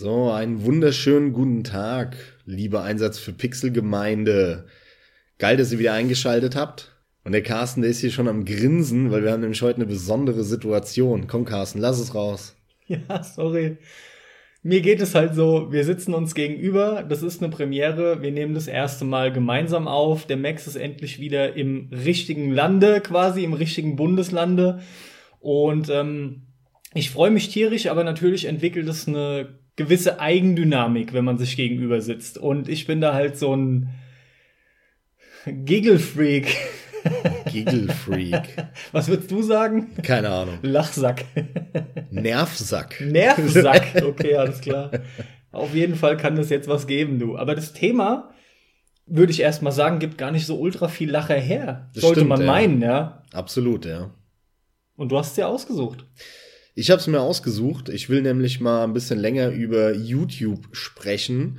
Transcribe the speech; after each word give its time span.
So, 0.00 0.30
einen 0.30 0.64
wunderschönen 0.64 1.32
guten 1.32 1.64
Tag, 1.64 2.16
liebe 2.46 2.82
Einsatz 2.82 3.18
für 3.18 3.32
Pixelgemeinde. 3.32 4.66
Geil, 5.38 5.56
dass 5.56 5.72
ihr 5.72 5.80
wieder 5.80 5.92
eingeschaltet 5.92 6.54
habt. 6.54 6.94
Und 7.24 7.32
der 7.32 7.42
Carsten, 7.42 7.82
der 7.82 7.90
ist 7.90 7.98
hier 7.98 8.12
schon 8.12 8.28
am 8.28 8.44
Grinsen, 8.44 9.10
weil 9.10 9.24
wir 9.24 9.32
haben 9.32 9.40
nämlich 9.40 9.60
heute 9.60 9.78
eine 9.78 9.86
besondere 9.86 10.44
Situation. 10.44 11.26
Komm, 11.26 11.44
Carsten, 11.44 11.80
lass 11.80 11.98
es 11.98 12.14
raus. 12.14 12.54
Ja, 12.86 13.24
sorry. 13.24 13.78
Mir 14.62 14.82
geht 14.82 15.00
es 15.00 15.16
halt 15.16 15.34
so, 15.34 15.72
wir 15.72 15.82
sitzen 15.82 16.14
uns 16.14 16.36
gegenüber, 16.36 17.02
das 17.02 17.24
ist 17.24 17.42
eine 17.42 17.50
Premiere, 17.50 18.22
wir 18.22 18.30
nehmen 18.30 18.54
das 18.54 18.68
erste 18.68 19.04
Mal 19.04 19.32
gemeinsam 19.32 19.88
auf, 19.88 20.26
der 20.28 20.36
Max 20.36 20.68
ist 20.68 20.76
endlich 20.76 21.18
wieder 21.18 21.56
im 21.56 21.90
richtigen 21.90 22.52
Lande, 22.52 23.00
quasi 23.00 23.42
im 23.42 23.52
richtigen 23.52 23.96
Bundeslande. 23.96 24.78
Und 25.40 25.90
ähm, 25.90 26.47
ich 26.94 27.10
freue 27.10 27.30
mich 27.30 27.48
tierisch, 27.48 27.86
aber 27.88 28.04
natürlich 28.04 28.46
entwickelt 28.46 28.88
es 28.88 29.06
eine 29.06 29.58
gewisse 29.76 30.20
Eigendynamik, 30.20 31.12
wenn 31.12 31.24
man 31.24 31.38
sich 31.38 31.56
gegenüber 31.56 32.00
sitzt. 32.00 32.38
Und 32.38 32.68
ich 32.68 32.86
bin 32.86 33.00
da 33.00 33.14
halt 33.14 33.38
so 33.38 33.54
ein 33.54 33.90
Giggle-Freak. 35.46 36.54
Giggle-Freak. 37.46 38.42
Was 38.92 39.08
würdest 39.08 39.30
du 39.30 39.42
sagen? 39.42 39.88
Keine 40.02 40.30
Ahnung. 40.30 40.58
Lachsack. 40.62 41.24
Nervsack. 42.10 43.00
Nervsack. 43.00 44.02
Okay, 44.04 44.34
alles 44.34 44.60
klar. 44.60 44.90
Auf 45.52 45.74
jeden 45.74 45.94
Fall 45.94 46.16
kann 46.16 46.36
das 46.36 46.50
jetzt 46.50 46.68
was 46.68 46.86
geben, 46.86 47.18
du. 47.18 47.36
Aber 47.36 47.54
das 47.54 47.72
Thema, 47.72 48.30
würde 49.06 49.32
ich 49.32 49.40
erst 49.40 49.62
mal 49.62 49.70
sagen, 49.70 49.98
gibt 49.98 50.18
gar 50.18 50.30
nicht 50.30 50.46
so 50.46 50.58
ultra 50.58 50.88
viel 50.88 51.10
Lacher 51.10 51.38
her. 51.38 51.90
Das 51.94 52.02
Sollte 52.02 52.20
stimmt, 52.20 52.30
man 52.30 52.44
meinen, 52.44 52.82
ja. 52.82 53.22
Absolut, 53.32 53.84
ja. 53.84 54.10
Und 54.96 55.12
du 55.12 55.18
hast 55.18 55.32
es 55.32 55.36
ja 55.36 55.46
ausgesucht. 55.46 56.04
Ich 56.78 56.92
habe 56.92 57.00
es 57.00 57.08
mir 57.08 57.20
ausgesucht. 57.20 57.88
Ich 57.88 58.08
will 58.08 58.22
nämlich 58.22 58.60
mal 58.60 58.84
ein 58.84 58.92
bisschen 58.92 59.18
länger 59.18 59.48
über 59.48 59.92
YouTube 59.96 60.68
sprechen, 60.70 61.58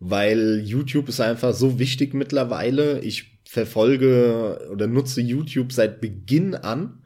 weil 0.00 0.60
YouTube 0.64 1.08
ist 1.08 1.20
einfach 1.20 1.54
so 1.54 1.78
wichtig 1.78 2.14
mittlerweile. 2.14 2.98
Ich 2.98 3.38
verfolge 3.44 4.68
oder 4.72 4.88
nutze 4.88 5.20
YouTube 5.20 5.70
seit 5.72 6.00
Beginn 6.00 6.56
an, 6.56 7.04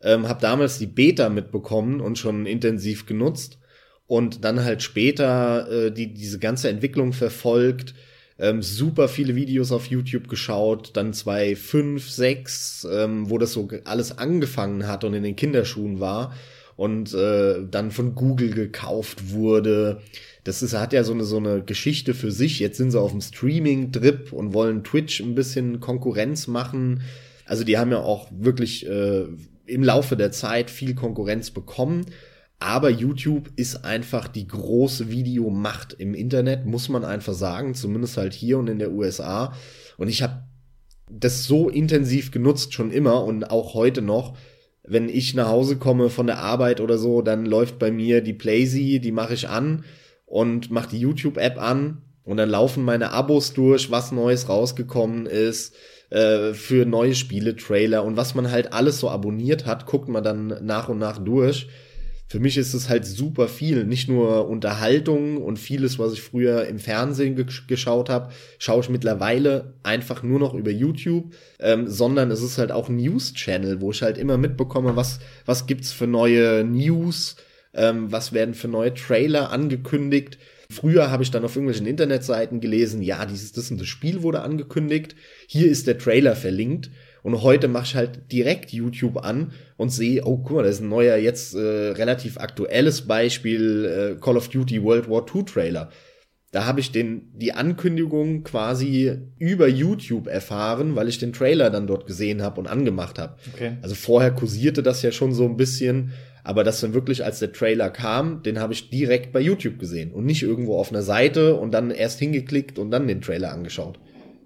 ähm, 0.00 0.28
habe 0.28 0.40
damals 0.40 0.78
die 0.78 0.86
Beta 0.86 1.30
mitbekommen 1.30 2.00
und 2.00 2.16
schon 2.16 2.46
intensiv 2.46 3.06
genutzt 3.06 3.58
und 4.06 4.44
dann 4.44 4.62
halt 4.62 4.80
später 4.80 5.68
äh, 5.68 5.90
die 5.90 6.14
diese 6.14 6.38
ganze 6.38 6.68
Entwicklung 6.68 7.12
verfolgt. 7.12 7.92
Ähm, 8.38 8.62
super 8.62 9.08
viele 9.08 9.34
Videos 9.34 9.72
auf 9.72 9.86
YouTube 9.86 10.28
geschaut, 10.28 10.92
dann 10.96 11.12
zwei, 11.12 11.56
fünf, 11.56 12.08
sechs, 12.08 12.86
ähm, 12.88 13.28
wo 13.28 13.36
das 13.36 13.52
so 13.52 13.68
alles 13.84 14.16
angefangen 14.16 14.86
hat 14.86 15.02
und 15.02 15.14
in 15.14 15.24
den 15.24 15.34
Kinderschuhen 15.34 15.98
war 15.98 16.36
und 16.80 17.12
äh, 17.12 17.66
dann 17.70 17.90
von 17.90 18.14
Google 18.14 18.54
gekauft 18.54 19.32
wurde. 19.32 20.00
Das 20.44 20.62
ist, 20.62 20.72
hat 20.72 20.94
ja 20.94 21.04
so 21.04 21.12
eine, 21.12 21.24
so 21.24 21.36
eine 21.36 21.62
Geschichte 21.62 22.14
für 22.14 22.32
sich. 22.32 22.58
Jetzt 22.58 22.78
sind 22.78 22.90
sie 22.90 22.98
auf 22.98 23.10
dem 23.10 23.20
Streaming-Trip 23.20 24.32
und 24.32 24.54
wollen 24.54 24.82
Twitch 24.82 25.20
ein 25.20 25.34
bisschen 25.34 25.80
Konkurrenz 25.80 26.46
machen. 26.46 27.02
Also 27.44 27.64
die 27.64 27.76
haben 27.76 27.90
ja 27.90 27.98
auch 27.98 28.28
wirklich 28.30 28.88
äh, 28.88 29.26
im 29.66 29.84
Laufe 29.84 30.16
der 30.16 30.32
Zeit 30.32 30.70
viel 30.70 30.94
Konkurrenz 30.94 31.50
bekommen. 31.50 32.06
Aber 32.60 32.88
YouTube 32.88 33.50
ist 33.56 33.84
einfach 33.84 34.26
die 34.26 34.46
große 34.46 35.10
Videomacht 35.10 35.92
im 35.92 36.14
Internet, 36.14 36.64
muss 36.64 36.88
man 36.88 37.04
einfach 37.04 37.34
sagen, 37.34 37.74
zumindest 37.74 38.16
halt 38.16 38.32
hier 38.32 38.56
und 38.56 38.68
in 38.68 38.78
der 38.78 38.92
USA. 38.92 39.52
Und 39.98 40.08
ich 40.08 40.22
habe 40.22 40.44
das 41.10 41.44
so 41.44 41.68
intensiv 41.68 42.30
genutzt 42.30 42.72
schon 42.72 42.90
immer 42.90 43.22
und 43.24 43.50
auch 43.50 43.74
heute 43.74 44.00
noch, 44.00 44.34
wenn 44.90 45.08
ich 45.08 45.34
nach 45.34 45.48
Hause 45.48 45.76
komme 45.76 46.10
von 46.10 46.26
der 46.26 46.38
Arbeit 46.38 46.80
oder 46.80 46.98
so, 46.98 47.22
dann 47.22 47.46
läuft 47.46 47.78
bei 47.78 47.92
mir 47.92 48.22
die 48.22 48.32
Playsee, 48.32 48.98
die 48.98 49.12
mache 49.12 49.34
ich 49.34 49.48
an 49.48 49.84
und 50.26 50.70
mache 50.70 50.90
die 50.90 50.98
YouTube-App 50.98 51.62
an 51.62 52.02
und 52.24 52.36
dann 52.36 52.50
laufen 52.50 52.84
meine 52.84 53.12
Abos 53.12 53.52
durch, 53.52 53.90
was 53.90 54.10
Neues 54.10 54.48
rausgekommen 54.48 55.26
ist 55.26 55.76
äh, 56.10 56.54
für 56.54 56.86
neue 56.86 57.14
Spiele, 57.14 57.54
Trailer 57.54 58.04
und 58.04 58.16
was 58.16 58.34
man 58.34 58.50
halt 58.50 58.72
alles 58.72 58.98
so 58.98 59.08
abonniert 59.08 59.64
hat, 59.64 59.86
guckt 59.86 60.08
man 60.08 60.24
dann 60.24 60.58
nach 60.62 60.88
und 60.88 60.98
nach 60.98 61.18
durch 61.18 61.68
für 62.30 62.38
mich 62.38 62.56
ist 62.56 62.74
es 62.74 62.88
halt 62.88 63.04
super 63.04 63.48
viel. 63.48 63.84
Nicht 63.84 64.08
nur 64.08 64.48
Unterhaltung 64.48 65.38
und 65.38 65.58
vieles, 65.58 65.98
was 65.98 66.12
ich 66.12 66.22
früher 66.22 66.64
im 66.68 66.78
Fernsehen 66.78 67.34
ge 67.34 67.44
geschaut 67.66 68.08
habe, 68.08 68.30
schaue 68.60 68.82
ich 68.82 68.88
mittlerweile 68.88 69.74
einfach 69.82 70.22
nur 70.22 70.38
noch 70.38 70.54
über 70.54 70.70
YouTube, 70.70 71.34
ähm, 71.58 71.88
sondern 71.88 72.30
es 72.30 72.40
ist 72.40 72.56
halt 72.56 72.70
auch 72.70 72.88
ein 72.88 72.98
News-Channel, 72.98 73.80
wo 73.80 73.90
ich 73.90 74.02
halt 74.02 74.16
immer 74.16 74.38
mitbekomme, 74.38 74.94
was, 74.94 75.18
was 75.44 75.66
gibt's 75.66 75.90
für 75.90 76.06
neue 76.06 76.62
News, 76.62 77.34
ähm, 77.74 78.12
was 78.12 78.32
werden 78.32 78.54
für 78.54 78.68
neue 78.68 78.94
Trailer 78.94 79.50
angekündigt. 79.50 80.38
Früher 80.70 81.10
habe 81.10 81.24
ich 81.24 81.32
dann 81.32 81.44
auf 81.44 81.56
irgendwelchen 81.56 81.88
Internetseiten 81.88 82.60
gelesen, 82.60 83.02
ja, 83.02 83.26
dieses, 83.26 83.50
das 83.50 83.72
und 83.72 83.80
das 83.80 83.88
Spiel 83.88 84.22
wurde 84.22 84.42
angekündigt, 84.42 85.16
hier 85.48 85.68
ist 85.68 85.88
der 85.88 85.98
Trailer 85.98 86.36
verlinkt 86.36 86.90
und 87.22 87.42
heute 87.42 87.66
mache 87.66 87.84
ich 87.84 87.96
halt 87.96 88.32
direkt 88.32 88.72
YouTube 88.72 89.18
an 89.18 89.52
und 89.80 89.88
sehe, 89.88 90.26
oh, 90.26 90.36
guck 90.36 90.56
mal, 90.56 90.62
das 90.64 90.76
ist 90.76 90.82
ein 90.82 90.90
neuer, 90.90 91.16
jetzt 91.16 91.54
äh, 91.54 91.58
relativ 91.58 92.36
aktuelles 92.36 93.00
Beispiel, 93.06 94.16
äh, 94.18 94.20
Call 94.20 94.36
of 94.36 94.48
Duty 94.48 94.82
World 94.82 95.08
War 95.08 95.24
II 95.34 95.42
Trailer. 95.44 95.88
Da 96.52 96.66
habe 96.66 96.80
ich 96.80 96.92
den, 96.92 97.30
die 97.32 97.54
Ankündigung 97.54 98.44
quasi 98.44 99.16
über 99.38 99.68
YouTube 99.68 100.26
erfahren, 100.26 100.96
weil 100.96 101.08
ich 101.08 101.16
den 101.16 101.32
Trailer 101.32 101.70
dann 101.70 101.86
dort 101.86 102.06
gesehen 102.06 102.42
habe 102.42 102.60
und 102.60 102.66
angemacht 102.66 103.18
habe. 103.18 103.36
Okay. 103.54 103.78
Also 103.80 103.94
vorher 103.94 104.32
kursierte 104.32 104.82
das 104.82 105.00
ja 105.00 105.12
schon 105.12 105.32
so 105.32 105.46
ein 105.46 105.56
bisschen, 105.56 106.12
aber 106.44 106.62
das 106.62 106.82
dann 106.82 106.92
wirklich, 106.92 107.24
als 107.24 107.38
der 107.38 107.52
Trailer 107.52 107.88
kam, 107.88 108.42
den 108.42 108.58
habe 108.58 108.74
ich 108.74 108.90
direkt 108.90 109.32
bei 109.32 109.40
YouTube 109.40 109.78
gesehen 109.78 110.12
und 110.12 110.26
nicht 110.26 110.42
irgendwo 110.42 110.76
auf 110.76 110.90
einer 110.90 111.02
Seite 111.02 111.54
und 111.54 111.72
dann 111.72 111.90
erst 111.90 112.18
hingeklickt 112.18 112.78
und 112.78 112.90
dann 112.90 113.08
den 113.08 113.22
Trailer 113.22 113.50
angeschaut. 113.50 113.98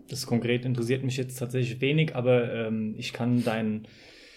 Das 0.08 0.26
konkret 0.26 0.64
interessiert 0.64 1.02
mich 1.02 1.16
jetzt 1.16 1.40
tatsächlich 1.40 1.80
wenig, 1.80 2.14
aber 2.14 2.52
ähm, 2.52 2.94
ich 2.96 3.12
kann 3.12 3.42
dein, 3.42 3.88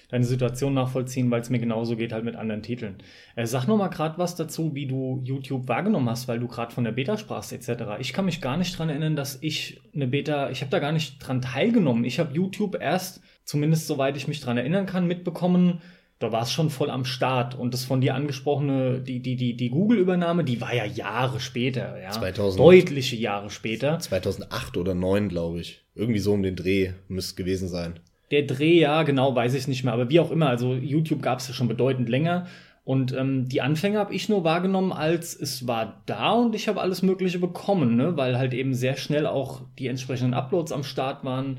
deine 0.10 0.24
Situation 0.24 0.74
nachvollziehen, 0.74 1.30
weil 1.32 1.42
es 1.42 1.50
mir 1.50 1.60
genauso 1.60 1.96
geht 1.96 2.14
halt 2.14 2.24
mit 2.24 2.36
anderen 2.36 2.62
Titeln. 2.62 2.96
Äh, 3.36 3.46
sag 3.46 3.68
noch 3.68 3.78
mal 3.78 3.90
gerade 3.90 4.18
was 4.18 4.36
dazu, 4.36 4.74
wie 4.74 4.88
du 4.88 5.22
YouTube 5.24 5.68
wahrgenommen 5.68 6.10
hast, 6.10 6.28
weil 6.28 6.40
du 6.40 6.48
gerade 6.48 6.74
von 6.74 6.84
der 6.84 6.92
Beta 6.92 7.18
sprachst 7.18 7.52
etc. 7.52 7.84
Ich 8.00 8.14
kann 8.14 8.26
mich 8.26 8.42
gar 8.42 8.58
nicht 8.58 8.78
dran 8.78 8.90
erinnern, 8.90 9.16
dass 9.16 9.38
ich 9.42 9.82
eine 9.94 10.08
Beta, 10.08 10.50
ich 10.50 10.62
habe 10.62 10.72
da 10.72 10.80
gar 10.80 10.92
nicht 10.92 11.20
dran 11.20 11.42
teilgenommen. 11.42 12.06
Ich 12.06 12.20
habe 12.20 12.34
YouTube 12.34 12.78
erst, 12.80 13.22
zumindest 13.44 13.88
soweit 13.88 14.16
ich 14.18 14.28
mich 14.28 14.40
dran 14.40 14.58
erinnern 14.58 14.86
kann, 14.86 15.08
mitbekommen, 15.08 15.82
da 16.20 16.32
war 16.32 16.42
es 16.42 16.52
schon 16.52 16.70
voll 16.70 16.90
am 16.90 17.06
Start. 17.06 17.54
Und 17.56 17.74
das 17.74 17.86
von 17.86 18.02
dir 18.02 18.16
angesprochene, 18.16 19.02
die, 19.02 19.22
die, 19.22 19.36
die, 19.36 19.56
die 19.56 19.70
Google-Übernahme, 19.70 20.44
die 20.44 20.62
war 20.62 20.74
ja 20.74 20.86
Jahre 20.86 21.40
später, 21.40 22.02
ja. 22.02 22.12
2000, 22.12 22.60
Deutliche 22.60 23.16
Jahre 23.16 23.50
später. 23.50 24.00
2008 24.00 24.78
oder 24.78 24.92
2009, 24.94 25.30
glaube 25.30 25.60
ich. 25.60 25.84
Irgendwie 25.94 26.20
so 26.20 26.34
um 26.34 26.44
den 26.44 26.56
Dreh 26.56 26.94
müsste 27.08 27.36
gewesen 27.36 27.68
sein. 27.68 28.00
Der 28.32 28.44
Dreh, 28.44 28.80
ja, 28.80 29.04
genau, 29.04 29.36
weiß 29.36 29.54
ich 29.54 29.68
nicht 29.68 29.84
mehr. 29.84 29.94
Aber 29.94 30.10
wie 30.10 30.20
auch 30.20 30.32
immer, 30.32 30.50
also 30.50 30.74
YouTube 30.74 31.22
gab 31.22 31.40
es 31.40 31.48
ja 31.48 31.54
schon 31.54 31.68
bedeutend 31.68 32.10
länger. 32.10 32.48
Und 32.84 33.14
ähm, 33.14 33.50
die 33.50 33.62
Anfänge 33.62 34.00
habe 34.00 34.14
ich 34.14 34.30
nur 34.30 34.44
wahrgenommen, 34.44 34.94
als 34.94 35.36
es 35.36 35.68
war 35.68 36.02
da 36.06 36.32
und 36.32 36.56
ich 36.56 36.70
habe 36.70 36.80
alles 36.80 37.02
Mögliche 37.02 37.40
bekommen, 37.40 37.98
ne? 37.98 38.16
weil 38.16 38.38
halt 38.38 38.54
eben 38.54 38.74
sehr 38.74 38.96
schnell 38.96 39.28
auch 39.28 39.62
die 39.78 39.88
entsprechenden 39.88 40.34
Uploads 40.34 40.72
am 40.72 40.84
Start 40.84 41.26
waren 41.26 41.58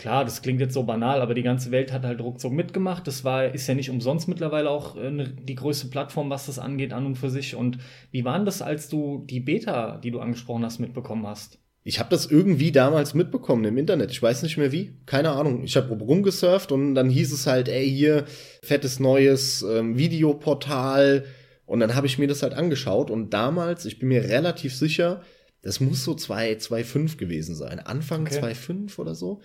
klar, 0.00 0.24
das 0.24 0.40
klingt 0.40 0.60
jetzt 0.60 0.72
so 0.72 0.82
banal, 0.82 1.20
aber 1.20 1.34
die 1.34 1.42
ganze 1.42 1.70
Welt 1.70 1.92
hat 1.92 2.04
halt 2.04 2.22
ruckzuck 2.22 2.52
mitgemacht. 2.52 3.06
Das 3.06 3.22
war, 3.22 3.44
ist 3.44 3.66
ja 3.66 3.74
nicht 3.74 3.90
umsonst 3.90 4.28
mittlerweile 4.28 4.70
auch 4.70 4.96
äh, 4.96 5.26
die 5.42 5.54
größte 5.54 5.88
Plattform, 5.88 6.30
was 6.30 6.46
das 6.46 6.58
angeht, 6.58 6.94
an 6.94 7.04
und 7.04 7.16
für 7.16 7.28
sich. 7.28 7.54
Und 7.54 7.78
wie 8.10 8.24
war 8.24 8.36
denn 8.36 8.46
das, 8.46 8.62
als 8.62 8.88
du 8.88 9.24
die 9.28 9.40
Beta, 9.40 9.98
die 9.98 10.10
du 10.10 10.20
angesprochen 10.20 10.64
hast, 10.64 10.78
mitbekommen 10.78 11.26
hast? 11.26 11.59
Ich 11.82 11.98
habe 11.98 12.10
das 12.10 12.26
irgendwie 12.26 12.72
damals 12.72 13.14
mitbekommen 13.14 13.64
im 13.64 13.78
Internet. 13.78 14.10
Ich 14.10 14.22
weiß 14.22 14.42
nicht 14.42 14.58
mehr 14.58 14.70
wie. 14.70 14.98
Keine 15.06 15.30
Ahnung. 15.30 15.64
Ich 15.64 15.76
habe 15.76 15.94
rumgesurft 15.94 16.72
und 16.72 16.94
dann 16.94 17.08
hieß 17.08 17.32
es 17.32 17.46
halt, 17.46 17.68
ey, 17.68 17.88
hier, 17.88 18.24
fettes 18.62 19.00
neues 19.00 19.62
ähm, 19.62 19.96
Videoportal. 19.96 21.24
Und 21.64 21.80
dann 21.80 21.94
habe 21.94 22.06
ich 22.06 22.18
mir 22.18 22.28
das 22.28 22.42
halt 22.42 22.52
angeschaut. 22.52 23.10
Und 23.10 23.30
damals, 23.30 23.86
ich 23.86 23.98
bin 23.98 24.08
mir 24.08 24.24
relativ 24.24 24.74
sicher, 24.76 25.22
das 25.62 25.80
muss 25.80 26.04
so 26.04 26.12
2.5 26.12 27.16
gewesen 27.16 27.54
sein. 27.54 27.80
Anfang 27.80 28.22
okay. 28.22 28.40
2.5 28.40 28.98
oder 28.98 29.14
so. 29.14 29.40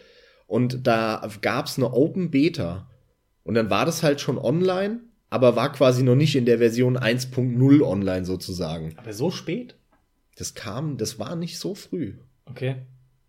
Und 0.47 0.87
da 0.87 1.27
gab's 1.41 1.77
eine 1.77 1.93
Open 1.93 2.31
Beta. 2.31 2.89
Und 3.43 3.55
dann 3.55 3.69
war 3.69 3.85
das 3.85 4.03
halt 4.03 4.19
schon 4.19 4.37
online, 4.37 5.01
aber 5.29 5.55
war 5.55 5.71
quasi 5.71 6.03
noch 6.03 6.15
nicht 6.15 6.35
in 6.35 6.45
der 6.45 6.57
Version 6.57 6.97
1.0 6.97 7.81
online 7.81 8.25
sozusagen. 8.25 8.93
Aber 8.97 9.13
so 9.13 9.31
spät? 9.31 9.75
Das 10.35 10.53
kam, 10.53 10.97
das 10.97 11.17
war 11.19 11.35
nicht 11.35 11.57
so 11.59 11.75
früh. 11.75 12.15
Okay. 12.45 12.75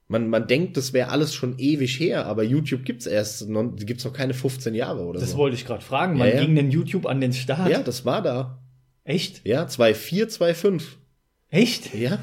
Man, 0.09 0.29
man 0.29 0.47
denkt, 0.47 0.77
das 0.77 0.93
wäre 0.93 1.09
alles 1.09 1.35
schon 1.35 1.59
ewig 1.59 1.99
her, 1.99 2.27
aber 2.27 2.45
YouTube 2.45 2.85
gibt's 2.85 3.07
erst, 3.07 3.49
noch, 3.49 3.75
gibt's 3.75 4.05
noch 4.05 4.13
keine 4.13 4.35
15 4.35 4.75
Jahre 4.75 5.05
oder 5.05 5.19
das 5.19 5.31
so. 5.31 5.35
Das 5.35 5.39
wollte 5.39 5.57
ich 5.57 5.67
gerade 5.67 5.83
fragen. 5.83 6.19
Wann 6.19 6.29
ja, 6.29 6.35
ja. 6.35 6.45
ging 6.45 6.55
denn 6.55 6.71
YouTube 6.71 7.07
an 7.07 7.21
den 7.21 7.33
Start? 7.33 7.71
Ja, 7.71 7.83
das 7.83 8.05
war 8.05 8.23
da. 8.23 8.63
Echt? 9.03 9.47
Ja, 9.47 9.65
2.4, 9.65 10.37
2.5. 10.39 10.83
Echt? 11.49 11.95
Ja. 11.95 12.19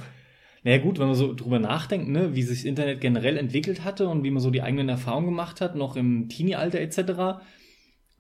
Naja 0.63 0.77
gut, 0.77 0.97
wenn 0.97 1.07
man 1.07 1.15
so 1.15 1.33
drüber 1.33 1.59
nachdenkt, 1.59 2.07
ne, 2.07 2.35
wie 2.35 2.43
sich 2.43 2.59
das 2.59 2.65
Internet 2.65 3.01
generell 3.01 3.37
entwickelt 3.37 3.83
hatte 3.83 4.07
und 4.07 4.23
wie 4.23 4.31
man 4.31 4.41
so 4.41 4.49
die 4.49 4.61
eigenen 4.61 4.87
Erfahrungen 4.87 5.27
gemacht 5.27 5.59
hat, 5.59 5.75
noch 5.75 5.97
im 5.97 6.29
Teenie-Alter 6.29 6.79
etc., 6.79 7.41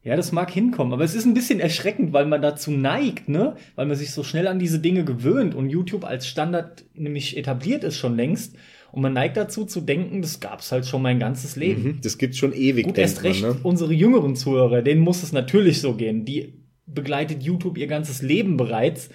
Ja, 0.03 0.17
das 0.17 0.33
mag 0.33 0.51
hinkommen, 0.51 0.91
aber 0.91 1.05
es 1.05 1.15
ist 1.15 1.25
ein 1.25 1.33
bisschen 1.33 1.61
erschreckend, 1.61 2.11
weil 2.11 2.25
man 2.25 2.41
dazu 2.41 2.71
neigt, 2.71 3.29
ne? 3.29 3.55
Weil 3.75 3.85
man 3.85 3.95
sich 3.95 4.11
so 4.11 4.23
schnell 4.23 4.47
an 4.47 4.59
diese 4.59 4.79
Dinge 4.79 5.05
gewöhnt 5.05 5.55
und 5.55 5.69
YouTube 5.69 6.03
als 6.03 6.27
Standard 6.27 6.83
nämlich 6.93 7.37
etabliert 7.37 7.85
ist 7.85 7.97
schon 7.97 8.17
längst. 8.17 8.57
Und 8.91 9.01
man 9.01 9.13
neigt 9.13 9.37
dazu 9.37 9.65
zu 9.65 9.81
denken, 9.81 10.21
das 10.21 10.39
gab's 10.39 10.71
halt 10.71 10.85
schon 10.85 11.01
mein 11.01 11.19
ganzes 11.19 11.55
Leben. 11.55 11.83
Mhm, 11.83 11.99
das 12.03 12.17
gibt's 12.17 12.37
schon 12.37 12.53
ewig. 12.53 12.85
Gut, 12.85 12.97
erst 12.97 13.23
recht 13.23 13.41
man, 13.41 13.51
ne? 13.53 13.59
unsere 13.63 13.93
jüngeren 13.93 14.35
Zuhörer, 14.35 14.81
denen 14.81 15.01
muss 15.01 15.23
es 15.23 15.31
natürlich 15.31 15.79
so 15.79 15.95
gehen. 15.95 16.25
Die 16.25 16.53
begleitet 16.85 17.41
YouTube 17.41 17.77
ihr 17.77 17.87
ganzes 17.87 18.21
Leben 18.21 18.57
bereits. 18.57 19.09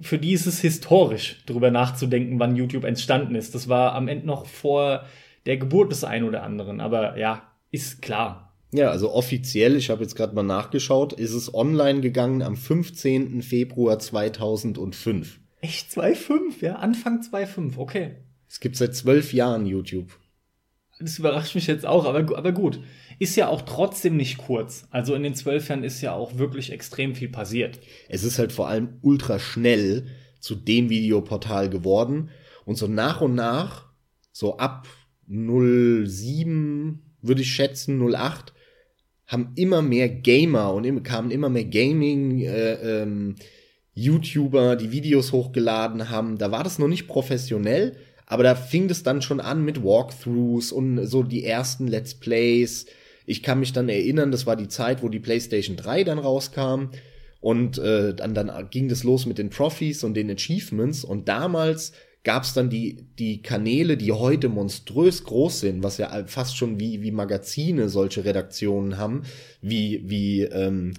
Für 0.00 0.18
die 0.18 0.32
ist 0.32 0.46
es 0.46 0.60
historisch, 0.60 1.42
darüber 1.46 1.70
nachzudenken, 1.70 2.38
wann 2.38 2.56
YouTube 2.56 2.84
entstanden 2.84 3.34
ist. 3.34 3.54
Das 3.54 3.68
war 3.68 3.94
am 3.94 4.06
Ende 4.06 4.26
noch 4.26 4.46
vor 4.46 5.06
der 5.46 5.56
Geburt 5.56 5.90
des 5.90 6.04
einen 6.04 6.28
oder 6.28 6.42
anderen. 6.42 6.80
Aber 6.80 7.18
ja, 7.18 7.42
ist 7.70 8.02
klar. 8.02 8.49
Ja, 8.72 8.90
also 8.90 9.12
offiziell, 9.12 9.76
ich 9.76 9.90
habe 9.90 10.02
jetzt 10.02 10.14
gerade 10.14 10.34
mal 10.34 10.44
nachgeschaut, 10.44 11.12
ist 11.12 11.32
es 11.32 11.52
online 11.52 12.00
gegangen 12.00 12.42
am 12.42 12.56
15. 12.56 13.42
Februar 13.42 13.98
2005. 13.98 15.40
Echt 15.60 15.90
2.5, 15.90 16.62
ja, 16.62 16.76
Anfang 16.76 17.20
2.5, 17.20 17.76
okay. 17.78 18.16
Es 18.48 18.60
gibt 18.60 18.76
seit 18.76 18.94
zwölf 18.94 19.32
Jahren 19.32 19.66
YouTube. 19.66 20.16
Das 21.00 21.18
überrascht 21.18 21.54
mich 21.54 21.66
jetzt 21.66 21.86
auch, 21.86 22.04
aber, 22.04 22.36
aber 22.36 22.52
gut. 22.52 22.80
Ist 23.18 23.36
ja 23.36 23.48
auch 23.48 23.62
trotzdem 23.62 24.16
nicht 24.16 24.38
kurz. 24.38 24.86
Also 24.90 25.14
in 25.14 25.22
den 25.22 25.34
zwölf 25.34 25.68
Jahren 25.68 25.82
ist 25.82 26.00
ja 26.02 26.12
auch 26.12 26.38
wirklich 26.38 26.70
extrem 26.72 27.14
viel 27.14 27.28
passiert. 27.28 27.80
Es 28.08 28.22
ist 28.22 28.38
halt 28.38 28.52
vor 28.52 28.68
allem 28.68 28.98
ultra 29.02 29.38
schnell 29.38 30.06
zu 30.40 30.54
dem 30.54 30.90
Videoportal 30.90 31.70
geworden. 31.70 32.30
Und 32.64 32.76
so 32.76 32.86
nach 32.86 33.20
und 33.20 33.34
nach, 33.34 33.86
so 34.32 34.58
ab 34.58 34.86
07, 35.26 37.02
würde 37.22 37.42
ich 37.42 37.52
schätzen, 37.52 38.00
08, 38.02 38.52
haben 39.30 39.52
immer 39.54 39.80
mehr 39.80 40.08
Gamer 40.08 40.74
und 40.74 41.04
kamen 41.04 41.30
immer 41.30 41.48
mehr 41.48 41.64
Gaming 41.64 42.40
äh, 42.40 43.02
ähm, 43.02 43.36
YouTuber, 43.94 44.74
die 44.74 44.90
Videos 44.90 45.30
hochgeladen 45.30 46.10
haben. 46.10 46.36
Da 46.36 46.50
war 46.50 46.64
das 46.64 46.80
noch 46.80 46.88
nicht 46.88 47.06
professionell, 47.06 47.94
aber 48.26 48.42
da 48.42 48.56
fing 48.56 48.88
das 48.88 49.04
dann 49.04 49.22
schon 49.22 49.38
an 49.38 49.64
mit 49.64 49.84
Walkthroughs 49.84 50.72
und 50.72 51.06
so 51.06 51.22
die 51.22 51.44
ersten 51.44 51.86
Let's 51.86 52.16
Plays. 52.16 52.86
Ich 53.24 53.44
kann 53.44 53.60
mich 53.60 53.72
dann 53.72 53.88
erinnern, 53.88 54.32
das 54.32 54.46
war 54.46 54.56
die 54.56 54.66
Zeit, 54.66 55.00
wo 55.00 55.08
die 55.08 55.20
PlayStation 55.20 55.76
3 55.76 56.02
dann 56.02 56.18
rauskam. 56.18 56.90
Und 57.40 57.78
äh, 57.78 58.12
dann, 58.12 58.34
dann 58.34 58.68
ging 58.70 58.88
das 58.88 59.04
los 59.04 59.26
mit 59.26 59.38
den 59.38 59.50
Trophies 59.50 60.02
und 60.02 60.14
den 60.14 60.30
Achievements. 60.30 61.04
Und 61.04 61.28
damals 61.28 61.92
gab 62.22 62.42
es 62.42 62.52
dann 62.52 62.68
die, 62.68 63.06
die 63.18 63.42
Kanäle, 63.42 63.96
die 63.96 64.12
heute 64.12 64.48
monströs 64.48 65.24
groß 65.24 65.60
sind, 65.60 65.82
was 65.82 65.98
ja 65.98 66.24
fast 66.26 66.56
schon 66.56 66.78
wie, 66.78 67.02
wie 67.02 67.12
Magazine 67.12 67.88
solche 67.88 68.24
Redaktionen 68.24 68.98
haben, 68.98 69.22
wie, 69.62 70.02
wie, 70.04 70.42
ähm, 70.42 70.94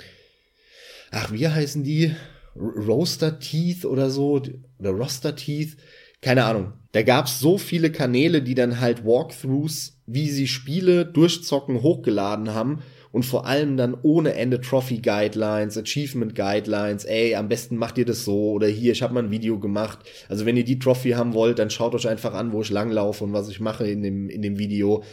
ach, 1.11 1.31
wie 1.31 1.47
heißen 1.47 1.83
die? 1.83 2.15
Roaster 2.55 3.39
Teeth 3.39 3.85
oder 3.85 4.09
so, 4.09 4.41
oder 4.79 4.89
Roster 4.89 5.35
Teeth, 5.35 5.77
keine 6.21 6.43
Ahnung. 6.43 6.73
Da 6.91 7.03
gab's 7.03 7.39
so 7.39 7.57
viele 7.57 7.91
Kanäle, 7.91 8.41
die 8.41 8.55
dann 8.55 8.81
halt 8.81 9.05
Walkthroughs, 9.05 10.01
wie 10.05 10.29
sie 10.29 10.47
Spiele 10.47 11.05
durchzocken, 11.05 11.81
hochgeladen 11.81 12.53
haben 12.53 12.81
und 13.11 13.23
vor 13.23 13.45
allem 13.45 13.77
dann 13.77 13.95
ohne 14.01 14.33
Ende 14.33 14.61
Trophy 14.61 14.99
Guidelines, 14.99 15.77
Achievement 15.77 16.35
Guidelines, 16.35 17.05
ey, 17.05 17.35
am 17.35 17.49
besten 17.49 17.75
macht 17.75 17.97
ihr 17.97 18.05
das 18.05 18.23
so 18.23 18.51
oder 18.51 18.67
hier, 18.67 18.93
ich 18.93 19.01
habe 19.01 19.13
mal 19.13 19.23
ein 19.23 19.31
Video 19.31 19.59
gemacht. 19.59 19.99
Also 20.29 20.45
wenn 20.45 20.57
ihr 20.57 20.63
die 20.63 20.79
Trophy 20.79 21.11
haben 21.11 21.33
wollt, 21.33 21.59
dann 21.59 21.69
schaut 21.69 21.93
euch 21.93 22.07
einfach 22.07 22.33
an, 22.33 22.53
wo 22.53 22.61
ich 22.61 22.69
langlaufe 22.69 23.23
und 23.23 23.33
was 23.33 23.49
ich 23.49 23.59
mache 23.59 23.87
in 23.87 24.01
dem, 24.01 24.29
in 24.29 24.41
dem 24.41 24.57
Video. 24.57 25.03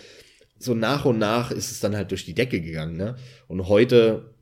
So 0.59 0.75
nach 0.75 1.05
und 1.05 1.19
nach 1.19 1.50
ist 1.50 1.71
es 1.71 1.81
dann 1.81 1.97
halt 1.97 2.11
durch 2.11 2.25
die 2.25 2.35
Decke 2.35 2.61
gegangen, 2.61 2.97
ne? 2.97 3.17
Und 3.47 3.69
heute 3.69 4.35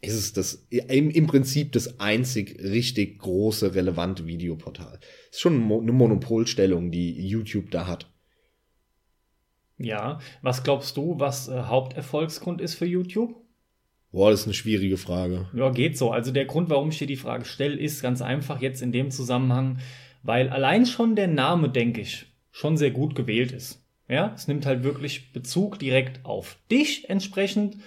ist 0.00 0.14
es 0.14 0.32
das 0.32 0.66
im, 0.70 1.10
im 1.10 1.26
Prinzip 1.26 1.72
das 1.72 1.98
einzig 2.00 2.58
richtig 2.62 3.20
große, 3.20 3.74
relevante 3.74 4.26
Videoportal. 4.26 4.98
Ist 5.30 5.40
schon 5.40 5.62
eine 5.62 5.92
Monopolstellung, 5.92 6.90
die 6.90 7.26
YouTube 7.26 7.70
da 7.70 7.86
hat. 7.86 8.13
Ja, 9.84 10.18
was 10.42 10.62
glaubst 10.64 10.96
du, 10.96 11.18
was 11.18 11.48
äh, 11.48 11.62
Haupterfolgsgrund 11.62 12.60
ist 12.60 12.74
für 12.74 12.86
YouTube? 12.86 13.34
Boah, 14.12 14.30
das 14.30 14.40
ist 14.40 14.46
eine 14.46 14.54
schwierige 14.54 14.96
Frage. 14.96 15.48
Ja, 15.54 15.70
geht 15.70 15.98
so. 15.98 16.12
Also 16.12 16.30
der 16.30 16.44
Grund, 16.44 16.70
warum 16.70 16.90
ich 16.90 16.98
dir 16.98 17.06
die 17.08 17.16
Frage 17.16 17.44
stelle, 17.44 17.76
ist 17.76 18.00
ganz 18.00 18.22
einfach 18.22 18.60
jetzt 18.62 18.80
in 18.80 18.92
dem 18.92 19.10
Zusammenhang, 19.10 19.78
weil 20.22 20.50
allein 20.50 20.86
schon 20.86 21.16
der 21.16 21.26
Name, 21.26 21.68
denke 21.68 22.00
ich, 22.00 22.26
schon 22.52 22.76
sehr 22.76 22.92
gut 22.92 23.16
gewählt 23.16 23.50
ist. 23.50 23.84
Ja, 24.08 24.32
es 24.34 24.46
nimmt 24.46 24.66
halt 24.66 24.84
wirklich 24.84 25.32
Bezug 25.32 25.78
direkt 25.78 26.24
auf 26.24 26.58
dich 26.70 27.10
entsprechend 27.10 27.78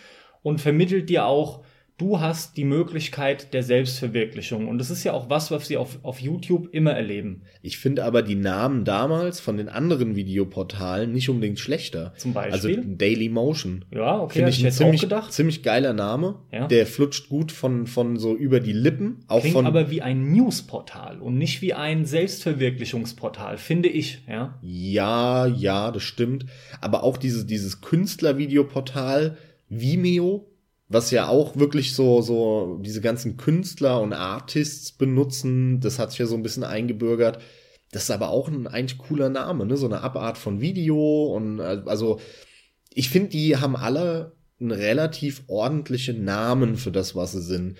und 0.41 0.59
vermittelt 0.59 1.09
dir 1.09 1.25
auch 1.25 1.63
du 1.97 2.19
hast 2.19 2.57
die 2.57 2.63
Möglichkeit 2.63 3.53
der 3.53 3.63
Selbstverwirklichung. 3.63 4.67
Und 4.67 4.77
das 4.77 4.91
ist 4.91 5.03
ja 5.03 5.13
auch 5.13 5.29
was, 5.29 5.49
was 5.49 5.69
wir 5.69 5.81
auf, 5.81 5.97
auf 6.03 6.19
YouTube 6.21 6.69
immer 6.71 6.91
erleben. 6.91 7.41
Ich 7.63 7.79
finde 7.79 8.03
aber 8.03 8.21
die 8.21 8.35
Namen 8.35 8.85
damals 8.85 9.39
von 9.39 9.57
den 9.57 9.67
anderen 9.67 10.15
Videoportalen 10.15 11.11
nicht 11.11 11.29
unbedingt 11.29 11.59
schlechter. 11.59 12.13
Zum 12.17 12.33
Beispiel? 12.33 12.53
Also 12.53 12.69
Daily 12.85 13.29
Motion. 13.29 13.85
Ja, 13.91 14.19
okay, 14.19 14.39
finde 14.39 14.49
ich, 14.51 14.59
ich 14.59 14.65
ein 14.67 14.71
ziemlich, 14.71 15.01
gedacht. 15.01 15.33
ziemlich 15.33 15.63
geiler 15.63 15.93
Name. 15.93 16.39
Ja. 16.51 16.67
Der 16.67 16.85
flutscht 16.85 17.29
gut 17.29 17.51
von, 17.51 17.87
von 17.87 18.17
so 18.17 18.35
über 18.35 18.59
die 18.59 18.73
Lippen. 18.73 19.23
Auch 19.27 19.41
Klingt 19.41 19.53
von, 19.53 19.65
aber 19.65 19.89
wie 19.89 20.03
ein 20.03 20.31
Newsportal 20.31 21.19
und 21.19 21.37
nicht 21.37 21.63
wie 21.63 21.73
ein 21.73 22.05
Selbstverwirklichungsportal, 22.05 23.57
finde 23.57 23.89
ich. 23.89 24.23
Ja, 24.27 24.59
ja, 24.61 25.47
ja 25.47 25.91
das 25.91 26.03
stimmt. 26.03 26.45
Aber 26.79 27.03
auch 27.03 27.17
dieses, 27.17 27.47
dieses 27.47 27.81
Künstlervideoportal 27.81 29.37
Vimeo 29.69 30.47
was 30.89 31.11
ja 31.11 31.27
auch 31.27 31.57
wirklich 31.57 31.93
so, 31.93 32.21
so 32.21 32.79
diese 32.81 33.01
ganzen 33.01 33.37
Künstler 33.37 34.01
und 34.01 34.13
Artists 34.13 34.91
benutzen, 34.91 35.79
das 35.81 35.99
hat 35.99 36.11
sich 36.11 36.19
ja 36.19 36.25
so 36.25 36.35
ein 36.35 36.43
bisschen 36.43 36.63
eingebürgert. 36.63 37.41
Das 37.91 38.03
ist 38.03 38.11
aber 38.11 38.29
auch 38.29 38.47
ein 38.47 38.67
eigentlich 38.67 38.97
cooler 38.97 39.29
Name, 39.29 39.65
ne? 39.65 39.77
So 39.77 39.85
eine 39.85 40.01
Abart 40.01 40.37
von 40.37 40.61
Video 40.61 41.33
und 41.35 41.59
also 41.59 42.19
ich 42.93 43.09
finde, 43.09 43.29
die 43.29 43.57
haben 43.57 43.75
alle 43.75 44.35
einen 44.59 44.71
relativ 44.71 45.43
ordentlichen 45.47 46.23
Namen 46.23 46.77
für 46.77 46.91
das, 46.91 47.15
was 47.15 47.33
sie 47.33 47.41
sind. 47.41 47.77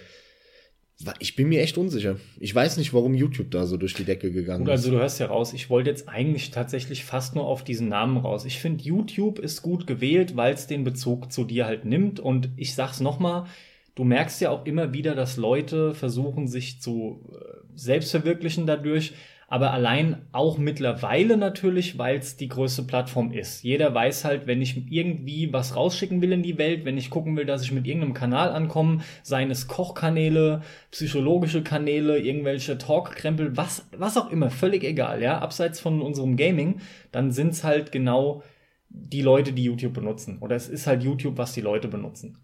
Ich 1.19 1.35
bin 1.35 1.49
mir 1.49 1.61
echt 1.61 1.77
unsicher. 1.77 2.17
Ich 2.39 2.53
weiß 2.53 2.77
nicht, 2.77 2.93
warum 2.93 3.13
YouTube 3.13 3.51
da 3.51 3.65
so 3.67 3.77
durch 3.77 3.93
die 3.93 4.03
Decke 4.03 4.31
gegangen 4.31 4.65
gut, 4.65 4.71
also 4.71 4.81
ist. 4.81 4.85
Also 4.85 4.91
du 4.91 5.01
hörst 5.01 5.19
ja 5.19 5.25
raus, 5.27 5.53
ich 5.53 5.69
wollte 5.69 5.91
jetzt 5.91 6.09
eigentlich 6.09 6.49
tatsächlich 6.49 7.03
fast 7.03 7.35
nur 7.35 7.45
auf 7.45 7.63
diesen 7.63 7.87
Namen 7.87 8.17
raus. 8.17 8.45
Ich 8.45 8.59
finde, 8.59 8.83
YouTube 8.83 9.37
ist 9.37 9.61
gut 9.61 9.85
gewählt, 9.85 10.35
weil 10.35 10.53
es 10.53 10.65
den 10.65 10.83
Bezug 10.83 11.31
zu 11.31 11.43
dir 11.43 11.67
halt 11.67 11.85
nimmt. 11.85 12.19
Und 12.19 12.49
ich 12.55 12.73
sag's 12.73 12.99
nochmal, 12.99 13.45
du 13.93 14.05
merkst 14.05 14.41
ja 14.41 14.49
auch 14.49 14.65
immer 14.65 14.93
wieder, 14.93 15.13
dass 15.13 15.37
Leute 15.37 15.93
versuchen, 15.93 16.47
sich 16.47 16.81
zu 16.81 17.21
äh, 17.31 17.57
selbst 17.75 18.09
verwirklichen 18.09 18.65
dadurch 18.65 19.13
aber 19.49 19.71
allein 19.71 20.27
auch 20.33 20.57
mittlerweile 20.57 21.37
natürlich, 21.37 21.97
weil 21.97 22.17
es 22.17 22.35
die 22.35 22.49
größte 22.49 22.83
Plattform 22.83 23.31
ist. 23.31 23.63
Jeder 23.63 23.93
weiß 23.93 24.25
halt, 24.25 24.45
wenn 24.45 24.61
ich 24.61 24.91
irgendwie 24.91 25.53
was 25.53 25.75
rausschicken 25.75 26.21
will 26.21 26.33
in 26.33 26.43
die 26.43 26.57
Welt, 26.57 26.83
wenn 26.83 26.97
ich 26.97 27.09
gucken 27.09 27.37
will, 27.37 27.45
dass 27.45 27.63
ich 27.63 27.71
mit 27.71 27.87
irgendeinem 27.87 28.13
Kanal 28.13 28.51
ankomme, 28.51 28.99
seien 29.23 29.49
es 29.49 29.69
Kochkanäle, 29.69 30.63
psychologische 30.91 31.63
Kanäle, 31.63 32.19
irgendwelche 32.19 32.77
Talkkrempel, 32.77 33.55
was, 33.55 33.87
was 33.97 34.17
auch 34.17 34.29
immer, 34.31 34.49
völlig 34.49 34.83
egal, 34.83 35.21
ja, 35.21 35.39
abseits 35.39 35.79
von 35.79 36.01
unserem 36.01 36.35
Gaming, 36.35 36.81
dann 37.13 37.31
sind's 37.31 37.63
halt 37.63 37.93
genau 37.93 38.43
die 38.89 39.21
Leute, 39.21 39.53
die 39.53 39.63
YouTube 39.63 39.93
benutzen. 39.93 40.39
Oder 40.39 40.57
es 40.57 40.67
ist 40.67 40.87
halt 40.87 41.03
YouTube, 41.03 41.37
was 41.37 41.53
die 41.53 41.61
Leute 41.61 41.87
benutzen. 41.87 42.37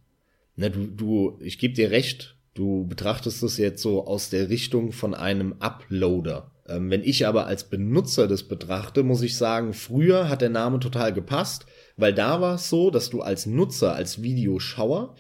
Na, 0.56 0.70
du, 0.70 0.88
du, 0.88 1.40
ich 1.42 1.60
gebe 1.60 1.74
dir 1.74 1.92
recht, 1.92 2.38
du 2.54 2.86
betrachtest 2.88 3.44
es 3.44 3.58
jetzt 3.58 3.82
so 3.82 4.08
aus 4.08 4.30
der 4.30 4.50
Richtung 4.50 4.94
von 4.94 5.14
einem 5.14 5.56
Uploader. 5.60 6.53
Ähm, 6.68 6.90
wenn 6.90 7.04
ich 7.04 7.28
aber 7.28 7.48
als 7.48 7.66
Benutzer 7.66 8.28
das 8.28 8.44
betrachte, 8.44 9.04
muss 9.04 9.22
ich 9.22 9.38
sagen, 9.38 9.74
früher 9.74 10.30
hat 10.30 10.42
der 10.42 10.50
Name 10.50 10.80
total 10.80 11.14
gepasst, 11.14 11.66
weil 11.98 12.14
da 12.14 12.42
war 12.42 12.56
es 12.56 12.70
so, 12.70 12.90
dass 12.90 13.10
du 13.10 13.22
als 13.22 13.46
Nutzer, 13.46 13.96
als 13.96 14.22
Videoschauer, 14.22 15.16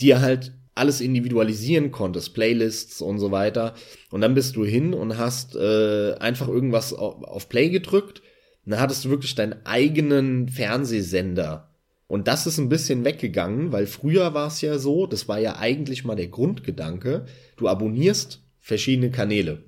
dir 0.00 0.20
halt 0.20 0.52
alles 0.74 1.00
individualisieren 1.00 1.90
konntest, 1.90 2.34
Playlists 2.34 3.02
und 3.02 3.18
so 3.18 3.30
weiter. 3.30 3.74
Und 4.10 4.22
dann 4.22 4.34
bist 4.34 4.56
du 4.56 4.64
hin 4.64 4.94
und 4.94 5.18
hast 5.18 5.54
äh, 5.54 6.14
einfach 6.14 6.48
irgendwas 6.48 6.92
auf, 6.92 7.48
Play 7.48 7.68
gedrückt. 7.68 8.20
Und 8.64 8.72
dann 8.72 8.80
hattest 8.80 9.04
du 9.04 9.10
wirklich 9.10 9.34
deinen 9.34 9.66
eigenen 9.66 10.48
Fernsehsender. 10.48 11.68
Und 12.06 12.28
das 12.28 12.46
ist 12.46 12.58
ein 12.58 12.68
bisschen 12.68 13.04
weggegangen, 13.04 13.72
weil 13.72 13.86
früher 13.86 14.34
war 14.34 14.46
es 14.46 14.60
ja 14.60 14.78
so, 14.78 15.06
das 15.06 15.28
war 15.28 15.38
ja 15.38 15.56
eigentlich 15.58 16.04
mal 16.04 16.14
der 16.14 16.28
Grundgedanke, 16.28 17.26
du 17.56 17.68
abonnierst 17.68 18.42
verschiedene 18.60 19.10
Kanäle. 19.10 19.64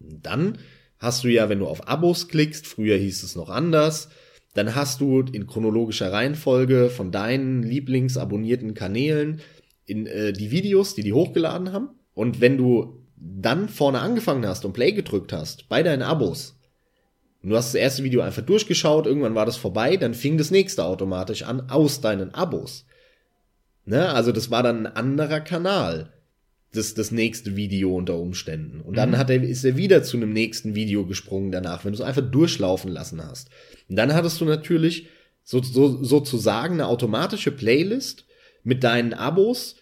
Dann 0.00 0.58
hast 0.98 1.24
du 1.24 1.28
ja, 1.28 1.48
wenn 1.48 1.60
du 1.60 1.66
auf 1.66 1.88
Abos 1.88 2.28
klickst, 2.28 2.66
früher 2.66 2.96
hieß 2.96 3.22
es 3.22 3.36
noch 3.36 3.48
anders, 3.48 4.08
dann 4.54 4.74
hast 4.74 5.00
du 5.00 5.20
in 5.20 5.46
chronologischer 5.46 6.12
Reihenfolge 6.12 6.90
von 6.90 7.12
deinen 7.12 7.62
Lieblingsabonnierten 7.62 8.74
Kanälen 8.74 9.40
in 9.86 10.06
äh, 10.06 10.32
die 10.32 10.50
Videos, 10.50 10.94
die 10.94 11.02
die 11.02 11.12
hochgeladen 11.12 11.72
haben. 11.72 11.90
Und 12.14 12.40
wenn 12.40 12.56
du 12.58 13.06
dann 13.16 13.68
vorne 13.68 14.00
angefangen 14.00 14.46
hast 14.46 14.64
und 14.64 14.72
Play 14.72 14.92
gedrückt 14.92 15.32
hast 15.32 15.68
bei 15.68 15.82
deinen 15.82 16.02
Abos, 16.02 16.58
du 17.42 17.56
hast 17.56 17.74
das 17.74 17.80
erste 17.80 18.02
Video 18.02 18.22
einfach 18.22 18.42
durchgeschaut, 18.42 19.06
irgendwann 19.06 19.34
war 19.34 19.46
das 19.46 19.56
vorbei, 19.56 19.96
dann 19.96 20.14
fing 20.14 20.36
das 20.36 20.50
nächste 20.50 20.84
automatisch 20.84 21.42
an 21.42 21.70
aus 21.70 22.00
deinen 22.00 22.34
Abos. 22.34 22.86
Ne? 23.84 24.08
Also 24.08 24.32
das 24.32 24.50
war 24.50 24.62
dann 24.62 24.86
ein 24.86 24.96
anderer 24.96 25.40
Kanal. 25.40 26.12
Das, 26.72 26.94
das 26.94 27.10
nächste 27.10 27.56
Video 27.56 27.96
unter 27.96 28.16
Umständen. 28.16 28.80
Und 28.80 28.96
dann 28.96 29.10
mhm. 29.10 29.18
hat 29.18 29.30
er, 29.30 29.42
ist 29.42 29.64
er 29.64 29.76
wieder 29.76 30.02
zu 30.02 30.16
einem 30.16 30.32
nächsten 30.32 30.74
Video 30.74 31.04
gesprungen 31.04 31.50
danach, 31.50 31.84
wenn 31.84 31.92
du 31.92 31.98
es 31.98 32.04
einfach 32.04 32.22
durchlaufen 32.22 32.92
lassen 32.92 33.24
hast. 33.24 33.50
Und 33.88 33.96
dann 33.96 34.14
hattest 34.14 34.40
du 34.40 34.44
natürlich 34.44 35.08
so, 35.42 35.62
so, 35.62 36.02
sozusagen 36.04 36.74
eine 36.74 36.86
automatische 36.86 37.50
Playlist 37.50 38.24
mit 38.62 38.84
deinen 38.84 39.14
Abos 39.14 39.76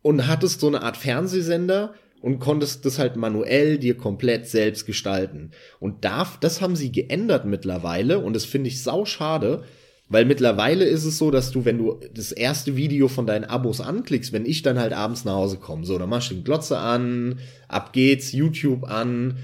und 0.00 0.26
hattest 0.26 0.60
so 0.60 0.68
eine 0.68 0.82
Art 0.82 0.96
Fernsehsender, 0.96 1.94
und 2.24 2.38
konntest 2.38 2.86
das 2.86 2.98
halt 2.98 3.16
manuell 3.16 3.76
dir 3.76 3.98
komplett 3.98 4.46
selbst 4.48 4.86
gestalten. 4.86 5.50
Und 5.78 6.06
darf, 6.06 6.40
das 6.40 6.62
haben 6.62 6.74
sie 6.74 6.90
geändert 6.90 7.44
mittlerweile 7.44 8.18
und 8.18 8.34
das 8.34 8.46
finde 8.46 8.68
ich 8.68 8.82
sau 8.82 9.04
schade, 9.04 9.64
weil 10.08 10.26
mittlerweile 10.26 10.84
ist 10.84 11.04
es 11.04 11.18
so, 11.18 11.30
dass 11.30 11.50
du, 11.50 11.64
wenn 11.64 11.78
du 11.78 11.98
das 12.12 12.30
erste 12.30 12.76
Video 12.76 13.08
von 13.08 13.26
deinen 13.26 13.44
Abos 13.44 13.80
anklickst, 13.80 14.32
wenn 14.32 14.44
ich 14.44 14.62
dann 14.62 14.78
halt 14.78 14.92
abends 14.92 15.24
nach 15.24 15.34
Hause 15.34 15.56
komme, 15.56 15.86
so, 15.86 15.98
dann 15.98 16.10
machst 16.10 16.30
du 16.30 16.34
den 16.34 16.44
Glotze 16.44 16.78
an, 16.78 17.38
ab 17.68 17.92
geht's, 17.92 18.32
YouTube 18.32 18.84
an 18.84 19.38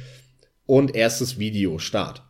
und 0.67 0.95
erstes 0.95 1.38
Video, 1.38 1.79
Start. 1.79 2.23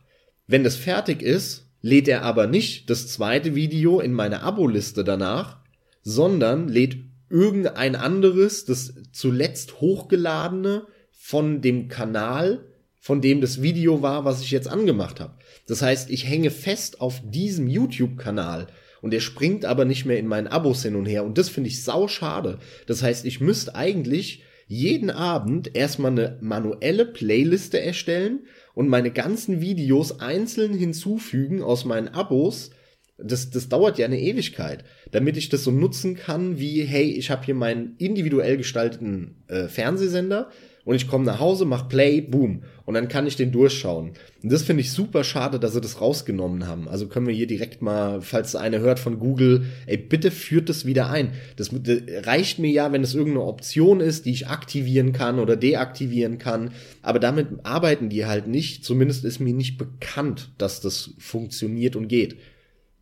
Wenn 0.47 0.63
das 0.63 0.75
fertig 0.75 1.21
ist, 1.21 1.67
lädt 1.81 2.07
er 2.07 2.23
aber 2.23 2.47
nicht 2.47 2.89
das 2.89 3.07
zweite 3.07 3.53
Video 3.55 3.99
in 3.99 4.13
meine 4.13 4.43
Abo-Liste 4.43 5.03
danach, 5.03 5.57
sondern 6.03 6.67
lädt 6.67 6.97
irgendein 7.29 7.95
anderes, 7.95 8.65
das 8.65 8.93
zuletzt 9.11 9.81
hochgeladene 9.81 10.85
von 11.11 11.61
dem 11.61 11.87
Kanal, 11.87 12.65
von 13.01 13.19
dem 13.19 13.41
das 13.41 13.63
Video 13.63 14.03
war, 14.03 14.25
was 14.25 14.41
ich 14.41 14.51
jetzt 14.51 14.67
angemacht 14.67 15.19
habe. 15.19 15.33
Das 15.67 15.81
heißt, 15.81 16.11
ich 16.11 16.29
hänge 16.29 16.51
fest 16.51 17.01
auf 17.01 17.19
diesem 17.25 17.67
YouTube-Kanal 17.67 18.67
und 19.01 19.11
der 19.11 19.19
springt 19.19 19.65
aber 19.65 19.85
nicht 19.85 20.05
mehr 20.05 20.19
in 20.19 20.27
meinen 20.27 20.45
Abos 20.45 20.83
hin 20.83 20.95
und 20.95 21.07
her 21.07 21.25
und 21.25 21.39
das 21.39 21.49
finde 21.49 21.69
ich 21.69 21.83
sau 21.83 22.07
schade. 22.07 22.59
Das 22.85 23.01
heißt, 23.01 23.25
ich 23.25 23.41
müsste 23.41 23.73
eigentlich 23.73 24.43
jeden 24.67 25.09
Abend 25.09 25.75
erstmal 25.75 26.11
eine 26.11 26.37
manuelle 26.41 27.05
Playliste 27.05 27.81
erstellen 27.81 28.41
und 28.75 28.87
meine 28.87 29.09
ganzen 29.09 29.61
Videos 29.61 30.19
einzeln 30.19 30.75
hinzufügen 30.75 31.63
aus 31.63 31.85
meinen 31.85 32.07
Abos, 32.07 32.69
das, 33.17 33.49
das 33.49 33.67
dauert 33.67 33.97
ja 33.97 34.05
eine 34.05 34.19
Ewigkeit, 34.19 34.85
damit 35.11 35.37
ich 35.37 35.49
das 35.49 35.63
so 35.63 35.71
nutzen 35.71 36.15
kann, 36.15 36.59
wie, 36.59 36.83
hey, 36.83 37.11
ich 37.11 37.31
habe 37.31 37.45
hier 37.45 37.55
meinen 37.55 37.95
individuell 37.97 38.57
gestalteten 38.57 39.43
äh, 39.47 39.67
Fernsehsender 39.67 40.51
und 40.83 40.95
ich 40.95 41.07
komme 41.07 41.25
nach 41.25 41.39
Hause, 41.39 41.65
mach 41.65 41.87
Play, 41.87 42.21
boom, 42.21 42.63
und 42.85 42.93
dann 42.95 43.07
kann 43.07 43.27
ich 43.27 43.35
den 43.35 43.51
durchschauen. 43.51 44.11
Und 44.43 44.51
das 44.51 44.63
finde 44.63 44.81
ich 44.81 44.91
super 44.91 45.23
schade, 45.23 45.59
dass 45.59 45.73
sie 45.73 45.81
das 45.81 46.01
rausgenommen 46.01 46.67
haben. 46.67 46.87
Also 46.87 47.07
können 47.07 47.27
wir 47.27 47.33
hier 47.33 47.47
direkt 47.47 47.81
mal, 47.81 48.21
falls 48.21 48.55
einer 48.55 48.79
hört 48.79 48.99
von 48.99 49.19
Google, 49.19 49.65
ey, 49.85 49.97
bitte 49.97 50.31
führt 50.31 50.69
das 50.69 50.85
wieder 50.85 51.09
ein. 51.09 51.31
Das, 51.55 51.69
das 51.71 52.01
reicht 52.25 52.59
mir 52.59 52.71
ja, 52.71 52.91
wenn 52.91 53.03
es 53.03 53.13
irgendeine 53.13 53.45
Option 53.45 53.99
ist, 53.99 54.25
die 54.25 54.31
ich 54.31 54.47
aktivieren 54.47 55.13
kann 55.13 55.39
oder 55.39 55.55
deaktivieren 55.55 56.37
kann. 56.37 56.71
Aber 57.01 57.19
damit 57.19 57.47
arbeiten 57.63 58.09
die 58.09 58.25
halt 58.25 58.47
nicht. 58.47 58.83
Zumindest 58.83 59.23
ist 59.23 59.39
mir 59.39 59.53
nicht 59.53 59.77
bekannt, 59.77 60.51
dass 60.57 60.81
das 60.81 61.11
funktioniert 61.19 61.95
und 61.95 62.07
geht. 62.07 62.37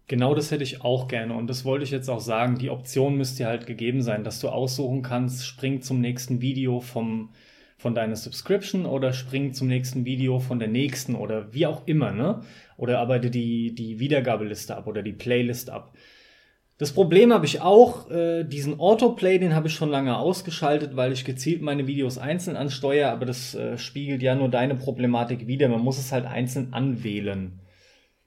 Genau 0.10 0.34
das 0.34 0.50
hätte 0.50 0.64
ich 0.64 0.82
auch 0.82 1.08
gerne 1.08 1.36
und 1.36 1.48
das 1.48 1.66
wollte 1.66 1.84
ich 1.84 1.92
jetzt 1.92 2.10
auch 2.10 2.20
sagen. 2.20 2.58
Die 2.58 2.72
Option 2.72 3.16
müsste 3.16 3.46
halt 3.46 3.68
gegeben 3.68 4.02
sein, 4.02 4.24
dass 4.24 4.40
du 4.40 4.50
aussuchen 4.50 5.04
kannst, 5.04 5.46
spring 5.46 5.84
zum 5.84 6.02
nächsten 6.02 6.42
Video 6.42 6.80
vom, 6.80 7.30
von 7.80 7.96
deiner 7.96 8.18
Subscription 8.18 8.86
oder 8.86 9.14
spring 9.14 9.54
zum 9.54 9.70
nächsten 9.70 10.04
Video 10.04 10.40
von 10.40 10.60
der 10.60 10.68
nächsten 10.68 11.16
oder 11.16 11.54
wie 11.54 11.66
auch 11.66 11.88
immer, 11.88 12.12
ne? 12.12 12.42
Oder 12.76 13.00
arbeite 13.00 13.32
die, 13.32 13.74
die 13.74 14.02
Wiedergabeliste 14.02 14.76
ab 14.76 14.86
oder 14.86 15.02
die 15.02 15.14
Playlist 15.14 15.70
ab. 15.70 15.94
Das 16.78 16.92
Problem 16.92 17.32
habe 17.32 17.46
ich 17.46 17.62
auch, 17.62 18.12
äh, 18.12 18.44
diesen 18.44 18.82
Autoplay, 18.82 19.40
den 19.40 19.56
habe 19.56 19.70
ich 19.70 19.74
schon 19.74 19.90
lange 19.90 20.18
ausgeschaltet, 20.18 20.98
weil 20.98 21.14
ich 21.14 21.24
gezielt 21.24 21.62
meine 21.62 21.88
Videos 21.88 22.18
einzeln 22.18 22.58
ansteuere, 22.58 23.12
aber 23.12 23.26
das 23.26 23.56
äh, 23.56 23.78
spiegelt 23.78 24.22
ja 24.22 24.36
nur 24.36 24.50
deine 24.50 24.76
Problematik 24.76 25.48
wieder. 25.48 25.70
Man 25.70 25.82
muss 25.82 26.00
es 26.00 26.12
halt 26.12 26.26
einzeln 26.26 26.74
anwählen. 26.74 27.62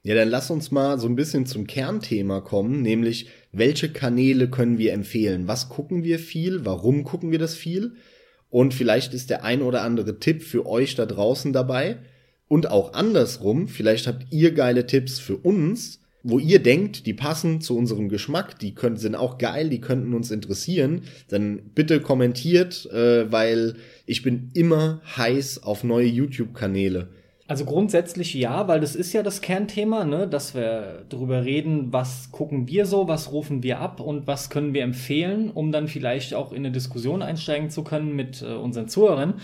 Ja, 0.02 0.14
dann 0.14 0.30
lass 0.30 0.50
uns 0.50 0.71
mal 0.71 0.99
so 0.99 1.09
ein 1.09 1.14
bisschen 1.14 1.44
zum 1.44 1.66
Kernthema 1.66 2.40
kommen, 2.40 2.80
nämlich 2.80 3.28
welche 3.52 3.92
Kanäle 3.92 4.49
können 4.49 4.78
wir 4.78 4.94
empfehlen? 4.94 5.47
Was 5.47 5.68
gucken 5.68 6.04
wir 6.04 6.18
viel? 6.18 6.64
Warum 6.64 7.04
gucken 7.04 7.30
wir 7.30 7.38
das 7.38 7.54
viel? 7.54 7.97
Und 8.52 8.75
vielleicht 8.75 9.14
ist 9.14 9.30
der 9.30 9.44
ein 9.44 9.62
oder 9.62 9.80
andere 9.80 10.21
Tipp 10.21 10.42
für 10.42 10.66
euch 10.66 10.94
da 10.94 11.06
draußen 11.06 11.54
dabei. 11.54 11.97
Und 12.49 12.71
auch 12.71 12.92
andersrum, 12.92 13.66
vielleicht 13.66 14.06
habt 14.06 14.26
ihr 14.30 14.52
geile 14.52 14.87
Tipps 14.87 15.18
für 15.18 15.38
uns, 15.38 16.00
wo 16.23 16.38
ihr 16.38 16.62
denkt, 16.62 17.06
die 17.06 17.14
passen 17.14 17.62
zu 17.62 17.78
unserem 17.78 18.11
Geschmack, 18.11 18.59
die 18.59 18.75
können, 18.75 18.99
sind 18.99 19.14
auch 19.14 19.38
geil, 19.38 19.71
die 19.71 19.80
könnten 19.80 20.12
uns 20.12 20.30
interessieren, 20.30 21.04
dann 21.28 21.62
bitte 21.75 22.00
kommentiert, 22.00 22.85
äh, 22.92 23.32
weil 23.32 23.76
ich 24.04 24.23
bin 24.23 24.50
immer 24.52 25.00
heiß 25.16 25.62
auf 25.62 25.82
neue 25.82 26.09
YouTube-Kanäle. 26.09 27.09
Also 27.49 27.64
grundsätzlich 27.64 28.34
ja, 28.34 28.68
weil 28.68 28.80
das 28.80 28.94
ist 28.94 29.12
ja 29.12 29.22
das 29.22 29.40
Kernthema, 29.40 30.04
ne, 30.04 30.28
dass 30.28 30.54
wir 30.54 31.04
darüber 31.08 31.44
reden, 31.44 31.92
was 31.92 32.30
gucken 32.30 32.68
wir 32.68 32.87
so, 32.87 33.08
was 33.08 33.32
rufen 33.32 33.62
wir 33.62 33.80
ab 33.80 34.00
und 34.00 34.26
was 34.26 34.49
können 34.49 34.75
wir 34.75 34.82
empfehlen, 34.82 35.50
um 35.50 35.72
dann 35.72 35.88
vielleicht 35.88 36.34
auch 36.34 36.52
in 36.52 36.58
eine 36.58 36.70
Diskussion 36.70 37.20
einsteigen 37.20 37.68
zu 37.68 37.82
können 37.82 38.14
mit 38.14 38.42
äh, 38.42 38.54
unseren 38.54 38.88
Zuhörern. 38.88 39.34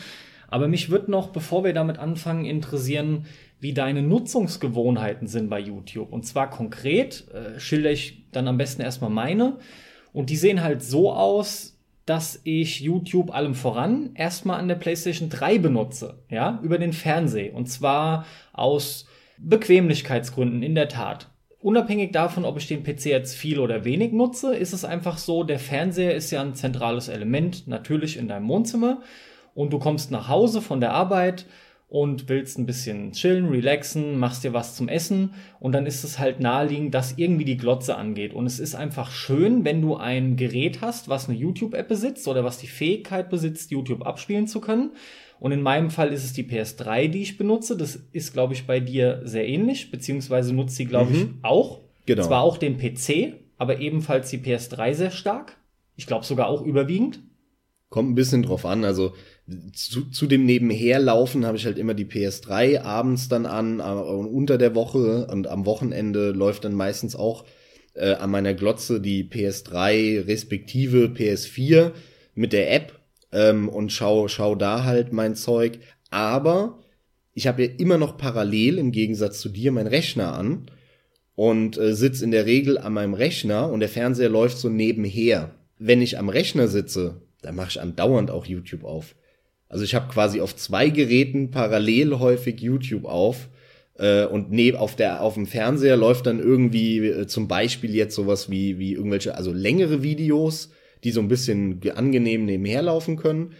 Aber 0.46 0.68
mich 0.68 0.90
wird 0.90 1.08
noch, 1.08 1.28
bevor 1.28 1.64
wir 1.64 1.74
damit 1.74 1.98
anfangen, 1.98 2.44
interessieren, 2.44 3.26
wie 3.60 3.74
deine 3.74 4.02
Nutzungsgewohnheiten 4.02 5.26
sind 5.26 5.50
bei 5.50 5.58
YouTube. 5.58 6.12
Und 6.12 6.24
zwar 6.24 6.48
konkret 6.48 7.26
äh, 7.32 7.58
schilder 7.58 7.90
ich 7.90 8.30
dann 8.30 8.48
am 8.48 8.56
besten 8.56 8.82
erstmal 8.82 9.10
meine. 9.10 9.58
Und 10.12 10.30
die 10.30 10.36
sehen 10.36 10.62
halt 10.62 10.82
so 10.82 11.12
aus, 11.12 11.77
dass 12.08 12.40
ich 12.44 12.80
YouTube 12.80 13.34
allem 13.34 13.54
voran 13.54 14.10
erstmal 14.14 14.58
an 14.58 14.68
der 14.68 14.76
PlayStation 14.76 15.28
3 15.28 15.58
benutze, 15.58 16.22
ja, 16.30 16.58
über 16.62 16.78
den 16.78 16.92
Fernseher. 16.94 17.54
Und 17.54 17.66
zwar 17.66 18.24
aus 18.52 19.06
Bequemlichkeitsgründen, 19.36 20.62
in 20.62 20.74
der 20.74 20.88
Tat. 20.88 21.28
Unabhängig 21.60 22.12
davon, 22.12 22.44
ob 22.44 22.56
ich 22.56 22.66
den 22.66 22.82
PC 22.82 23.06
jetzt 23.06 23.36
viel 23.36 23.58
oder 23.58 23.84
wenig 23.84 24.12
nutze, 24.12 24.54
ist 24.54 24.72
es 24.72 24.84
einfach 24.84 25.18
so, 25.18 25.44
der 25.44 25.58
Fernseher 25.58 26.14
ist 26.14 26.30
ja 26.30 26.40
ein 26.40 26.54
zentrales 26.54 27.08
Element, 27.08 27.66
natürlich 27.66 28.16
in 28.16 28.28
deinem 28.28 28.48
Wohnzimmer. 28.48 29.02
Und 29.54 29.72
du 29.72 29.78
kommst 29.78 30.10
nach 30.10 30.28
Hause 30.28 30.62
von 30.62 30.80
der 30.80 30.92
Arbeit, 30.92 31.46
und 31.88 32.28
willst 32.28 32.58
ein 32.58 32.66
bisschen 32.66 33.12
chillen, 33.12 33.48
relaxen, 33.48 34.18
machst 34.18 34.44
dir 34.44 34.52
was 34.52 34.76
zum 34.76 34.88
Essen 34.88 35.32
und 35.58 35.72
dann 35.72 35.86
ist 35.86 36.04
es 36.04 36.18
halt 36.18 36.38
naheliegend, 36.38 36.94
dass 36.94 37.16
irgendwie 37.16 37.46
die 37.46 37.56
Glotze 37.56 37.96
angeht. 37.96 38.34
Und 38.34 38.44
es 38.44 38.60
ist 38.60 38.74
einfach 38.74 39.10
schön, 39.10 39.64
wenn 39.64 39.80
du 39.80 39.96
ein 39.96 40.36
Gerät 40.36 40.82
hast, 40.82 41.08
was 41.08 41.28
eine 41.28 41.38
YouTube-App 41.38 41.88
besitzt 41.88 42.28
oder 42.28 42.44
was 42.44 42.58
die 42.58 42.66
Fähigkeit 42.66 43.30
besitzt, 43.30 43.70
YouTube 43.70 44.04
abspielen 44.06 44.46
zu 44.46 44.60
können. 44.60 44.92
Und 45.40 45.52
in 45.52 45.62
meinem 45.62 45.90
Fall 45.90 46.12
ist 46.12 46.24
es 46.24 46.34
die 46.34 46.44
PS3, 46.44 47.08
die 47.08 47.22
ich 47.22 47.38
benutze. 47.38 47.76
Das 47.76 47.96
ist, 48.12 48.32
glaube 48.34 48.52
ich, 48.52 48.66
bei 48.66 48.80
dir 48.80 49.22
sehr 49.24 49.48
ähnlich, 49.48 49.90
beziehungsweise 49.90 50.54
nutzt 50.54 50.76
sie, 50.76 50.84
glaube 50.84 51.10
mhm. 51.10 51.16
ich, 51.16 51.26
auch. 51.42 51.80
Genau. 52.04 52.22
Zwar 52.22 52.42
auch 52.42 52.58
den 52.58 52.76
PC, 52.76 53.34
aber 53.56 53.80
ebenfalls 53.80 54.28
die 54.30 54.38
PS3 54.38 54.94
sehr 54.94 55.10
stark. 55.10 55.56
Ich 55.96 56.06
glaube 56.06 56.24
sogar 56.24 56.48
auch 56.48 56.62
überwiegend. 56.62 57.20
Kommt 57.88 58.10
ein 58.10 58.14
bisschen 58.14 58.42
drauf 58.42 58.66
an. 58.66 58.84
Also 58.84 59.14
zu, 59.72 60.10
zu 60.10 60.26
dem 60.26 60.44
Nebenherlaufen 60.44 61.46
habe 61.46 61.56
ich 61.56 61.64
halt 61.64 61.78
immer 61.78 61.94
die 61.94 62.04
PS3 62.04 62.82
abends 62.82 63.28
dann 63.28 63.46
an, 63.46 63.80
äh, 63.80 63.82
unter 63.82 64.58
der 64.58 64.74
Woche 64.74 65.26
und 65.26 65.46
am 65.46 65.64
Wochenende 65.66 66.32
läuft 66.32 66.64
dann 66.64 66.74
meistens 66.74 67.16
auch 67.16 67.44
äh, 67.94 68.12
an 68.12 68.30
meiner 68.30 68.54
Glotze 68.54 69.00
die 69.00 69.24
PS3 69.24 70.26
respektive 70.26 71.06
PS4 71.06 71.92
mit 72.34 72.52
der 72.52 72.72
App 72.72 72.92
ähm, 73.32 73.68
und 73.68 73.92
schau, 73.92 74.28
schau 74.28 74.54
da 74.54 74.84
halt 74.84 75.12
mein 75.12 75.34
Zeug. 75.34 75.78
Aber 76.10 76.78
ich 77.34 77.46
habe 77.46 77.64
ja 77.64 77.70
immer 77.78 77.98
noch 77.98 78.18
parallel 78.18 78.78
im 78.78 78.92
Gegensatz 78.92 79.40
zu 79.40 79.48
dir 79.48 79.72
mein 79.72 79.86
Rechner 79.86 80.34
an 80.34 80.70
und 81.34 81.78
äh, 81.78 81.94
sitze 81.94 82.24
in 82.24 82.32
der 82.32 82.46
Regel 82.46 82.78
an 82.78 82.92
meinem 82.92 83.14
Rechner 83.14 83.70
und 83.70 83.80
der 83.80 83.88
Fernseher 83.88 84.28
läuft 84.28 84.58
so 84.58 84.68
nebenher. 84.68 85.54
Wenn 85.78 86.02
ich 86.02 86.18
am 86.18 86.28
Rechner 86.28 86.68
sitze, 86.68 87.22
dann 87.40 87.54
mache 87.54 87.68
ich 87.70 87.80
andauernd 87.80 88.30
auch 88.30 88.44
YouTube 88.44 88.84
auf. 88.84 89.14
Also 89.68 89.84
ich 89.84 89.94
habe 89.94 90.12
quasi 90.12 90.40
auf 90.40 90.56
zwei 90.56 90.88
Geräten 90.88 91.50
parallel 91.50 92.18
häufig 92.18 92.60
YouTube 92.60 93.04
auf 93.04 93.48
äh, 93.98 94.24
und 94.24 94.50
neben 94.50 94.78
auf 94.78 94.96
der 94.96 95.22
auf 95.22 95.34
dem 95.34 95.46
Fernseher 95.46 95.96
läuft 95.96 96.26
dann 96.26 96.40
irgendwie 96.40 97.06
äh, 97.06 97.26
zum 97.26 97.48
Beispiel 97.48 97.94
jetzt 97.94 98.14
sowas 98.14 98.50
wie 98.50 98.78
wie 98.78 98.94
irgendwelche 98.94 99.34
also 99.34 99.52
längere 99.52 100.02
Videos, 100.02 100.70
die 101.04 101.10
so 101.10 101.20
ein 101.20 101.28
bisschen 101.28 101.80
angenehm 101.94 102.44
nebenher 102.44 102.82
laufen 102.82 103.16
können. 103.16 103.52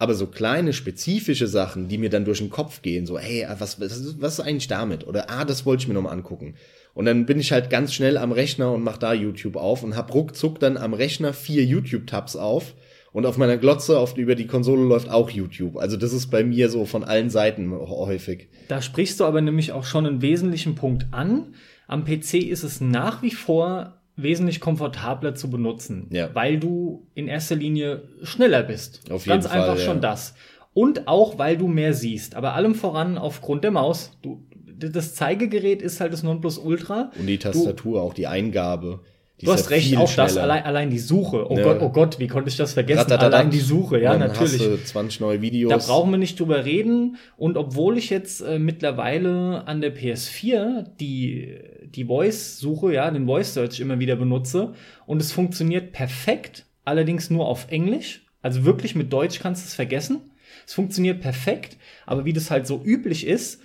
Aber 0.00 0.14
so 0.14 0.28
kleine 0.28 0.72
spezifische 0.72 1.48
Sachen, 1.48 1.88
die 1.88 1.98
mir 1.98 2.08
dann 2.08 2.24
durch 2.24 2.38
den 2.38 2.50
Kopf 2.50 2.82
gehen, 2.82 3.04
so, 3.04 3.18
hey, 3.18 3.44
was, 3.58 3.80
was, 3.80 4.20
was 4.20 4.34
ist 4.34 4.40
eigentlich 4.44 4.68
damit? 4.68 5.04
Oder, 5.04 5.28
ah, 5.28 5.44
das 5.44 5.66
wollte 5.66 5.82
ich 5.82 5.88
mir 5.88 5.94
nochmal 5.94 6.12
angucken. 6.12 6.54
Und 6.94 7.06
dann 7.06 7.26
bin 7.26 7.40
ich 7.40 7.50
halt 7.50 7.68
ganz 7.68 7.92
schnell 7.92 8.16
am 8.16 8.30
Rechner 8.30 8.72
und 8.72 8.84
mach 8.84 8.96
da 8.96 9.12
YouTube 9.12 9.56
auf 9.56 9.82
und 9.82 9.96
hab 9.96 10.14
ruckzuck 10.14 10.60
dann 10.60 10.76
am 10.76 10.94
Rechner 10.94 11.32
vier 11.32 11.64
YouTube-Tabs 11.64 12.36
auf 12.36 12.74
und 13.18 13.26
auf 13.26 13.36
meiner 13.36 13.56
Glotze 13.56 13.98
auf, 13.98 14.16
über 14.16 14.36
die 14.36 14.46
Konsole 14.46 14.84
läuft 14.84 15.10
auch 15.10 15.28
YouTube. 15.28 15.76
Also 15.76 15.96
das 15.96 16.12
ist 16.12 16.28
bei 16.28 16.44
mir 16.44 16.68
so 16.68 16.84
von 16.86 17.02
allen 17.02 17.30
Seiten 17.30 17.72
häufig. 17.72 18.46
Da 18.68 18.80
sprichst 18.80 19.18
du 19.18 19.24
aber 19.24 19.40
nämlich 19.40 19.72
auch 19.72 19.82
schon 19.82 20.06
einen 20.06 20.22
wesentlichen 20.22 20.76
Punkt 20.76 21.08
an. 21.10 21.54
Am 21.88 22.04
PC 22.04 22.34
ist 22.34 22.62
es 22.62 22.80
nach 22.80 23.20
wie 23.24 23.32
vor 23.32 23.94
wesentlich 24.14 24.60
komfortabler 24.60 25.34
zu 25.34 25.50
benutzen, 25.50 26.06
Ja. 26.10 26.32
weil 26.32 26.60
du 26.60 27.08
in 27.14 27.26
erster 27.26 27.56
Linie 27.56 28.04
schneller 28.22 28.62
bist. 28.62 29.00
Auf 29.10 29.24
Ganz 29.24 29.26
jeden 29.26 29.42
Fall, 29.42 29.62
einfach 29.62 29.78
ja. 29.80 29.84
schon 29.84 30.00
das. 30.00 30.34
Und 30.72 31.08
auch, 31.08 31.38
weil 31.40 31.56
du 31.56 31.66
mehr 31.66 31.94
siehst. 31.94 32.36
Aber 32.36 32.54
allem 32.54 32.76
voran 32.76 33.18
aufgrund 33.18 33.64
der 33.64 33.72
Maus. 33.72 34.12
Du, 34.22 34.44
das 34.78 35.16
Zeigegerät 35.16 35.82
ist 35.82 36.00
halt 36.00 36.12
das 36.12 36.22
Nonplusultra. 36.22 37.10
Und 37.18 37.26
die 37.26 37.38
Tastatur, 37.38 38.00
auch 38.00 38.14
die 38.14 38.28
Eingabe. 38.28 39.00
Du 39.40 39.52
hast 39.52 39.70
recht, 39.70 39.96
auch 39.96 40.12
das, 40.12 40.32
schneller. 40.32 40.42
allein, 40.42 40.64
allein 40.64 40.90
die 40.90 40.98
Suche. 40.98 41.48
Oh 41.48 41.56
Ja. 41.56 41.62
Gott, 41.62 41.78
oh 41.80 41.90
Gott, 41.90 42.18
wie 42.18 42.26
konnte 42.26 42.48
ich 42.50 42.56
das 42.56 42.72
vergessen? 42.72 43.00
Ratatatat. 43.00 43.32
Allein 43.34 43.50
die 43.50 43.60
Suche, 43.60 44.00
ja, 44.00 44.10
dann 44.10 44.20
natürlich. 44.20 44.60
Hast 44.60 44.66
du 44.66 44.84
20 44.84 45.20
neue 45.20 45.40
Videos. 45.40 45.70
Da 45.70 45.92
brauchen 45.92 46.10
wir 46.10 46.18
nicht 46.18 46.40
drüber 46.40 46.64
reden. 46.64 47.18
Und 47.36 47.56
obwohl 47.56 47.98
ich 47.98 48.10
jetzt 48.10 48.40
äh, 48.40 48.58
mittlerweile 48.58 49.66
an 49.66 49.80
der 49.80 49.94
PS4 49.96 50.86
die, 50.98 51.56
die 51.84 52.04
Voice-Suche, 52.06 52.92
ja, 52.94 53.10
den 53.10 53.26
Voice-Search 53.26 53.78
immer 53.78 54.00
wieder 54.00 54.16
benutze 54.16 54.74
und 55.06 55.20
es 55.22 55.30
funktioniert 55.30 55.92
perfekt, 55.92 56.66
allerdings 56.84 57.30
nur 57.30 57.46
auf 57.46 57.70
Englisch. 57.70 58.26
Also 58.42 58.64
wirklich 58.64 58.96
mit 58.96 59.12
Deutsch 59.12 59.38
kannst 59.38 59.64
du 59.64 59.68
es 59.68 59.74
vergessen. 59.74 60.20
Es 60.66 60.74
funktioniert 60.74 61.20
perfekt, 61.20 61.76
aber 62.06 62.24
wie 62.24 62.32
das 62.32 62.50
halt 62.50 62.66
so 62.66 62.82
üblich 62.84 63.26
ist, 63.26 63.60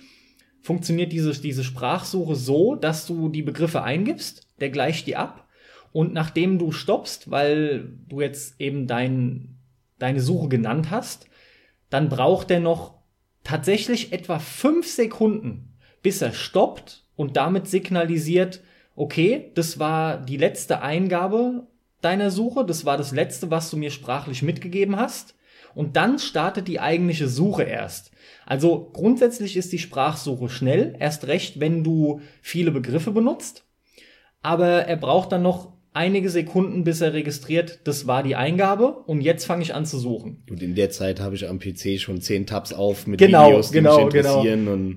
funktioniert 0.62 1.12
diese, 1.12 1.32
diese 1.32 1.64
Sprachsuche 1.64 2.36
so, 2.36 2.74
dass 2.76 3.06
du 3.06 3.28
die 3.28 3.42
Begriffe 3.42 3.82
eingibst, 3.82 4.46
der 4.60 4.70
gleicht 4.70 5.06
die 5.06 5.16
ab 5.16 5.43
und 5.94 6.12
nachdem 6.12 6.58
du 6.58 6.72
stoppst, 6.72 7.30
weil 7.30 7.88
du 8.08 8.20
jetzt 8.20 8.60
eben 8.60 8.88
dein, 8.88 9.60
deine 10.00 10.18
Suche 10.18 10.48
genannt 10.48 10.90
hast, 10.90 11.28
dann 11.88 12.08
braucht 12.08 12.50
er 12.50 12.58
noch 12.58 12.98
tatsächlich 13.44 14.12
etwa 14.12 14.40
fünf 14.40 14.88
Sekunden, 14.88 15.76
bis 16.02 16.20
er 16.20 16.32
stoppt 16.32 17.04
und 17.14 17.36
damit 17.36 17.68
signalisiert, 17.68 18.60
okay, 18.96 19.52
das 19.54 19.78
war 19.78 20.18
die 20.18 20.36
letzte 20.36 20.82
Eingabe 20.82 21.68
deiner 22.00 22.32
Suche, 22.32 22.64
das 22.64 22.84
war 22.84 22.96
das 22.96 23.12
letzte, 23.12 23.52
was 23.52 23.70
du 23.70 23.76
mir 23.76 23.92
sprachlich 23.92 24.42
mitgegeben 24.42 24.96
hast. 24.96 25.36
Und 25.76 25.94
dann 25.94 26.18
startet 26.18 26.66
die 26.66 26.80
eigentliche 26.80 27.28
Suche 27.28 27.62
erst. 27.62 28.10
Also 28.46 28.90
grundsätzlich 28.92 29.56
ist 29.56 29.72
die 29.72 29.78
Sprachsuche 29.78 30.48
schnell, 30.48 30.96
erst 30.98 31.28
recht, 31.28 31.60
wenn 31.60 31.84
du 31.84 32.20
viele 32.42 32.72
Begriffe 32.72 33.12
benutzt. 33.12 33.64
Aber 34.42 34.86
er 34.86 34.96
braucht 34.96 35.30
dann 35.30 35.42
noch 35.42 35.73
einige 35.94 36.28
Sekunden, 36.28 36.84
bis 36.84 37.00
er 37.00 37.14
registriert, 37.14 37.78
das 37.84 38.06
war 38.06 38.22
die 38.22 38.36
Eingabe 38.36 38.88
und 39.06 39.20
jetzt 39.22 39.44
fange 39.46 39.62
ich 39.62 39.74
an 39.74 39.86
zu 39.86 39.98
suchen. 39.98 40.42
Und 40.50 40.62
in 40.62 40.74
der 40.74 40.90
Zeit 40.90 41.20
habe 41.20 41.34
ich 41.36 41.48
am 41.48 41.58
PC 41.58 41.98
schon 41.98 42.20
10 42.20 42.46
Tabs 42.46 42.72
auf 42.72 43.06
mit 43.06 43.18
Genau, 43.18 43.48
Videos, 43.48 43.68
die 43.70 43.74
genau, 43.74 44.04
mich 44.04 44.14
interessieren. 44.14 44.68
Und 44.68 44.96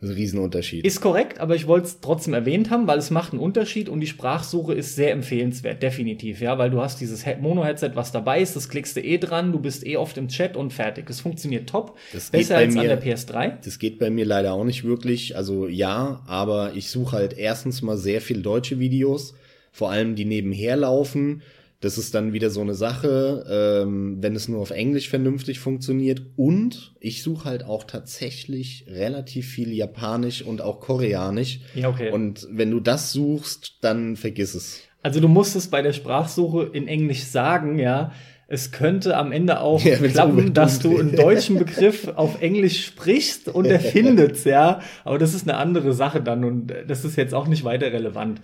das 0.00 0.10
ist 0.10 0.16
ein 0.16 0.20
Riesenunterschied. 0.20 0.84
Ist 0.84 1.00
korrekt, 1.00 1.40
aber 1.40 1.54
ich 1.56 1.66
wollte 1.66 1.86
es 1.86 2.00
trotzdem 2.00 2.34
erwähnt 2.34 2.70
haben, 2.70 2.86
weil 2.86 2.98
es 2.98 3.10
macht 3.10 3.32
einen 3.32 3.40
Unterschied 3.40 3.88
und 3.88 4.00
die 4.00 4.06
Sprachsuche 4.06 4.74
ist 4.74 4.96
sehr 4.96 5.12
empfehlenswert, 5.12 5.82
definitiv, 5.82 6.40
ja, 6.40 6.58
weil 6.58 6.70
du 6.70 6.80
hast 6.82 7.00
dieses 7.00 7.24
He- 7.24 7.36
Mono-Headset, 7.40 7.92
was 7.94 8.12
dabei 8.12 8.40
ist, 8.42 8.54
das 8.54 8.68
klickst 8.68 8.96
du 8.96 9.00
eh 9.02 9.16
dran, 9.18 9.50
du 9.50 9.58
bist 9.60 9.86
eh 9.86 9.96
oft 9.96 10.16
im 10.18 10.28
Chat 10.28 10.56
und 10.56 10.72
fertig. 10.74 11.06
Das 11.06 11.20
funktioniert 11.20 11.68
top. 11.70 11.96
Das 12.12 12.30
Besser 12.30 12.58
als 12.58 12.76
an 12.76 12.82
mir- 12.82 12.88
der 12.88 13.02
PS3. 13.02 13.54
Das 13.64 13.78
geht 13.78 13.98
bei 13.98 14.10
mir 14.10 14.26
leider 14.26 14.52
auch 14.52 14.64
nicht 14.64 14.84
wirklich. 14.84 15.36
Also 15.36 15.66
ja, 15.68 16.22
aber 16.26 16.72
ich 16.74 16.90
suche 16.90 17.16
halt 17.16 17.36
erstens 17.38 17.80
mal 17.82 17.96
sehr 17.96 18.20
viel 18.20 18.42
deutsche 18.42 18.78
Videos, 18.78 19.34
vor 19.74 19.90
allem 19.90 20.14
die 20.14 20.24
nebenher 20.24 20.76
laufen. 20.76 21.42
Das 21.80 21.98
ist 21.98 22.14
dann 22.14 22.32
wieder 22.32 22.48
so 22.48 22.60
eine 22.60 22.74
Sache, 22.74 23.82
ähm, 23.82 24.18
wenn 24.20 24.36
es 24.36 24.48
nur 24.48 24.60
auf 24.60 24.70
Englisch 24.70 25.08
vernünftig 25.08 25.58
funktioniert. 25.58 26.22
Und 26.36 26.94
ich 27.00 27.24
suche 27.24 27.44
halt 27.44 27.64
auch 27.64 27.82
tatsächlich 27.82 28.86
relativ 28.88 29.48
viel 29.48 29.72
Japanisch 29.72 30.42
und 30.42 30.62
auch 30.62 30.78
Koreanisch. 30.80 31.58
Ja, 31.74 31.88
okay. 31.88 32.12
Und 32.12 32.46
wenn 32.52 32.70
du 32.70 32.78
das 32.78 33.12
suchst, 33.12 33.78
dann 33.80 34.14
vergiss 34.14 34.54
es. 34.54 34.80
Also 35.02 35.18
du 35.18 35.26
musst 35.26 35.56
es 35.56 35.66
bei 35.66 35.82
der 35.82 35.92
Sprachsuche 35.92 36.70
in 36.72 36.86
Englisch 36.86 37.24
sagen, 37.24 37.78
ja. 37.80 38.12
Es 38.46 38.70
könnte 38.70 39.16
am 39.16 39.32
Ende 39.32 39.60
auch 39.60 39.82
Ja, 39.82 39.96
klappen, 39.96 40.54
dass 40.54 40.78
du 40.78 40.98
einen 40.98 41.16
deutschen 41.16 41.58
Begriff 41.58 42.08
auf 42.14 42.40
Englisch 42.40 42.84
sprichst 42.84 43.48
und 43.48 43.64
er 43.66 43.80
findet's, 43.80 44.44
ja. 44.44 44.80
Aber 45.02 45.18
das 45.18 45.34
ist 45.34 45.48
eine 45.48 45.58
andere 45.58 45.94
Sache 45.94 46.22
dann 46.22 46.44
und 46.44 46.72
das 46.86 47.04
ist 47.04 47.16
jetzt 47.16 47.34
auch 47.34 47.48
nicht 47.48 47.64
weiter 47.64 47.92
relevant. 47.92 48.40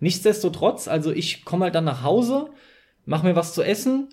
Nichtsdestotrotz, 0.00 0.88
also 0.88 1.12
ich 1.12 1.44
komme 1.44 1.64
halt 1.64 1.74
dann 1.74 1.84
nach 1.84 2.02
Hause, 2.02 2.50
mach 3.04 3.22
mir 3.22 3.36
was 3.36 3.54
zu 3.54 3.62
essen, 3.62 4.08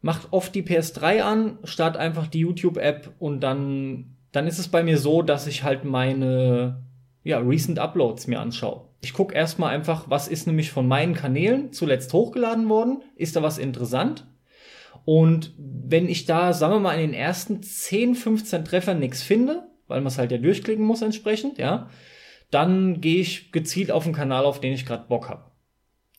mach 0.00 0.32
oft 0.32 0.54
die 0.54 0.62
PS3 0.62 1.22
an, 1.22 1.58
start 1.64 1.96
einfach 1.96 2.26
die 2.26 2.40
YouTube-App 2.40 3.14
und 3.18 3.40
dann, 3.40 4.16
dann 4.32 4.46
ist 4.46 4.58
es 4.58 4.68
bei 4.68 4.82
mir 4.82 4.98
so, 4.98 5.22
dass 5.22 5.46
ich 5.46 5.62
halt 5.62 5.84
meine 5.84 6.82
ja, 7.22 7.38
Recent 7.38 7.78
Uploads 7.78 8.28
mir 8.28 8.40
anschaue. 8.40 8.84
Ich 9.02 9.12
gucke 9.12 9.34
erstmal 9.34 9.74
einfach, 9.74 10.08
was 10.08 10.28
ist 10.28 10.46
nämlich 10.46 10.70
von 10.70 10.88
meinen 10.88 11.14
Kanälen 11.14 11.72
zuletzt 11.72 12.12
hochgeladen 12.12 12.68
worden, 12.68 13.02
ist 13.16 13.36
da 13.36 13.42
was 13.42 13.58
interessant? 13.58 14.26
Und 15.04 15.52
wenn 15.58 16.08
ich 16.08 16.24
da, 16.24 16.52
sagen 16.52 16.74
wir 16.74 16.80
mal, 16.80 16.94
in 16.94 17.10
den 17.10 17.14
ersten 17.14 17.62
10, 17.62 18.14
15 18.14 18.64
Treffern 18.64 18.98
nichts 18.98 19.22
finde, 19.22 19.66
weil 19.86 20.00
man 20.00 20.08
es 20.08 20.18
halt 20.18 20.32
ja 20.32 20.38
durchklicken 20.38 20.84
muss 20.84 21.02
entsprechend, 21.02 21.58
ja, 21.58 21.90
dann 22.50 23.00
gehe 23.00 23.20
ich 23.20 23.52
gezielt 23.52 23.90
auf 23.90 24.04
den 24.04 24.12
Kanal, 24.12 24.44
auf 24.44 24.60
den 24.60 24.72
ich 24.72 24.86
gerade 24.86 25.06
Bock 25.08 25.28
habe. 25.28 25.44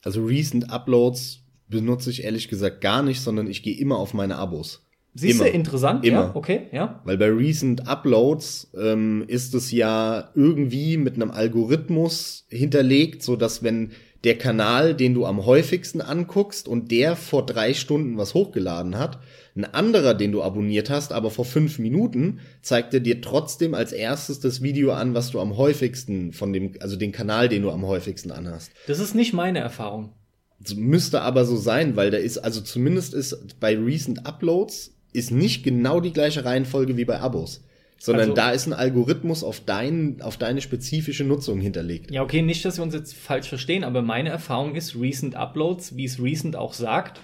Also 0.03 0.23
Recent 0.23 0.71
Uploads 0.71 1.43
benutze 1.67 2.09
ich 2.09 2.23
ehrlich 2.23 2.47
gesagt 2.47 2.81
gar 2.81 3.03
nicht, 3.03 3.21
sondern 3.21 3.47
ich 3.47 3.63
gehe 3.63 3.77
immer 3.77 3.97
auf 3.97 4.13
meine 4.13 4.37
Abos. 4.37 4.83
Siehst 5.13 5.39
du, 5.39 5.45
Immer. 5.45 5.53
interessant, 5.55 6.05
ja, 6.05 6.11
Immer. 6.11 6.35
okay, 6.35 6.67
ja. 6.71 7.01
Weil 7.03 7.17
bei 7.17 7.29
Recent 7.29 7.87
Uploads 7.87 8.71
ähm, 8.79 9.23
ist 9.27 9.55
es 9.55 9.71
ja 9.71 10.29
irgendwie 10.35 10.97
mit 10.97 11.15
einem 11.15 11.31
Algorithmus 11.31 12.45
hinterlegt, 12.49 13.23
so 13.23 13.35
dass 13.35 13.63
wenn 13.63 13.91
der 14.23 14.37
Kanal, 14.37 14.93
den 14.93 15.15
du 15.15 15.25
am 15.25 15.45
häufigsten 15.45 16.01
anguckst 16.01 16.67
und 16.67 16.91
der 16.91 17.15
vor 17.15 17.45
drei 17.45 17.73
Stunden 17.73 18.17
was 18.17 18.35
hochgeladen 18.35 18.99
hat, 18.99 19.19
ein 19.57 19.65
anderer, 19.65 20.13
den 20.13 20.31
du 20.31 20.43
abonniert 20.43 20.89
hast, 20.89 21.11
aber 21.11 21.31
vor 21.31 21.43
fünf 21.45 21.79
Minuten, 21.79 22.39
zeigt 22.61 22.93
er 22.93 22.99
dir 22.99 23.21
trotzdem 23.21 23.73
als 23.73 23.91
erstes 23.91 24.39
das 24.39 24.61
Video 24.61 24.91
an, 24.93 25.13
was 25.15 25.31
du 25.31 25.39
am 25.39 25.57
häufigsten 25.57 26.31
von 26.31 26.53
dem, 26.53 26.73
also 26.79 26.95
den 26.95 27.11
Kanal, 27.11 27.49
den 27.49 27.63
du 27.63 27.71
am 27.71 27.85
häufigsten 27.85 28.31
anhast. 28.31 28.71
Das 28.85 28.99
ist 28.99 29.15
nicht 29.15 29.33
meine 29.33 29.59
Erfahrung. 29.59 30.13
Müsste 30.75 31.21
aber 31.21 31.45
so 31.45 31.55
sein, 31.57 31.95
weil 31.95 32.11
da 32.11 32.17
ist, 32.17 32.37
also 32.37 32.61
zumindest 32.61 33.13
ist 33.13 33.59
bei 33.59 33.75
Recent 33.77 34.25
Uploads 34.25 34.93
ist 35.13 35.31
nicht 35.31 35.63
genau 35.63 35.99
die 36.01 36.13
gleiche 36.13 36.45
Reihenfolge 36.45 36.97
wie 36.97 37.05
bei 37.05 37.19
Abos. 37.19 37.63
Sondern 37.99 38.29
Also- 38.29 38.33
da 38.35 38.51
ist 38.51 38.67
ein 38.67 38.73
Algorithmus 38.73 39.43
auf, 39.43 39.61
dein, 39.65 40.21
auf 40.21 40.37
deine 40.37 40.61
spezifische 40.61 41.23
Nutzung 41.23 41.59
hinterlegt. 41.59 42.11
Ja, 42.11 42.21
okay, 42.21 42.43
nicht, 42.43 42.63
dass 42.63 42.77
wir 42.77 42.83
uns 42.83 42.93
jetzt 42.93 43.15
falsch 43.15 43.49
verstehen, 43.49 43.83
aber 43.83 44.03
meine 44.03 44.29
Erfahrung 44.29 44.75
ist, 44.75 44.95
Recent 44.99 45.35
Uploads, 45.35 45.95
wie 45.95 46.05
es 46.05 46.21
Recent 46.21 46.55
auch 46.55 46.73
sagt, 46.73 47.19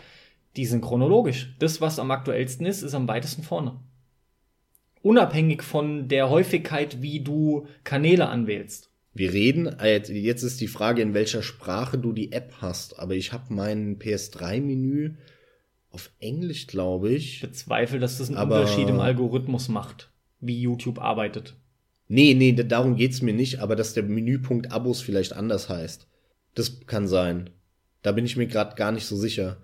die 0.56 0.66
sind 0.66 0.82
chronologisch. 0.82 1.56
Das, 1.60 1.82
was 1.82 2.00
am 2.00 2.12
aktuellsten 2.12 2.66
ist, 2.66 2.82
ist 2.84 2.94
am 2.94 3.08
weitesten 3.08 3.44
vorne. 3.44 3.80
Unabhängig 5.02 5.63
von 5.63 6.08
der 6.08 6.30
Häufigkeit, 6.30 7.02
wie 7.02 7.20
du 7.20 7.68
Kanäle 7.84 8.30
anwählst. 8.30 8.89
Wir 9.13 9.34
reden, 9.34 9.68
äh, 9.80 9.98
jetzt, 10.00 10.44
ist 10.44 10.62
die 10.62 10.68
Frage, 10.68 11.02
in 11.02 11.13
welcher 11.13 11.44
Sprache 11.44 11.98
du 11.98 12.13
die 12.13 12.32
App 12.32 12.54
hast. 12.62 13.00
Aber 13.00 13.13
ich 13.13 13.32
habe 13.34 13.54
mein 13.54 14.00
PS3-Menü 14.00 15.16
auf 15.92 16.10
Englisch, 16.20 16.68
glaube 16.68 17.12
ich. 17.12 17.42
Bezweifle, 17.42 18.00
dass 18.00 18.18
das 18.18 18.30
einen 18.30 18.38
Aber- 18.38 18.62
Unterschied 18.62 18.88
im 18.89 19.00
Algorithmus 19.00 19.68
macht, 19.70 20.10
wie 20.39 20.60
YouTube 20.60 21.00
arbeitet. 21.00 21.56
Nee, 22.08 22.34
nee, 22.34 22.54
da- 22.54 22.63
darum 22.63 22.96
geht's 22.96 23.22
mir 23.22 23.34
nicht, 23.34 23.60
aber 23.60 23.76
dass 23.76 23.94
der 23.94 24.04
Menüpunkt 24.04 24.72
Abos 24.72 25.02
vielleicht 25.02 25.34
anders 25.34 25.70
heißt. 25.70 26.08
Das 26.56 26.86
kann 26.88 27.08
sein. 27.08 27.50
Da 28.02 28.12
bin 28.13 28.26
ich 28.26 28.36
mir 28.38 28.48
gerade 28.48 28.76
gar 28.76 28.92
nicht 28.92 29.06
so 29.06 29.16
sicher. 29.16 29.58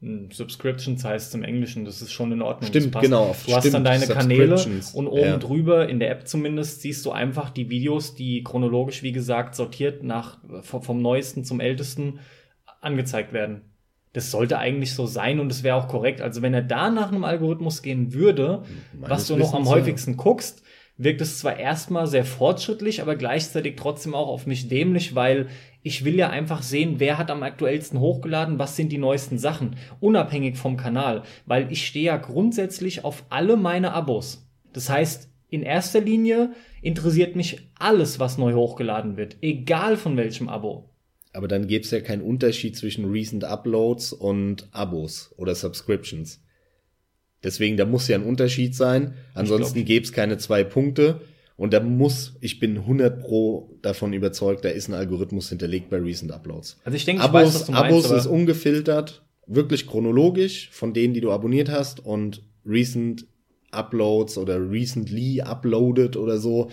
Hm, 0.00 0.30
Subscriptions 0.30 1.04
heißt 1.04 1.28
es 1.28 1.34
im 1.34 1.42
Englischen, 1.42 1.84
das 1.84 2.00
ist 2.00 2.10
schon 2.12 2.32
in 2.32 2.40
Ordnung. 2.40 2.68
Stimmt, 2.68 2.92
passt. 2.92 3.04
genau, 3.04 3.36
Du 3.46 3.54
hast 3.54 3.62
stimmt, 3.62 3.74
dann 3.74 3.84
deine 3.84 4.06
Kanäle 4.06 4.54
und 4.94 5.06
oben 5.06 5.20
ja. 5.20 5.36
drüber, 5.36 5.88
in 5.88 6.00
der 6.00 6.10
App 6.10 6.26
zumindest, 6.26 6.80
siehst 6.80 7.04
du 7.04 7.10
einfach 7.10 7.50
die 7.50 7.68
Videos, 7.68 8.14
die 8.14 8.42
chronologisch, 8.42 9.02
wie 9.02 9.12
gesagt, 9.12 9.54
sortiert 9.54 10.02
nach 10.02 10.38
vom 10.62 11.02
neuesten 11.02 11.44
zum 11.44 11.60
ältesten 11.60 12.20
angezeigt 12.80 13.34
werden. 13.34 13.62
Das 14.12 14.30
sollte 14.30 14.58
eigentlich 14.58 14.94
so 14.94 15.06
sein 15.06 15.38
und 15.38 15.52
es 15.52 15.62
wäre 15.62 15.76
auch 15.76 15.86
korrekt. 15.86 16.20
Also 16.22 16.40
wenn 16.42 16.54
er 16.54 16.62
da 16.62 16.90
nach 16.90 17.08
einem 17.08 17.22
Algorithmus 17.22 17.82
gehen 17.82 18.14
würde, 18.14 18.62
Meines 18.92 19.10
was 19.10 19.26
du 19.28 19.36
noch 19.36 19.52
am 19.52 19.60
Wissens, 19.62 19.68
ja. 19.68 19.74
häufigsten 19.76 20.16
guckst, 20.16 20.62
wirkt 21.02 21.22
es 21.22 21.38
zwar 21.38 21.58
erstmal 21.58 22.06
sehr 22.06 22.26
fortschrittlich, 22.26 23.00
aber 23.00 23.16
gleichzeitig 23.16 23.76
trotzdem 23.76 24.14
auch 24.14 24.28
auf 24.28 24.46
mich 24.46 24.68
dämlich, 24.68 25.14
weil 25.14 25.48
ich 25.82 26.04
will 26.04 26.14
ja 26.16 26.28
einfach 26.28 26.62
sehen, 26.62 26.96
wer 26.98 27.16
hat 27.16 27.30
am 27.30 27.42
aktuellsten 27.42 27.98
hochgeladen, 27.98 28.58
was 28.58 28.76
sind 28.76 28.92
die 28.92 28.98
neuesten 28.98 29.38
Sachen, 29.38 29.76
unabhängig 30.00 30.58
vom 30.58 30.76
Kanal, 30.76 31.22
weil 31.46 31.72
ich 31.72 31.86
stehe 31.86 32.06
ja 32.06 32.18
grundsätzlich 32.18 33.02
auf 33.02 33.24
alle 33.30 33.56
meine 33.56 33.94
Abos. 33.94 34.46
Das 34.74 34.90
heißt, 34.90 35.30
in 35.48 35.62
erster 35.62 36.02
Linie 36.02 36.52
interessiert 36.82 37.34
mich 37.34 37.70
alles, 37.78 38.20
was 38.20 38.36
neu 38.36 38.52
hochgeladen 38.52 39.16
wird, 39.16 39.38
egal 39.40 39.96
von 39.96 40.18
welchem 40.18 40.50
Abo. 40.50 40.90
Aber 41.32 41.48
dann 41.48 41.66
gäbe 41.66 41.84
es 41.84 41.90
ja 41.92 42.00
keinen 42.00 42.22
Unterschied 42.22 42.76
zwischen 42.76 43.10
Recent 43.10 43.44
Uploads 43.44 44.12
und 44.12 44.68
Abos 44.72 45.32
oder 45.38 45.54
Subscriptions. 45.54 46.42
Deswegen, 47.42 47.76
da 47.76 47.86
muss 47.86 48.08
ja 48.08 48.16
ein 48.16 48.24
Unterschied 48.24 48.74
sein. 48.74 49.14
Ansonsten 49.34 49.84
gäbe 49.84 50.04
es 50.04 50.12
keine 50.12 50.38
zwei 50.38 50.64
Punkte. 50.64 51.20
Und 51.56 51.74
da 51.74 51.80
muss, 51.80 52.36
ich 52.40 52.58
bin 52.58 52.78
100 52.78 53.20
pro 53.20 53.76
davon 53.82 54.14
überzeugt, 54.14 54.64
da 54.64 54.70
ist 54.70 54.88
ein 54.88 54.94
Algorithmus 54.94 55.50
hinterlegt 55.50 55.90
bei 55.90 55.98
Recent 55.98 56.32
Uploads. 56.32 56.78
Also 56.84 56.96
ich 56.96 57.04
denke, 57.04 57.20
ich 57.20 57.28
Abos, 57.28 57.40
weiß, 57.40 57.54
was 57.54 57.66
du 57.66 57.72
meinst, 57.72 58.06
Abos 58.06 58.10
ist 58.10 58.26
ungefiltert, 58.26 59.22
wirklich 59.46 59.86
chronologisch 59.86 60.70
von 60.72 60.94
denen, 60.94 61.12
die 61.12 61.20
du 61.20 61.30
abonniert 61.30 61.68
hast 61.68 62.00
und 62.04 62.42
Recent 62.64 63.26
Uploads 63.72 64.38
oder 64.38 64.70
recently 64.70 65.42
uploaded 65.42 66.16
oder 66.16 66.38
so. 66.38 66.70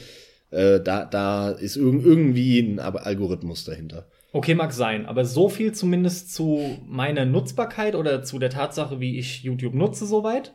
Äh, 0.52 0.80
da, 0.80 1.06
da 1.06 1.52
ist 1.52 1.76
irg 1.76 2.06
irgendwie 2.06 2.60
ein 2.60 2.80
Algorithmus 2.80 3.66
dahinter. 3.66 4.08
Okay, 4.38 4.54
mag 4.54 4.72
sein, 4.72 5.08
aber 5.08 5.26
so 5.26 5.50
viel 5.50 5.72
zumindest 5.72 6.32
zu 6.32 6.78
meiner 6.86 7.26
Nutzbarkeit 7.26 7.96
oder 7.96 8.22
zu 8.22 8.38
der 8.38 8.52
Tatsache, 8.52 9.00
wie 9.00 9.18
ich 9.18 9.42
YouTube 9.42 9.74
nutze, 9.74 10.06
soweit. 10.06 10.54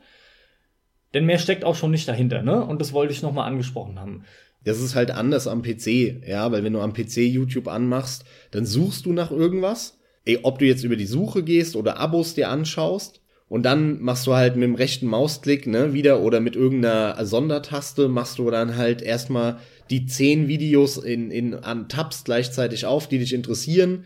Denn 1.14 1.27
mehr 1.27 1.40
steckt 1.40 1.64
auch 1.64 1.75
schon 1.75 1.90
nicht 1.90 2.07
dahinter, 2.07 2.42
ne? 2.42 2.64
Und 2.64 2.81
das 2.81 2.92
wollte 2.92 3.12
ich 3.12 3.23
nochmal 3.23 3.49
angesprochen 3.49 3.99
haben. 3.99 4.23
Das 4.62 4.81
ist 4.81 4.95
halt 4.95 5.11
anders 5.11 5.49
am 5.49 5.62
PC, 5.62 6.23
ja, 6.25 6.53
weil 6.53 6.62
wenn 6.62 6.75
du 6.75 6.81
am 6.81 6.92
PC 6.92 7.16
YouTube 7.23 7.66
anmachst, 7.66 8.25
dann 8.53 8.66
suchst 8.66 9.05
du 9.05 9.12
nach 9.12 9.33
irgendwas. 9.33 9.99
Ey, 10.25 10.38
ob 10.45 10.61
du 10.61 10.64
jetzt 10.64 10.85
über 10.85 10.95
die 10.95 11.05
Suche 11.05 11.42
gehst 11.42 11.75
oder 11.75 11.97
Abos 11.97 12.35
dir 12.35 12.51
anschaust, 12.51 13.21
und 13.49 13.64
dann 13.64 14.01
machst 14.01 14.27
du 14.27 14.33
halt 14.33 14.55
mit 14.55 14.62
dem 14.62 14.77
rechten 14.77 15.07
Mausklick, 15.07 15.66
ne, 15.66 15.92
wieder 15.92 16.21
oder 16.23 16.40
mit 16.40 16.57
irgendeiner 16.57 17.23
Sondertaste 17.27 18.09
machst 18.09 18.38
du 18.38 18.49
dann 18.51 18.79
halt 18.79 19.03
erstmal 19.03 19.59
die 19.92 20.07
zehn 20.07 20.48
Videos 20.48 20.96
in, 20.96 21.31
in, 21.31 21.55
an 21.55 21.88
Tabs 21.88 22.24
gleichzeitig 22.24 22.87
auf, 22.87 23.09
die 23.09 23.18
dich 23.18 23.35
interessieren. 23.35 24.05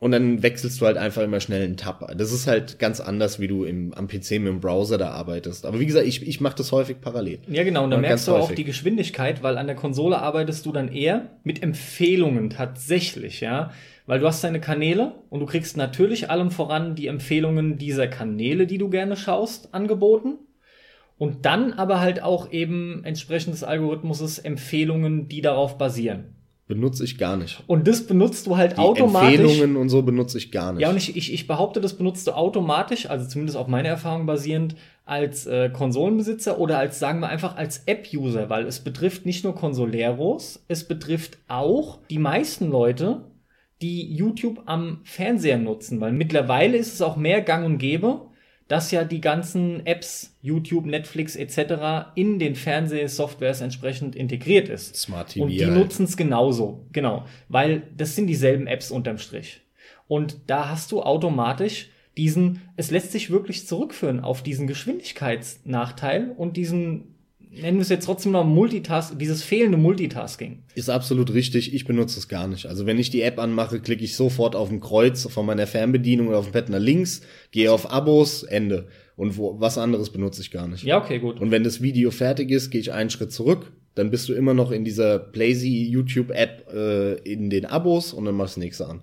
Und 0.00 0.12
dann 0.12 0.44
wechselst 0.44 0.80
du 0.80 0.86
halt 0.86 0.96
einfach 0.96 1.22
immer 1.22 1.40
schnell 1.40 1.64
einen 1.64 1.76
Tab. 1.76 2.08
Das 2.16 2.32
ist 2.32 2.46
halt 2.46 2.78
ganz 2.78 3.00
anders, 3.00 3.40
wie 3.40 3.48
du 3.48 3.64
im, 3.64 3.92
am 3.94 4.06
PC 4.06 4.32
mit 4.32 4.46
dem 4.46 4.60
Browser 4.60 4.96
da 4.96 5.10
arbeitest. 5.10 5.66
Aber 5.66 5.80
wie 5.80 5.86
gesagt, 5.86 6.06
ich, 6.06 6.26
ich 6.26 6.40
mache 6.40 6.56
das 6.56 6.70
häufig 6.70 7.00
parallel. 7.00 7.40
Ja, 7.48 7.64
genau. 7.64 7.82
Und 7.82 7.90
da 7.90 7.96
merkst 7.98 8.28
du 8.28 8.32
häufig. 8.32 8.50
auch 8.50 8.54
die 8.54 8.64
Geschwindigkeit, 8.64 9.42
weil 9.42 9.58
an 9.58 9.66
der 9.66 9.74
Konsole 9.74 10.18
arbeitest 10.20 10.64
du 10.66 10.72
dann 10.72 10.88
eher 10.88 11.30
mit 11.42 11.64
Empfehlungen 11.64 12.48
tatsächlich, 12.48 13.40
ja. 13.40 13.72
Weil 14.06 14.20
du 14.20 14.26
hast 14.26 14.42
deine 14.44 14.60
Kanäle 14.60 15.16
und 15.30 15.40
du 15.40 15.46
kriegst 15.46 15.76
natürlich 15.76 16.30
allem 16.30 16.52
voran 16.52 16.94
die 16.94 17.08
Empfehlungen 17.08 17.76
dieser 17.76 18.06
Kanäle, 18.06 18.68
die 18.68 18.78
du 18.78 18.88
gerne 18.88 19.16
schaust, 19.16 19.74
angeboten. 19.74 20.38
Und 21.18 21.44
dann 21.44 21.72
aber 21.72 22.00
halt 22.00 22.22
auch 22.22 22.52
eben 22.52 23.02
entsprechend 23.04 23.52
des 23.52 23.64
Algorithmuses 23.64 24.38
Empfehlungen, 24.38 25.28
die 25.28 25.40
darauf 25.40 25.76
basieren. 25.76 26.36
Benutze 26.68 27.02
ich 27.02 27.16
gar 27.16 27.38
nicht. 27.38 27.64
Und 27.66 27.88
das 27.88 28.06
benutzt 28.06 28.46
du 28.46 28.58
halt 28.58 28.72
die 28.72 28.78
automatisch. 28.78 29.40
Empfehlungen 29.40 29.76
und 29.78 29.88
so 29.88 30.02
benutze 30.02 30.36
ich 30.36 30.52
gar 30.52 30.72
nicht. 30.72 30.82
Ja, 30.82 30.90
und 30.90 30.98
ich, 30.98 31.16
ich, 31.16 31.32
ich 31.32 31.46
behaupte, 31.46 31.80
das 31.80 31.94
benutzt 31.94 32.26
du 32.26 32.32
automatisch, 32.32 33.08
also 33.08 33.26
zumindest 33.26 33.56
auf 33.56 33.68
meine 33.68 33.88
Erfahrung 33.88 34.26
basierend, 34.26 34.76
als 35.06 35.46
äh, 35.46 35.70
Konsolenbesitzer 35.70 36.58
oder 36.58 36.78
als, 36.78 36.98
sagen 36.98 37.20
wir 37.20 37.30
einfach, 37.30 37.56
als 37.56 37.84
App-User, 37.86 38.50
weil 38.50 38.66
es 38.66 38.80
betrifft 38.80 39.24
nicht 39.24 39.44
nur 39.44 39.54
Konsoleros, 39.54 40.62
es 40.68 40.86
betrifft 40.86 41.38
auch 41.48 42.00
die 42.10 42.18
meisten 42.18 42.70
Leute, 42.70 43.22
die 43.80 44.14
YouTube 44.14 44.60
am 44.66 45.00
Fernseher 45.04 45.56
nutzen, 45.56 46.02
weil 46.02 46.12
mittlerweile 46.12 46.76
ist 46.76 46.92
es 46.92 47.00
auch 47.00 47.16
mehr 47.16 47.40
gang 47.40 47.64
und 47.64 47.78
gäbe, 47.78 48.28
dass 48.68 48.90
ja 48.90 49.04
die 49.04 49.20
ganzen 49.20 49.84
Apps, 49.86 50.36
YouTube, 50.42 50.86
Netflix 50.86 51.36
etc. 51.36 52.10
in 52.14 52.38
den 52.38 52.54
Fernsehsoftwares 52.54 53.62
entsprechend 53.62 54.14
integriert 54.14 54.68
ist. 54.68 54.94
Smart 54.94 55.30
TV. 55.30 55.44
Und 55.44 55.50
die 55.50 55.64
halt. 55.64 55.74
nutzen 55.74 56.04
es 56.04 56.16
genauso, 56.16 56.86
genau, 56.92 57.24
weil 57.48 57.82
das 57.96 58.14
sind 58.14 58.26
dieselben 58.26 58.66
Apps 58.66 58.90
unterm 58.90 59.18
Strich. 59.18 59.62
Und 60.06 60.38
da 60.46 60.68
hast 60.68 60.92
du 60.92 61.02
automatisch 61.02 61.88
diesen, 62.16 62.62
es 62.76 62.90
lässt 62.90 63.12
sich 63.12 63.30
wirklich 63.30 63.66
zurückführen 63.66 64.20
auf 64.20 64.42
diesen 64.42 64.66
Geschwindigkeitsnachteil 64.66 66.34
und 66.36 66.56
diesen 66.56 67.17
nennen 67.60 67.78
wir 67.78 67.82
es 67.82 67.88
jetzt 67.88 68.04
trotzdem 68.04 68.32
noch 68.32 68.44
Multitask, 68.44 69.18
dieses 69.18 69.42
fehlende 69.42 69.78
Multitasking. 69.78 70.62
Ist 70.74 70.90
absolut 70.90 71.32
richtig. 71.32 71.74
Ich 71.74 71.84
benutze 71.84 72.18
es 72.18 72.28
gar 72.28 72.46
nicht. 72.46 72.66
Also 72.66 72.86
wenn 72.86 72.98
ich 72.98 73.10
die 73.10 73.22
App 73.22 73.38
anmache, 73.38 73.80
klicke 73.80 74.04
ich 74.04 74.16
sofort 74.16 74.56
auf 74.56 74.70
ein 74.70 74.80
Kreuz 74.80 75.26
von 75.28 75.46
meiner 75.46 75.66
Fernbedienung 75.66 76.28
oder 76.28 76.38
auf 76.38 76.46
den 76.46 76.52
Pad 76.52 76.68
nach 76.68 76.78
links, 76.78 77.22
gehe 77.50 77.72
auf 77.72 77.90
Abos, 77.90 78.42
Ende. 78.42 78.88
Und 79.16 79.36
wo, 79.36 79.60
was 79.60 79.78
anderes 79.78 80.10
benutze 80.10 80.42
ich 80.42 80.50
gar 80.50 80.68
nicht. 80.68 80.84
Ja, 80.84 80.98
okay, 80.98 81.18
gut. 81.18 81.40
Und 81.40 81.50
wenn 81.50 81.64
das 81.64 81.82
Video 81.82 82.10
fertig 82.10 82.50
ist, 82.50 82.70
gehe 82.70 82.80
ich 82.80 82.92
einen 82.92 83.10
Schritt 83.10 83.32
zurück. 83.32 83.72
Dann 83.94 84.10
bist 84.10 84.28
du 84.28 84.32
immer 84.32 84.54
noch 84.54 84.70
in 84.70 84.84
dieser 84.84 85.18
Playsy 85.18 85.88
YouTube 85.88 86.30
App 86.30 86.72
äh, 86.72 87.14
in 87.22 87.50
den 87.50 87.66
Abos 87.66 88.12
und 88.12 88.24
dann 88.24 88.36
machst 88.36 88.56
du 88.56 88.60
das 88.60 88.64
nächste 88.64 88.86
an. 88.86 89.00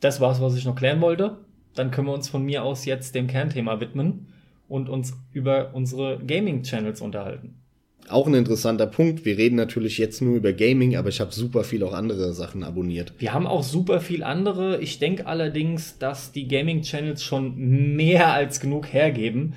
Das 0.00 0.20
war's, 0.20 0.40
was 0.40 0.56
ich 0.56 0.64
noch 0.64 0.74
klären 0.74 1.00
wollte. 1.00 1.38
Dann 1.74 1.90
können 1.90 2.08
wir 2.08 2.14
uns 2.14 2.28
von 2.28 2.44
mir 2.44 2.64
aus 2.64 2.84
jetzt 2.84 3.14
dem 3.14 3.28
Kernthema 3.28 3.80
widmen 3.80 4.26
und 4.68 4.88
uns 4.88 5.14
über 5.32 5.74
unsere 5.74 6.18
Gaming-Channels 6.26 7.00
unterhalten 7.00 7.61
auch 8.08 8.26
ein 8.26 8.34
interessanter 8.34 8.86
Punkt. 8.86 9.24
Wir 9.24 9.38
reden 9.38 9.56
natürlich 9.56 9.98
jetzt 9.98 10.22
nur 10.22 10.36
über 10.36 10.52
Gaming, 10.52 10.96
aber 10.96 11.08
ich 11.08 11.20
habe 11.20 11.32
super 11.32 11.64
viel 11.64 11.82
auch 11.82 11.92
andere 11.92 12.32
Sachen 12.32 12.62
abonniert. 12.62 13.14
Wir 13.18 13.32
haben 13.32 13.46
auch 13.46 13.62
super 13.62 14.00
viel 14.00 14.22
andere. 14.22 14.80
Ich 14.80 14.98
denke 14.98 15.26
allerdings, 15.26 15.98
dass 15.98 16.32
die 16.32 16.48
Gaming-Channels 16.48 17.22
schon 17.22 17.56
mehr 17.96 18.32
als 18.32 18.60
genug 18.60 18.92
hergeben. 18.92 19.54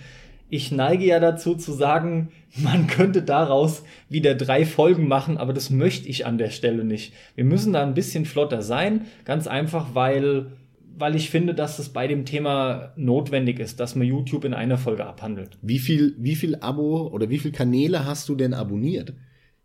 Ich 0.50 0.72
neige 0.72 1.06
ja 1.06 1.20
dazu 1.20 1.56
zu 1.56 1.74
sagen, 1.74 2.30
man 2.56 2.88
könnte 2.88 3.22
daraus 3.22 3.84
wieder 4.10 4.36
drei 4.36 4.66
Folgen 4.66 5.08
machen, 5.08 5.38
aber 5.38 5.54
das 5.54 5.70
möchte 5.70 6.08
ich 6.08 6.26
an 6.26 6.38
der 6.38 6.52
Stelle 6.52 6.84
nicht. 6.84 7.14
Wir 7.36 7.44
müssen 7.44 7.74
da 7.74 7.84
ein 7.84 7.96
bisschen 7.96 8.26
flotter 8.26 8.62
sein, 8.62 9.06
ganz 9.26 9.48
einfach, 9.48 9.88
weil 9.94 10.52
weil 10.98 11.16
ich 11.16 11.30
finde, 11.30 11.54
dass 11.54 11.80
es 11.80 11.90
bei 11.90 12.08
dem 12.08 12.26
Thema 12.26 12.94
notwendig 12.96 13.60
ist, 13.60 13.80
dass 13.80 13.96
man 13.96 14.08
YouTube 14.08 14.46
in 14.46 14.54
einer 14.54 14.78
Folge 14.78 15.06
abhandelt. 15.06 15.58
Wie 15.62 15.80
viel, 15.80 16.16
wie 16.18 16.36
viel 16.36 16.56
Abo 16.56 17.08
oder 17.08 17.30
wie 17.30 17.40
viel 17.40 17.52
Kanäle 17.52 18.06
hast 18.06 18.30
du 18.30 18.36
denn 18.36 18.54
abonniert? 18.54 19.14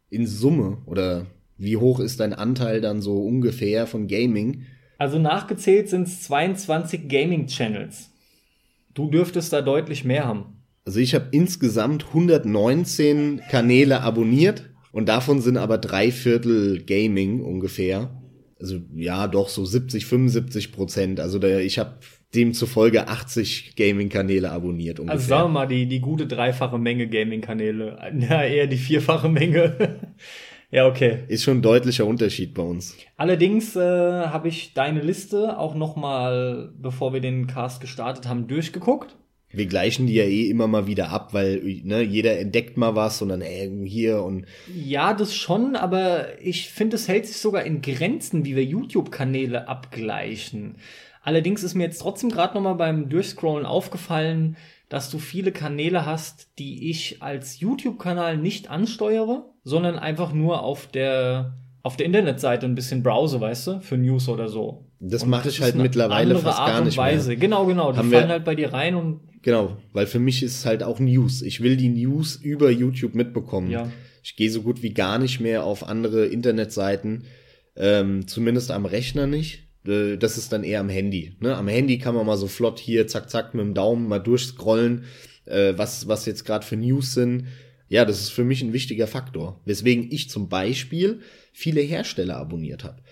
In 0.08 0.26
Summe? 0.26 0.78
Oder 0.86 1.26
wie 1.56 1.76
hoch 1.76 2.00
ist 2.00 2.20
dein 2.20 2.32
Anteil 2.32 2.80
dann 2.80 3.00
so 3.00 3.22
ungefähr 3.22 3.86
von 3.86 4.08
Gaming? 4.08 4.62
Also 4.98 5.18
nachgezählt 5.18 5.88
sind 5.88 6.08
es 6.08 6.22
22 6.22 7.08
Gaming-Channels. 7.08 8.10
Du 8.94 9.08
dürftest 9.08 9.52
da 9.52 9.62
deutlich 9.62 10.04
mehr 10.04 10.26
haben. 10.26 10.56
Also 10.84 10.98
ich 10.98 11.14
habe 11.14 11.28
insgesamt 11.30 12.06
119 12.08 13.42
Kanäle 13.50 14.00
abonniert 14.00 14.70
und 14.92 15.08
davon 15.08 15.40
sind 15.40 15.56
aber 15.56 15.78
drei 15.78 16.10
Viertel 16.10 16.82
Gaming 16.84 17.40
ungefähr 17.42 18.19
also 18.60 18.80
ja, 18.94 19.26
doch 19.28 19.48
so 19.48 19.64
70, 19.64 20.06
75 20.06 20.72
Prozent. 20.72 21.20
Also 21.20 21.38
da, 21.38 21.58
ich 21.58 21.78
habe 21.78 21.94
demzufolge 22.34 23.08
80 23.08 23.74
Gaming-Kanäle 23.76 24.50
abonniert. 24.50 25.00
Ungefähr. 25.00 25.18
Also 25.18 25.28
sagen 25.28 25.44
wir 25.48 25.60
mal, 25.60 25.66
die, 25.66 25.86
die 25.86 26.00
gute 26.00 26.26
dreifache 26.26 26.78
Menge 26.78 27.08
Gaming-Kanäle. 27.08 27.98
Ja, 28.28 28.42
eher 28.42 28.66
die 28.66 28.76
vierfache 28.76 29.28
Menge. 29.28 29.98
ja, 30.70 30.86
okay. 30.86 31.24
Ist 31.28 31.44
schon 31.44 31.58
ein 31.58 31.62
deutlicher 31.62 32.06
Unterschied 32.06 32.54
bei 32.54 32.62
uns. 32.62 32.96
Allerdings 33.16 33.74
äh, 33.76 33.80
habe 33.80 34.48
ich 34.48 34.74
deine 34.74 35.00
Liste 35.00 35.58
auch 35.58 35.74
noch 35.74 35.96
mal, 35.96 36.72
bevor 36.78 37.12
wir 37.12 37.20
den 37.20 37.46
Cast 37.46 37.80
gestartet 37.80 38.28
haben, 38.28 38.46
durchgeguckt. 38.46 39.16
Wir 39.52 39.66
gleichen 39.66 40.06
die 40.06 40.14
ja 40.14 40.24
eh 40.24 40.48
immer 40.48 40.68
mal 40.68 40.86
wieder 40.86 41.10
ab, 41.10 41.34
weil 41.34 41.60
ne, 41.84 42.02
jeder 42.02 42.38
entdeckt 42.38 42.76
mal 42.76 42.94
was 42.94 43.20
und 43.20 43.30
dann 43.30 43.42
äh, 43.42 43.68
hier 43.84 44.22
und. 44.22 44.46
Ja, 44.72 45.12
das 45.12 45.34
schon, 45.34 45.74
aber 45.74 46.40
ich 46.40 46.70
finde, 46.70 46.96
es 46.96 47.08
hält 47.08 47.26
sich 47.26 47.38
sogar 47.38 47.64
in 47.64 47.82
Grenzen, 47.82 48.44
wie 48.44 48.54
wir 48.54 48.64
YouTube-Kanäle 48.64 49.66
abgleichen. 49.66 50.76
Allerdings 51.22 51.62
ist 51.62 51.74
mir 51.74 51.84
jetzt 51.84 51.98
trotzdem 51.98 52.30
gerade 52.30 52.54
noch 52.54 52.62
mal 52.62 52.74
beim 52.74 53.08
Durchscrollen 53.08 53.66
aufgefallen, 53.66 54.56
dass 54.88 55.10
du 55.10 55.18
viele 55.18 55.52
Kanäle 55.52 56.06
hast, 56.06 56.48
die 56.58 56.90
ich 56.90 57.22
als 57.22 57.60
YouTube-Kanal 57.60 58.36
nicht 58.36 58.70
ansteuere, 58.70 59.50
sondern 59.62 59.98
einfach 59.98 60.32
nur 60.32 60.62
auf 60.62 60.86
der 60.86 61.56
auf 61.82 61.96
der 61.96 62.06
Internetseite 62.06 62.66
ein 62.66 62.74
bisschen 62.74 63.02
browse, 63.02 63.40
weißt 63.40 63.66
du, 63.66 63.80
für 63.80 63.96
News 63.96 64.28
oder 64.28 64.48
so. 64.48 64.84
Das 64.98 65.24
mache 65.24 65.48
ich 65.48 65.62
halt 65.62 65.76
mittlerweile 65.76 66.36
fast 66.36 66.58
Art 66.58 66.68
gar 66.68 66.84
nicht 66.84 66.98
Weise. 66.98 67.28
mehr. 67.28 67.38
Genau, 67.38 67.64
genau. 67.64 67.92
Die 67.92 67.98
Haben 67.98 68.10
fallen 68.10 68.28
halt 68.28 68.44
bei 68.44 68.54
dir 68.54 68.72
rein 68.72 68.96
und 68.96 69.20
Genau, 69.42 69.78
weil 69.92 70.06
für 70.06 70.18
mich 70.18 70.42
ist 70.42 70.58
es 70.58 70.66
halt 70.66 70.82
auch 70.82 70.98
News. 71.00 71.42
Ich 71.42 71.62
will 71.62 71.76
die 71.76 71.88
News 71.88 72.36
über 72.36 72.70
YouTube 72.70 73.14
mitbekommen. 73.14 73.70
Ja. 73.70 73.90
Ich 74.22 74.36
gehe 74.36 74.50
so 74.50 74.62
gut 74.62 74.82
wie 74.82 74.92
gar 74.92 75.18
nicht 75.18 75.40
mehr 75.40 75.64
auf 75.64 75.86
andere 75.86 76.26
Internetseiten, 76.26 77.24
ähm, 77.76 78.26
zumindest 78.26 78.70
am 78.70 78.84
Rechner 78.84 79.26
nicht. 79.26 79.68
Äh, 79.86 80.16
das 80.16 80.36
ist 80.36 80.52
dann 80.52 80.64
eher 80.64 80.80
am 80.80 80.90
Handy. 80.90 81.36
Ne? 81.40 81.56
Am 81.56 81.68
Handy 81.68 81.98
kann 81.98 82.14
man 82.14 82.26
mal 82.26 82.36
so 82.36 82.48
flott 82.48 82.78
hier, 82.78 83.06
zack, 83.06 83.30
zack, 83.30 83.54
mit 83.54 83.64
dem 83.64 83.74
Daumen 83.74 84.08
mal 84.08 84.18
durchscrollen, 84.18 85.04
äh, 85.46 85.72
was, 85.76 86.06
was 86.06 86.26
jetzt 86.26 86.44
gerade 86.44 86.66
für 86.66 86.76
News 86.76 87.14
sind. 87.14 87.46
Ja, 87.88 88.04
das 88.04 88.20
ist 88.20 88.30
für 88.30 88.44
mich 88.44 88.62
ein 88.62 88.72
wichtiger 88.72 89.06
Faktor. 89.06 89.60
Weswegen 89.64 90.12
ich 90.12 90.30
zum 90.30 90.48
Beispiel 90.48 91.20
viele 91.52 91.80
Hersteller 91.80 92.36
abonniert 92.36 92.84
habe. 92.84 93.02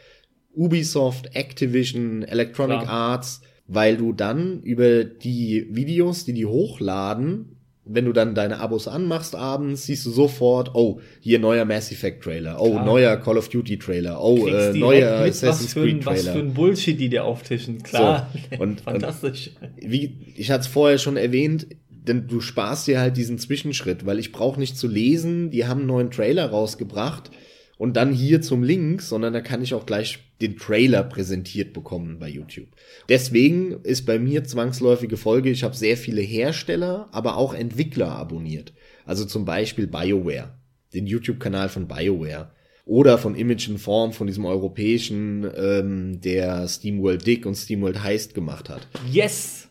Ubisoft, 0.55 1.35
Activision, 1.35 2.23
Electronic 2.23 2.81
Klar. 2.81 2.91
Arts, 2.91 3.41
weil 3.68 3.98
du 3.98 4.12
dann 4.12 4.62
über 4.62 5.04
die 5.04 5.66
Videos, 5.70 6.24
die 6.24 6.33
die 6.33 6.46
hochladen, 6.46 7.54
wenn 7.85 8.04
du 8.04 8.12
dann 8.12 8.35
deine 8.35 8.61
Abos 8.61 8.88
anmachst 8.88 9.35
abends, 9.35 9.85
siehst 9.85 10.04
du 10.07 10.11
sofort, 10.11 10.74
oh, 10.74 11.00
hier 11.20 11.38
neuer 11.38 11.64
Mass 11.64 11.92
Effect 11.92 12.22
Trailer, 12.22 12.61
oh, 12.61 12.72
Klar. 12.72 12.85
neuer 12.85 13.16
Call 13.16 13.38
of 13.38 13.48
Duty 13.48 13.78
Trailer, 13.78 14.22
oh, 14.22 14.46
äh, 14.46 14.72
neuer 14.72 15.20
mit, 15.22 15.31
Assassin's 15.31 15.74
Creed 15.74 16.02
Trailer. 16.02 16.16
Was 16.16 16.28
für 16.28 16.38
ein 16.38 16.54
Bullshit, 16.54 16.98
die 16.98 17.09
dir 17.09 17.24
auftischen, 17.24 17.83
klar. 17.83 18.31
So. 18.50 18.57
Und, 18.62 18.83
Fantastisch. 18.83 19.52
Und 19.61 19.90
wie, 19.90 20.16
ich 20.35 20.50
hatte 20.50 20.62
es 20.62 20.66
vorher 20.66 20.98
schon 20.98 21.16
erwähnt, 21.16 21.66
denn 21.90 22.26
du 22.26 22.40
sparst 22.40 22.87
dir 22.88 23.00
halt 23.00 23.16
diesen 23.16 23.38
Zwischenschritt, 23.38 24.07
weil 24.07 24.18
ich 24.18 24.33
brauche 24.33 24.59
nicht 24.59 24.76
zu 24.76 24.88
lesen, 24.88 25.50
die 25.50 25.66
haben 25.66 25.81
einen 25.81 25.88
neuen 25.88 26.11
Trailer 26.11 26.50
rausgebracht 26.50 27.31
und 27.79 27.97
dann 27.97 28.12
hier 28.12 28.43
zum 28.43 28.62
Link, 28.62 29.01
sondern 29.01 29.33
da 29.33 29.41
kann 29.41 29.62
ich 29.62 29.73
auch 29.73 29.87
gleich 29.87 30.19
den 30.41 30.57
Trailer 30.57 31.05
präsentiert 31.05 31.73
bekommen 31.73 32.19
bei 32.19 32.29
YouTube. 32.29 32.69
Deswegen 33.09 33.81
ist 33.85 34.05
bei 34.05 34.19
mir 34.19 34.45
zwangsläufige 34.45 35.17
Folge, 35.17 35.51
ich 35.51 35.62
habe 35.62 35.77
sehr 35.77 35.97
viele 35.97 36.21
Hersteller, 36.21 37.09
aber 37.12 37.37
auch 37.37 37.55
Entwickler 37.55 38.11
abonniert. 38.11 38.73
Also 39.07 39.25
zum 39.25 39.45
Beispiel 39.45 39.87
BioWare, 39.87 40.59
den 40.93 41.07
YouTube-Kanal 41.07 41.69
von 41.69 41.88
BioWare. 41.88 42.51
Oder 42.85 43.19
von 43.19 43.35
Image 43.35 43.69
Form, 43.77 44.14
von 44.14 44.27
diesem 44.27 44.47
europäischen, 44.47 45.47
ähm, 45.57 46.23
der 46.23 46.67
SteamWorld 46.67 47.27
Dick 47.27 47.45
und 47.45 47.55
SteamWorld 47.55 48.03
Heist 48.03 48.35
gemacht 48.35 48.71
hat. 48.71 48.88
Yes! 49.12 49.69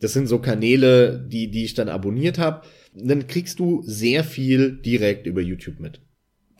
Das 0.00 0.12
sind 0.12 0.26
so 0.26 0.40
Kanäle, 0.40 1.24
die, 1.28 1.52
die 1.52 1.64
ich 1.64 1.74
dann 1.74 1.88
abonniert 1.88 2.38
habe. 2.38 2.62
Dann 2.94 3.28
kriegst 3.28 3.60
du 3.60 3.82
sehr 3.86 4.24
viel 4.24 4.72
direkt 4.72 5.26
über 5.26 5.40
YouTube 5.40 5.78
mit. 5.78 6.00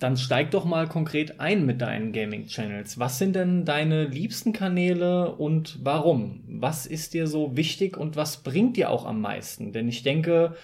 Dann 0.01 0.17
steig 0.17 0.53
doch 0.53 0.65
mal 0.65 0.87
konkret 0.87 1.41
ein 1.41 1.67
mit 1.67 1.81
deinen 1.81 2.13
Gaming-Channels. 2.13 2.99
Was 2.99 3.19
sind 3.19 3.35
denn 3.35 3.65
deine 3.65 4.07
liebsten 4.07 4.53
Kanäle 4.53 5.33
und 5.33 5.79
warum? 5.83 6.45
Was 6.47 6.87
ist 6.87 7.15
dir 7.15 7.27
so 7.27 7.57
wichtig 7.57 7.97
und 7.97 8.15
was 8.15 8.39
bringt 8.39 8.77
dir 8.77 8.91
auch 8.91 9.05
am 9.05 9.21
meisten? 9.21 9.73
Denn 9.73 9.89
ich 9.89 10.05
denke, 10.05 10.55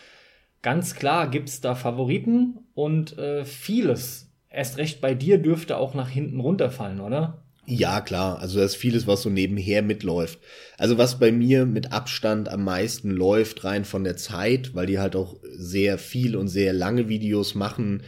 ganz 0.62 0.94
klar 0.94 1.28
gibt's 1.28 1.60
da 1.60 1.74
Favoriten 1.74 2.58
und 2.74 3.18
äh, 3.18 3.44
vieles, 3.44 4.30
erst 4.50 4.78
recht 4.78 5.00
bei 5.00 5.14
dir, 5.14 5.38
dürfte 5.38 5.78
auch 5.78 5.94
nach 5.94 6.08
hinten 6.08 6.38
runterfallen, 6.38 7.00
oder? 7.00 7.42
Ja, 7.66 8.00
klar. 8.02 8.38
Also 8.40 8.58
da 8.58 8.64
ist 8.64 8.76
vieles, 8.76 9.06
was 9.06 9.22
so 9.22 9.30
nebenher 9.30 9.82
mitläuft. 9.82 10.38
Also 10.78 10.98
was 10.98 11.18
bei 11.18 11.32
mir 11.32 11.66
mit 11.66 11.92
Abstand 11.92 12.48
am 12.48 12.62
meisten 12.64 13.10
läuft, 13.10 13.64
rein 13.64 13.84
von 13.84 14.04
der 14.04 14.16
Zeit, 14.16 14.74
weil 14.74 14.86
die 14.86 14.98
halt 14.98 15.16
auch 15.16 15.36
sehr 15.50 15.98
viel 15.98 16.36
und 16.36 16.48
sehr 16.48 16.72
lange 16.72 17.08
Videos 17.08 17.54
machen, 17.54 18.02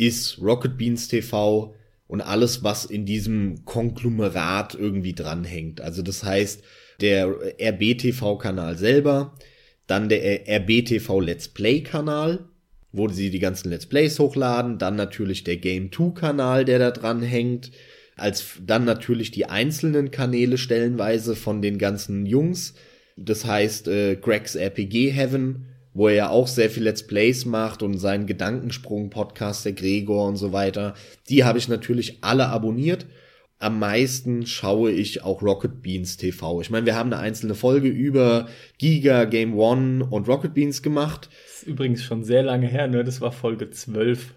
ist 0.00 0.40
Rocket 0.40 0.78
Beans 0.78 1.08
TV 1.08 1.74
und 2.06 2.22
alles, 2.22 2.64
was 2.64 2.86
in 2.86 3.04
diesem 3.04 3.64
Konglomerat 3.66 4.74
irgendwie 4.74 5.12
dranhängt. 5.12 5.80
Also 5.80 6.02
das 6.02 6.24
heißt, 6.24 6.62
der 7.00 7.28
RBTV-Kanal 7.60 8.78
selber, 8.78 9.36
dann 9.86 10.08
der 10.08 10.48
RBTV 10.48 11.20
Let's 11.20 11.48
Play-Kanal, 11.48 12.46
wo 12.92 13.08
sie 13.08 13.30
die 13.30 13.38
ganzen 13.38 13.70
Let's 13.70 13.86
Plays 13.86 14.18
hochladen, 14.18 14.78
dann 14.78 14.96
natürlich 14.96 15.44
der 15.44 15.58
Game 15.58 15.90
2-Kanal, 15.90 16.64
der 16.64 16.78
da 16.78 16.90
dran 16.90 17.22
hängt, 17.22 17.70
als 18.16 18.54
dann 18.64 18.84
natürlich 18.84 19.30
die 19.30 19.46
einzelnen 19.46 20.10
Kanäle 20.10 20.58
stellenweise 20.58 21.36
von 21.36 21.60
den 21.60 21.78
ganzen 21.78 22.26
Jungs. 22.26 22.74
Das 23.16 23.44
heißt, 23.44 23.88
äh, 23.88 24.16
Greg's 24.16 24.56
RPG 24.56 25.10
Heaven, 25.10 25.66
wo 25.92 26.08
er 26.08 26.14
ja 26.14 26.28
auch 26.30 26.46
sehr 26.46 26.70
viel 26.70 26.84
Let's 26.84 27.06
Plays 27.06 27.44
macht 27.44 27.82
und 27.82 27.98
seinen 27.98 28.26
Gedankensprung-Podcast, 28.26 29.64
der 29.64 29.72
Gregor 29.72 30.26
und 30.28 30.36
so 30.36 30.52
weiter. 30.52 30.94
Die 31.28 31.44
habe 31.44 31.58
ich 31.58 31.68
natürlich 31.68 32.18
alle 32.22 32.46
abonniert. 32.46 33.06
Am 33.58 33.78
meisten 33.78 34.46
schaue 34.46 34.90
ich 34.90 35.22
auch 35.22 35.42
Rocket 35.42 35.82
Beans 35.82 36.16
TV. 36.16 36.62
Ich 36.62 36.70
meine, 36.70 36.86
wir 36.86 36.94
haben 36.94 37.12
eine 37.12 37.20
einzelne 37.20 37.54
Folge 37.54 37.88
über 37.88 38.48
Giga, 38.78 39.24
Game 39.24 39.58
One 39.58 40.04
und 40.04 40.28
Rocket 40.28 40.54
Beans 40.54 40.82
gemacht. 40.82 41.28
Das 41.46 41.62
ist 41.62 41.68
übrigens 41.68 42.02
schon 42.02 42.24
sehr 42.24 42.42
lange 42.42 42.68
her, 42.68 42.86
ne? 42.86 43.04
Das 43.04 43.20
war 43.20 43.32
Folge 43.32 43.70
12. 43.70 44.32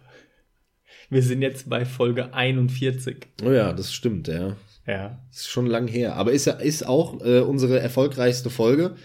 Wir 1.10 1.22
sind 1.22 1.42
jetzt 1.42 1.70
bei 1.70 1.86
Folge 1.86 2.34
41. 2.34 3.28
Oh 3.46 3.52
ja, 3.52 3.72
das 3.72 3.94
stimmt, 3.94 4.28
ja. 4.28 4.58
Ja. 4.86 5.20
Ist 5.32 5.48
schon 5.48 5.68
lang 5.68 5.88
her. 5.88 6.16
Aber 6.16 6.34
ist 6.34 6.46
ja 6.46 6.54
ist 6.54 6.86
auch 6.86 7.24
äh, 7.24 7.40
unsere 7.40 7.80
erfolgreichste 7.80 8.50
Folge. 8.50 8.96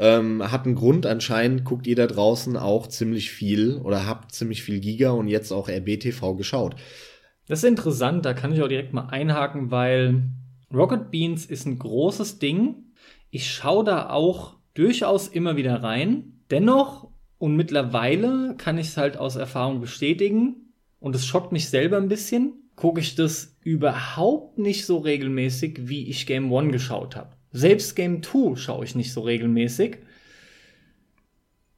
Ähm, 0.00 0.52
hat 0.52 0.64
einen 0.64 0.76
Grund, 0.76 1.06
anscheinend 1.06 1.64
guckt 1.64 1.88
ihr 1.88 1.96
da 1.96 2.06
draußen 2.06 2.56
auch 2.56 2.86
ziemlich 2.86 3.32
viel 3.32 3.78
oder 3.78 4.06
habt 4.06 4.32
ziemlich 4.32 4.62
viel 4.62 4.78
Giga 4.78 5.10
und 5.10 5.26
jetzt 5.26 5.50
auch 5.50 5.68
RBTV 5.68 6.36
geschaut. 6.36 6.76
Das 7.48 7.60
ist 7.60 7.68
interessant, 7.68 8.24
da 8.24 8.32
kann 8.32 8.52
ich 8.52 8.62
auch 8.62 8.68
direkt 8.68 8.92
mal 8.92 9.08
einhaken, 9.08 9.72
weil 9.72 10.22
Rocket 10.72 11.10
Beans 11.10 11.46
ist 11.46 11.66
ein 11.66 11.78
großes 11.80 12.38
Ding. 12.38 12.76
Ich 13.30 13.50
schaue 13.50 13.84
da 13.84 14.10
auch 14.10 14.56
durchaus 14.74 15.26
immer 15.26 15.56
wieder 15.56 15.82
rein. 15.82 16.42
Dennoch 16.50 17.08
und 17.38 17.56
mittlerweile 17.56 18.54
kann 18.56 18.78
ich 18.78 18.88
es 18.88 18.96
halt 18.96 19.16
aus 19.16 19.34
Erfahrung 19.34 19.80
bestätigen 19.80 20.72
und 21.00 21.16
es 21.16 21.26
schockt 21.26 21.50
mich 21.50 21.68
selber 21.68 21.96
ein 21.96 22.08
bisschen, 22.08 22.52
gucke 22.76 23.00
ich 23.00 23.16
das 23.16 23.56
überhaupt 23.62 24.58
nicht 24.58 24.86
so 24.86 24.98
regelmäßig, 24.98 25.88
wie 25.88 26.08
ich 26.08 26.26
Game 26.26 26.52
One 26.52 26.70
geschaut 26.70 27.16
habe. 27.16 27.37
Selbst 27.52 27.96
Game 27.96 28.22
2 28.22 28.56
schaue 28.56 28.84
ich 28.84 28.94
nicht 28.94 29.12
so 29.12 29.22
regelmäßig. 29.22 29.98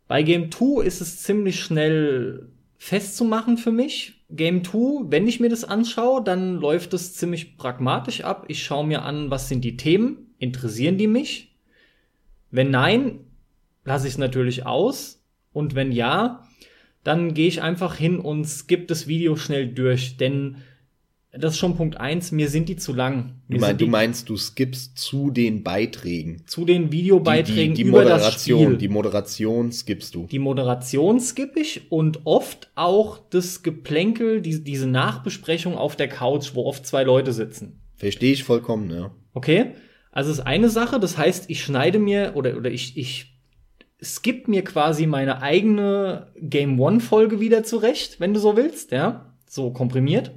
Bei 0.09 0.23
Game 0.23 0.51
2 0.51 0.85
ist 0.85 1.01
es 1.01 1.23
ziemlich 1.23 1.61
schnell 1.61 2.49
festzumachen 2.79 3.59
für 3.59 3.71
mich. 3.71 4.25
Game 4.31 4.65
2, 4.65 5.11
wenn 5.11 5.29
ich 5.29 5.39
mir 5.39 5.49
das 5.49 5.65
anschaue, 5.65 6.25
dann 6.25 6.57
läuft 6.57 6.95
es 6.95 7.15
ziemlich 7.15 7.57
pragmatisch 7.57 8.23
ab. 8.23 8.47
Ich 8.49 8.63
schaue 8.63 8.87
mir 8.87 9.03
an, 9.03 9.31
was 9.31 9.49
sind 9.49 9.65
die 9.65 9.77
Themen, 9.77 10.35
interessieren 10.39 10.99
die 10.99 11.07
mich? 11.07 11.55
Wenn 12.51 12.71
nein, 12.71 13.21
lasse 13.85 14.07
ich 14.07 14.15
es 14.15 14.19
natürlich 14.19 14.67
aus. 14.67 15.23
Und 15.53 15.75
wenn 15.75 15.93
ja, 15.93 16.49
dann 17.05 17.35
gehe 17.35 17.49
ich 17.49 17.63
einfach 17.63 17.97
hin 17.97 18.19
und 18.19 18.45
skippe 18.47 18.87
das 18.87 19.07
Video 19.07 19.37
schnell 19.37 19.69
durch, 19.69 20.17
denn 20.17 20.57
das 21.33 21.53
ist 21.53 21.59
schon 21.59 21.77
Punkt 21.77 21.97
eins. 21.97 22.33
Mir 22.33 22.49
sind 22.49 22.69
die 22.69 22.77
zu 22.77 22.93
lang. 22.93 23.35
Du, 23.49 23.59
mein, 23.59 23.79
du, 23.79 23.87
meinst, 23.87 24.29
du 24.29 24.37
skippst 24.37 24.99
zu 24.99 25.31
den 25.31 25.63
Beiträgen. 25.63 26.43
Zu 26.47 26.65
den 26.65 26.91
Videobeiträgen 26.91 27.75
die, 27.75 27.79
die, 27.79 27.85
die 27.85 27.89
über 27.89 28.03
Moderation, 28.03 28.25
das 28.25 28.43
Spiel. 28.43 28.77
Die 28.77 28.89
Moderation 28.89 29.73
skippst 29.73 30.15
du. 30.15 30.27
Die 30.27 30.39
Moderation 30.41 31.21
skippe 31.21 31.61
ich 31.61 31.91
und 31.91 32.21
oft 32.25 32.71
auch 32.75 33.21
das 33.31 33.63
Geplänkel, 33.63 34.43
die, 34.43 34.65
diese 34.65 34.89
Nachbesprechung 34.89 35.77
auf 35.77 35.95
der 35.95 36.09
Couch, 36.09 36.51
wo 36.55 36.65
oft 36.65 36.85
zwei 36.85 37.05
Leute 37.05 37.33
sitzen. 37.33 37.81
Verstehe 37.97 38.33
ich 38.33 38.43
vollkommen, 38.43 38.91
ja. 38.91 39.13
Okay. 39.33 39.73
Also 40.11 40.33
ist 40.33 40.41
eine 40.41 40.69
Sache, 40.69 40.99
das 40.99 41.17
heißt, 41.17 41.45
ich 41.49 41.63
schneide 41.63 42.01
mir 42.01 42.33
oder, 42.35 42.57
oder 42.57 42.73
ich, 42.73 42.97
ich 42.97 43.37
skipp 44.03 44.49
mir 44.49 44.65
quasi 44.65 45.07
meine 45.07 45.43
eigene 45.43 46.27
Game 46.37 46.81
One 46.81 46.99
Folge 46.99 47.39
wieder 47.39 47.63
zurecht, 47.63 48.19
wenn 48.19 48.35
du 48.35 48.41
so 48.41 48.57
willst, 48.57 48.91
ja. 48.91 49.33
So 49.49 49.71
komprimiert. 49.71 50.33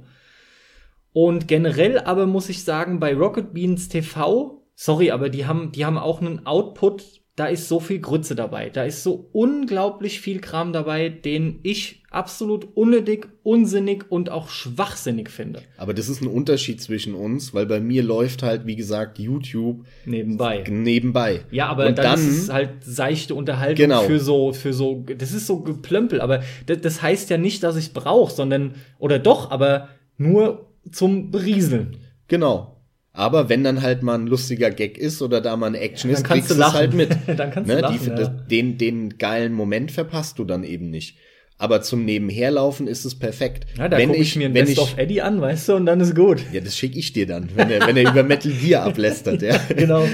Und 1.14 1.46
generell 1.46 2.00
aber 2.00 2.26
muss 2.26 2.48
ich 2.48 2.64
sagen, 2.64 2.98
bei 2.98 3.14
Rocket 3.14 3.54
Beans 3.54 3.88
TV, 3.88 4.60
sorry, 4.74 5.12
aber 5.12 5.30
die 5.30 5.46
haben, 5.46 5.70
die 5.70 5.86
haben 5.86 5.96
auch 5.96 6.20
einen 6.20 6.44
Output, 6.44 7.22
da 7.36 7.46
ist 7.46 7.68
so 7.68 7.78
viel 7.78 8.00
Grütze 8.00 8.34
dabei. 8.34 8.68
Da 8.68 8.82
ist 8.82 9.04
so 9.04 9.28
unglaublich 9.32 10.20
viel 10.20 10.40
Kram 10.40 10.72
dabei, 10.72 11.08
den 11.08 11.60
ich 11.62 12.02
absolut 12.10 12.76
unnötig, 12.76 13.28
unsinnig 13.44 14.04
und 14.08 14.28
auch 14.28 14.48
schwachsinnig 14.48 15.30
finde. 15.30 15.62
Aber 15.76 15.94
das 15.94 16.08
ist 16.08 16.20
ein 16.20 16.26
Unterschied 16.26 16.80
zwischen 16.82 17.14
uns, 17.14 17.54
weil 17.54 17.66
bei 17.66 17.78
mir 17.78 18.02
läuft 18.02 18.42
halt, 18.42 18.66
wie 18.66 18.76
gesagt, 18.76 19.20
YouTube 19.20 19.84
nebenbei. 20.06 20.64
Nebenbei. 20.68 21.42
Ja, 21.52 21.68
aber 21.68 21.86
und 21.86 21.98
dann, 21.98 22.04
dann 22.04 22.20
ist 22.20 22.42
es 22.42 22.52
halt 22.52 22.70
seichte 22.84 23.36
Unterhaltung 23.36 23.76
genau. 23.76 24.02
für 24.02 24.18
so, 24.18 24.52
für 24.52 24.72
so, 24.72 25.04
das 25.16 25.32
ist 25.32 25.46
so 25.46 25.60
geplömpel, 25.60 26.20
aber 26.20 26.42
das, 26.66 26.80
das 26.80 27.02
heißt 27.02 27.30
ja 27.30 27.38
nicht, 27.38 27.62
dass 27.62 27.76
ich 27.76 27.92
brauche, 27.92 28.32
sondern, 28.32 28.74
oder 28.98 29.20
doch, 29.20 29.52
aber 29.52 29.90
nur 30.18 30.73
zum 30.90 31.30
Berieseln. 31.30 31.96
Genau. 32.28 32.74
Aber 33.12 33.48
wenn 33.48 33.62
dann 33.62 33.80
halt 33.80 34.02
mal 34.02 34.16
ein 34.16 34.26
lustiger 34.26 34.70
Gag 34.70 34.98
ist 34.98 35.22
oder 35.22 35.40
da 35.40 35.56
mal 35.56 35.68
eine 35.68 35.78
Action 35.78 36.10
ja, 36.10 36.16
ist, 36.16 36.24
kriegst 36.24 36.50
du 36.50 36.54
es 36.54 36.72
halt 36.72 36.94
mit. 36.94 37.10
dann 37.36 37.50
kannst 37.52 37.68
ne? 37.68 37.76
du 37.76 37.82
lachen, 37.82 37.98
Die, 38.00 38.20
ja. 38.20 38.28
den, 38.28 38.76
den 38.76 39.18
geilen 39.18 39.52
Moment 39.52 39.92
verpasst 39.92 40.38
du 40.40 40.44
dann 40.44 40.64
eben 40.64 40.90
nicht. 40.90 41.16
Aber 41.56 41.82
zum 41.82 42.04
Nebenherlaufen 42.04 42.88
ist 42.88 43.04
es 43.04 43.16
perfekt. 43.16 43.66
Ja, 43.78 43.88
da 43.88 43.96
wenn 43.96 44.12
ich, 44.12 44.20
ich 44.20 44.36
mir 44.36 44.46
ein 44.46 44.52
Best 44.52 44.72
ich, 44.72 44.78
of 44.80 44.98
Eddie 44.98 45.22
an, 45.22 45.40
weißt 45.40 45.68
du, 45.68 45.74
und 45.76 45.86
dann 45.86 46.00
ist 46.00 46.16
gut. 46.16 46.42
Ja, 46.52 46.60
das 46.60 46.76
schicke 46.76 46.98
ich 46.98 47.12
dir 47.12 47.26
dann, 47.26 47.48
wenn 47.54 47.70
er, 47.70 47.86
wenn 47.86 47.96
er 47.96 48.10
über 48.10 48.24
Metal 48.24 48.50
Gear 48.50 48.82
ablästert, 48.82 49.40
ja. 49.40 49.56
genau. 49.68 50.04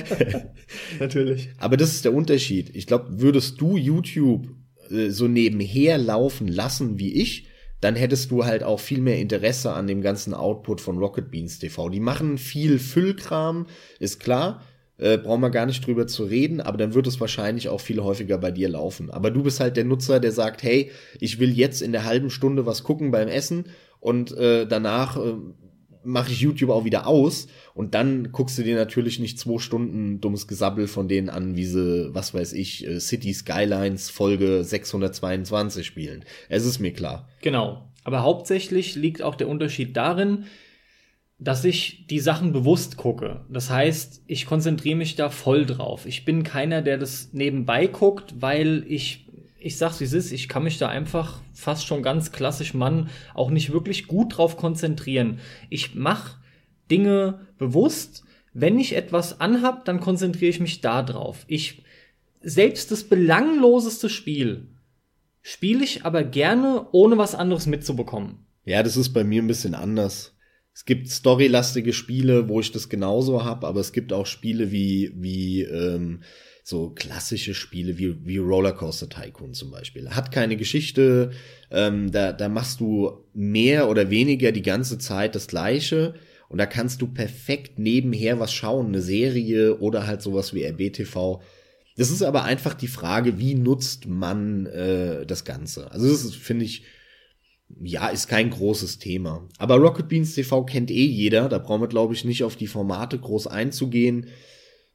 Natürlich. 1.01 1.49
Aber 1.57 1.79
das 1.79 1.93
ist 1.93 2.05
der 2.05 2.13
Unterschied. 2.13 2.77
Ich 2.77 2.87
glaube, 2.87 3.07
würdest 3.23 3.59
du 3.59 3.79
YouTube 3.79 4.49
äh, 4.91 5.09
so 5.09 5.27
nebenher 5.27 5.97
laufen 5.97 6.47
lassen 6.47 6.99
wie 6.99 7.15
ich, 7.15 7.47
dann 7.81 7.97
hättest 7.97 8.31
du 8.31 8.45
halt 8.45 8.63
auch 8.63 8.81
viel 8.81 9.01
mehr 9.01 9.19
Interesse 9.19 9.73
an 9.73 9.87
dem 9.87 10.03
ganzen 10.03 10.35
Output 10.35 10.81
von 10.81 10.99
Rocket 10.99 11.31
Beans 11.31 11.59
TV. 11.59 11.89
Die 11.89 12.01
machen 12.01 12.39
viel 12.39 12.79
Füllkram, 12.79 13.67
ist 13.99 14.21
klar, 14.21 14.63
äh, 14.99 15.17
brauchen 15.17 15.41
wir 15.41 15.51
gar 15.51 15.67
nicht 15.67 15.87
drüber 15.87 16.07
zu 16.07 16.25
reden, 16.25 16.61
aber 16.61 16.77
dann 16.77 16.95
wird 16.95 17.07
es 17.07 17.21
wahrscheinlich 17.21 17.69
auch 17.71 17.81
viel 17.81 18.03
häufiger 18.03 18.37
bei 18.37 18.51
dir 18.51 18.69
laufen. 18.69 19.11
Aber 19.11 19.31
du 19.31 19.43
bist 19.43 19.61
halt 19.61 19.77
der 19.77 19.85
Nutzer, 19.85 20.21
der 20.21 20.33
sagt, 20.33 20.63
hey, 20.63 20.91
ich 21.19 21.39
will 21.39 21.51
jetzt 21.51 21.81
in 21.81 21.93
der 21.93 22.05
halben 22.05 22.31
Stunde 22.31 22.67
was 22.67 22.85
gucken 22.85 23.11
beim 23.11 23.29
Essen 23.29 23.65
und 23.99 24.37
äh, 24.37 24.67
danach 24.67 25.17
äh, 25.17 25.35
mache 26.05 26.33
ich 26.33 26.41
YouTube 26.41 26.71
auch 26.71 26.85
wieder 26.85 27.07
aus 27.07 27.49
und 27.75 27.95
dann 27.95 28.33
guckst 28.33 28.59
du 28.59 28.63
dir 28.63 28.77
natürlich 28.77 29.19
nicht 29.19 29.39
zwei 29.39 29.59
Stunden 29.59 30.21
dummes 30.21 30.47
Gesabbel 30.49 30.87
von 30.87 31.09
denen 31.09 31.29
an, 31.29 31.57
wie 31.57 31.65
sie, 31.65 32.15
was 32.15 32.35
weiß 32.35 32.53
ich, 32.53 32.87
äh, 32.87 33.01
City 33.01 33.33
Skylines 33.33 34.11
Folge 34.11 34.65
622 34.65 35.87
spielen. 35.87 36.25
Es 36.49 36.65
ist 36.65 36.79
mir 36.79 36.93
klar. 36.93 37.29
Genau. 37.43 37.91
Aber 38.05 38.23
hauptsächlich 38.23 38.95
liegt 38.95 39.23
auch 39.23 39.35
der 39.35 39.49
Unterschied 39.49 39.97
darin, 39.97 40.45
dass 41.39 41.65
ich 41.65 42.07
die 42.07 42.21
Sachen 42.21 42.53
bewusst 42.53 42.97
gucke. 42.99 43.45
Das 43.49 43.71
heißt, 43.71 44.25
ich 44.27 44.47
konzentriere 44.47 44.97
mich 44.97 45.17
da 45.17 45.31
voll 45.31 45.65
drauf. 45.65 46.05
Ich 46.05 46.25
bin 46.25 46.43
keiner, 46.43 46.83
der 46.83 46.99
das 46.99 47.31
nebenbei 47.33 47.87
guckt, 47.87 48.35
weil 48.41 48.85
ich 48.87 49.27
ich 49.61 49.77
sag's 49.77 50.01
wie 50.01 50.05
es 50.05 50.13
ist, 50.13 50.33
ich 50.33 50.49
kann 50.49 50.65
mich 50.65 50.79
da 50.79 50.89
einfach 50.89 51.41
fast 51.53 51.87
schon 51.87 52.03
ganz 52.03 52.33
klassisch 52.33 52.75
Mann 52.75 53.11
auch 53.35 53.51
nicht 53.51 53.73
wirklich 53.73 54.07
gut 54.07 54.37
drauf 54.37 54.57
konzentrieren. 54.57 55.39
Ich 55.69 55.95
mach 55.95 56.39
Dinge 56.91 57.47
bewusst. 57.59 58.25
Wenn 58.53 58.79
ich 58.79 58.97
etwas 58.97 59.41
anhab, 59.41 59.85
dann 59.85 60.01
konzentriere 60.01 60.51
ich 60.51 60.61
mich 60.61 60.81
da 60.81 61.03
drauf. 61.03 61.45
Ich 61.47 61.83
selbst 62.41 62.91
das 62.91 63.05
belangloseste 63.05 64.09
Spiel 64.09 64.69
spiele 65.43 65.85
ich 65.85 66.05
aber 66.05 66.25
gerne, 66.25 66.87
ohne 66.93 67.19
was 67.19 67.35
anderes 67.35 67.67
mitzubekommen. 67.67 68.47
Ja, 68.65 68.83
das 68.83 68.97
ist 68.97 69.11
bei 69.11 69.25
mir 69.25 69.43
ein 69.43 69.47
bisschen 69.47 69.75
anders. 69.75 70.35
Es 70.73 70.85
gibt 70.85 71.09
storylastige 71.09 71.93
Spiele, 71.93 72.49
wo 72.49 72.61
ich 72.61 72.73
das 72.73 72.89
genauso 72.89 73.45
hab, 73.45 73.65
aber 73.65 73.81
es 73.81 73.93
gibt 73.93 74.13
auch 74.13 74.27
Spiele 74.27 74.71
wie, 74.71 75.13
wie 75.15 75.63
ähm, 75.63 76.23
so 76.63 76.91
klassische 76.91 77.55
Spiele 77.55 77.99
wie, 77.99 78.25
wie 78.27 78.39
Rollercoaster 78.39 79.09
Tycoon 79.09 79.55
zum 79.55 79.71
Beispiel. 79.71 80.11
Hat 80.11 80.33
keine 80.33 80.57
Geschichte, 80.57 81.31
ähm, 81.71 82.11
da, 82.11 82.33
da 82.33 82.49
machst 82.49 82.81
du 82.81 83.25
mehr 83.35 83.89
oder 83.89 84.11
weniger 84.11 84.53
die 84.53 84.63
ganze 84.63 84.99
Zeit 84.99 85.35
das 85.35 85.47
Gleiche 85.47 86.15
und 86.49 86.59
da 86.59 86.67
kannst 86.67 87.01
du 87.01 87.07
perfekt 87.07 87.79
nebenher 87.79 88.41
was 88.41 88.53
schauen, 88.53 88.89
eine 88.89 89.03
Serie 89.03 89.79
oder 89.79 90.07
halt 90.07 90.21
sowas 90.21 90.53
wie 90.53 90.65
RBTV. 90.65 91.41
Das 91.97 92.11
ist 92.11 92.23
aber 92.23 92.45
einfach 92.45 92.75
die 92.75 92.89
Frage, 92.89 93.39
wie 93.39 93.55
nutzt 93.55 94.07
man 94.07 94.67
äh, 94.67 95.27
das 95.27 95.45
Ganze? 95.45 95.91
Also 95.93 96.09
das 96.09 96.35
finde 96.35 96.65
ich, 96.65 96.85
ja, 97.81 98.09
ist 98.09 98.27
kein 98.27 98.51
großes 98.51 98.99
Thema. 98.99 99.49
Aber 99.59 99.77
Rocket 99.77 100.09
Beans 100.09 100.35
TV 100.35 100.65
kennt 100.65 100.91
eh 100.91 101.07
jeder, 101.07 101.49
da 101.49 101.59
brauchen 101.59 101.83
wir, 101.83 101.89
glaube 101.89 102.15
ich, 102.15 102.25
nicht 102.25 102.43
auf 102.43 102.57
die 102.57 102.67
Formate 102.67 103.19
groß 103.19 103.47
einzugehen. 103.47 104.27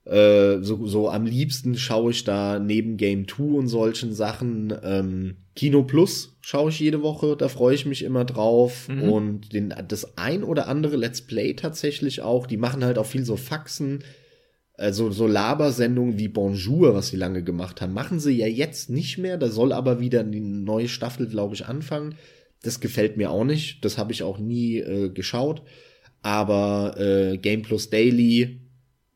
Äh, 0.05 0.61
so, 0.61 0.85
so 0.85 1.09
am 1.09 1.25
liebsten 1.25 1.75
schaue 1.75 2.11
ich 2.11 2.23
da 2.23 2.59
neben 2.59 2.95
Game 2.97 3.27
2 3.27 3.43
und 3.43 3.67
solchen 3.67 4.13
Sachen 4.13 4.73
ähm, 4.83 5.37
Kino 5.55 5.83
Plus 5.83 6.37
schaue 6.41 6.69
ich 6.69 6.79
jede 6.79 7.01
Woche, 7.01 7.35
da 7.35 7.47
freue 7.47 7.73
ich 7.73 7.87
mich 7.87 8.03
immer 8.03 8.23
drauf. 8.23 8.87
Mhm. 8.87 9.09
Und 9.09 9.53
den, 9.53 9.73
das 9.87 10.17
ein 10.17 10.43
oder 10.43 10.67
andere 10.67 10.95
Let's 10.95 11.21
Play 11.21 11.53
tatsächlich 11.55 12.21
auch, 12.21 12.45
die 12.45 12.57
machen 12.57 12.85
halt 12.85 12.99
auch 12.99 13.05
viel 13.07 13.25
so 13.25 13.35
Faxen, 13.35 14.03
also 14.77 15.09
so 15.09 15.25
Labersendungen 15.25 16.19
wie 16.19 16.27
Bonjour, 16.27 16.93
was 16.93 17.07
sie 17.07 17.17
lange 17.17 17.43
gemacht 17.43 17.81
haben, 17.81 17.93
machen 17.93 18.19
sie 18.19 18.33
ja 18.33 18.47
jetzt 18.47 18.89
nicht 18.89 19.17
mehr. 19.17 19.37
Da 19.37 19.49
soll 19.49 19.71
aber 19.71 19.99
wieder 19.99 20.23
die 20.23 20.41
neue 20.41 20.89
Staffel, 20.89 21.27
glaube 21.27 21.55
ich, 21.55 21.65
anfangen. 21.65 22.15
Das 22.61 22.79
gefällt 22.79 23.17
mir 23.17 23.31
auch 23.31 23.45
nicht. 23.45 23.83
Das 23.85 23.97
habe 23.97 24.11
ich 24.11 24.21
auch 24.21 24.37
nie 24.37 24.79
äh, 24.79 25.09
geschaut. 25.09 25.63
Aber 26.21 26.95
äh, 26.99 27.37
Game 27.37 27.61
Plus 27.61 27.89
Daily, 27.89 28.64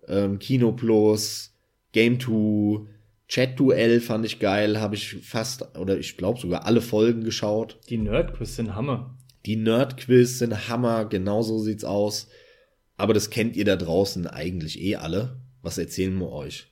ähm, 0.10 0.39
Kino 0.39 0.72
Plus, 0.72 1.54
Game 1.91 2.19
2, 2.19 2.88
Chat 3.28 3.60
Duell 3.60 4.02
fand 4.02 4.26
ich 4.26 4.39
geil, 4.39 4.82
habe 4.82 4.95
ich 4.95 5.17
fast 5.22 5.78
oder 5.78 5.98
ich 5.98 6.17
glaube 6.17 6.39
sogar 6.39 6.65
alle 6.65 6.82
Folgen 6.82 7.24
geschaut. 7.24 7.78
Die 7.89 7.98
Nerdquiz 7.98 8.56
sind 8.56 8.76
Hammer. 8.76 9.15
Die 9.45 9.56
Nerdquiz 9.56 10.39
sind 10.39 10.67
Hammer, 10.67 11.06
genau 11.06 11.43
so 11.43 11.60
sieht's 11.60 11.84
aus. 11.84 12.28
Aber 12.98 13.13
das 13.13 13.30
kennt 13.30 13.56
ihr 13.56 13.65
da 13.65 13.76
draußen 13.76 14.26
eigentlich 14.28 14.82
eh 14.82 14.95
alle. 14.98 15.38
Was 15.62 15.78
erzählen 15.78 16.17
wir 16.17 16.32
euch? 16.32 16.72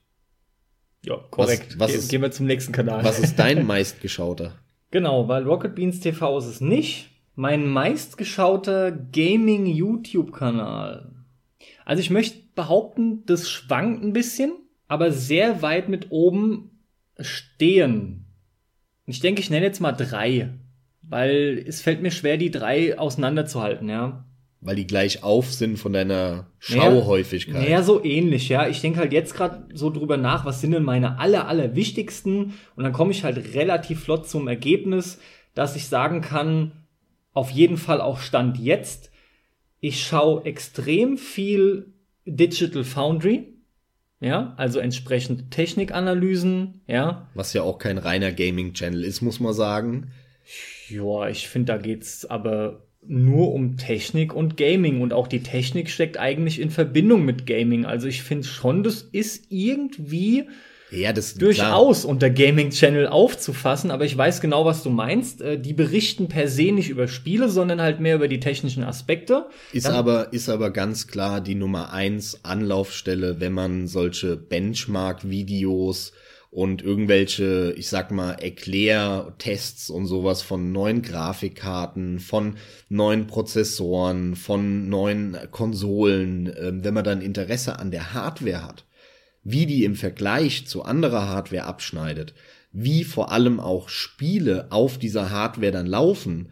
Ja, 1.06 1.17
korrekt. 1.30 1.76
Was, 1.78 1.80
was 1.80 1.91
Ge 1.91 2.00
ist, 2.00 2.10
gehen 2.10 2.21
wir 2.21 2.32
zum 2.32 2.47
nächsten 2.47 2.73
Kanal. 2.73 3.04
Was 3.04 3.19
ist 3.19 3.38
dein 3.38 3.65
meistgeschauter? 3.67 4.58
Genau, 4.91 5.28
weil 5.28 5.43
Rocket 5.43 5.76
Beans 5.76 6.00
TV 6.00 6.38
ist 6.39 6.45
es 6.45 6.60
nicht. 6.60 7.12
Mein 7.36 7.67
meistgeschauter 7.67 8.91
Gaming-YouTube-Kanal. 8.91 11.12
Also 11.86 12.02
ich 12.02 12.10
möchte 12.10 12.46
behaupten, 12.57 13.25
das 13.25 13.49
schwankt 13.49 14.03
ein 14.03 14.11
bisschen, 14.11 14.51
aber 14.89 15.13
sehr 15.13 15.61
weit 15.61 15.87
mit 15.87 16.07
oben 16.11 16.81
stehen. 17.17 18.25
Ich 19.05 19.21
denke, 19.21 19.39
ich 19.39 19.49
nenne 19.49 19.65
jetzt 19.65 19.79
mal 19.79 19.93
drei, 19.93 20.49
weil 21.01 21.63
es 21.65 21.81
fällt 21.81 22.01
mir 22.01 22.11
schwer, 22.11 22.35
die 22.35 22.51
drei 22.51 22.99
auseinanderzuhalten, 22.99 23.87
ja. 23.87 24.25
Weil 24.59 24.75
die 24.75 24.87
gleich 24.87 25.23
auf 25.23 25.53
sind 25.53 25.77
von 25.77 25.93
deiner 25.93 26.47
Schauhäufigkeit. 26.59 27.53
Naja, 27.53 27.83
so 27.83 28.03
ähnlich, 28.03 28.49
ja. 28.49 28.67
Ich 28.67 28.81
denke 28.81 28.99
halt 28.99 29.13
jetzt 29.13 29.33
gerade 29.33 29.67
so 29.73 29.89
drüber 29.89 30.17
nach, 30.17 30.43
was 30.43 30.59
sind 30.59 30.71
denn 30.71 30.83
meine 30.83 31.19
aller, 31.19 31.47
aller 31.47 31.75
wichtigsten? 31.75 32.55
Und 32.75 32.83
dann 32.83 32.91
komme 32.91 33.11
ich 33.11 33.23
halt 33.23 33.53
relativ 33.53 34.03
flott 34.03 34.27
zum 34.27 34.47
Ergebnis, 34.47 35.19
dass 35.53 35.75
ich 35.75 35.87
sagen 35.87 36.21
kann, 36.21 36.71
auf 37.33 37.51
jeden 37.51 37.77
Fall 37.77 38.01
auch 38.01 38.19
Stand 38.19 38.57
jetzt. 38.57 39.11
Ich 39.79 40.03
schaue 40.03 40.43
extrem 40.43 41.17
viel 41.17 41.93
Digital 42.27 42.83
Foundry. 42.83 43.53
Ja, 44.19 44.55
also 44.57 44.79
entsprechend 44.79 45.51
Technikanalysen, 45.51 46.81
ja. 46.87 47.29
Was 47.35 47.53
ja 47.53 47.61
auch 47.61 47.77
kein 47.77 47.99
reiner 47.99 48.31
Gaming-Channel 48.31 49.03
ist, 49.03 49.21
muss 49.21 49.39
man 49.39 49.53
sagen. 49.53 50.11
Ja, 50.89 51.27
ich 51.27 51.47
finde, 51.47 51.73
da 51.73 51.77
geht's 51.77 52.25
aber 52.25 52.87
nur 53.05 53.53
um 53.53 53.77
Technik 53.77 54.33
und 54.33 54.57
Gaming 54.57 55.01
und 55.01 55.13
auch 55.13 55.27
die 55.27 55.43
Technik 55.43 55.89
steckt 55.89 56.17
eigentlich 56.17 56.59
in 56.59 56.71
Verbindung 56.71 57.25
mit 57.25 57.45
Gaming. 57.45 57.85
Also 57.85 58.07
ich 58.07 58.23
finde 58.23 58.47
schon, 58.47 58.83
das 58.83 59.01
ist 59.01 59.45
irgendwie 59.49 60.49
ja, 60.89 61.12
das 61.12 61.34
durchaus 61.34 62.02
klar. 62.02 62.12
unter 62.12 62.30
Gaming 62.30 62.69
Channel 62.69 63.08
aufzufassen, 63.08 63.91
aber 63.91 64.06
ich 64.06 64.17
weiß 64.17 64.39
genau, 64.39 64.65
was 64.65 64.84
du 64.84 64.89
meinst. 64.89 65.41
Äh, 65.41 65.60
die 65.60 65.73
berichten 65.73 66.28
per 66.28 66.47
se 66.47 66.71
nicht 66.71 66.89
über 66.89 67.08
Spiele, 67.08 67.50
sondern 67.50 67.82
halt 67.82 68.00
mehr 68.00 68.15
über 68.15 68.28
die 68.28 68.39
technischen 68.39 68.84
Aspekte. 68.84 69.47
Ist 69.73 69.86
Dann 69.86 69.95
aber, 69.95 70.32
ist 70.32 70.50
aber 70.50 70.71
ganz 70.71 71.08
klar 71.08 71.41
die 71.41 71.56
Nummer 71.56 71.91
eins 71.91 72.43
Anlaufstelle, 72.43 73.39
wenn 73.39 73.54
man 73.54 73.88
solche 73.88 74.38
Benchmark-Videos 74.38 76.13
und 76.50 76.82
irgendwelche, 76.82 77.73
ich 77.78 77.89
sag 77.89 78.12
mal, 78.12 78.32
Erklärtests 78.32 79.89
und 79.89 80.06
sowas 80.06 80.41
von 80.41 80.71
neuen 80.71 81.02
Grafikkarten, 81.02 82.19
von 82.19 82.56
neuen 82.88 83.28
Prozessoren, 83.28 84.36
von 84.36 84.88
neuen 84.88 85.38
Konsolen, 85.52 86.47
äh, 86.47 86.71
wenn 86.84 86.93
man 86.93 87.04
dann 87.04 87.21
Interesse 87.21 87.78
an 87.78 87.91
der 87.91 88.13
Hardware 88.13 88.63
hat, 88.63 88.87
wie 89.49 89.65
die 89.65 89.86
im 89.86 89.95
Vergleich 89.95 90.67
zu 90.67 90.83
anderer 90.83 91.27
Hardware 91.27 91.63
abschneidet, 91.63 92.33
wie 92.73 93.03
vor 93.03 93.31
allem 93.31 93.60
auch 93.60 93.88
Spiele 93.88 94.67
auf 94.71 94.97
dieser 94.97 95.29
Hardware 95.29 95.71
dann 95.71 95.88
laufen, 95.88 96.49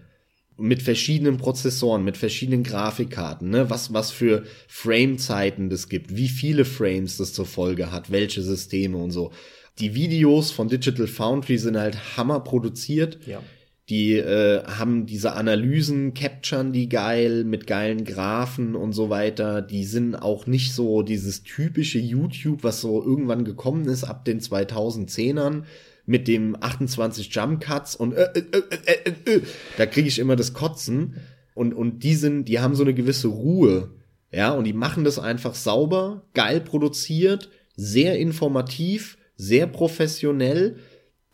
mit 0.57 0.81
verschiedenen 0.81 1.35
Prozessoren, 1.35 2.05
mit 2.05 2.15
verschiedenen 2.15 2.63
Grafikkarten, 2.63 3.49
ne, 3.49 3.69
was, 3.69 3.91
was 3.91 4.11
für 4.11 4.45
Framezeiten 4.69 5.69
das 5.69 5.89
gibt, 5.89 6.15
wie 6.15 6.29
viele 6.29 6.63
Frames 6.63 7.17
das 7.17 7.33
zur 7.33 7.45
Folge 7.45 7.91
hat, 7.91 8.09
welche 8.09 8.41
Systeme 8.41 8.97
und 8.97 9.11
so 9.11 9.33
die 9.79 9.93
Videos 9.93 10.51
von 10.51 10.69
Digital 10.69 11.07
Foundry 11.07 11.57
sind 11.57 11.77
halt 11.77 12.17
hammer 12.17 12.39
produziert. 12.39 13.19
Ja. 13.25 13.41
Die 13.89 14.13
äh, 14.13 14.63
haben 14.63 15.05
diese 15.05 15.33
Analysen, 15.33 16.13
capturen 16.15 16.73
die 16.73 16.89
geil 16.89 17.43
mit 17.43 17.67
geilen 17.67 18.03
Graphen 18.03 18.75
und 18.75 18.93
so 18.93 19.09
weiter. 19.09 19.61
Die 19.61 19.85
sind 19.85 20.15
auch 20.15 20.47
nicht 20.47 20.73
so 20.73 21.03
dieses 21.03 21.43
typische 21.43 21.99
YouTube, 21.99 22.63
was 22.63 22.81
so 22.81 23.03
irgendwann 23.03 23.45
gekommen 23.45 23.85
ist 23.85 24.03
ab 24.03 24.25
den 24.25 24.39
2010ern 24.41 25.63
mit 26.07 26.27
dem 26.27 26.55
28 26.59 27.33
Jump 27.33 27.61
Cuts 27.61 27.95
und 27.95 28.13
äh, 28.13 28.29
äh, 28.33 28.43
äh, 28.51 29.11
äh, 29.25 29.33
äh, 29.35 29.41
da 29.77 29.85
kriege 29.85 30.07
ich 30.07 30.19
immer 30.19 30.35
das 30.35 30.53
Kotzen. 30.53 31.15
Und 31.53 31.73
und 31.73 32.03
die 32.03 32.15
sind, 32.15 32.45
die 32.45 32.59
haben 32.59 32.75
so 32.75 32.83
eine 32.83 32.93
gewisse 32.93 33.27
Ruhe, 33.27 33.91
ja, 34.31 34.51
und 34.51 34.65
die 34.65 34.73
machen 34.73 35.03
das 35.03 35.19
einfach 35.19 35.55
sauber, 35.55 36.23
geil 36.33 36.59
produziert, 36.59 37.49
sehr 37.75 38.17
informativ 38.17 39.17
sehr 39.37 39.67
professionell, 39.67 40.77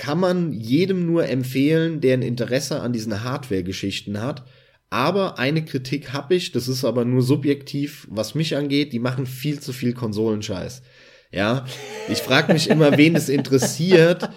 kann 0.02 0.20
man 0.20 0.52
jedem 0.52 1.06
nur 1.06 1.28
empfehlen, 1.30 2.02
der 2.02 2.16
ein 2.16 2.24
Interesse 2.24 2.82
an 2.82 2.92
diesen 2.92 3.24
Hardware-Geschichten 3.24 4.20
hat. 4.20 4.44
Aber 4.90 5.38
eine 5.38 5.64
Kritik 5.64 6.12
habe 6.12 6.34
ich, 6.34 6.52
das 6.52 6.68
ist 6.68 6.84
aber 6.84 7.06
nur 7.06 7.22
subjektiv, 7.22 8.08
was 8.10 8.34
mich 8.34 8.58
angeht, 8.58 8.94
die 8.94 9.00
machen 9.00 9.28
viel 9.28 9.60
zu 9.60 9.74
viel 9.74 9.94
Konsolenscheiß. 9.94 10.82
Ja, 11.34 11.64
ich 12.10 12.18
frage 12.18 12.52
mich 12.52 12.70
immer, 12.70 12.98
wen 12.98 13.16
es 13.16 13.30
interessiert. 13.30 14.30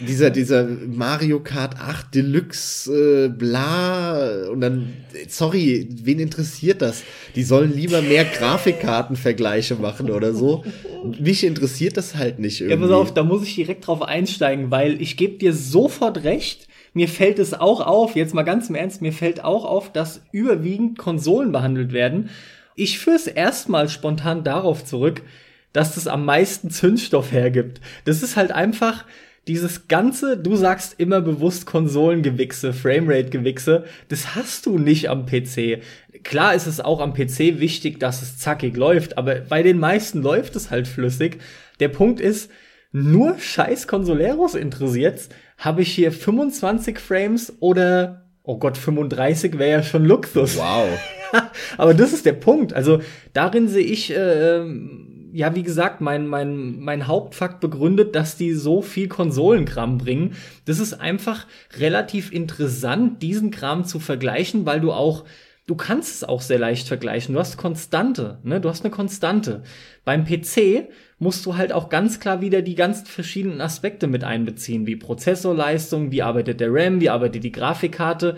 Dieser, 0.00 0.28
dieser 0.28 0.64
Mario 0.64 1.40
Kart 1.40 1.80
8 1.80 2.14
Deluxe, 2.14 3.24
äh, 3.24 3.28
bla. 3.28 4.46
Und 4.50 4.60
dann, 4.60 4.92
sorry, 5.28 5.88
wen 5.90 6.18
interessiert 6.18 6.82
das? 6.82 7.04
Die 7.36 7.42
sollen 7.42 7.74
lieber 7.74 8.02
mehr 8.02 8.26
Grafikkartenvergleiche 8.26 9.76
machen 9.76 10.10
oder 10.10 10.34
so. 10.34 10.62
Mich 11.18 11.42
interessiert 11.42 11.96
das 11.96 12.16
halt 12.16 12.38
nicht 12.38 12.60
irgendwie. 12.60 12.82
Ja, 12.82 12.86
pass 12.86 12.94
auf, 12.94 13.14
da 13.14 13.24
muss 13.24 13.42
ich 13.44 13.54
direkt 13.54 13.86
drauf 13.86 14.02
einsteigen, 14.02 14.70
weil 14.70 15.00
ich 15.00 15.16
gebe 15.16 15.38
dir 15.38 15.54
sofort 15.54 16.22
recht. 16.24 16.68
Mir 16.92 17.08
fällt 17.08 17.38
es 17.38 17.54
auch 17.54 17.80
auf, 17.80 18.14
jetzt 18.14 18.34
mal 18.34 18.42
ganz 18.42 18.68
im 18.68 18.74
Ernst, 18.74 19.00
mir 19.00 19.12
fällt 19.12 19.42
auch 19.42 19.64
auf, 19.64 19.90
dass 19.90 20.20
überwiegend 20.32 20.98
Konsolen 20.98 21.50
behandelt 21.50 21.92
werden. 21.92 22.28
Ich 22.74 22.98
führe 22.98 23.16
es 23.16 23.26
erstmal 23.26 23.88
spontan 23.88 24.44
darauf 24.44 24.84
zurück, 24.84 25.22
dass 25.76 25.94
das 25.94 26.06
am 26.06 26.24
meisten 26.24 26.70
Zündstoff 26.70 27.32
hergibt. 27.32 27.82
Das 28.06 28.22
ist 28.22 28.36
halt 28.36 28.50
einfach 28.50 29.04
dieses 29.46 29.88
ganze, 29.88 30.38
du 30.38 30.56
sagst 30.56 30.94
immer 30.96 31.20
bewusst 31.20 31.66
Konsolengewichse, 31.66 32.72
Framerate-Gewichse, 32.72 33.84
das 34.08 34.34
hast 34.34 34.64
du 34.64 34.78
nicht 34.78 35.10
am 35.10 35.26
PC. 35.26 35.82
Klar 36.24 36.54
ist 36.54 36.66
es 36.66 36.80
auch 36.80 37.00
am 37.00 37.12
PC 37.12 37.60
wichtig, 37.60 38.00
dass 38.00 38.22
es 38.22 38.38
zackig 38.38 38.74
läuft, 38.74 39.18
aber 39.18 39.34
bei 39.34 39.62
den 39.62 39.78
meisten 39.78 40.22
läuft 40.22 40.56
es 40.56 40.70
halt 40.70 40.88
flüssig. 40.88 41.42
Der 41.78 41.88
Punkt 41.88 42.20
ist, 42.20 42.50
nur 42.90 43.38
scheiß 43.38 43.86
Consoleros 43.86 44.54
interessiert, 44.54 45.28
habe 45.58 45.82
ich 45.82 45.92
hier 45.92 46.10
25 46.10 46.98
Frames 46.98 47.52
oder, 47.60 48.24
oh 48.44 48.56
Gott, 48.56 48.78
35 48.78 49.58
wäre 49.58 49.70
ja 49.70 49.82
schon 49.82 50.06
Luxus. 50.06 50.56
Wow. 50.56 50.88
Aber 51.76 51.92
das 51.92 52.14
ist 52.14 52.24
der 52.24 52.32
Punkt. 52.32 52.72
Also 52.72 53.00
darin 53.34 53.68
sehe 53.68 53.84
ich, 53.84 54.10
äh, 54.10 54.64
ja, 55.32 55.54
wie 55.54 55.62
gesagt, 55.62 56.00
mein, 56.00 56.26
mein, 56.26 56.78
mein 56.80 57.06
Hauptfakt 57.06 57.60
begründet, 57.60 58.14
dass 58.14 58.36
die 58.36 58.52
so 58.52 58.82
viel 58.82 59.08
Konsolenkram 59.08 59.98
bringen. 59.98 60.34
Das 60.64 60.78
ist 60.78 60.94
einfach 60.94 61.46
relativ 61.78 62.32
interessant, 62.32 63.22
diesen 63.22 63.50
Kram 63.50 63.84
zu 63.84 64.00
vergleichen, 64.00 64.66
weil 64.66 64.80
du 64.80 64.92
auch 64.92 65.24
du 65.66 65.74
kannst 65.74 66.14
es 66.14 66.24
auch 66.24 66.40
sehr 66.40 66.58
leicht 66.58 66.88
vergleichen. 66.88 67.34
Du 67.34 67.40
hast 67.40 67.56
Konstante, 67.56 68.38
ne? 68.44 68.60
Du 68.60 68.68
hast 68.68 68.84
eine 68.84 68.90
Konstante. 68.90 69.62
Beim 70.04 70.24
PC 70.24 70.88
musst 71.18 71.44
du 71.46 71.56
halt 71.56 71.72
auch 71.72 71.88
ganz 71.88 72.20
klar 72.20 72.40
wieder 72.40 72.62
die 72.62 72.74
ganzen 72.74 73.06
verschiedenen 73.06 73.60
Aspekte 73.60 74.06
mit 74.06 74.24
einbeziehen, 74.24 74.86
wie 74.86 74.96
Prozessorleistung, 74.96 76.10
wie 76.12 76.22
arbeitet 76.22 76.60
der 76.60 76.72
RAM, 76.72 77.00
wie 77.00 77.10
arbeitet 77.10 77.44
die 77.44 77.52
Grafikkarte. 77.52 78.36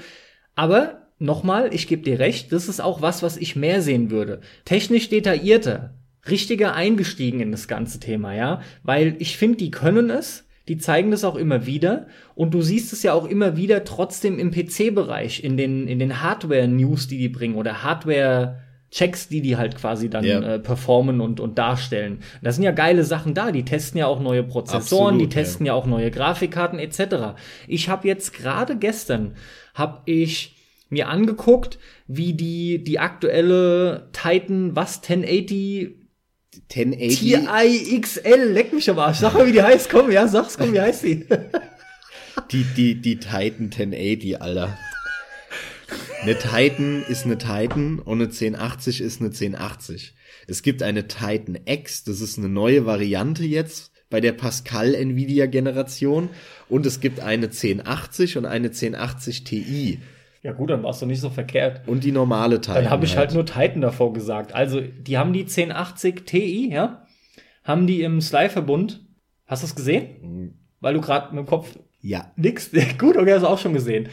Aber 0.55 1.09
nochmal, 1.19 1.73
ich 1.75 1.87
gebe 1.87 2.03
dir 2.03 2.19
recht, 2.19 2.53
das 2.53 2.69
ist 2.69 2.81
auch 2.81 3.03
was, 3.03 3.23
was 3.23 3.37
ich 3.37 3.57
mehr 3.57 3.83
sehen 3.83 4.11
würde. 4.11 4.41
Technisch 4.65 5.09
detaillierter, 5.09 5.95
richtiger 6.31 6.75
eingestiegen 6.75 7.41
in 7.41 7.53
das 7.53 7.69
ganze 7.69 8.01
Thema, 8.01 8.35
ja, 8.35 8.61
weil 8.83 9.17
ich 9.19 9.37
finde, 9.37 9.59
die 9.59 9.71
können 9.71 10.11
es, 10.11 10.47
die 10.69 10.79
zeigen 10.79 11.11
das 11.11 11.25
auch 11.25 11.37
immer 11.37 11.67
wieder 11.67 12.07
und 12.35 12.53
du 12.53 12.63
siehst 12.63 12.93
es 12.93 13.03
ja 13.03 13.15
auch 13.15 13.27
immer 13.27 13.57
wieder 13.57 13.85
trotzdem 13.85 14.39
im 14.39 14.51
PC-Bereich, 14.51 15.43
in 15.43 15.57
den, 15.57 15.89
in 15.89 15.99
den 15.99 16.23
Hardware-News, 16.23 17.09
die 17.09 17.19
die 17.19 17.29
bringen 17.29 17.57
oder 17.57 17.83
Hardware- 17.83 18.59
Checks, 18.91 19.29
die 19.29 19.43
die 19.43 19.57
halt 19.57 19.77
quasi 19.77 20.09
dann 20.09 20.25
yeah. 20.25 20.55
äh, 20.55 20.59
performen 20.59 21.21
und, 21.21 21.41
und 21.41 21.59
darstellen. 21.59 22.21
Da 22.41 22.53
sind 22.53 22.63
ja 22.65 22.71
geile 22.71 23.05
Sachen 23.05 23.35
da. 23.35 23.53
Die 23.53 23.65
testen 23.65 23.99
ja 23.99 24.07
auch 24.07 24.21
neue 24.21 24.43
Prozessoren, 24.43 25.15
Absolut, 25.15 25.21
die 25.21 25.29
testen 25.29 25.67
ja. 25.67 25.75
ja 25.75 25.79
auch 25.79 25.85
neue 25.85 26.11
Grafikkarten 26.11 26.79
etc. 26.79 27.39
Ich 27.67 27.91
habe 27.91 28.09
jetzt 28.09 28.33
gerade 28.33 28.79
gestern 28.79 29.35
habe 29.75 30.01
ich 30.07 30.57
mir 30.89 31.09
angeguckt, 31.09 31.79
wie 32.07 32.33
die 32.33 32.83
die 32.83 32.99
aktuelle 32.99 34.09
Titan 34.13 34.75
was 34.75 35.03
1080 35.03 35.98
1080 36.75 37.19
Ti 37.19 38.01
XL, 38.01 38.53
leck 38.53 38.73
mich 38.73 38.91
am 38.91 38.99
Arsch. 38.99 39.19
Sag 39.19 39.35
mal, 39.35 39.47
wie 39.47 39.53
die 39.53 39.63
heißt. 39.63 39.89
Komm, 39.89 40.11
ja, 40.11 40.29
sag's, 40.29 40.59
komm, 40.59 40.73
wie 40.73 40.81
heißt 40.81 41.03
die? 41.03 41.27
die, 42.53 42.65
die, 42.77 42.95
die 43.01 43.17
Titan 43.17 43.71
1080, 43.73 44.43
Alter. 44.43 44.79
Eine 46.23 46.37
Titan 46.37 47.05
ist 47.09 47.25
eine 47.25 47.39
Titan 47.39 48.01
und 48.01 48.21
eine 48.21 48.25
1080 48.25 49.01
ist 49.01 49.21
eine 49.21 49.31
1080. 49.31 50.15
Es 50.47 50.63
gibt 50.63 50.83
eine 50.83 51.09
Titan 51.09 51.59
X, 51.65 52.05
das 52.05 52.21
ist 52.21 52.39
eine 52.39 52.49
neue 52.49 52.85
Variante 52.85 53.45
jetzt 53.45 53.93
bei 54.11 54.21
der 54.21 54.33
Pascal 54.33 54.95
Nvidia 54.95 55.47
Generation 55.47 56.31
und 56.69 56.87
es 56.87 57.01
gibt 57.01 57.21
eine 57.21 57.47
1080 57.47 58.37
und 58.37 58.47
eine 58.47 58.69
1080 58.69 59.45
Ti. 59.45 60.01
Ja 60.43 60.53
gut, 60.53 60.71
dann 60.71 60.83
warst 60.83 61.03
du 61.03 61.07
nicht 61.07 61.21
so 61.21 61.31
verkehrt. 61.31 61.87
Und 61.87 62.05
die 62.05 62.13
normale 62.13 62.61
Titan. 62.61 62.77
Dann 62.77 62.91
habe 62.91 63.05
ich 63.05 63.17
halt. 63.17 63.29
halt 63.29 63.35
nur 63.35 63.47
Titan 63.47 63.81
davor 63.81 64.13
gesagt. 64.13 64.55
Also, 64.55 64.81
die 64.81 65.19
haben 65.19 65.33
die 65.33 65.43
1080 65.43 66.25
Ti, 66.25 66.73
ja? 66.73 67.07
Haben 67.65 67.87
die 67.87 68.03
im 68.03 68.21
Sly-Verbund. 68.21 69.05
Hast 69.47 69.63
du 69.63 69.67
es 69.67 69.75
gesehen? 69.75 70.07
Mhm. 70.23 70.55
Weil 70.81 70.95
du 70.95 71.01
gerade 71.01 71.35
mit 71.35 71.45
dem 71.45 71.49
Kopf 71.49 71.79
ja. 72.01 72.33
nix. 72.37 72.71
Gut, 72.99 73.17
okay, 73.17 73.35
hast 73.35 73.43
du 73.43 73.49
auch 73.49 73.59
schon 73.59 73.73
gesehen. 73.73 74.09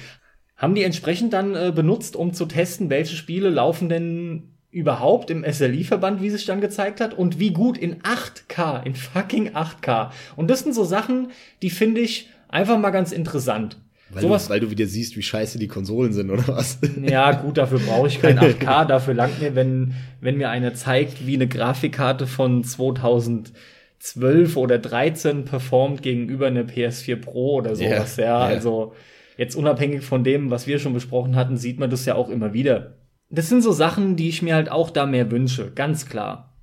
Haben 0.57 0.75
die 0.75 0.83
entsprechend 0.83 1.33
dann 1.33 1.53
äh, 1.53 1.71
benutzt, 1.75 2.15
um 2.15 2.33
zu 2.33 2.45
testen, 2.45 2.89
welche 2.89 3.15
Spiele 3.15 3.49
laufen 3.49 3.89
denn 3.89 4.55
überhaupt 4.71 5.29
im 5.29 5.45
SLI-Verband, 5.49 6.21
wie 6.21 6.29
sich 6.29 6.45
dann 6.45 6.59
gezeigt 6.59 6.99
hat, 6.99 7.13
und 7.13 7.39
wie 7.39 7.51
gut 7.51 7.77
in 7.77 8.01
8K, 8.01 8.83
in 8.83 8.95
fucking 8.95 9.55
8K. 9.55 10.11
Und 10.35 10.49
das 10.49 10.61
sind 10.61 10.73
so 10.73 10.83
Sachen, 10.83 11.31
die 11.61 11.69
finde 11.69 12.01
ich 12.01 12.29
einfach 12.49 12.77
mal 12.77 12.91
ganz 12.91 13.11
interessant. 13.11 13.77
Weil, 14.09 14.21
Sowas, 14.21 14.45
du, 14.45 14.49
weil 14.51 14.59
du 14.59 14.69
wieder 14.69 14.85
siehst, 14.85 15.17
wie 15.17 15.23
scheiße 15.23 15.57
die 15.57 15.67
Konsolen 15.67 16.13
sind, 16.13 16.29
oder 16.29 16.47
was? 16.47 16.79
Ja, 17.01 17.31
gut, 17.31 17.57
dafür 17.57 17.79
brauche 17.79 18.07
ich 18.07 18.21
kein 18.21 18.39
8K. 18.39 18.85
dafür 18.85 19.13
langt 19.15 19.41
mir, 19.41 19.55
wenn, 19.55 19.95
wenn 20.21 20.37
mir 20.37 20.49
einer 20.49 20.73
zeigt, 20.75 21.25
wie 21.25 21.33
eine 21.35 21.47
Grafikkarte 21.47 22.27
von 22.27 22.63
2012 22.63 24.57
oder 24.57 24.77
13 24.77 25.45
performt 25.45 26.03
gegenüber 26.03 26.47
einer 26.47 26.63
PS4 26.63 27.15
Pro 27.15 27.55
oder 27.55 27.75
sowas. 27.75 28.17
Yeah, 28.17 28.27
ja, 28.27 28.39
yeah. 28.39 28.45
also 28.45 28.93
jetzt 29.37 29.55
unabhängig 29.55 30.03
von 30.03 30.23
dem, 30.23 30.51
was 30.51 30.67
wir 30.67 30.77
schon 30.77 30.93
besprochen 30.93 31.35
hatten, 31.35 31.57
sieht 31.57 31.79
man 31.79 31.89
das 31.89 32.05
ja 32.05 32.13
auch 32.13 32.29
immer 32.29 32.53
wieder. 32.53 32.97
Das 33.29 33.49
sind 33.49 33.61
so 33.61 33.71
Sachen, 33.71 34.15
die 34.15 34.29
ich 34.29 34.43
mir 34.43 34.53
halt 34.53 34.69
auch 34.69 34.91
da 34.91 35.07
mehr 35.07 35.31
wünsche, 35.31 35.71
ganz 35.71 36.05
klar. 36.05 36.55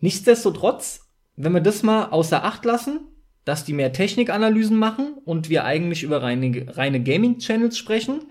Nichtsdestotrotz, 0.00 1.08
wenn 1.36 1.52
wir 1.52 1.60
das 1.60 1.84
mal 1.84 2.06
außer 2.06 2.44
Acht 2.44 2.64
lassen, 2.64 3.00
dass 3.48 3.64
die 3.64 3.72
mehr 3.72 3.92
Technikanalysen 3.92 4.76
machen 4.76 5.14
und 5.24 5.48
wir 5.48 5.64
eigentlich 5.64 6.02
über 6.02 6.22
reine, 6.22 6.66
reine 6.76 7.02
Gaming-Channels 7.02 7.76
sprechen, 7.76 8.26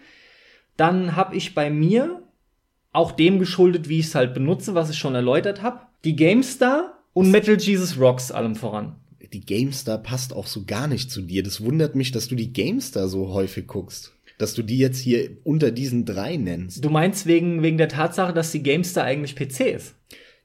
dann 0.78 1.16
habe 1.16 1.36
ich 1.36 1.56
bei 1.56 1.70
mir 1.70 2.22
auch 2.94 3.12
dem 3.12 3.40
geschuldet, 3.40 3.90
wie 3.90 4.00
ich 4.00 4.08
es 4.08 4.16
halt 4.16 4.34
benutze, 4.34 4.76
was 4.76 4.90
ich 4.90 4.98
schon 4.98 5.16
erläutert 5.16 5.62
habe, 5.62 5.82
die 6.04 6.16
GameStar 6.16 7.04
und 7.14 7.32
Metal 7.32 7.58
Jesus 7.58 8.00
Rocks 8.00 8.32
allem 8.32 8.56
voran 8.56 8.96
die 9.34 9.46
GameStar 9.46 9.98
passt 9.98 10.34
auch 10.34 10.48
so 10.48 10.64
gar 10.66 10.88
nicht 10.88 11.12
zu 11.12 11.22
dir. 11.22 11.44
Das 11.44 11.62
wundert 11.62 11.96
mich, 11.96 12.12
dass 12.12 12.28
du 12.28 12.36
die 12.36 12.54
GameStar 12.54 13.08
so 13.08 13.34
häufig 13.34 13.68
guckst. 13.68 14.14
Dass 14.38 14.54
du 14.54 14.62
die 14.62 14.78
jetzt 14.78 15.00
hier 15.00 15.32
unter 15.44 15.72
diesen 15.72 16.06
drei 16.06 16.38
nennst. 16.38 16.84
Du 16.84 16.90
meinst 16.90 17.26
wegen, 17.26 17.64
wegen 17.64 17.78
der 17.78 17.90
Tatsache, 17.90 18.34
dass 18.34 18.52
die 18.52 18.62
GameStar 18.62 19.04
eigentlich 19.04 19.36
PC 19.36 19.62
ist? 19.76 19.96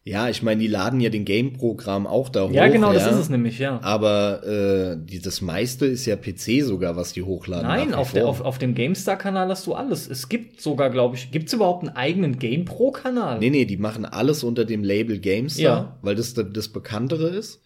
Ja, 0.04 0.28
ich 0.28 0.42
meine, 0.42 0.60
die 0.60 0.66
laden 0.66 1.00
ja 1.00 1.10
den 1.10 1.24
Game-Programm 1.24 2.08
auch 2.08 2.28
da 2.28 2.44
hoch. 2.44 2.50
Ja, 2.50 2.66
genau, 2.66 2.88
ja. 2.88 2.94
das 2.94 3.12
ist 3.12 3.18
es 3.18 3.28
nämlich, 3.28 3.60
ja. 3.60 3.80
Aber 3.82 4.44
äh, 4.44 4.96
die, 4.98 5.20
das 5.20 5.40
meiste 5.40 5.86
ist 5.86 6.06
ja 6.06 6.16
PC 6.16 6.64
sogar, 6.64 6.96
was 6.96 7.12
die 7.12 7.22
hochladen. 7.22 7.68
Nein, 7.68 7.94
auf, 7.94 8.12
der, 8.12 8.26
auf, 8.26 8.40
auf 8.40 8.58
dem 8.58 8.74
GameStar-Kanal 8.74 9.48
hast 9.48 9.64
du 9.68 9.74
alles. 9.74 10.10
Es 10.10 10.28
gibt 10.28 10.60
sogar, 10.60 10.90
glaube 10.90 11.14
ich, 11.14 11.30
gibt 11.30 11.46
es 11.46 11.54
überhaupt 11.54 11.86
einen 11.86 11.96
eigenen 11.96 12.40
GamePro-Kanal? 12.40 13.38
Nee, 13.38 13.50
nee, 13.50 13.64
die 13.64 13.76
machen 13.76 14.04
alles 14.04 14.42
unter 14.42 14.64
dem 14.64 14.82
Label 14.82 15.20
GameStar, 15.20 15.62
ja. 15.62 15.98
weil 16.02 16.16
das 16.16 16.34
das 16.34 16.68
Bekanntere 16.68 17.28
ist. 17.28 17.62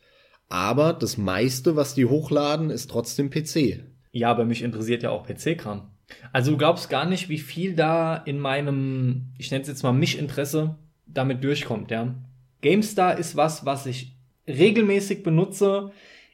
Aber 0.51 0.93
das 0.93 1.17
meiste, 1.17 1.75
was 1.75 1.95
die 1.95 2.05
hochladen, 2.05 2.69
ist 2.69 2.91
trotzdem 2.91 3.31
PC. 3.31 3.83
Ja, 4.13 4.31
aber 4.31 4.45
mich 4.45 4.63
interessiert 4.63 5.03
ja 5.03 5.11
auch 5.11 5.27
PC-Kram. 5.27 5.91
Also 6.33 6.53
du 6.53 6.59
glaubst 6.59 6.91
gar 6.91 7.07
nicht, 7.07 7.29
wie 7.31 7.39
viel 7.39 7.75
da 7.75 8.15
in 8.17 8.39
meinem, 8.39 9.33
ich 9.39 9.51
nenne 9.51 9.63
es 9.63 9.69
jetzt 9.69 9.83
mal 9.83 9.93
Mich-Interesse, 9.93 10.77
damit 11.07 11.43
durchkommt, 11.43 11.91
ja. 11.91 12.15
GameStar 12.63 13.19
ist 13.19 13.37
was, 13.37 13.65
was 13.65 13.87
ich 13.87 14.17
regelmäßig 14.49 15.23
benutze. 15.23 15.93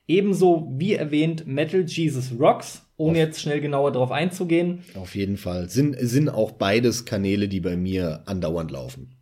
Ebenso 0.08 0.72
wie 0.76 0.94
erwähnt 0.94 1.46
Metal 1.46 1.84
Jesus 1.86 2.32
Rocks, 2.38 2.82
ohne 2.96 3.18
jetzt 3.18 3.40
schnell 3.40 3.60
genauer 3.60 3.92
darauf 3.92 4.10
einzugehen. 4.10 4.82
Auf 4.94 5.14
jeden 5.14 5.36
Fall. 5.36 5.68
Sind, 5.68 5.96
sind 5.98 6.28
auch 6.28 6.52
beides 6.52 7.04
Kanäle, 7.04 7.48
die 7.48 7.60
bei 7.60 7.76
mir 7.76 8.22
andauernd 8.26 8.70
laufen. 8.70 9.16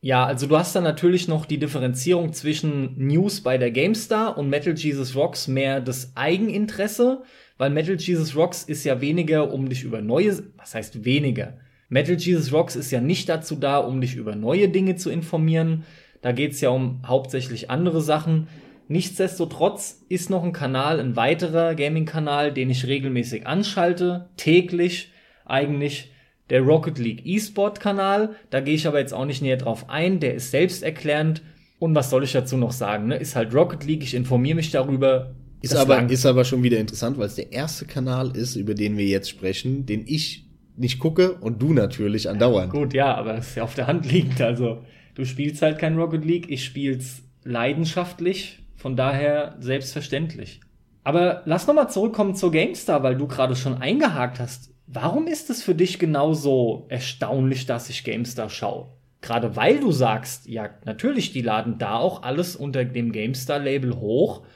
Ja, 0.00 0.26
also 0.26 0.46
du 0.46 0.58
hast 0.58 0.76
da 0.76 0.82
natürlich 0.82 1.28
noch 1.28 1.46
die 1.46 1.58
Differenzierung 1.58 2.34
zwischen 2.34 2.94
News 2.98 3.40
bei 3.40 3.56
der 3.56 3.70
GameStar 3.70 4.36
und 4.36 4.50
Metal 4.50 4.74
Jesus 4.74 5.16
Rocks 5.16 5.48
mehr 5.48 5.80
das 5.80 6.14
Eigeninteresse, 6.14 7.22
weil 7.56 7.70
Metal 7.70 7.96
Jesus 7.96 8.36
Rocks 8.36 8.64
ist 8.64 8.84
ja 8.84 9.00
weniger, 9.00 9.50
um 9.50 9.68
dich 9.68 9.82
über 9.82 10.02
neue, 10.02 10.42
was 10.58 10.74
heißt 10.74 11.06
weniger? 11.06 11.56
Metal 11.88 12.16
Jesus 12.16 12.52
Rocks 12.52 12.76
ist 12.76 12.90
ja 12.90 13.00
nicht 13.00 13.28
dazu 13.28 13.56
da, 13.56 13.78
um 13.78 14.00
dich 14.00 14.16
über 14.16 14.34
neue 14.34 14.68
Dinge 14.68 14.96
zu 14.96 15.10
informieren. 15.10 15.84
Da 16.22 16.32
geht's 16.32 16.60
ja 16.60 16.70
um 16.70 17.00
hauptsächlich 17.06 17.70
andere 17.70 18.00
Sachen. 18.00 18.48
Nichtsdestotrotz 18.88 20.04
ist 20.08 20.30
noch 20.30 20.44
ein 20.44 20.52
Kanal, 20.52 21.00
ein 21.00 21.16
weiterer 21.16 21.74
Gaming-Kanal, 21.74 22.52
den 22.52 22.70
ich 22.70 22.86
regelmäßig 22.86 23.46
anschalte, 23.46 24.28
täglich 24.36 25.10
eigentlich 25.46 26.12
der 26.50 26.60
Rocket 26.60 26.98
League 26.98 27.24
E-Sport 27.24 27.80
Kanal. 27.80 28.36
Da 28.50 28.60
gehe 28.60 28.74
ich 28.74 28.86
aber 28.86 28.98
jetzt 28.98 29.14
auch 29.14 29.24
nicht 29.24 29.42
näher 29.42 29.56
drauf 29.56 29.88
ein. 29.88 30.20
Der 30.20 30.34
ist 30.34 30.50
selbsterklärend. 30.50 31.42
Und 31.78 31.94
was 31.94 32.10
soll 32.10 32.24
ich 32.24 32.32
dazu 32.32 32.56
noch 32.56 32.72
sagen? 32.72 33.08
Ne? 33.08 33.16
Ist 33.16 33.36
halt 33.36 33.54
Rocket 33.54 33.84
League. 33.84 34.02
Ich 34.02 34.14
informiere 34.14 34.56
mich 34.56 34.70
darüber. 34.70 35.34
Ist 35.62 35.74
aber, 35.74 36.08
ist 36.10 36.26
aber 36.26 36.44
schon 36.44 36.62
wieder 36.62 36.78
interessant, 36.78 37.16
weil 37.16 37.26
es 37.26 37.36
der 37.36 37.52
erste 37.52 37.86
Kanal 37.86 38.36
ist, 38.36 38.54
über 38.56 38.74
den 38.74 38.98
wir 38.98 39.06
jetzt 39.06 39.30
sprechen, 39.30 39.86
den 39.86 40.04
ich 40.06 40.43
nicht 40.76 40.98
gucke 40.98 41.34
und 41.34 41.62
du 41.62 41.72
natürlich 41.72 42.28
andauernd. 42.28 42.72
Gut, 42.72 42.94
ja, 42.94 43.14
aber 43.14 43.34
das 43.34 43.48
ist 43.48 43.56
ja 43.56 43.62
auf 43.62 43.74
der 43.74 43.86
Hand 43.86 44.10
liegend. 44.10 44.40
Also, 44.40 44.82
du 45.14 45.24
spielst 45.24 45.62
halt 45.62 45.78
kein 45.78 45.96
Rocket 45.96 46.24
League. 46.24 46.50
Ich 46.50 46.64
spiel's 46.64 47.22
leidenschaftlich. 47.44 48.60
Von 48.76 48.96
daher 48.96 49.56
selbstverständlich. 49.60 50.60
Aber 51.04 51.42
lass 51.44 51.66
noch 51.66 51.74
mal 51.74 51.88
zurückkommen 51.88 52.34
zur 52.34 52.50
GameStar, 52.50 53.02
weil 53.02 53.16
du 53.16 53.26
gerade 53.26 53.56
schon 53.56 53.80
eingehakt 53.80 54.40
hast. 54.40 54.74
Warum 54.86 55.26
ist 55.26 55.48
es 55.50 55.62
für 55.62 55.74
dich 55.74 55.98
genauso 55.98 56.86
erstaunlich, 56.88 57.66
dass 57.66 57.88
ich 57.88 58.04
GameStar 58.04 58.50
schaue? 58.50 58.88
Gerade 59.22 59.56
weil 59.56 59.80
du 59.80 59.90
sagst, 59.90 60.46
ja, 60.46 60.68
natürlich, 60.84 61.32
die 61.32 61.40
laden 61.40 61.78
da 61.78 61.96
auch 61.96 62.22
alles 62.22 62.56
unter 62.56 62.84
dem 62.84 63.10
GameStar-Label 63.12 63.96
hoch 63.96 64.46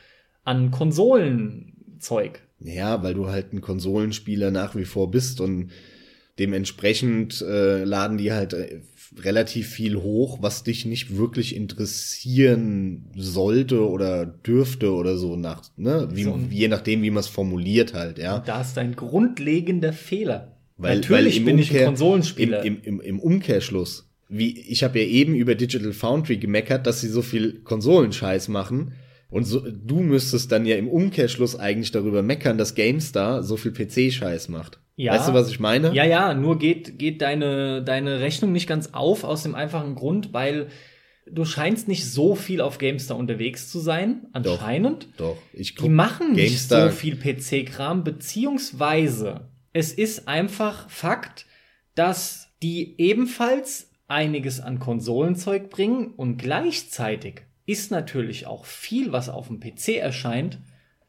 an 0.44 0.70
Konsolenzeug. 0.70 2.42
Ja, 2.60 3.02
weil 3.02 3.14
du 3.14 3.28
halt 3.28 3.52
ein 3.52 3.62
Konsolenspieler 3.62 4.50
nach 4.50 4.74
wie 4.74 4.84
vor 4.84 5.10
bist 5.10 5.40
und 5.40 5.70
Dementsprechend 6.38 7.42
äh, 7.42 7.84
laden 7.84 8.18
die 8.18 8.32
halt 8.32 8.52
äh, 8.52 8.80
relativ 9.18 9.68
viel 9.68 9.96
hoch, 9.96 10.38
was 10.42 10.62
dich 10.64 10.84
nicht 10.86 11.16
wirklich 11.16 11.56
interessieren 11.56 13.06
sollte 13.16 13.88
oder 13.88 14.26
dürfte 14.26 14.92
oder 14.92 15.16
so 15.16 15.36
nach, 15.36 15.62
ne, 15.76 16.08
wie, 16.12 16.24
So. 16.24 16.38
je 16.50 16.68
nachdem, 16.68 17.02
wie 17.02 17.10
man 17.10 17.20
es 17.20 17.26
formuliert 17.28 17.94
halt, 17.94 18.18
ja. 18.18 18.40
Da 18.40 18.60
ist 18.60 18.76
ein 18.78 18.94
grundlegender 18.96 19.92
Fehler. 19.92 20.56
Weil, 20.76 20.96
Natürlich 21.00 21.38
weil 21.38 21.44
bin 21.46 21.58
ich 21.58 21.70
ein 21.70 21.76
Umkehr- 21.76 21.84
Konsolenspieler. 21.86 22.64
Im, 22.64 22.76
im, 22.76 22.82
im, 22.84 23.00
Im 23.00 23.18
Umkehrschluss, 23.20 24.08
wie 24.28 24.60
ich 24.60 24.84
habe 24.84 25.00
ja 25.00 25.06
eben 25.06 25.34
über 25.34 25.54
Digital 25.54 25.92
Foundry 25.92 26.36
gemeckert, 26.36 26.86
dass 26.86 27.00
sie 27.00 27.08
so 27.08 27.22
viel 27.22 27.60
Konsolenscheiß 27.64 28.48
machen. 28.48 28.92
Und 29.30 29.44
so, 29.44 29.60
du 29.60 30.00
müsstest 30.00 30.50
dann 30.52 30.64
ja 30.64 30.76
im 30.76 30.88
Umkehrschluss 30.88 31.54
eigentlich 31.58 31.90
darüber 31.90 32.22
meckern, 32.22 32.56
dass 32.56 32.74
GameStar 32.74 33.42
so 33.42 33.56
viel 33.56 33.72
PC-Scheiß 33.72 34.48
macht. 34.48 34.80
Ja. 34.96 35.12
Weißt 35.12 35.28
du, 35.28 35.32
was 35.34 35.50
ich 35.50 35.60
meine? 35.60 35.92
Ja, 35.94 36.04
ja, 36.04 36.34
nur 36.34 36.58
geht, 36.58 36.98
geht 36.98 37.20
deine, 37.22 37.82
deine 37.84 38.20
Rechnung 38.20 38.52
nicht 38.52 38.66
ganz 38.66 38.90
auf 38.92 39.24
aus 39.24 39.42
dem 39.42 39.54
einfachen 39.54 39.94
Grund, 39.94 40.32
weil 40.32 40.68
du 41.30 41.44
scheinst 41.44 41.88
nicht 41.88 42.10
so 42.10 42.34
viel 42.34 42.60
auf 42.62 42.78
GameStar 42.78 43.16
unterwegs 43.16 43.70
zu 43.70 43.80
sein, 43.80 44.26
anscheinend. 44.32 45.08
Doch, 45.18 45.36
ich 45.52 45.74
Die 45.74 45.82
guck, 45.82 45.90
machen 45.90 46.32
nicht 46.32 46.54
GameStar- 46.70 46.90
so 46.90 46.96
viel 46.96 47.16
PC-Kram, 47.16 48.02
beziehungsweise 48.02 49.48
es 49.72 49.92
ist 49.92 50.26
einfach 50.26 50.88
Fakt, 50.88 51.46
dass 51.94 52.48
die 52.62 52.94
ebenfalls 52.98 53.90
einiges 54.08 54.58
an 54.60 54.78
Konsolenzeug 54.78 55.68
bringen 55.70 56.08
und 56.16 56.38
gleichzeitig 56.38 57.42
ist 57.68 57.90
natürlich 57.90 58.46
auch 58.46 58.64
viel, 58.64 59.12
was 59.12 59.28
auf 59.28 59.48
dem 59.48 59.60
PC 59.60 59.98
erscheint, 59.98 60.58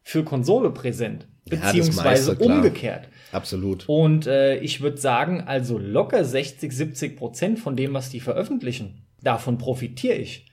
für 0.03 0.24
Konsole 0.26 0.72
präsent. 0.72 1.28
Ja, 1.49 1.57
Beziehungsweise 1.57 2.32
meiste, 2.32 2.36
klar. 2.36 2.57
umgekehrt. 2.57 3.07
Absolut. 3.32 3.88
Und 3.88 4.28
äh, 4.28 4.57
ich 4.57 4.82
würde 4.82 4.97
sagen, 4.97 5.41
also 5.41 5.78
locker 5.78 6.26
60, 6.26 6.72
70 6.72 7.16
Prozent 7.16 7.60
von 7.60 7.78
dem, 7.78 7.93
was 7.93 8.10
die 8.10 8.20
veröffentlichen, 8.20 9.05
davon 9.24 9.57
profitiere 9.57 10.16
ich. 10.16 10.47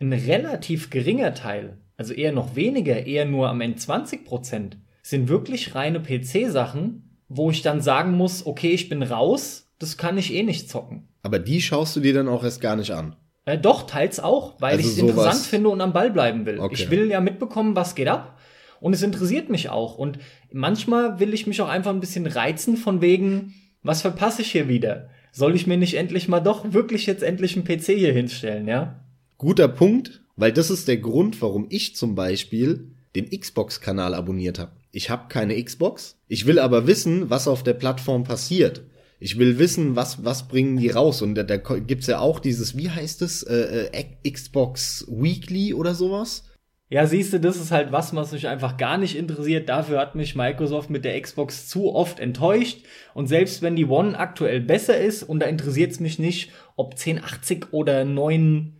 Ein 0.00 0.12
relativ 0.12 0.90
geringer 0.90 1.34
Teil, 1.34 1.78
also 1.96 2.12
eher 2.12 2.32
noch 2.32 2.56
weniger, 2.56 3.06
eher 3.06 3.24
nur 3.24 3.48
am 3.48 3.60
Ende 3.60 3.78
20 3.78 4.24
Prozent, 4.24 4.76
sind 5.02 5.28
wirklich 5.28 5.76
reine 5.76 6.00
PC-Sachen, 6.00 7.20
wo 7.28 7.50
ich 7.52 7.62
dann 7.62 7.80
sagen 7.80 8.12
muss, 8.12 8.44
okay, 8.44 8.70
ich 8.70 8.88
bin 8.88 9.04
raus, 9.04 9.70
das 9.78 9.96
kann 9.96 10.18
ich 10.18 10.34
eh 10.34 10.42
nicht 10.42 10.68
zocken. 10.68 11.08
Aber 11.22 11.38
die 11.38 11.62
schaust 11.62 11.94
du 11.94 12.00
dir 12.00 12.12
dann 12.12 12.28
auch 12.28 12.42
erst 12.42 12.60
gar 12.60 12.74
nicht 12.74 12.90
an. 12.90 13.14
Äh, 13.46 13.58
doch, 13.58 13.86
teils 13.86 14.20
auch, 14.20 14.60
weil 14.60 14.76
Also 14.76 14.88
ich 14.88 14.94
es 14.94 14.98
interessant 14.98 15.46
finde 15.46 15.68
und 15.68 15.80
am 15.80 15.92
Ball 15.92 16.10
bleiben 16.10 16.46
will. 16.46 16.58
Okay. 16.58 16.74
Ich 16.74 16.90
will 16.90 17.10
ja 17.10 17.20
mitbekommen, 17.20 17.76
was 17.76 17.94
geht 17.94 18.08
ab. 18.08 18.38
Und 18.80 18.94
es 18.94 19.02
interessiert 19.02 19.50
mich 19.50 19.68
auch. 19.68 19.96
Und 19.96 20.18
manchmal 20.52 21.20
will 21.20 21.34
ich 21.34 21.46
mich 21.46 21.60
auch 21.62 21.68
einfach 21.68 21.90
ein 21.90 22.00
bisschen 22.00 22.26
reizen 22.26 22.76
von 22.76 23.00
wegen, 23.00 23.54
was 23.82 24.02
verpasse 24.02 24.42
ich 24.42 24.52
hier 24.52 24.68
wieder? 24.68 25.08
Soll 25.32 25.54
ich 25.54 25.66
mir 25.66 25.76
nicht 25.76 25.94
endlich 25.94 26.28
mal 26.28 26.40
doch 26.40 26.72
wirklich 26.72 27.06
jetzt 27.06 27.22
endlich 27.22 27.56
einen 27.56 27.64
PC 27.64 27.86
hier 27.96 28.12
hinstellen, 28.12 28.68
ja? 28.68 29.00
Guter 29.36 29.68
Punkt, 29.68 30.22
weil 30.36 30.52
das 30.52 30.70
ist 30.70 30.88
der 30.88 30.98
Grund, 30.98 31.40
warum 31.42 31.66
ich 31.70 31.96
zum 31.96 32.14
Beispiel 32.14 32.92
den 33.14 33.30
Xbox-Kanal 33.30 34.14
abonniert 34.14 34.58
habe. 34.58 34.72
Ich 34.90 35.10
habe 35.10 35.28
keine 35.28 35.62
Xbox. 35.62 36.16
Ich 36.28 36.46
will 36.46 36.58
aber 36.58 36.86
wissen, 36.86 37.30
was 37.30 37.48
auf 37.48 37.62
der 37.62 37.74
Plattform 37.74 38.24
passiert. 38.24 38.84
Ich 39.18 39.38
will 39.38 39.58
wissen, 39.58 39.96
was, 39.96 40.24
was 40.24 40.48
bringen 40.48 40.76
die 40.76 40.90
raus. 40.90 41.22
Und 41.22 41.34
da, 41.34 41.42
da 41.42 41.56
gibt's 41.56 42.06
ja 42.06 42.18
auch 42.18 42.40
dieses, 42.40 42.76
wie 42.76 42.90
heißt 42.90 43.22
es, 43.22 43.42
äh, 43.42 43.88
äh, 43.92 44.30
Xbox 44.30 45.06
Weekly 45.08 45.74
oder 45.74 45.94
sowas? 45.94 46.44
Ja, 46.90 47.06
siehst 47.06 47.32
du, 47.32 47.40
das 47.40 47.56
ist 47.56 47.72
halt 47.72 47.92
was, 47.92 48.14
was 48.14 48.32
mich 48.32 48.46
einfach 48.46 48.76
gar 48.76 48.98
nicht 48.98 49.16
interessiert. 49.16 49.68
Dafür 49.68 49.98
hat 49.98 50.14
mich 50.14 50.36
Microsoft 50.36 50.90
mit 50.90 51.04
der 51.04 51.20
Xbox 51.20 51.68
zu 51.68 51.94
oft 51.94 52.20
enttäuscht. 52.20 52.84
Und 53.14 53.26
selbst 53.26 53.62
wenn 53.62 53.74
die 53.74 53.86
One 53.86 54.18
aktuell 54.18 54.60
besser 54.60 54.98
ist, 54.98 55.22
und 55.22 55.40
da 55.40 55.46
interessiert 55.46 55.92
es 55.92 56.00
mich 56.00 56.18
nicht, 56.18 56.52
ob 56.76 56.92
1080 56.92 57.72
oder 57.72 58.04
9, 58.04 58.73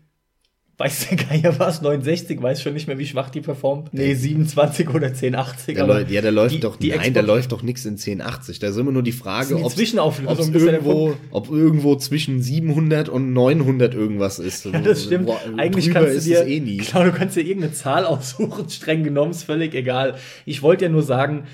weiß 0.76 1.08
der 1.08 1.16
Geier 1.18 1.58
was, 1.58 1.82
960, 1.82 2.42
weiß 2.42 2.60
schon 2.60 2.72
nicht 2.74 2.88
mehr, 2.88 2.98
wie 2.98 3.06
schwach 3.06 3.30
die 3.30 3.40
performt. 3.40 3.94
Nee, 3.94 4.14
27 4.14 4.88
oder 4.90 5.06
1080. 5.08 5.76
Der 5.76 5.84
aber 5.84 6.08
ja, 6.08 6.20
da 6.20 6.30
läuft 6.30 6.54
die- 6.56 6.60
doch, 6.60 6.76
die 6.76 6.90
nein, 6.90 7.14
da 7.14 7.20
läuft 7.20 7.52
doch 7.52 7.62
nichts 7.62 7.84
in 7.84 7.96
1080. 7.96 8.58
Da 8.58 8.68
ist 8.68 8.76
immer 8.76 8.90
nur 8.92 9.02
die 9.04 9.12
Frage, 9.12 9.56
ob 9.56 9.74
der 9.74 9.86
irgendwo, 10.52 11.14
ob 11.30 11.50
irgendwo 11.50 11.94
zwischen 11.96 12.42
700 12.42 13.08
und 13.08 13.32
900 13.32 13.94
irgendwas 13.94 14.38
ist. 14.38 14.64
Ja, 14.64 14.80
das 14.80 15.04
stimmt. 15.04 15.26
Boah, 15.26 15.40
Eigentlich 15.56 15.90
kannst 15.92 16.10
du 16.12 16.16
ist 16.16 16.26
dir, 16.26 16.40
es 16.40 16.46
eh 16.48 16.60
nie. 16.60 16.78
Klar, 16.78 17.04
du 17.04 17.12
kannst 17.12 17.36
dir 17.36 17.42
irgendeine 17.42 17.72
Zahl 17.72 18.04
aussuchen, 18.06 18.68
streng 18.68 19.04
genommen, 19.04 19.30
ist 19.30 19.44
völlig 19.44 19.74
egal. 19.74 20.16
Ich 20.44 20.62
wollte 20.62 20.86
ja 20.86 20.90
nur 20.90 21.02
sagen, 21.02 21.44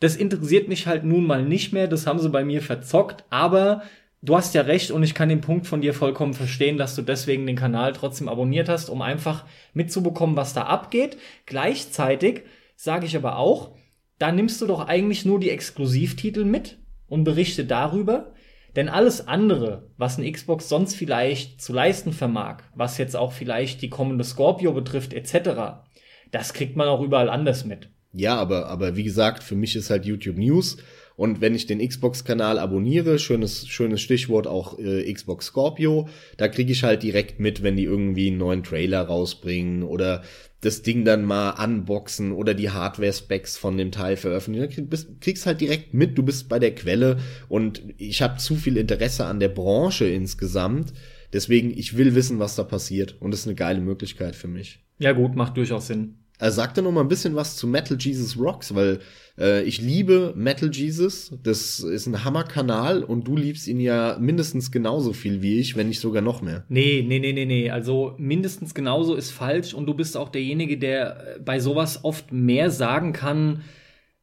das 0.00 0.16
interessiert 0.16 0.68
mich 0.68 0.86
halt 0.86 1.04
nun 1.04 1.24
mal 1.26 1.42
nicht 1.44 1.72
mehr, 1.72 1.86
das 1.88 2.06
haben 2.06 2.18
sie 2.18 2.28
bei 2.28 2.44
mir 2.44 2.60
verzockt, 2.62 3.24
aber 3.30 3.82
du 4.26 4.36
hast 4.36 4.54
ja 4.54 4.62
recht 4.62 4.90
und 4.90 5.02
ich 5.02 5.14
kann 5.14 5.28
den 5.28 5.40
Punkt 5.40 5.66
von 5.66 5.80
dir 5.80 5.94
vollkommen 5.94 6.34
verstehen, 6.34 6.76
dass 6.76 6.94
du 6.94 7.02
deswegen 7.02 7.46
den 7.46 7.56
Kanal 7.56 7.92
trotzdem 7.92 8.28
abonniert 8.28 8.68
hast, 8.68 8.90
um 8.90 9.00
einfach 9.00 9.44
mitzubekommen, 9.72 10.36
was 10.36 10.52
da 10.52 10.62
abgeht. 10.62 11.16
Gleichzeitig 11.46 12.42
sage 12.74 13.06
ich 13.06 13.16
aber 13.16 13.38
auch, 13.38 13.76
da 14.18 14.32
nimmst 14.32 14.60
du 14.60 14.66
doch 14.66 14.86
eigentlich 14.86 15.24
nur 15.24 15.40
die 15.40 15.50
Exklusivtitel 15.50 16.44
mit 16.44 16.78
und 17.06 17.24
berichte 17.24 17.64
darüber, 17.64 18.34
denn 18.74 18.88
alles 18.88 19.26
andere, 19.26 19.90
was 19.96 20.18
eine 20.18 20.30
Xbox 20.30 20.68
sonst 20.68 20.96
vielleicht 20.96 21.62
zu 21.62 21.72
leisten 21.72 22.12
vermag, 22.12 22.58
was 22.74 22.98
jetzt 22.98 23.16
auch 23.16 23.32
vielleicht 23.32 23.80
die 23.80 23.88
kommende 23.88 24.24
Scorpio 24.24 24.72
betrifft, 24.72 25.14
etc., 25.14 25.84
das 26.32 26.52
kriegt 26.52 26.76
man 26.76 26.88
auch 26.88 27.00
überall 27.00 27.30
anders 27.30 27.64
mit. 27.64 27.88
Ja, 28.12 28.36
aber, 28.36 28.66
aber 28.66 28.96
wie 28.96 29.04
gesagt, 29.04 29.42
für 29.44 29.54
mich 29.54 29.76
ist 29.76 29.90
halt 29.90 30.04
YouTube 30.04 30.38
News. 30.38 30.78
Und 31.16 31.40
wenn 31.40 31.54
ich 31.54 31.66
den 31.66 31.86
Xbox-Kanal 31.86 32.58
abonniere, 32.58 33.18
schönes, 33.18 33.66
schönes 33.66 34.02
Stichwort 34.02 34.46
auch 34.46 34.78
äh, 34.78 35.10
Xbox 35.10 35.46
Scorpio, 35.46 36.08
da 36.36 36.48
kriege 36.48 36.72
ich 36.72 36.84
halt 36.84 37.02
direkt 37.02 37.40
mit, 37.40 37.62
wenn 37.62 37.76
die 37.76 37.84
irgendwie 37.84 38.28
einen 38.28 38.38
neuen 38.38 38.62
Trailer 38.62 39.00
rausbringen 39.02 39.82
oder 39.82 40.22
das 40.60 40.82
Ding 40.82 41.04
dann 41.04 41.24
mal 41.24 41.50
unboxen 41.62 42.32
oder 42.32 42.52
die 42.52 42.70
Hardware-Specs 42.70 43.56
von 43.56 43.78
dem 43.78 43.92
Teil 43.92 44.16
veröffentlichen. 44.16 44.90
Du 44.90 44.96
kriegst 45.20 45.46
halt 45.46 45.60
direkt 45.60 45.94
mit, 45.94 46.18
du 46.18 46.22
bist 46.22 46.48
bei 46.48 46.58
der 46.58 46.74
Quelle 46.74 47.18
und 47.48 47.82
ich 47.96 48.20
habe 48.20 48.36
zu 48.38 48.56
viel 48.56 48.76
Interesse 48.76 49.24
an 49.24 49.40
der 49.40 49.48
Branche 49.48 50.06
insgesamt. 50.06 50.92
Deswegen, 51.32 51.76
ich 51.76 51.96
will 51.96 52.14
wissen, 52.14 52.38
was 52.38 52.56
da 52.56 52.64
passiert. 52.64 53.16
Und 53.20 53.30
das 53.30 53.40
ist 53.40 53.46
eine 53.46 53.56
geile 53.56 53.80
Möglichkeit 53.80 54.36
für 54.36 54.48
mich. 54.48 54.80
Ja 54.98 55.12
gut, 55.12 55.34
macht 55.34 55.56
durchaus 55.56 55.86
Sinn. 55.86 56.16
Er 56.38 56.52
sagte 56.52 56.82
noch 56.82 56.92
mal 56.92 57.00
ein 57.00 57.08
bisschen 57.08 57.34
was 57.34 57.56
zu 57.56 57.66
Metal 57.66 57.96
Jesus 57.98 58.38
Rocks, 58.38 58.74
weil 58.74 59.00
äh, 59.38 59.62
ich 59.62 59.80
liebe 59.80 60.34
Metal 60.36 60.70
Jesus. 60.70 61.32
Das 61.42 61.80
ist 61.80 62.06
ein 62.06 62.24
Hammerkanal 62.24 63.02
und 63.02 63.26
du 63.26 63.36
liebst 63.36 63.66
ihn 63.68 63.80
ja 63.80 64.18
mindestens 64.20 64.70
genauso 64.70 65.12
viel 65.12 65.42
wie 65.42 65.58
ich, 65.58 65.76
wenn 65.76 65.88
nicht 65.88 66.00
sogar 66.00 66.22
noch 66.22 66.42
mehr. 66.42 66.64
Nee, 66.68 67.04
nee, 67.06 67.18
nee, 67.18 67.32
nee, 67.32 67.46
nee. 67.46 67.70
Also 67.70 68.14
mindestens 68.18 68.74
genauso 68.74 69.14
ist 69.14 69.30
falsch 69.30 69.72
und 69.72 69.86
du 69.86 69.94
bist 69.94 70.16
auch 70.16 70.28
derjenige, 70.28 70.78
der 70.78 71.36
äh, 71.36 71.40
bei 71.40 71.58
sowas 71.58 72.04
oft 72.04 72.32
mehr 72.32 72.70
sagen 72.70 73.12
kann, 73.12 73.62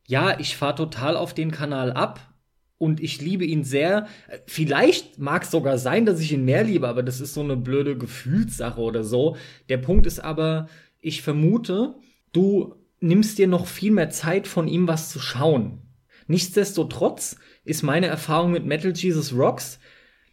ja, 0.07 0.39
ich 0.39 0.57
fahre 0.57 0.75
total 0.75 1.15
auf 1.15 1.33
den 1.33 1.51
Kanal 1.51 1.91
ab 1.93 2.33
und 2.77 2.99
ich 2.99 3.21
liebe 3.21 3.45
ihn 3.45 3.63
sehr. 3.63 4.07
Vielleicht 4.45 5.17
mag 5.17 5.43
es 5.43 5.51
sogar 5.51 5.77
sein, 5.77 6.05
dass 6.05 6.19
ich 6.19 6.33
ihn 6.33 6.45
mehr 6.45 6.63
liebe, 6.63 6.87
aber 6.87 7.01
das 7.01 7.21
ist 7.21 7.33
so 7.33 7.41
eine 7.41 7.55
blöde 7.55 7.97
Gefühlssache 7.97 8.81
oder 8.81 9.03
so. 9.03 9.37
Der 9.69 9.77
Punkt 9.77 10.05
ist 10.05 10.19
aber, 10.19 10.67
ich 10.99 11.21
vermute, 11.21 11.95
du 12.33 12.75
nimmst 12.99 13.37
dir 13.37 13.47
noch 13.47 13.67
viel 13.67 13.91
mehr 13.91 14.09
Zeit 14.09 14.47
von 14.47 14.67
ihm 14.67 14.87
was 14.87 15.09
zu 15.09 15.19
schauen. 15.19 15.81
Nichtsdestotrotz 16.27 17.37
ist 17.65 17.83
meine 17.83 18.07
Erfahrung 18.07 18.51
mit 18.51 18.65
Metal 18.65 18.93
Jesus 18.93 19.33
Rocks, 19.33 19.79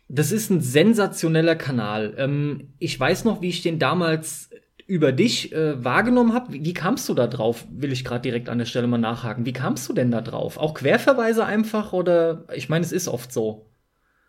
das 0.09 0.33
ist 0.33 0.51
ein 0.51 0.61
sensationeller 0.61 1.55
Kanal. 1.55 2.15
Ähm, 2.19 2.75
ich 2.79 2.99
weiß 2.99 3.25
noch, 3.25 3.43
wie 3.43 3.49
ich 3.49 3.63
den 3.63 3.79
damals 3.79 4.51
über 4.87 5.13
dich 5.13 5.53
äh, 5.53 5.83
wahrgenommen 5.85 6.35
habe. 6.35 6.53
Wie, 6.53 6.65
wie 6.65 6.75
kamst 6.75 7.09
du 7.09 7.15
da 7.15 7.29
drauf? 7.29 7.65
Will 7.71 7.93
ich 7.93 8.05
gerade 8.05 8.23
direkt 8.23 8.49
an 8.49 8.59
der 8.59 8.65
Stelle 8.65 8.89
mal 8.89 8.99
nachhaken. 8.99 9.47
Wie 9.47 9.53
kamst 9.53 9.89
du 9.89 9.93
denn 9.93 10.11
da 10.11 10.21
drauf? 10.21 10.57
Auch 10.57 10.75
Querverweise 10.75 11.47
einfach 11.47 11.93
oder? 11.93 12.45
Ich 12.55 12.69
meine, 12.69 12.85
es 12.85 12.91
ist 12.91 13.07
oft 13.07 13.33
so. 13.33 13.71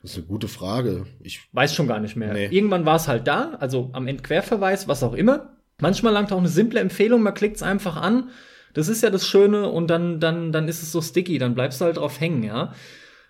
Das 0.03 0.11
ist 0.11 0.17
eine 0.17 0.28
gute 0.28 0.47
Frage. 0.47 1.07
Ich 1.19 1.41
Weiß 1.51 1.74
schon 1.74 1.88
gar 1.88 1.99
nicht 1.99 2.15
mehr. 2.15 2.34
Nee. 2.34 2.47
Irgendwann 2.51 2.86
war 2.86 2.97
es 2.97 3.07
halt 3.07 3.28
da, 3.28 3.53
also 3.59 3.89
am 3.93 4.07
Ende 4.07 4.22
Querverweis, 4.22 4.88
was 4.88 5.01
auch 5.01 5.13
immer. 5.13 5.57
Manchmal 5.82 6.13
langt 6.13 6.32
auch 6.32 6.38
eine 6.38 6.47
simple 6.47 6.79
Empfehlung, 6.79 7.21
man 7.21 7.34
klickt 7.34 7.57
es 7.57 7.63
einfach 7.63 7.97
an. 7.97 8.29
Das 8.73 8.88
ist 8.88 9.03
ja 9.03 9.09
das 9.09 9.27
Schöne 9.27 9.69
und 9.69 9.89
dann, 9.89 10.19
dann, 10.19 10.51
dann 10.51 10.67
ist 10.67 10.82
es 10.82 10.91
so 10.91 11.01
sticky, 11.01 11.38
dann 11.38 11.55
bleibst 11.55 11.82
du 11.82 11.86
halt 11.86 11.97
drauf 11.97 12.19
hängen, 12.21 12.43
ja. 12.43 12.73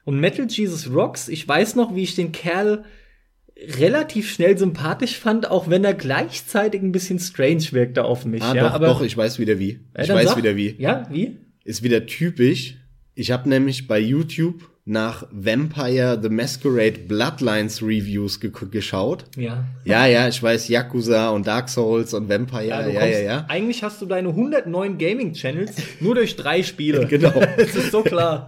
Und 0.04 0.20
Metal 0.20 0.46
Jesus 0.48 0.92
Rocks, 0.92 1.28
ich 1.28 1.48
weiß 1.48 1.76
noch, 1.76 1.96
wie 1.96 2.04
ich 2.04 2.16
den 2.16 2.32
Kerl 2.32 2.86
relativ 3.78 4.32
schnell 4.32 4.58
sympathisch 4.58 5.18
fand, 5.18 5.50
auch 5.50 5.70
wenn 5.70 5.84
er 5.84 5.94
gleichzeitig 5.94 6.82
ein 6.82 6.92
bisschen 6.92 7.20
strange 7.20 7.64
wirkte 7.72 8.04
auf 8.04 8.26
mich. 8.26 8.42
ah, 8.42 8.56
ja, 8.56 8.70
doch, 8.70 8.80
doch, 8.80 9.02
ich 9.02 9.16
weiß 9.16 9.40
wieder 9.40 9.60
wie. 9.60 9.80
Ich 9.98 10.10
weiß 10.10 10.30
sag. 10.30 10.38
wieder 10.38 10.56
wie. 10.56 10.76
Ja, 10.78 11.08
wie? 11.12 11.38
Ist 11.64 11.84
wieder 11.84 12.06
typisch. 12.06 12.78
Ich 13.14 13.32
habe 13.32 13.50
nämlich 13.50 13.88
bei 13.88 14.00
YouTube 14.00 14.72
nach 14.86 15.28
Vampire 15.32 16.20
the 16.22 16.30
Masquerade 16.30 17.00
Bloodlines 17.08 17.82
Reviews 17.84 18.40
ge 18.40 18.52
geschaut. 18.72 19.26
Ja. 19.38 19.66
Ja, 19.86 20.08
ja, 20.08 20.28
ich 20.28 20.42
weiß 20.42 20.70
Yakuza 20.70 21.30
und 21.30 21.46
Dark 21.46 21.70
Souls 21.70 22.14
und 22.14 22.30
Vampire. 22.30 22.68
Ja, 22.68 22.88
Ja, 22.88 23.06
ja, 23.06 23.20
ja. 23.20 23.46
Eigentlich 23.48 23.84
hast 23.84 24.02
du 24.02 24.06
deine 24.06 24.30
109 24.30 24.98
Gaming-Channels 24.98 25.76
nur 26.00 26.16
durch 26.16 26.36
drei 26.36 26.64
Spiele. 26.64 27.06
Genau. 27.12 27.32
Das 27.58 27.76
ist 27.76 27.92
so 27.92 28.02
klar. 28.02 28.48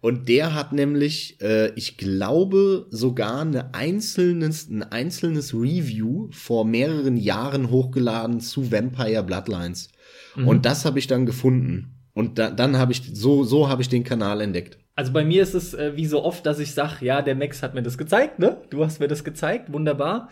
Und 0.00 0.28
der 0.28 0.54
hat 0.54 0.72
nämlich, 0.72 1.40
äh, 1.40 1.72
ich 1.74 1.96
glaube, 1.96 2.86
sogar 2.90 3.40
eine 3.40 3.74
einzelnes, 3.74 4.68
ein 4.70 4.84
einzelnes 4.84 5.52
Review 5.52 6.28
vor 6.30 6.64
mehreren 6.64 7.16
Jahren 7.16 7.70
hochgeladen 7.70 8.40
zu 8.40 8.70
Vampire 8.70 9.24
Bloodlines. 9.24 9.88
Mhm. 10.36 10.48
Und 10.48 10.66
das 10.66 10.84
habe 10.84 10.98
ich 10.98 11.08
dann 11.08 11.26
gefunden. 11.26 11.97
Und 12.18 12.36
da, 12.36 12.50
dann 12.50 12.78
habe 12.78 12.90
ich, 12.90 13.00
so, 13.14 13.44
so 13.44 13.68
habe 13.68 13.80
ich 13.80 13.88
den 13.88 14.02
Kanal 14.02 14.40
entdeckt. 14.40 14.76
Also 14.96 15.12
bei 15.12 15.24
mir 15.24 15.40
ist 15.40 15.54
es 15.54 15.72
äh, 15.74 15.92
wie 15.94 16.06
so 16.06 16.24
oft, 16.24 16.44
dass 16.46 16.58
ich 16.58 16.74
sage, 16.74 17.04
ja, 17.06 17.22
der 17.22 17.36
Max 17.36 17.62
hat 17.62 17.74
mir 17.74 17.82
das 17.84 17.96
gezeigt, 17.96 18.40
ne? 18.40 18.56
Du 18.70 18.84
hast 18.84 18.98
mir 18.98 19.06
das 19.06 19.22
gezeigt, 19.22 19.72
wunderbar. 19.72 20.28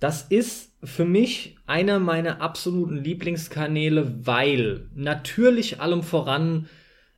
Das 0.00 0.22
ist 0.22 0.72
für 0.82 1.04
mich 1.04 1.54
einer 1.66 2.00
meiner 2.00 2.40
absoluten 2.40 2.96
Lieblingskanäle, 2.96 4.26
weil 4.26 4.88
natürlich 4.96 5.80
allem 5.80 6.02
voran 6.02 6.68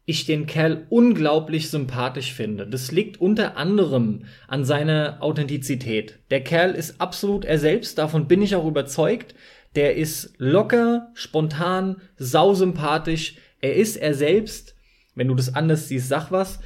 ich 0.05 0.27
den 0.27 0.45
Kerl 0.45 0.85
unglaublich 0.91 1.71
sympathisch 1.71 2.35
finde. 2.35 2.67
Das 2.67 2.93
liegt 2.93 3.23
unter 3.23 3.57
anderem 3.57 4.27
an 4.49 4.67
seiner 4.67 5.17
Authentizität. 5.21 6.19
Der 6.31 6.45
Kerl 6.45 6.73
ist 6.73 7.01
absolut 7.01 7.47
er 7.47 7.59
selbst, 7.59 7.97
davon 7.97 8.29
bin 8.29 8.43
ich 8.43 8.55
auch 8.55 8.67
überzeugt. 8.67 9.35
Der 9.75 9.97
ist 9.97 10.35
locker, 10.39 11.11
spontan, 11.15 12.01
sausympathisch. 12.17 13.37
Er 13.61 13.75
ist 13.75 13.97
er 13.97 14.15
selbst. 14.15 14.75
Wenn 15.15 15.29
du 15.29 15.35
das 15.35 15.55
anders 15.55 15.89
siehst, 15.89 16.09
sag 16.09 16.31
was. 16.31 16.61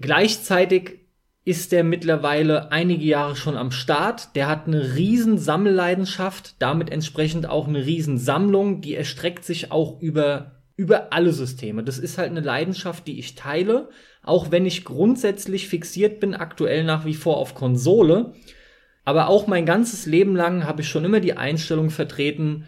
Gleichzeitig 0.00 1.02
ist 1.44 1.72
der 1.72 1.82
mittlerweile 1.82 2.70
einige 2.70 3.04
Jahre 3.04 3.34
schon 3.34 3.56
am 3.56 3.72
Start. 3.72 4.36
Der 4.36 4.48
hat 4.48 4.66
eine 4.66 4.94
riesen 4.94 5.38
Sammelleidenschaft, 5.38 6.54
damit 6.60 6.90
entsprechend 6.90 7.48
auch 7.48 7.66
eine 7.66 7.84
riesen 7.84 8.18
Sammlung, 8.18 8.80
die 8.80 8.94
erstreckt 8.94 9.44
sich 9.44 9.72
auch 9.72 10.00
über, 10.00 10.62
über 10.76 11.12
alle 11.12 11.32
Systeme. 11.32 11.82
Das 11.82 11.98
ist 11.98 12.16
halt 12.18 12.30
eine 12.30 12.40
Leidenschaft, 12.40 13.08
die 13.08 13.18
ich 13.18 13.34
teile, 13.34 13.88
auch 14.22 14.52
wenn 14.52 14.66
ich 14.66 14.84
grundsätzlich 14.84 15.66
fixiert 15.68 16.20
bin, 16.20 16.34
aktuell 16.34 16.84
nach 16.84 17.04
wie 17.04 17.14
vor 17.14 17.38
auf 17.38 17.56
Konsole. 17.56 18.34
Aber 19.04 19.28
auch 19.28 19.46
mein 19.46 19.66
ganzes 19.66 20.06
Leben 20.06 20.36
lang 20.36 20.64
habe 20.64 20.82
ich 20.82 20.88
schon 20.88 21.04
immer 21.04 21.20
die 21.20 21.36
Einstellung 21.36 21.90
vertreten, 21.90 22.64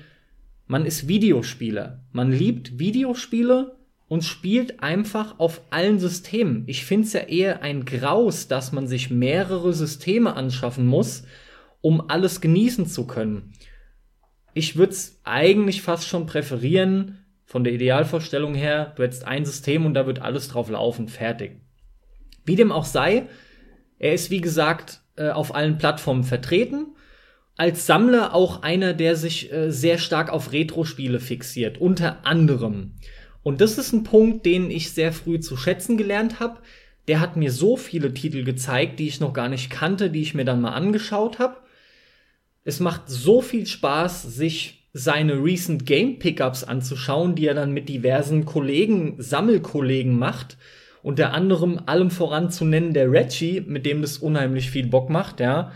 man 0.66 0.86
ist 0.86 1.08
Videospieler. 1.08 2.04
Man 2.12 2.32
liebt 2.32 2.78
Videospiele 2.78 3.76
und 4.08 4.24
spielt 4.24 4.82
einfach 4.82 5.38
auf 5.38 5.60
allen 5.70 5.98
Systemen. 5.98 6.64
Ich 6.66 6.84
finde 6.84 7.06
es 7.06 7.12
ja 7.12 7.20
eher 7.20 7.62
ein 7.62 7.84
Graus, 7.84 8.48
dass 8.48 8.72
man 8.72 8.86
sich 8.86 9.10
mehrere 9.10 9.72
Systeme 9.72 10.34
anschaffen 10.34 10.86
muss, 10.86 11.24
um 11.80 12.08
alles 12.08 12.40
genießen 12.40 12.86
zu 12.86 13.06
können. 13.06 13.52
Ich 14.54 14.76
würde 14.76 14.92
es 14.92 15.20
eigentlich 15.24 15.82
fast 15.82 16.08
schon 16.08 16.26
präferieren, 16.26 17.18
von 17.44 17.62
der 17.62 17.74
Idealvorstellung 17.74 18.54
her, 18.54 18.94
du 18.96 19.02
hättest 19.02 19.26
ein 19.26 19.44
System 19.44 19.84
und 19.84 19.94
da 19.94 20.06
wird 20.06 20.20
alles 20.20 20.48
drauf 20.48 20.70
laufen, 20.70 21.08
fertig. 21.08 21.60
Wie 22.44 22.56
dem 22.56 22.72
auch 22.72 22.86
sei, 22.86 23.28
er 23.98 24.14
ist 24.14 24.30
wie 24.30 24.40
gesagt 24.40 25.03
äh, 25.16 25.30
auf 25.30 25.54
allen 25.54 25.78
Plattformen 25.78 26.24
vertreten. 26.24 26.88
Als 27.56 27.86
Sammler 27.86 28.34
auch 28.34 28.62
einer, 28.62 28.94
der 28.94 29.14
sich 29.14 29.52
äh, 29.52 29.70
sehr 29.70 29.98
stark 29.98 30.30
auf 30.30 30.52
Retro-Spiele 30.52 31.20
fixiert, 31.20 31.78
unter 31.78 32.26
anderem. 32.26 32.94
Und 33.42 33.60
das 33.60 33.78
ist 33.78 33.92
ein 33.92 34.02
Punkt, 34.02 34.44
den 34.44 34.70
ich 34.70 34.90
sehr 34.92 35.12
früh 35.12 35.38
zu 35.38 35.56
schätzen 35.56 35.96
gelernt 35.96 36.40
habe. 36.40 36.58
Der 37.06 37.20
hat 37.20 37.36
mir 37.36 37.52
so 37.52 37.76
viele 37.76 38.12
Titel 38.14 38.42
gezeigt, 38.42 38.98
die 38.98 39.06
ich 39.06 39.20
noch 39.20 39.34
gar 39.34 39.48
nicht 39.48 39.70
kannte, 39.70 40.10
die 40.10 40.22
ich 40.22 40.34
mir 40.34 40.44
dann 40.44 40.62
mal 40.62 40.72
angeschaut 40.72 41.38
habe. 41.38 41.58
Es 42.64 42.80
macht 42.80 43.02
so 43.06 43.42
viel 43.42 43.66
Spaß, 43.66 44.22
sich 44.22 44.88
seine 44.94 45.34
Recent 45.34 45.84
Game 45.84 46.18
Pickups 46.18 46.64
anzuschauen, 46.64 47.34
die 47.34 47.46
er 47.46 47.54
dann 47.54 47.72
mit 47.72 47.88
diversen 47.88 48.46
Kollegen, 48.46 49.16
Sammelkollegen 49.18 50.18
macht. 50.18 50.56
Unter 51.04 51.32
anderem 51.32 51.82
allem 51.86 52.10
voran 52.10 52.50
zu 52.50 52.64
nennen 52.64 52.94
der 52.94 53.12
Reggie, 53.12 53.60
mit 53.60 53.86
dem 53.86 54.02
das 54.02 54.18
unheimlich 54.18 54.70
viel 54.70 54.88
Bock 54.88 55.08
macht, 55.08 55.38
ja 55.38 55.70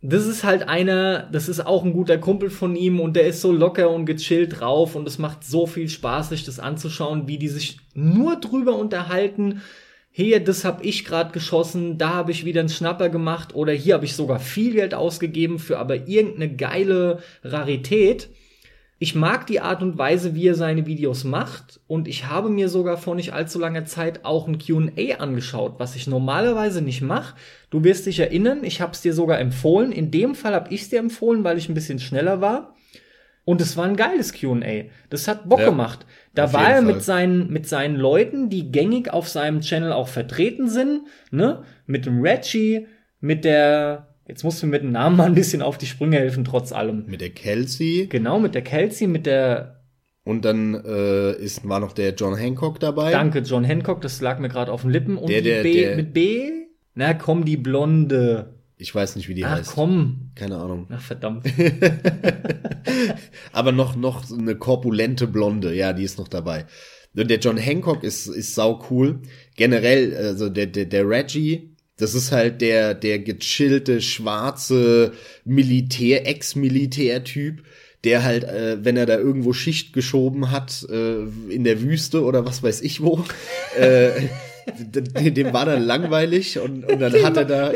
das 0.00 0.26
ist 0.26 0.44
halt 0.44 0.68
einer, 0.68 1.28
das 1.32 1.48
ist 1.48 1.66
auch 1.66 1.84
ein 1.84 1.92
guter 1.92 2.18
Kumpel 2.18 2.50
von 2.50 2.76
ihm 2.76 3.00
und 3.00 3.16
der 3.16 3.26
ist 3.26 3.40
so 3.40 3.50
locker 3.50 3.90
und 3.90 4.06
gechillt 4.06 4.60
drauf 4.60 4.94
und 4.94 5.08
es 5.08 5.18
macht 5.18 5.42
so 5.42 5.66
viel 5.66 5.88
Spaß, 5.88 6.28
sich 6.28 6.44
das 6.44 6.60
anzuschauen, 6.60 7.26
wie 7.26 7.38
die 7.38 7.48
sich 7.48 7.78
nur 7.94 8.36
drüber 8.36 8.76
unterhalten. 8.76 9.60
Hier, 10.12 10.40
das 10.40 10.64
hab 10.64 10.84
ich 10.84 11.04
gerade 11.04 11.32
geschossen, 11.32 11.98
da 11.98 12.10
habe 12.10 12.30
ich 12.30 12.44
wieder 12.44 12.60
einen 12.60 12.68
Schnapper 12.68 13.08
gemacht 13.08 13.54
oder 13.54 13.72
hier 13.72 13.94
habe 13.94 14.04
ich 14.04 14.14
sogar 14.14 14.38
viel 14.38 14.72
Geld 14.72 14.94
ausgegeben 14.94 15.58
für 15.58 15.78
aber 15.78 16.08
irgendeine 16.08 16.54
geile 16.54 17.18
Rarität. 17.42 18.28
Ich 19.00 19.14
mag 19.14 19.46
die 19.46 19.60
Art 19.60 19.80
und 19.80 19.96
Weise, 19.96 20.34
wie 20.34 20.48
er 20.48 20.56
seine 20.56 20.86
Videos 20.86 21.22
macht 21.22 21.78
und 21.86 22.08
ich 22.08 22.26
habe 22.26 22.50
mir 22.50 22.68
sogar 22.68 22.96
vor 22.96 23.14
nicht 23.14 23.32
allzu 23.32 23.60
langer 23.60 23.84
Zeit 23.84 24.24
auch 24.24 24.48
ein 24.48 24.58
Q&A 24.58 25.18
angeschaut, 25.18 25.74
was 25.78 25.94
ich 25.94 26.08
normalerweise 26.08 26.82
nicht 26.82 27.00
mache. 27.00 27.36
Du 27.70 27.84
wirst 27.84 28.06
dich 28.06 28.18
erinnern, 28.18 28.64
ich 28.64 28.80
habe 28.80 28.92
es 28.92 29.00
dir 29.00 29.12
sogar 29.12 29.38
empfohlen. 29.38 29.92
In 29.92 30.10
dem 30.10 30.34
Fall 30.34 30.52
habe 30.52 30.74
ich 30.74 30.82
es 30.82 30.88
dir 30.88 30.98
empfohlen, 30.98 31.44
weil 31.44 31.58
ich 31.58 31.68
ein 31.68 31.74
bisschen 31.74 32.00
schneller 32.00 32.40
war. 32.40 32.74
Und 33.44 33.60
es 33.60 33.76
war 33.76 33.86
ein 33.86 33.96
geiles 33.96 34.38
Q&A. 34.38 34.90
Das 35.10 35.28
hat 35.28 35.48
Bock 35.48 35.60
ja, 35.60 35.70
gemacht. 35.70 36.04
Da 36.34 36.52
war 36.52 36.68
er 36.68 36.82
mit 36.82 37.02
seinen, 37.02 37.50
mit 37.50 37.68
seinen 37.68 37.96
Leuten, 37.96 38.50
die 38.50 38.70
gängig 38.72 39.10
auf 39.10 39.28
seinem 39.28 39.60
Channel 39.60 39.92
auch 39.92 40.08
vertreten 40.08 40.68
sind, 40.68 41.02
ne? 41.30 41.62
Mit 41.86 42.04
dem 42.04 42.20
Reggie, 42.20 42.88
mit 43.20 43.44
der 43.44 44.07
Jetzt 44.28 44.44
musst 44.44 44.62
du 44.62 44.66
mit 44.66 44.82
dem 44.82 44.92
Namen 44.92 45.16
mal 45.16 45.24
ein 45.24 45.34
bisschen 45.34 45.62
auf 45.62 45.78
die 45.78 45.86
Sprünge 45.86 46.18
helfen, 46.18 46.44
trotz 46.44 46.72
allem. 46.72 47.04
Mit 47.06 47.22
der 47.22 47.30
Kelsey. 47.30 48.08
Genau, 48.10 48.38
mit 48.38 48.54
der 48.54 48.62
Kelsey, 48.62 49.06
mit 49.06 49.24
der. 49.24 49.80
Und 50.22 50.44
dann 50.44 50.74
äh, 50.74 51.32
ist, 51.32 51.66
war 51.66 51.80
noch 51.80 51.92
der 51.92 52.14
John 52.14 52.36
Hancock 52.36 52.78
dabei. 52.78 53.10
Danke, 53.10 53.38
John 53.38 53.64
Hancock, 53.64 54.02
das 54.02 54.20
lag 54.20 54.38
mir 54.38 54.50
gerade 54.50 54.70
auf 54.70 54.82
den 54.82 54.90
Lippen. 54.90 55.16
Und 55.16 55.30
der, 55.30 55.40
der, 55.40 55.62
B, 55.62 55.80
der, 55.80 55.96
mit 55.96 56.12
B? 56.12 56.50
Na 56.94 57.14
komm, 57.14 57.46
die 57.46 57.56
Blonde. 57.56 58.54
Ich 58.76 58.94
weiß 58.94 59.16
nicht, 59.16 59.28
wie 59.28 59.34
die 59.34 59.46
Ach, 59.46 59.58
heißt. 59.58 59.72
komm. 59.72 60.30
Keine 60.34 60.58
Ahnung. 60.58 60.86
Ach, 60.90 61.00
verdammt. 61.00 61.46
Aber 63.52 63.72
noch, 63.72 63.96
noch 63.96 64.30
eine 64.30 64.56
korpulente 64.56 65.26
Blonde, 65.26 65.74
ja, 65.74 65.94
die 65.94 66.04
ist 66.04 66.18
noch 66.18 66.28
dabei. 66.28 66.66
Und 67.16 67.30
der 67.30 67.38
John 67.38 67.56
Hancock 67.56 68.04
ist, 68.04 68.26
ist 68.26 68.54
sau 68.54 68.84
cool. 68.90 69.20
Generell, 69.56 70.14
also 70.14 70.50
der, 70.50 70.66
der, 70.66 70.84
der 70.84 71.08
Reggie, 71.08 71.74
das 71.98 72.14
ist 72.14 72.32
halt 72.32 72.60
der, 72.60 72.94
der 72.94 73.18
gechillte, 73.18 74.00
schwarze 74.00 75.12
Militär, 75.44 76.26
Ex-Militär-Typ, 76.26 77.62
der 78.04 78.22
halt, 78.22 78.44
äh, 78.44 78.84
wenn 78.84 78.96
er 78.96 79.06
da 79.06 79.18
irgendwo 79.18 79.52
Schicht 79.52 79.92
geschoben 79.92 80.50
hat, 80.50 80.86
äh, 80.90 81.24
in 81.52 81.64
der 81.64 81.82
Wüste 81.82 82.22
oder 82.24 82.46
was 82.46 82.62
weiß 82.62 82.80
ich 82.82 83.02
wo, 83.02 83.24
äh, 83.76 84.10
dem 85.30 85.52
war 85.52 85.66
dann 85.66 85.82
langweilig 85.82 86.58
und, 86.58 86.84
und 86.84 87.00
dann 87.00 87.22
hat 87.22 87.36
er 87.36 87.44
da. 87.44 87.72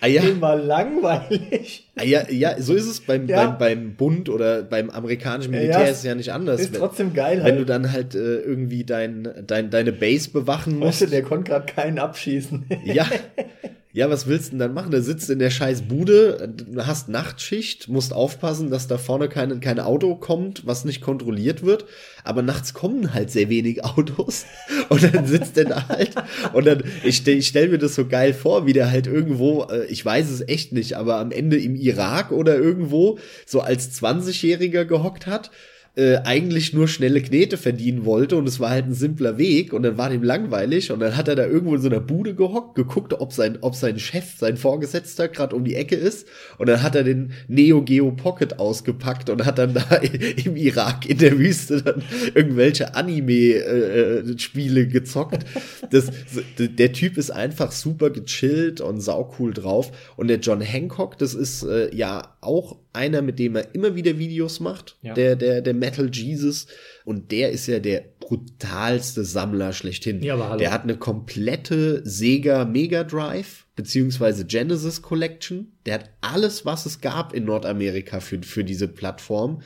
Ah, 0.00 0.06
ja. 0.06 0.22
War 0.40 0.56
langweilig. 0.56 1.88
Ah, 1.96 2.04
ja, 2.04 2.28
ja, 2.28 2.60
so 2.60 2.74
ist 2.74 2.86
es 2.86 3.00
beim, 3.00 3.26
ja. 3.26 3.46
beim, 3.46 3.58
beim 3.58 3.94
Bund 3.94 4.28
oder 4.28 4.62
beim 4.62 4.90
amerikanischen 4.90 5.52
Militär 5.52 5.80
ja, 5.80 5.86
ist 5.86 5.98
es 5.98 6.04
ja 6.04 6.14
nicht 6.14 6.32
anders. 6.32 6.60
Ist 6.60 6.76
trotzdem 6.76 7.14
geil. 7.14 7.38
Wenn 7.38 7.44
halt. 7.44 7.58
du 7.60 7.64
dann 7.64 7.92
halt 7.92 8.14
äh, 8.14 8.40
irgendwie 8.40 8.84
dein, 8.84 9.28
dein, 9.46 9.70
deine 9.70 9.92
Base 9.92 10.30
bewachen 10.30 10.78
musst. 10.78 11.00
Weißt 11.00 11.02
du, 11.02 11.06
der 11.06 11.22
konnte 11.22 11.50
gerade 11.50 11.66
keinen 11.72 11.98
abschießen. 11.98 12.66
ja, 12.84 13.06
Ja, 13.96 14.10
was 14.10 14.26
willst 14.26 14.48
du 14.48 14.50
denn 14.50 14.58
dann 14.58 14.74
machen? 14.74 14.90
Da 14.90 15.00
sitzt 15.00 15.30
in 15.30 15.38
der 15.38 15.48
scheiß 15.48 15.88
Bude, 15.88 16.52
hast 16.76 17.08
Nachtschicht, 17.08 17.88
musst 17.88 18.12
aufpassen, 18.12 18.68
dass 18.68 18.88
da 18.88 18.98
vorne 18.98 19.30
kein, 19.30 19.58
kein 19.60 19.80
Auto 19.80 20.16
kommt, 20.16 20.66
was 20.66 20.84
nicht 20.84 21.00
kontrolliert 21.00 21.64
wird. 21.64 21.86
Aber 22.22 22.42
nachts 22.42 22.74
kommen 22.74 23.14
halt 23.14 23.30
sehr 23.30 23.48
wenig 23.48 23.86
Autos. 23.86 24.44
Und 24.90 25.02
dann 25.02 25.26
sitzt 25.26 25.56
der 25.56 25.64
da 25.64 25.88
halt. 25.88 26.10
Und 26.52 26.66
dann, 26.66 26.84
ich, 27.04 27.16
stell, 27.16 27.38
ich 27.38 27.46
stell 27.46 27.70
mir 27.70 27.78
das 27.78 27.94
so 27.94 28.06
geil 28.06 28.34
vor, 28.34 28.66
wie 28.66 28.74
der 28.74 28.90
halt 28.90 29.06
irgendwo, 29.06 29.62
äh, 29.70 29.86
ich 29.86 30.04
weiß 30.04 30.28
es 30.28 30.46
echt 30.46 30.72
nicht, 30.72 30.98
aber 30.98 31.16
am 31.16 31.30
Ende 31.30 31.56
im 31.56 31.74
Irak 31.74 32.32
oder 32.32 32.54
irgendwo 32.54 33.18
so 33.46 33.60
als 33.62 33.98
20-Jähriger 33.98 34.84
gehockt 34.84 35.26
hat 35.26 35.50
äh, 35.96 36.18
eigentlich 36.24 36.74
nur 36.74 36.88
schnelle 36.88 37.22
Knete 37.22 37.56
verdienen 37.56 38.04
wollte 38.04 38.36
und 38.36 38.46
es 38.46 38.60
war 38.60 38.68
halt 38.68 38.84
ein 38.84 38.92
simpler 38.92 39.38
Weg 39.38 39.72
und 39.72 39.82
dann 39.82 39.96
war 39.96 40.10
dem 40.10 40.22
langweilig 40.22 40.92
und 40.92 41.00
dann 41.00 41.16
hat 41.16 41.26
er 41.26 41.36
da 41.36 41.46
irgendwo 41.46 41.74
in 41.74 41.80
so 41.80 41.88
einer 41.88 42.00
Bude 42.00 42.34
gehockt, 42.34 42.74
geguckt, 42.74 43.14
ob 43.14 43.32
sein, 43.32 43.56
ob 43.62 43.74
sein 43.74 43.98
Chef, 43.98 44.36
sein 44.36 44.58
Vorgesetzter 44.58 45.28
gerade 45.28 45.56
um 45.56 45.64
die 45.64 45.74
Ecke 45.74 45.96
ist 45.96 46.28
und 46.58 46.68
dann 46.68 46.82
hat 46.82 46.96
er 46.96 47.02
den 47.02 47.32
Neo 47.48 47.80
Geo 47.80 48.10
Pocket 48.12 48.58
ausgepackt 48.58 49.30
und 49.30 49.46
hat 49.46 49.56
dann 49.56 49.72
da 49.72 49.96
im 50.44 50.56
Irak 50.56 51.08
in 51.08 51.16
der 51.16 51.38
Wüste 51.38 51.80
dann 51.82 52.02
irgendwelche 52.34 52.94
Anime-Spiele 52.94 54.80
äh, 54.80 54.86
gezockt. 54.86 55.46
Das, 55.90 56.10
der 56.58 56.92
Typ 56.92 57.16
ist 57.16 57.30
einfach 57.30 57.72
super 57.72 58.10
gechillt 58.10 58.82
und 58.82 59.00
saucool 59.00 59.54
drauf 59.54 59.92
und 60.16 60.28
der 60.28 60.40
John 60.40 60.60
Hancock, 60.60 61.16
das 61.16 61.32
ist 61.32 61.62
äh, 61.62 61.94
ja 61.96 62.36
auch 62.42 62.76
einer, 62.96 63.22
mit 63.22 63.38
dem 63.38 63.54
er 63.54 63.74
immer 63.74 63.94
wieder 63.94 64.18
Videos 64.18 64.58
macht, 64.58 64.96
ja. 65.02 65.14
der, 65.14 65.36
der, 65.36 65.60
der 65.60 65.74
Metal 65.74 66.10
Jesus. 66.12 66.66
Und 67.04 67.30
der 67.30 67.52
ist 67.52 67.68
ja 67.68 67.78
der 67.78 68.02
brutalste 68.18 69.24
Sammler 69.24 69.72
schlechthin. 69.72 70.20
Ja, 70.22 70.34
aber 70.34 70.48
hallo. 70.48 70.58
Der 70.58 70.72
hat 70.72 70.82
eine 70.82 70.96
komplette 70.96 72.02
Sega 72.04 72.64
Mega 72.64 73.04
Drive 73.04 73.66
beziehungsweise 73.76 74.46
Genesis 74.46 75.02
Collection. 75.02 75.72
Der 75.84 75.94
hat 75.94 76.10
alles, 76.22 76.64
was 76.64 76.86
es 76.86 77.00
gab 77.00 77.32
in 77.34 77.44
Nordamerika 77.44 78.20
für, 78.20 78.42
für 78.42 78.64
diese 78.64 78.88
Plattform 78.88 79.62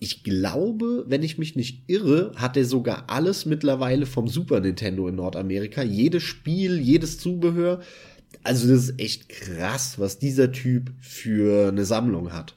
Ich 0.00 0.24
glaube, 0.24 1.04
wenn 1.06 1.22
ich 1.22 1.38
mich 1.38 1.56
nicht 1.56 1.84
irre, 1.86 2.32
hat 2.36 2.56
er 2.56 2.64
sogar 2.64 3.04
alles 3.08 3.46
mittlerweile 3.46 4.04
vom 4.04 4.28
Super 4.28 4.60
Nintendo 4.60 5.08
in 5.08 5.14
Nordamerika. 5.14 5.82
Jedes 5.82 6.24
Spiel, 6.24 6.78
jedes 6.78 7.18
Zubehör. 7.18 7.80
Also 8.42 8.68
das 8.68 8.90
ist 8.90 9.00
echt 9.00 9.28
krass, 9.28 9.98
was 9.98 10.18
dieser 10.18 10.52
Typ 10.52 10.92
für 11.00 11.68
eine 11.68 11.84
Sammlung 11.84 12.32
hat. 12.32 12.56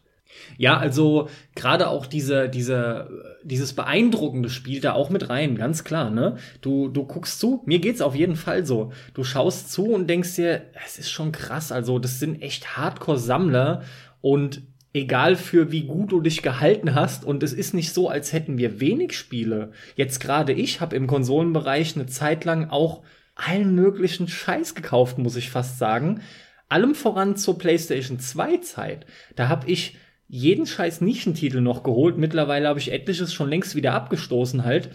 Ja, 0.58 0.78
also 0.78 1.30
gerade 1.56 1.88
auch 1.90 2.06
diese, 2.06 2.50
diese, 2.50 3.38
dieses 3.44 3.74
beeindruckende 3.74 4.50
Spiel 4.50 4.82
da 4.82 4.94
auch 4.94 5.10
mit 5.10 5.30
rein, 5.30 5.56
ganz 5.56 5.84
klar, 5.84 6.10
ne? 6.10 6.38
Du, 6.62 6.88
du 6.88 7.06
guckst 7.06 7.40
zu, 7.40 7.62
mir 7.66 7.80
geht's 7.80 8.02
auf 8.02 8.16
jeden 8.16 8.36
Fall 8.36 8.66
so. 8.66 8.92
Du 9.14 9.24
schaust 9.24 9.72
zu 9.72 9.86
und 9.94 10.10
denkst 10.10 10.36
dir, 10.36 10.64
es 10.86 10.98
ist 10.98 11.10
schon 11.10 11.32
krass, 11.32 11.72
also 11.72 12.00
das 12.00 12.20
sind 12.20 12.42
echt 12.42 12.78
Hardcore-Sammler 12.78 13.84
und 14.22 14.62
egal 14.94 15.36
für 15.36 15.72
wie 15.72 15.84
gut 15.84 16.12
du 16.12 16.22
dich 16.22 16.42
gehalten 16.42 16.96
hast 16.96 17.24
und 17.24 17.44
es 17.44 17.54
ist 17.54 17.74
nicht 17.74 17.94
so, 17.94 18.10
als 18.10 18.34
hätten 18.34 18.58
wir 18.58 18.80
wenig 18.80 19.14
Spiele. 19.14 19.72
Jetzt 19.96 20.20
gerade 20.20 20.54
ich 20.54 20.82
habe 20.82 20.96
im 20.96 21.08
Konsolenbereich 21.08 21.96
eine 21.96 22.08
Zeit 22.08 22.46
lang 22.46 22.70
auch 22.70 23.04
allen 23.36 23.76
möglichen 23.76 24.28
Scheiß 24.28 24.76
gekauft, 24.76 25.18
muss 25.18 25.36
ich 25.36 25.50
fast 25.50 25.78
sagen. 25.78 26.22
Allem 26.70 26.96
voran 26.96 27.36
zur 27.36 27.58
PlayStation 27.58 28.20
2 28.20 28.58
Zeit. 28.58 29.06
Da 29.36 29.48
habe 29.48 29.70
ich 29.70 29.98
jeden 30.28 30.66
scheiß 30.66 31.02
Nischentitel 31.02 31.62
noch 31.62 31.84
geholt. 31.84 32.18
Mittlerweile 32.18 32.68
habe 32.68 32.80
ich 32.80 32.92
etliches 32.92 33.34
schon 33.34 33.50
längst 33.50 33.76
wieder 33.76 33.94
abgestoßen 33.94 34.66
halt. 34.66 34.90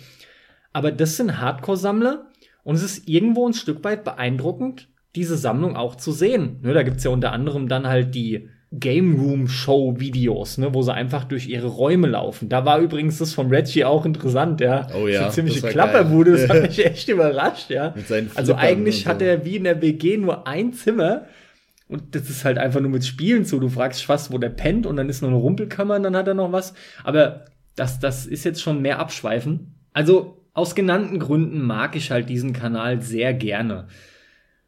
Aber 0.72 0.92
das 0.92 1.16
sind 1.16 1.40
Hardcore-Sammler 1.40 2.26
und 2.64 2.76
es 2.76 2.82
ist 2.82 3.08
irgendwo 3.08 3.46
ein 3.46 3.54
Stück 3.54 3.82
weit 3.84 4.04
beeindruckend, 4.04 4.88
diese 5.14 5.36
Sammlung 5.36 5.76
auch 5.76 5.96
zu 5.96 6.12
sehen. 6.12 6.58
Ne, 6.62 6.72
da 6.72 6.82
gibt's 6.82 7.04
ja 7.04 7.10
unter 7.10 7.32
anderem 7.32 7.68
dann 7.68 7.86
halt 7.86 8.14
die 8.14 8.48
Game 8.74 9.20
Room 9.20 9.48
Show 9.48 10.00
Videos, 10.00 10.56
ne, 10.56 10.72
wo 10.72 10.80
sie 10.80 10.94
einfach 10.94 11.24
durch 11.24 11.46
ihre 11.46 11.66
Räume 11.66 12.08
laufen. 12.08 12.48
Da 12.48 12.64
war 12.64 12.78
übrigens 12.78 13.18
das 13.18 13.34
von 13.34 13.50
Reggie 13.50 13.84
auch 13.84 14.06
interessant, 14.06 14.62
ja. 14.62 14.86
Oh 14.98 15.06
ja. 15.06 15.26
So 15.26 15.30
ziemliche 15.30 15.66
Klapperbude, 15.66 16.32
das 16.32 16.48
hat 16.48 16.62
mich 16.62 16.84
echt 16.84 17.08
überrascht, 17.08 17.68
ja. 17.68 17.92
Mit 17.94 18.08
seinen 18.08 18.30
also 18.34 18.54
eigentlich 18.54 19.06
hat 19.06 19.20
er 19.20 19.44
wie 19.44 19.56
in 19.56 19.64
der 19.64 19.82
WG 19.82 20.16
nur 20.16 20.46
ein 20.46 20.72
Zimmer 20.72 21.26
und 21.88 22.14
das 22.14 22.30
ist 22.30 22.44
halt 22.44 22.58
einfach 22.58 22.80
nur 22.80 22.90
mit 22.90 23.04
Spielen 23.04 23.44
so. 23.44 23.60
Du 23.60 23.68
fragst 23.68 24.04
fast, 24.04 24.32
wo 24.32 24.38
der 24.38 24.48
pennt 24.48 24.86
und 24.86 24.96
dann 24.96 25.08
ist 25.08 25.22
nur 25.22 25.30
eine 25.30 25.40
Rumpelkammer 25.40 25.96
und 25.96 26.02
dann 26.02 26.16
hat 26.16 26.28
er 26.28 26.34
noch 26.34 26.52
was. 26.52 26.74
Aber 27.04 27.44
das, 27.76 28.00
das 28.00 28.26
ist 28.26 28.44
jetzt 28.44 28.62
schon 28.62 28.82
mehr 28.82 28.98
abschweifen. 28.98 29.74
Also 29.92 30.42
aus 30.54 30.74
genannten 30.74 31.18
Gründen 31.18 31.62
mag 31.62 31.96
ich 31.96 32.10
halt 32.10 32.28
diesen 32.28 32.52
Kanal 32.52 33.00
sehr 33.02 33.34
gerne. 33.34 33.88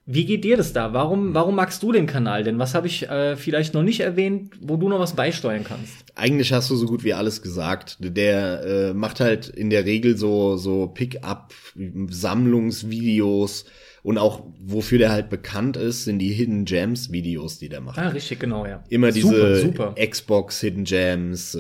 Wie 0.07 0.27
geht 0.27 0.45
dir 0.45 0.59
das 0.59 0.75
da? 0.75 0.93
Warum, 0.93 1.33
warum 1.35 1.55
magst 1.55 1.83
du 1.83 1.91
den 1.91 2.07
Kanal 2.07 2.45
denn? 2.45 2.59
Was 2.59 2.75
habe 2.75 2.87
ich 2.87 3.09
äh, 3.09 3.37
vielleicht 3.37 3.73
noch 3.73 3.83
nicht 3.83 4.01
erwähnt, 4.01 4.53
wo 4.61 4.77
du 4.77 4.91
noch 4.91 4.99
was 4.99 5.17
beisteuern 5.17 5.65
kannst? 5.65 6.05
Eigentlich 6.15 6.53
hast 6.53 6.69
du 6.69 6.77
so 6.77 6.85
gut 6.85 7.05
wie 7.05 7.15
alles 7.15 7.41
gesagt. 7.41 7.97
Der 8.01 8.62
äh, 8.65 8.95
macht 8.95 9.21
halt 9.21 9.49
in 9.49 9.71
der 9.71 9.87
Regel 9.87 10.19
so 10.19 10.59
so 10.59 10.89
Pick-up 10.89 11.55
Sammlungsvideos 12.11 13.65
und 14.05 14.18
auch 14.18 14.42
wofür 14.61 14.98
der 14.98 15.11
halt 15.11 15.30
bekannt 15.30 15.76
ist, 15.76 16.05
sind 16.05 16.18
die 16.20 16.30
Hidden 16.32 16.66
Gems 16.66 17.11
Videos, 17.11 17.59
die 17.59 17.68
der 17.70 17.80
macht. 17.80 17.98
Ah, 17.98 18.09
richtig, 18.09 18.38
genau, 18.38 18.66
ja. 18.66 18.84
Immer 18.90 19.11
diese 19.11 19.28
Super, 19.28 19.57
super. 19.57 19.94
Xbox 19.98 20.61
Hidden 20.61 20.84
Gems, 20.84 21.55
äh, 21.55 21.59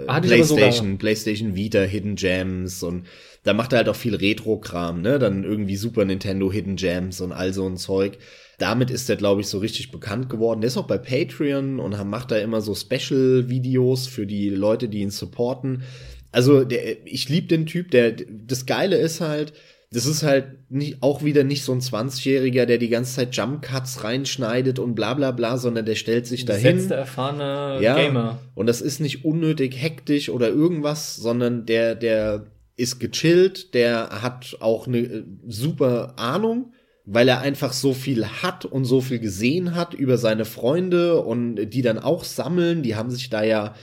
sogar- 0.00 0.20
PlayStation, 0.22 0.96
PlayStation 0.98 1.56
Vita 1.56 1.80
Hidden 1.82 2.14
Gems 2.14 2.82
und 2.84 3.06
da 3.42 3.54
macht 3.54 3.72
er 3.72 3.78
halt 3.78 3.88
auch 3.88 3.96
viel 3.96 4.14
Retro-Kram, 4.14 5.02
ne? 5.02 5.18
Dann 5.18 5.44
irgendwie 5.44 5.76
Super 5.76 6.04
Nintendo 6.04 6.50
Hidden 6.52 6.76
Gems 6.76 7.20
und 7.20 7.32
all 7.32 7.52
so 7.52 7.66
ein 7.66 7.76
Zeug. 7.76 8.18
Damit 8.58 8.90
ist 8.90 9.08
er, 9.10 9.16
glaube 9.16 9.40
ich, 9.40 9.48
so 9.48 9.58
richtig 9.58 9.90
bekannt 9.90 10.28
geworden. 10.28 10.60
Der 10.60 10.68
ist 10.68 10.76
auch 10.76 10.86
bei 10.86 10.98
Patreon 10.98 11.80
und 11.80 11.96
macht 12.08 12.30
da 12.30 12.36
immer 12.36 12.60
so 12.60 12.74
Special-Videos 12.74 14.06
für 14.06 14.26
die 14.26 14.50
Leute, 14.50 14.88
die 14.88 15.00
ihn 15.00 15.10
supporten. 15.10 15.82
Also, 16.30 16.64
der, 16.64 17.04
ich 17.06 17.28
liebe 17.28 17.48
den 17.48 17.66
Typ. 17.66 17.90
Der, 17.90 18.12
das 18.12 18.66
Geile 18.66 18.96
ist 18.96 19.20
halt, 19.20 19.54
das 19.92 20.06
ist 20.06 20.22
halt 20.22 20.70
nicht, 20.70 21.02
auch 21.02 21.24
wieder 21.24 21.42
nicht 21.42 21.64
so 21.64 21.72
ein 21.72 21.80
20-Jähriger, 21.80 22.64
der 22.64 22.78
die 22.78 22.88
ganze 22.88 23.16
Zeit 23.16 23.34
Jump 23.34 23.62
Cuts 23.62 24.04
reinschneidet 24.04 24.78
und 24.78 24.94
bla 24.94 25.14
bla 25.14 25.32
bla, 25.32 25.58
sondern 25.58 25.84
der 25.84 25.96
stellt 25.96 26.26
sich 26.28 26.44
dahin. 26.44 26.76
Letzte 26.78 26.94
erfahrene 26.94 27.82
Ja. 27.82 27.96
Gamer. 27.96 28.38
Und 28.54 28.66
das 28.66 28.80
ist 28.80 29.00
nicht 29.00 29.24
unnötig 29.24 29.74
hektisch 29.76 30.28
oder 30.28 30.48
irgendwas, 30.48 31.16
sondern 31.16 31.66
der, 31.66 31.96
der 31.96 32.46
ist 32.76 33.00
gechillt, 33.00 33.74
der 33.74 34.22
hat 34.22 34.56
auch 34.60 34.86
eine 34.86 34.98
äh, 34.98 35.24
super 35.48 36.14
Ahnung, 36.16 36.72
weil 37.04 37.28
er 37.28 37.40
einfach 37.40 37.72
so 37.72 37.92
viel 37.92 38.24
hat 38.26 38.64
und 38.64 38.84
so 38.84 39.00
viel 39.00 39.18
gesehen 39.18 39.74
hat 39.74 39.94
über 39.94 40.18
seine 40.18 40.44
Freunde 40.44 41.20
und 41.20 41.56
die 41.56 41.82
dann 41.82 41.98
auch 41.98 42.22
sammeln. 42.22 42.84
Die 42.84 42.94
haben 42.94 43.10
sich 43.10 43.28
da 43.28 43.42
ja, 43.42 43.74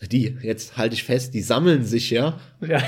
die, 0.00 0.36
jetzt 0.42 0.76
halte 0.76 0.94
ich 0.94 1.02
fest, 1.02 1.34
die 1.34 1.42
sammeln 1.42 1.84
sich 1.84 2.10
ja, 2.10 2.38
Ja, 2.66 2.80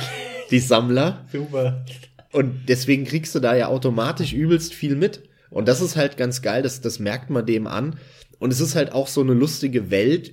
die 0.52 0.60
Sammler. 0.60 1.26
super. 1.32 1.84
Und 2.32 2.68
deswegen 2.68 3.04
kriegst 3.04 3.34
du 3.34 3.40
da 3.40 3.54
ja 3.54 3.68
automatisch 3.68 4.32
übelst 4.32 4.74
viel 4.74 4.96
mit. 4.96 5.22
Und 5.50 5.68
das 5.68 5.80
ist 5.80 5.96
halt 5.96 6.16
ganz 6.16 6.40
geil, 6.40 6.62
das, 6.62 6.80
das 6.80 6.98
merkt 6.98 7.30
man 7.30 7.44
dem 7.44 7.66
an. 7.66 7.98
Und 8.38 8.52
es 8.52 8.60
ist 8.60 8.74
halt 8.74 8.92
auch 8.92 9.06
so 9.06 9.20
eine 9.20 9.34
lustige 9.34 9.90
Welt, 9.90 10.32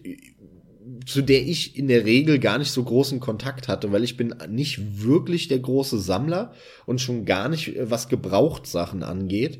zu 1.06 1.22
der 1.22 1.42
ich 1.42 1.78
in 1.78 1.88
der 1.88 2.06
Regel 2.06 2.40
gar 2.40 2.58
nicht 2.58 2.72
so 2.72 2.84
großen 2.84 3.20
Kontakt 3.20 3.68
hatte, 3.68 3.92
weil 3.92 4.04
ich 4.04 4.18
bin 4.18 4.34
nicht 4.48 5.04
wirklich 5.04 5.48
der 5.48 5.60
große 5.60 6.00
Sammler 6.00 6.54
und 6.86 7.02
schon 7.02 7.26
gar 7.26 7.50
nicht, 7.50 7.76
äh, 7.76 7.90
was 7.90 8.10
Gebrauchtsachen 8.10 9.04
angeht. 9.04 9.60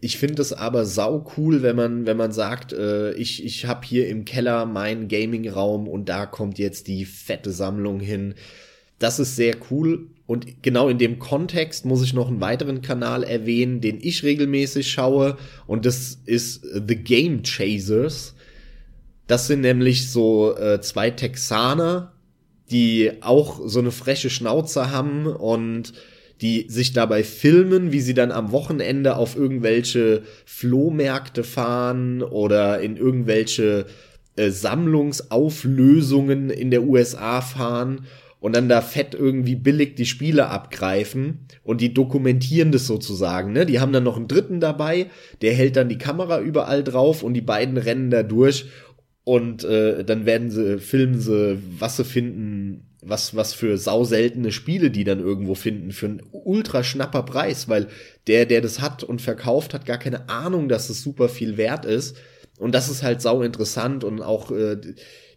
Ich 0.00 0.18
finde 0.18 0.42
es 0.42 0.52
aber 0.52 0.84
sau 0.84 1.26
cool, 1.36 1.62
wenn 1.62 1.76
man, 1.76 2.06
wenn 2.06 2.16
man 2.16 2.32
sagt, 2.32 2.72
äh, 2.72 3.12
ich, 3.14 3.44
ich 3.44 3.66
habe 3.66 3.86
hier 3.86 4.08
im 4.08 4.24
Keller 4.24 4.66
meinen 4.66 5.08
Gaming-Raum 5.08 5.88
und 5.88 6.08
da 6.08 6.26
kommt 6.26 6.58
jetzt 6.58 6.88
die 6.88 7.04
fette 7.04 7.52
Sammlung 7.52 8.00
hin. 8.00 8.34
Das 8.98 9.18
ist 9.18 9.36
sehr 9.36 9.56
cool. 9.70 10.08
Und 10.26 10.62
genau 10.62 10.88
in 10.88 10.98
dem 10.98 11.18
Kontext 11.18 11.84
muss 11.84 12.02
ich 12.02 12.14
noch 12.14 12.28
einen 12.28 12.40
weiteren 12.40 12.80
Kanal 12.80 13.24
erwähnen, 13.24 13.82
den 13.82 13.98
ich 14.00 14.22
regelmäßig 14.22 14.90
schaue. 14.90 15.36
Und 15.66 15.84
das 15.84 16.18
ist 16.24 16.62
The 16.62 16.96
Game 16.96 17.42
Chasers. 17.42 18.34
Das 19.26 19.46
sind 19.46 19.60
nämlich 19.60 20.10
so 20.10 20.56
äh, 20.56 20.80
zwei 20.80 21.10
Texaner, 21.10 22.12
die 22.70 23.12
auch 23.20 23.60
so 23.66 23.80
eine 23.80 23.90
freche 23.90 24.30
Schnauze 24.30 24.90
haben 24.90 25.26
und 25.26 25.92
die 26.40 26.66
sich 26.68 26.92
dabei 26.92 27.22
filmen, 27.22 27.92
wie 27.92 28.00
sie 28.00 28.14
dann 28.14 28.32
am 28.32 28.50
Wochenende 28.50 29.16
auf 29.16 29.36
irgendwelche 29.36 30.22
Flohmärkte 30.46 31.44
fahren 31.44 32.22
oder 32.22 32.80
in 32.80 32.96
irgendwelche 32.96 33.86
äh, 34.36 34.50
Sammlungsauflösungen 34.50 36.48
in 36.50 36.70
der 36.70 36.82
USA 36.82 37.40
fahren 37.42 38.06
und 38.44 38.54
dann 38.54 38.68
da 38.68 38.82
fett 38.82 39.14
irgendwie 39.14 39.54
billig 39.56 39.94
die 39.94 40.04
Spiele 40.04 40.48
abgreifen 40.50 41.46
und 41.62 41.80
die 41.80 41.94
dokumentieren 41.94 42.72
das 42.72 42.86
sozusagen, 42.86 43.54
ne? 43.54 43.64
Die 43.64 43.80
haben 43.80 43.94
dann 43.94 44.04
noch 44.04 44.18
einen 44.18 44.28
dritten 44.28 44.60
dabei, 44.60 45.06
der 45.40 45.54
hält 45.54 45.76
dann 45.76 45.88
die 45.88 45.96
Kamera 45.96 46.40
überall 46.40 46.84
drauf 46.84 47.22
und 47.22 47.32
die 47.32 47.40
beiden 47.40 47.78
rennen 47.78 48.10
da 48.10 48.22
durch 48.22 48.66
und 49.24 49.64
äh, 49.64 50.04
dann 50.04 50.26
werden 50.26 50.50
sie 50.50 50.78
filmen 50.78 51.18
sie, 51.18 51.58
was 51.78 51.96
sie 51.96 52.04
finden, 52.04 52.90
was 53.00 53.34
was 53.34 53.54
für 53.54 53.78
sauseltene 53.78 54.52
Spiele 54.52 54.90
die 54.90 55.04
dann 55.04 55.20
irgendwo 55.20 55.54
finden 55.54 55.92
für 55.92 56.04
einen 56.04 56.22
ultra 56.30 56.84
schnapper 56.84 57.22
Preis, 57.22 57.70
weil 57.70 57.86
der 58.26 58.44
der 58.44 58.60
das 58.60 58.78
hat 58.78 59.04
und 59.04 59.22
verkauft 59.22 59.72
hat 59.72 59.86
gar 59.86 59.96
keine 59.98 60.28
Ahnung, 60.28 60.68
dass 60.68 60.90
es 60.90 61.00
super 61.00 61.30
viel 61.30 61.56
wert 61.56 61.86
ist 61.86 62.18
und 62.58 62.74
das 62.74 62.90
ist 62.90 63.02
halt 63.02 63.22
sau 63.22 63.40
interessant 63.40 64.04
und 64.04 64.20
auch 64.20 64.50
äh, 64.50 64.76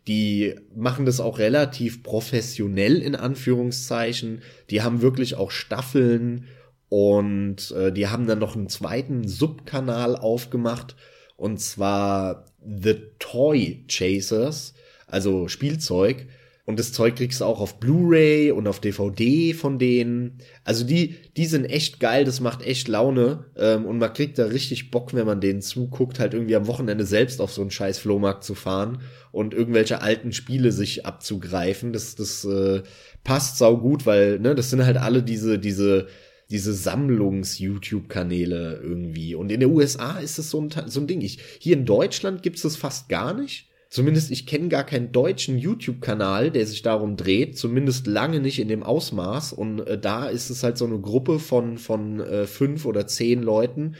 die 0.08 0.56
machen 0.74 1.06
das 1.06 1.20
auch 1.20 1.38
relativ 1.38 2.02
professionell 2.02 3.02
in 3.02 3.16
Anführungszeichen. 3.16 4.42
Die 4.70 4.82
haben 4.82 5.02
wirklich 5.02 5.36
auch 5.36 5.52
Staffeln 5.52 6.46
und 6.90 7.72
äh, 7.72 7.92
die 7.92 8.08
haben 8.08 8.26
dann 8.26 8.40
noch 8.40 8.56
einen 8.56 8.70
zweiten 8.70 9.28
Subkanal 9.28 10.16
aufgemacht 10.16 10.96
und 11.36 11.60
zwar 11.60 12.46
The 12.66 12.96
Toy 13.20 13.84
Chasers, 13.88 14.74
also 15.06 15.48
Spielzeug. 15.48 16.28
Und 16.68 16.78
das 16.80 16.92
Zeug 16.92 17.16
kriegst 17.16 17.40
du 17.40 17.46
auch 17.46 17.62
auf 17.62 17.80
Blu-ray 17.80 18.52
und 18.52 18.68
auf 18.68 18.82
DVD 18.82 19.54
von 19.54 19.80
denen. 19.80 20.40
Also 20.66 20.84
die, 20.84 21.16
die 21.38 21.46
sind 21.46 21.64
echt 21.64 22.02
geil, 22.02 22.26
das 22.26 22.42
macht 22.42 22.62
echt 22.62 22.90
Laune. 22.90 23.46
Ähm, 23.56 23.86
und 23.86 24.00
man 24.00 24.12
kriegt 24.12 24.38
da 24.38 24.48
richtig 24.48 24.92
Bock, 24.92 25.14
wenn 25.14 25.26
man 25.26 25.40
denen 25.40 25.62
zuguckt, 25.62 26.20
halt 26.20 26.34
irgendwie 26.34 26.58
am 26.58 26.68
Wochenende 26.68 27.06
selbst 27.06 27.40
auf 27.40 27.54
so 27.54 27.62
einen 27.62 27.72
scheiß 27.72 28.00
Flohmarkt 28.00 28.44
zu 28.44 28.54
fahren 28.54 29.00
und 29.32 29.54
irgendwelche 29.54 30.02
alten 30.02 30.34
Spiele 30.34 30.74
sich 30.74 31.06
abzugreifen. 31.06 31.94
Das, 31.94 32.16
das 32.16 32.44
äh, 32.44 32.84
passt 33.24 33.60
sau 33.60 33.78
gut, 33.78 34.06
weil, 34.06 34.38
ne, 34.40 34.54
das 34.54 34.70
sind 34.70 34.84
halt 34.84 34.98
alle 34.98 35.24
diese, 35.24 35.60
diese, 35.60 36.08
diese 36.50 36.74
Sammlungs-YouTube-Kanäle 36.74 38.82
irgendwie. 38.84 39.36
Und 39.36 39.54
in 39.54 39.62
den 39.62 39.72
USA 39.72 40.20
ist 40.20 40.38
es 40.38 40.50
so 40.50 40.60
ein, 40.60 40.70
so 40.88 41.00
ein 41.00 41.08
Ding. 41.08 41.22
Ich, 41.22 41.40
hier 41.60 41.78
in 41.78 41.86
Deutschland 41.86 42.44
gibt 42.44 42.58
es 42.58 42.64
das 42.64 42.76
fast 42.76 43.08
gar 43.08 43.34
nicht. 43.34 43.70
Zumindest 43.90 44.32
ich 44.32 44.46
kenne 44.46 44.68
gar 44.68 44.84
keinen 44.84 45.12
deutschen 45.12 45.58
YouTube-Kanal, 45.58 46.52
der 46.52 46.66
sich 46.66 46.82
darum 46.82 47.16
dreht, 47.16 47.58
zumindest 47.58 48.06
lange 48.06 48.42
nicht 48.42 48.60
in 48.60 48.68
dem 48.68 48.84
Ausmaß. 48.84 49.54
Und 49.54 49.80
äh, 49.80 49.98
da 49.98 50.28
ist 50.28 50.50
es 50.50 50.64
halt 50.64 50.78
so 50.78 50.86
eine 50.86 51.00
Gruppe 51.00 51.40
von, 51.40 51.78
von 51.78 52.20
äh, 52.20 52.48
fünf 52.48 52.86
oder 52.86 53.08
zehn 53.08 53.42
Leuten, 53.42 53.96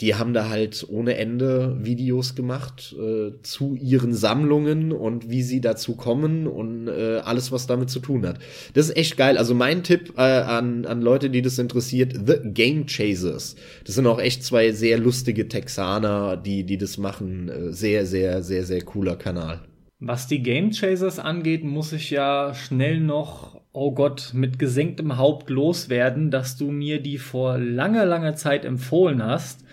die 0.00 0.14
haben 0.14 0.32
da 0.32 0.48
halt 0.48 0.86
ohne 0.88 1.16
Ende 1.16 1.76
Videos 1.80 2.36
gemacht 2.36 2.94
äh, 2.98 3.32
zu 3.42 3.74
ihren 3.74 4.14
Sammlungen 4.14 4.92
und 4.92 5.28
wie 5.28 5.42
sie 5.42 5.60
dazu 5.60 5.96
kommen 5.96 6.46
und 6.46 6.86
äh, 6.86 7.18
alles, 7.24 7.50
was 7.50 7.66
damit 7.66 7.90
zu 7.90 7.98
tun 7.98 8.24
hat. 8.24 8.38
Das 8.74 8.88
ist 8.88 8.96
echt 8.96 9.16
geil. 9.16 9.36
Also 9.36 9.54
mein 9.54 9.82
Tipp 9.82 10.14
äh, 10.16 10.20
an, 10.20 10.84
an 10.84 11.02
Leute, 11.02 11.30
die 11.30 11.42
das 11.42 11.58
interessiert, 11.58 12.14
The 12.26 12.38
Game 12.44 12.86
Chasers. 12.86 13.56
Das 13.84 13.96
sind 13.96 14.06
auch 14.06 14.20
echt 14.20 14.44
zwei 14.44 14.70
sehr 14.70 14.98
lustige 14.98 15.48
Texaner, 15.48 16.36
die, 16.36 16.64
die 16.64 16.78
das 16.78 16.96
machen. 16.96 17.48
Äh, 17.48 17.72
sehr, 17.72 18.06
sehr, 18.06 18.42
sehr, 18.42 18.64
sehr 18.64 18.82
cooler 18.82 19.16
Kanal. 19.16 19.60
Was 20.00 20.28
die 20.28 20.44
Game 20.44 20.70
Chasers 20.70 21.18
angeht, 21.18 21.64
muss 21.64 21.92
ich 21.92 22.10
ja 22.10 22.54
schnell 22.54 23.00
noch, 23.00 23.60
oh 23.72 23.90
Gott, 23.90 24.30
mit 24.32 24.60
gesenktem 24.60 25.16
Haupt 25.16 25.50
loswerden, 25.50 26.30
dass 26.30 26.56
du 26.56 26.70
mir 26.70 27.02
die 27.02 27.18
vor 27.18 27.58
langer, 27.58 28.06
langer 28.06 28.36
Zeit 28.36 28.64
empfohlen 28.64 29.24
hast. 29.24 29.64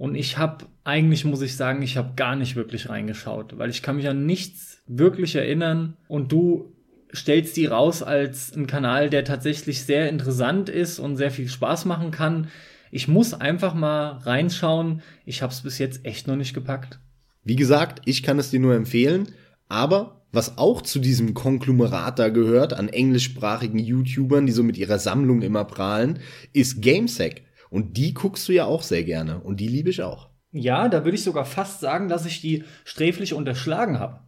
Und 0.00 0.14
ich 0.14 0.38
habe, 0.38 0.64
eigentlich 0.82 1.26
muss 1.26 1.42
ich 1.42 1.56
sagen, 1.56 1.82
ich 1.82 1.98
habe 1.98 2.14
gar 2.16 2.34
nicht 2.34 2.56
wirklich 2.56 2.88
reingeschaut, 2.88 3.58
weil 3.58 3.68
ich 3.68 3.82
kann 3.82 3.96
mich 3.96 4.08
an 4.08 4.24
nichts 4.24 4.80
wirklich 4.86 5.36
erinnern. 5.36 5.94
Und 6.08 6.32
du 6.32 6.74
stellst 7.14 7.54
die 7.58 7.66
raus 7.66 8.02
als 8.02 8.56
ein 8.56 8.66
Kanal, 8.66 9.10
der 9.10 9.26
tatsächlich 9.26 9.84
sehr 9.84 10.08
interessant 10.08 10.70
ist 10.70 11.00
und 11.00 11.18
sehr 11.18 11.30
viel 11.30 11.50
Spaß 11.50 11.84
machen 11.84 12.12
kann. 12.12 12.48
Ich 12.90 13.08
muss 13.08 13.34
einfach 13.34 13.74
mal 13.74 14.12
reinschauen. 14.22 15.02
Ich 15.26 15.42
habe 15.42 15.52
es 15.52 15.60
bis 15.60 15.76
jetzt 15.76 16.06
echt 16.06 16.26
noch 16.26 16.36
nicht 16.36 16.54
gepackt. 16.54 16.98
Wie 17.44 17.56
gesagt, 17.56 18.00
ich 18.06 18.22
kann 18.22 18.38
es 18.38 18.50
dir 18.50 18.60
nur 18.60 18.74
empfehlen, 18.74 19.28
aber 19.68 20.22
was 20.32 20.56
auch 20.56 20.80
zu 20.80 20.98
diesem 20.98 21.34
Konglomerat 21.34 22.18
da 22.18 22.30
gehört 22.30 22.72
an 22.72 22.88
englischsprachigen 22.88 23.78
YouTubern, 23.78 24.46
die 24.46 24.52
so 24.52 24.62
mit 24.62 24.78
ihrer 24.78 24.98
Sammlung 24.98 25.42
immer 25.42 25.66
prahlen, 25.66 26.20
ist 26.54 26.80
GameSec. 26.80 27.42
Und 27.70 27.96
die 27.96 28.12
guckst 28.14 28.48
du 28.48 28.52
ja 28.52 28.66
auch 28.66 28.82
sehr 28.82 29.04
gerne. 29.04 29.40
Und 29.40 29.60
die 29.60 29.68
liebe 29.68 29.90
ich 29.90 30.02
auch. 30.02 30.28
Ja, 30.52 30.88
da 30.88 31.04
würde 31.04 31.16
ich 31.16 31.22
sogar 31.22 31.44
fast 31.44 31.80
sagen, 31.80 32.08
dass 32.08 32.26
ich 32.26 32.40
die 32.40 32.64
sträflich 32.84 33.34
unterschlagen 33.34 34.00
habe. 34.00 34.20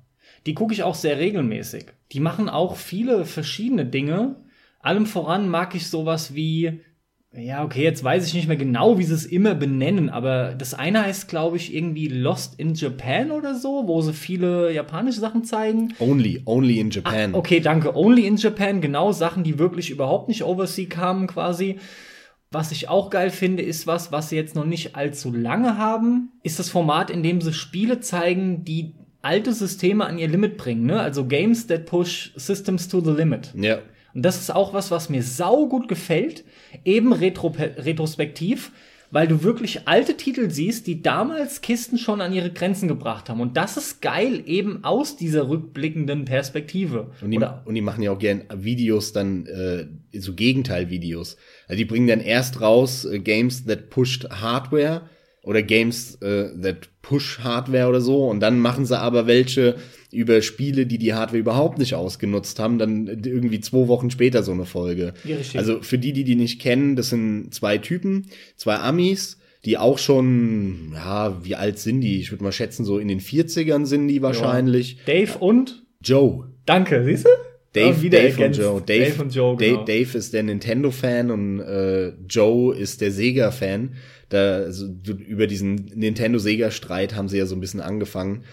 Die 0.46 0.54
gucke 0.54 0.72
ich 0.72 0.84
auch 0.84 0.94
sehr 0.94 1.18
regelmäßig. 1.18 1.86
Die 2.12 2.20
machen 2.20 2.48
auch 2.48 2.76
viele 2.76 3.24
verschiedene 3.24 3.84
Dinge. 3.84 4.36
Allem 4.80 5.06
voran 5.06 5.48
mag 5.48 5.74
ich 5.74 5.88
sowas 5.88 6.34
wie, 6.34 6.80
ja, 7.34 7.64
okay, 7.64 7.82
jetzt 7.82 8.04
weiß 8.04 8.26
ich 8.26 8.34
nicht 8.34 8.48
mehr 8.48 8.56
genau, 8.56 8.98
wie 8.98 9.04
sie 9.04 9.14
es 9.14 9.24
immer 9.24 9.54
benennen, 9.54 10.10
aber 10.10 10.54
das 10.54 10.74
eine 10.74 11.04
heißt, 11.04 11.28
glaube 11.28 11.56
ich, 11.56 11.74
irgendwie 11.74 12.08
Lost 12.08 12.58
in 12.58 12.74
Japan 12.74 13.30
oder 13.30 13.54
so, 13.54 13.84
wo 13.86 14.02
sie 14.02 14.12
viele 14.12 14.72
japanische 14.72 15.20
Sachen 15.20 15.44
zeigen. 15.44 15.94
Only, 15.98 16.42
only 16.44 16.78
in 16.78 16.90
Japan. 16.90 17.30
Ach, 17.32 17.38
okay, 17.38 17.60
danke. 17.60 17.96
Only 17.96 18.26
in 18.26 18.36
Japan, 18.36 18.80
genau, 18.80 19.12
Sachen, 19.12 19.44
die 19.44 19.58
wirklich 19.58 19.90
überhaupt 19.90 20.28
nicht 20.28 20.44
oversea 20.44 20.86
kamen 20.86 21.26
quasi. 21.26 21.78
Was 22.52 22.70
ich 22.70 22.88
auch 22.88 23.10
geil 23.10 23.30
finde, 23.30 23.62
ist 23.62 23.86
was, 23.86 24.12
was 24.12 24.28
sie 24.28 24.36
jetzt 24.36 24.54
noch 24.54 24.66
nicht 24.66 24.94
allzu 24.94 25.32
lange 25.32 25.78
haben, 25.78 26.30
ist 26.42 26.58
das 26.58 26.68
Format, 26.68 27.10
in 27.10 27.22
dem 27.22 27.40
sie 27.40 27.52
Spiele 27.52 28.00
zeigen, 28.00 28.64
die 28.64 28.94
alte 29.22 29.52
Systeme 29.52 30.04
an 30.04 30.18
ihr 30.18 30.28
Limit 30.28 30.56
bringen, 30.56 30.84
ne? 30.84 31.00
Also 31.00 31.24
Games 31.26 31.66
that 31.68 31.86
push 31.86 32.32
systems 32.36 32.88
to 32.88 33.00
the 33.00 33.12
limit. 33.12 33.52
Ja. 33.56 33.78
Und 34.14 34.22
das 34.22 34.38
ist 34.38 34.54
auch 34.54 34.74
was, 34.74 34.90
was 34.90 35.08
mir 35.08 35.22
sau 35.22 35.66
gut 35.66 35.88
gefällt, 35.88 36.44
eben 36.84 37.12
retro 37.12 37.48
retrospektiv, 37.56 38.72
weil 39.10 39.28
du 39.28 39.42
wirklich 39.42 39.86
alte 39.86 40.16
Titel 40.16 40.50
siehst, 40.50 40.86
die 40.86 41.02
damals 41.02 41.60
Kisten 41.60 41.98
schon 41.98 42.20
an 42.20 42.32
ihre 42.32 42.50
Grenzen 42.50 42.88
gebracht 42.88 43.28
haben. 43.28 43.40
Und 43.40 43.56
das 43.56 43.76
ist 43.76 44.02
geil, 44.02 44.42
eben 44.46 44.84
aus 44.84 45.16
dieser 45.16 45.48
rückblickenden 45.48 46.24
Perspektive. 46.24 47.10
Und 47.20 47.30
die, 47.30 47.38
und 47.64 47.74
die 47.74 47.82
machen 47.82 48.02
ja 48.02 48.10
auch 48.10 48.18
gern 48.18 48.44
Videos 48.54 49.12
dann, 49.12 49.46
äh, 49.46 49.86
so 50.18 50.34
Gegenteilvideos. 50.34 51.36
Also 51.68 51.78
die 51.78 51.84
bringen 51.84 52.06
dann 52.06 52.20
erst 52.20 52.60
raus 52.60 53.04
äh, 53.04 53.18
Games 53.18 53.64
that 53.66 53.90
pushed 53.90 54.28
Hardware 54.30 55.02
oder 55.42 55.62
Games 55.62 56.16
äh, 56.22 56.50
that 56.60 56.88
push 57.02 57.40
Hardware 57.40 57.88
oder 57.88 58.00
so. 58.00 58.28
Und 58.28 58.40
dann 58.40 58.60
machen 58.60 58.86
sie 58.86 58.98
aber 58.98 59.26
welche 59.26 59.76
über 60.12 60.40
Spiele, 60.42 60.86
die 60.86 60.98
die 60.98 61.14
Hardware 61.14 61.40
überhaupt 61.40 61.78
nicht 61.78 61.94
ausgenutzt 61.94 62.58
haben, 62.58 62.78
dann 62.78 63.06
irgendwie 63.06 63.60
zwei 63.60 63.88
Wochen 63.88 64.10
später 64.10 64.42
so 64.42 64.52
eine 64.52 64.66
Folge. 64.66 65.14
Ja, 65.24 65.36
also 65.54 65.82
für 65.82 65.98
die, 65.98 66.12
die 66.12 66.24
die 66.24 66.36
nicht 66.36 66.60
kennen, 66.60 66.96
das 66.96 67.10
sind 67.10 67.52
zwei 67.52 67.78
Typen, 67.78 68.26
zwei 68.56 68.76
Amis, 68.76 69.38
die 69.64 69.78
auch 69.78 69.98
schon, 69.98 70.92
ja, 70.94 71.44
wie 71.44 71.56
alt 71.56 71.78
sind 71.78 72.00
die? 72.00 72.20
Ich 72.20 72.30
würde 72.30 72.44
mal 72.44 72.52
schätzen, 72.52 72.84
so 72.84 72.98
in 72.98 73.08
den 73.08 73.20
40ern 73.20 73.86
sind 73.86 74.08
die 74.08 74.22
wahrscheinlich. 74.22 74.98
Ja. 75.06 75.14
Dave 75.14 75.38
und 75.38 75.84
Joe. 76.02 76.48
Danke, 76.66 77.04
siehst 77.04 77.26
du? 77.26 77.30
Dave, 77.72 78.10
Dave 78.10 78.44
und 78.44 78.56
Joe. 78.56 78.82
Dave, 78.82 79.04
Dave, 79.04 79.22
und 79.22 79.34
Joe, 79.34 79.56
genau. 79.56 79.84
Dave, 79.84 80.04
Dave 80.04 80.18
ist 80.18 80.34
der 80.34 80.42
Nintendo-Fan 80.42 81.30
und 81.30 81.60
äh, 81.60 82.08
Joe 82.28 82.76
ist 82.76 83.00
der 83.00 83.10
Sega-Fan. 83.10 83.94
Da, 84.28 84.56
also, 84.56 84.86
über 85.06 85.46
diesen 85.46 85.90
Nintendo-Sega-Streit 85.94 87.14
haben 87.14 87.28
sie 87.28 87.38
ja 87.38 87.46
so 87.46 87.54
ein 87.54 87.60
bisschen 87.60 87.80
angefangen. 87.80 88.44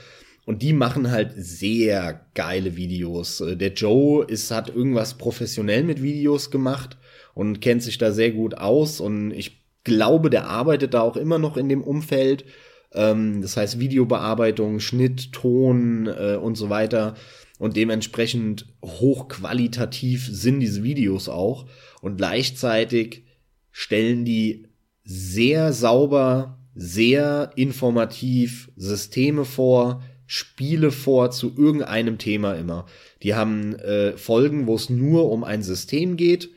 Und 0.45 0.61
die 0.63 0.73
machen 0.73 1.11
halt 1.11 1.33
sehr 1.35 2.25
geile 2.33 2.75
Videos. 2.75 3.41
Äh, 3.41 3.57
der 3.57 3.73
Joe 3.73 4.25
ist, 4.25 4.51
hat 4.51 4.73
irgendwas 4.73 5.17
professionell 5.17 5.83
mit 5.83 6.01
Videos 6.01 6.49
gemacht 6.49 6.97
und 7.33 7.61
kennt 7.61 7.83
sich 7.83 7.97
da 7.97 8.11
sehr 8.11 8.31
gut 8.31 8.55
aus. 8.55 8.99
Und 8.99 9.31
ich 9.31 9.63
glaube, 9.83 10.29
der 10.29 10.47
arbeitet 10.47 10.93
da 10.93 11.01
auch 11.01 11.17
immer 11.17 11.37
noch 11.37 11.57
in 11.57 11.69
dem 11.69 11.83
Umfeld. 11.83 12.45
Ähm, 12.93 13.41
das 13.41 13.57
heißt 13.57 13.79
Videobearbeitung, 13.79 14.79
Schnitt, 14.79 15.33
Ton 15.33 16.07
äh, 16.07 16.35
und 16.35 16.55
so 16.55 16.69
weiter. 16.69 17.15
Und 17.59 17.75
dementsprechend 17.75 18.65
hochqualitativ 18.83 20.27
sind 20.31 20.61
diese 20.61 20.81
Videos 20.81 21.29
auch. 21.29 21.67
Und 22.01 22.17
gleichzeitig 22.17 23.25
stellen 23.71 24.25
die 24.25 24.65
sehr 25.03 25.73
sauber, 25.73 26.57
sehr 26.73 27.51
informativ 27.55 28.71
Systeme 28.75 29.45
vor, 29.45 30.01
Spiele 30.25 30.91
vor 30.91 31.31
zu 31.31 31.53
irgendeinem 31.57 32.17
Thema 32.17 32.53
immer. 32.53 32.85
Die 33.23 33.35
haben 33.35 33.75
äh, 33.75 34.15
Folgen, 34.15 34.65
wo 34.65 34.75
es 34.75 34.89
nur 34.89 35.29
um 35.29 35.43
ein 35.43 35.61
System 35.61 36.17
geht. 36.17 36.49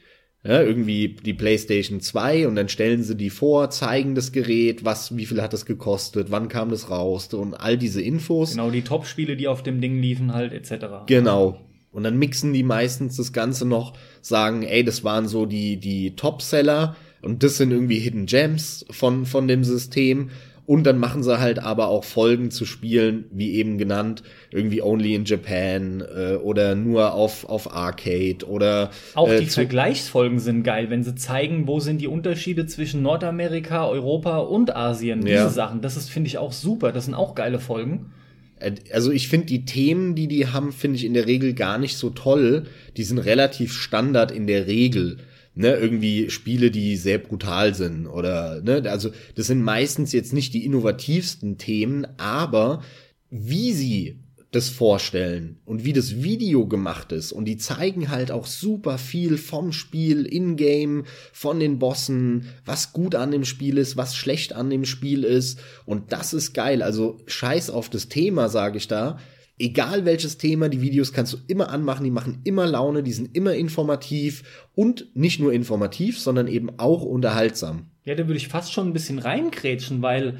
Ja, 0.44 0.60
irgendwie 0.60 1.08
die 1.08 1.34
PlayStation 1.34 2.00
2 2.00 2.48
und 2.48 2.56
dann 2.56 2.68
stellen 2.68 3.04
sie 3.04 3.14
die 3.14 3.30
vor, 3.30 3.70
zeigen 3.70 4.16
das 4.16 4.32
Gerät, 4.32 4.84
was, 4.84 5.16
wie 5.16 5.26
viel 5.26 5.40
hat 5.40 5.52
das 5.52 5.66
gekostet, 5.66 6.32
wann 6.32 6.48
kam 6.48 6.70
das 6.70 6.90
raus 6.90 7.32
und 7.32 7.54
all 7.54 7.78
diese 7.78 8.02
Infos. 8.02 8.50
Genau, 8.50 8.70
die 8.70 8.82
Top-Spiele, 8.82 9.36
die 9.36 9.46
auf 9.46 9.62
dem 9.62 9.80
Ding 9.80 10.00
liefen 10.00 10.34
halt, 10.34 10.52
etc. 10.52 11.06
Genau. 11.06 11.60
Und 11.92 12.02
dann 12.02 12.18
mixen 12.18 12.52
die 12.52 12.64
meistens 12.64 13.16
das 13.16 13.32
Ganze 13.32 13.66
noch, 13.66 13.92
sagen, 14.20 14.64
ey, 14.64 14.82
das 14.82 15.04
waren 15.04 15.28
so 15.28 15.46
die, 15.46 15.76
die 15.76 16.16
Top-Seller 16.16 16.96
und 17.20 17.44
das 17.44 17.58
sind 17.58 17.70
irgendwie 17.70 18.00
Hidden 18.00 18.26
Gems 18.26 18.84
von, 18.90 19.26
von 19.26 19.46
dem 19.46 19.62
System. 19.62 20.30
Und 20.64 20.84
dann 20.84 20.98
machen 20.98 21.24
sie 21.24 21.40
halt 21.40 21.58
aber 21.58 21.88
auch 21.88 22.04
Folgen 22.04 22.52
zu 22.52 22.64
Spielen, 22.64 23.24
wie 23.32 23.54
eben 23.54 23.78
genannt, 23.78 24.22
irgendwie 24.52 24.80
Only 24.80 25.14
in 25.16 25.24
Japan 25.24 26.02
äh, 26.02 26.34
oder 26.36 26.76
nur 26.76 27.14
auf, 27.14 27.44
auf 27.48 27.74
Arcade 27.74 28.46
oder. 28.46 28.90
Auch 29.14 29.28
äh, 29.28 29.40
die 29.40 29.46
Vergleichsfolgen 29.46 30.38
sind 30.38 30.62
geil, 30.62 30.88
wenn 30.88 31.02
sie 31.02 31.16
zeigen, 31.16 31.66
wo 31.66 31.80
sind 31.80 32.00
die 32.00 32.06
Unterschiede 32.06 32.66
zwischen 32.66 33.02
Nordamerika, 33.02 33.88
Europa 33.88 34.38
und 34.38 34.76
Asien. 34.76 35.22
Diese 35.22 35.34
ja. 35.34 35.48
Sachen, 35.48 35.80
das 35.80 35.96
ist, 35.96 36.10
finde 36.10 36.28
ich, 36.28 36.38
auch 36.38 36.52
super. 36.52 36.92
Das 36.92 37.06
sind 37.06 37.14
auch 37.14 37.34
geile 37.34 37.58
Folgen. 37.58 38.12
Äh, 38.60 38.74
also 38.92 39.10
ich 39.10 39.26
finde 39.28 39.46
die 39.46 39.64
Themen, 39.64 40.14
die 40.14 40.28
die 40.28 40.46
haben, 40.46 40.70
finde 40.70 40.96
ich 40.96 41.04
in 41.04 41.14
der 41.14 41.26
Regel 41.26 41.54
gar 41.54 41.78
nicht 41.78 41.96
so 41.96 42.10
toll. 42.10 42.66
Die 42.96 43.04
sind 43.04 43.18
relativ 43.18 43.72
Standard 43.72 44.30
in 44.30 44.46
der 44.46 44.68
Regel 44.68 45.18
ne, 45.54 45.74
irgendwie 45.76 46.30
Spiele, 46.30 46.70
die 46.70 46.96
sehr 46.96 47.18
brutal 47.18 47.74
sind 47.74 48.06
oder, 48.06 48.60
ne, 48.62 48.82
also 48.90 49.10
das 49.34 49.46
sind 49.46 49.62
meistens 49.62 50.12
jetzt 50.12 50.32
nicht 50.32 50.54
die 50.54 50.64
innovativsten 50.64 51.58
Themen, 51.58 52.06
aber 52.18 52.82
wie 53.30 53.72
sie 53.72 54.18
das 54.50 54.68
vorstellen 54.68 55.60
und 55.64 55.84
wie 55.84 55.94
das 55.94 56.22
Video 56.22 56.66
gemacht 56.66 57.10
ist 57.10 57.32
und 57.32 57.46
die 57.46 57.56
zeigen 57.56 58.10
halt 58.10 58.30
auch 58.30 58.46
super 58.46 58.98
viel 58.98 59.38
vom 59.38 59.72
Spiel 59.72 60.26
in-game, 60.26 61.04
von 61.32 61.58
den 61.58 61.78
Bossen, 61.78 62.48
was 62.66 62.92
gut 62.92 63.14
an 63.14 63.30
dem 63.30 63.46
Spiel 63.46 63.78
ist, 63.78 63.96
was 63.96 64.14
schlecht 64.14 64.52
an 64.52 64.68
dem 64.68 64.84
Spiel 64.84 65.24
ist 65.24 65.58
und 65.86 66.12
das 66.12 66.34
ist 66.34 66.52
geil, 66.52 66.82
also 66.82 67.18
scheiß 67.26 67.70
auf 67.70 67.88
das 67.88 68.08
Thema, 68.08 68.50
sage 68.50 68.76
ich 68.76 68.88
da, 68.88 69.18
egal 69.62 70.04
welches 70.04 70.38
Thema, 70.38 70.68
die 70.68 70.80
Videos 70.80 71.12
kannst 71.12 71.32
du 71.32 71.38
immer 71.46 71.70
anmachen, 71.70 72.02
die 72.02 72.10
machen 72.10 72.40
immer 72.42 72.66
Laune, 72.66 73.04
die 73.04 73.12
sind 73.12 73.36
immer 73.36 73.54
informativ 73.54 74.66
und 74.74 75.06
nicht 75.14 75.38
nur 75.38 75.52
informativ, 75.52 76.18
sondern 76.18 76.48
eben 76.48 76.78
auch 76.78 77.02
unterhaltsam. 77.02 77.86
Ja, 78.04 78.16
da 78.16 78.26
würde 78.26 78.38
ich 78.38 78.48
fast 78.48 78.72
schon 78.72 78.88
ein 78.88 78.92
bisschen 78.92 79.20
reinkrätschen, 79.20 80.02
weil 80.02 80.38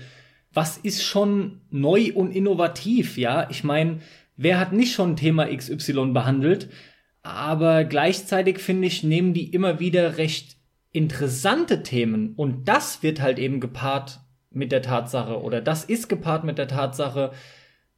was 0.52 0.76
ist 0.76 1.04
schon 1.04 1.60
neu 1.70 2.12
und 2.14 2.34
innovativ, 2.34 3.16
ja? 3.16 3.48
Ich 3.48 3.62
meine, 3.62 4.00
wer 4.36 4.58
hat 4.58 4.72
nicht 4.72 4.92
schon 4.92 5.16
Thema 5.16 5.46
XY 5.46 6.12
behandelt? 6.12 6.68
Aber 7.22 7.84
gleichzeitig 7.84 8.58
finde 8.58 8.88
ich, 8.88 9.04
nehmen 9.04 9.34
die 9.34 9.52
immer 9.52 9.78
wieder 9.78 10.18
recht 10.18 10.56
interessante 10.90 11.84
Themen 11.84 12.34
und 12.34 12.66
das 12.66 13.04
wird 13.04 13.20
halt 13.20 13.38
eben 13.38 13.60
gepaart 13.60 14.20
mit 14.50 14.72
der 14.72 14.82
Tatsache 14.82 15.40
oder 15.40 15.60
das 15.60 15.84
ist 15.84 16.08
gepaart 16.08 16.44
mit 16.44 16.58
der 16.58 16.68
Tatsache, 16.68 17.30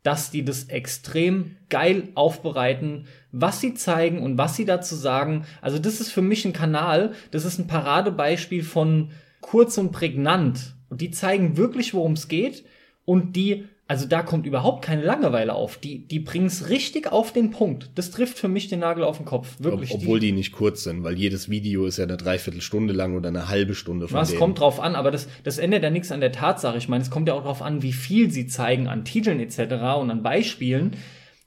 dass 0.04 0.30
die 0.30 0.44
das 0.44 0.64
extrem 0.64 1.56
geil 1.70 2.10
aufbereiten, 2.14 3.06
was 3.32 3.60
sie 3.60 3.74
zeigen 3.74 4.22
und 4.22 4.38
was 4.38 4.54
sie 4.54 4.66
dazu 4.66 4.94
sagen. 4.94 5.46
Also 5.60 5.80
das 5.80 6.00
ist 6.00 6.12
für 6.12 6.22
mich 6.22 6.44
ein 6.44 6.52
Kanal, 6.52 7.14
das 7.32 7.44
ist 7.44 7.58
ein 7.58 7.66
Paradebeispiel 7.66 8.62
von 8.62 9.10
kurz 9.40 9.76
und 9.78 9.92
prägnant 9.92 10.76
Und 10.90 11.00
die 11.00 11.10
zeigen 11.10 11.56
wirklich, 11.56 11.94
worum 11.94 12.12
es 12.12 12.28
geht. 12.28 12.64
Und 13.06 13.34
die, 13.34 13.66
also 13.86 14.06
da 14.06 14.22
kommt 14.22 14.46
überhaupt 14.46 14.82
keine 14.82 15.02
Langeweile 15.02 15.52
auf. 15.52 15.76
Die, 15.76 15.98
die 15.98 16.18
bringen 16.18 16.46
es 16.46 16.70
richtig 16.70 17.12
auf 17.12 17.32
den 17.32 17.50
Punkt. 17.50 17.90
Das 17.96 18.10
trifft 18.10 18.38
für 18.38 18.48
mich 18.48 18.68
den 18.68 18.80
Nagel 18.80 19.04
auf 19.04 19.18
den 19.18 19.26
Kopf. 19.26 19.56
Wirklich. 19.58 19.90
Ob, 19.92 20.00
obwohl 20.00 20.20
die, 20.20 20.28
die, 20.28 20.32
nicht 20.32 20.52
kurz 20.52 20.84
sind, 20.84 21.04
weil 21.04 21.18
jedes 21.18 21.50
Video 21.50 21.84
ist 21.84 21.98
ja 21.98 22.04
eine 22.04 22.16
Dreiviertelstunde 22.16 22.94
lang 22.94 23.14
oder 23.14 23.28
eine 23.28 23.48
halbe 23.48 23.74
Stunde 23.74 24.08
von 24.08 24.20
Es 24.20 24.36
kommt 24.36 24.60
drauf 24.60 24.80
an, 24.80 24.94
aber 24.94 25.10
das, 25.10 25.28
das 25.42 25.58
ändert 25.58 25.82
ja 25.82 25.90
nichts 25.90 26.10
an 26.12 26.20
der 26.20 26.32
Tatsache. 26.32 26.78
Ich 26.78 26.88
meine, 26.88 27.02
es 27.02 27.10
kommt 27.10 27.28
ja 27.28 27.34
auch 27.34 27.42
drauf 27.42 27.60
an, 27.60 27.82
wie 27.82 27.92
viel 27.92 28.30
sie 28.30 28.46
zeigen 28.46 28.88
an 28.88 29.04
Titeln 29.04 29.38
etc. 29.38 29.74
und 30.00 30.10
an 30.10 30.22
Beispielen. 30.22 30.92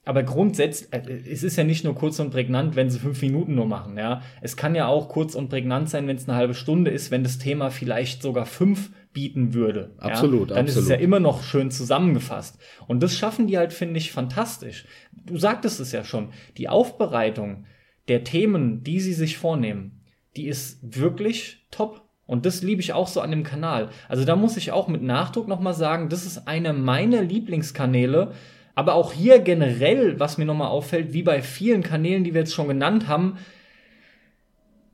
Aber 0.04 0.22
grundsätzlich, 0.22 0.92
äh, 0.92 1.02
es 1.30 1.42
ist 1.42 1.56
ja 1.56 1.64
nicht 1.64 1.82
nur 1.82 1.96
kurz 1.96 2.20
und 2.20 2.30
prägnant, 2.30 2.76
wenn 2.76 2.88
sie 2.88 3.00
fünf 3.00 3.20
Minuten 3.20 3.56
nur 3.56 3.66
machen, 3.66 3.98
ja. 3.98 4.22
Es 4.40 4.56
kann 4.56 4.76
ja 4.76 4.86
auch 4.86 5.08
kurz 5.08 5.34
und 5.34 5.50
prägnant 5.50 5.90
sein, 5.90 6.06
wenn 6.06 6.16
es 6.16 6.28
eine 6.28 6.38
halbe 6.38 6.54
Stunde 6.54 6.92
ist, 6.92 7.10
wenn 7.10 7.24
das 7.24 7.38
Thema 7.38 7.70
vielleicht 7.70 8.22
sogar 8.22 8.46
fünf 8.46 8.90
bieten 9.12 9.54
würde. 9.54 9.94
Absolut, 9.98 10.50
ja? 10.50 10.56
Dann 10.56 10.64
absolut. 10.64 10.68
ist 10.68 10.76
es 10.84 10.88
ja 10.88 10.96
immer 10.96 11.20
noch 11.20 11.42
schön 11.42 11.70
zusammengefasst. 11.70 12.58
Und 12.86 13.02
das 13.02 13.16
schaffen 13.16 13.46
die 13.46 13.58
halt, 13.58 13.72
finde 13.72 13.98
ich, 13.98 14.12
fantastisch. 14.12 14.86
Du 15.12 15.38
sagtest 15.38 15.80
es 15.80 15.92
ja 15.92 16.04
schon. 16.04 16.30
Die 16.56 16.68
Aufbereitung 16.68 17.64
der 18.08 18.24
Themen, 18.24 18.82
die 18.82 19.00
sie 19.00 19.14
sich 19.14 19.38
vornehmen, 19.38 20.00
die 20.36 20.46
ist 20.46 20.78
wirklich 20.82 21.66
top. 21.70 22.02
Und 22.26 22.44
das 22.44 22.62
liebe 22.62 22.80
ich 22.80 22.92
auch 22.92 23.08
so 23.08 23.20
an 23.20 23.30
dem 23.30 23.42
Kanal. 23.42 23.90
Also 24.08 24.24
da 24.24 24.36
muss 24.36 24.56
ich 24.56 24.72
auch 24.72 24.88
mit 24.88 25.02
Nachdruck 25.02 25.48
nochmal 25.48 25.74
sagen, 25.74 26.08
das 26.08 26.26
ist 26.26 26.46
einer 26.46 26.72
meiner 26.72 27.22
Lieblingskanäle, 27.22 28.32
aber 28.74 28.94
auch 28.94 29.12
hier 29.12 29.40
generell, 29.40 30.20
was 30.20 30.38
mir 30.38 30.44
nochmal 30.44 30.68
auffällt, 30.68 31.12
wie 31.12 31.22
bei 31.22 31.42
vielen 31.42 31.82
Kanälen, 31.82 32.24
die 32.24 32.34
wir 32.34 32.42
jetzt 32.42 32.54
schon 32.54 32.68
genannt 32.68 33.08
haben, 33.08 33.38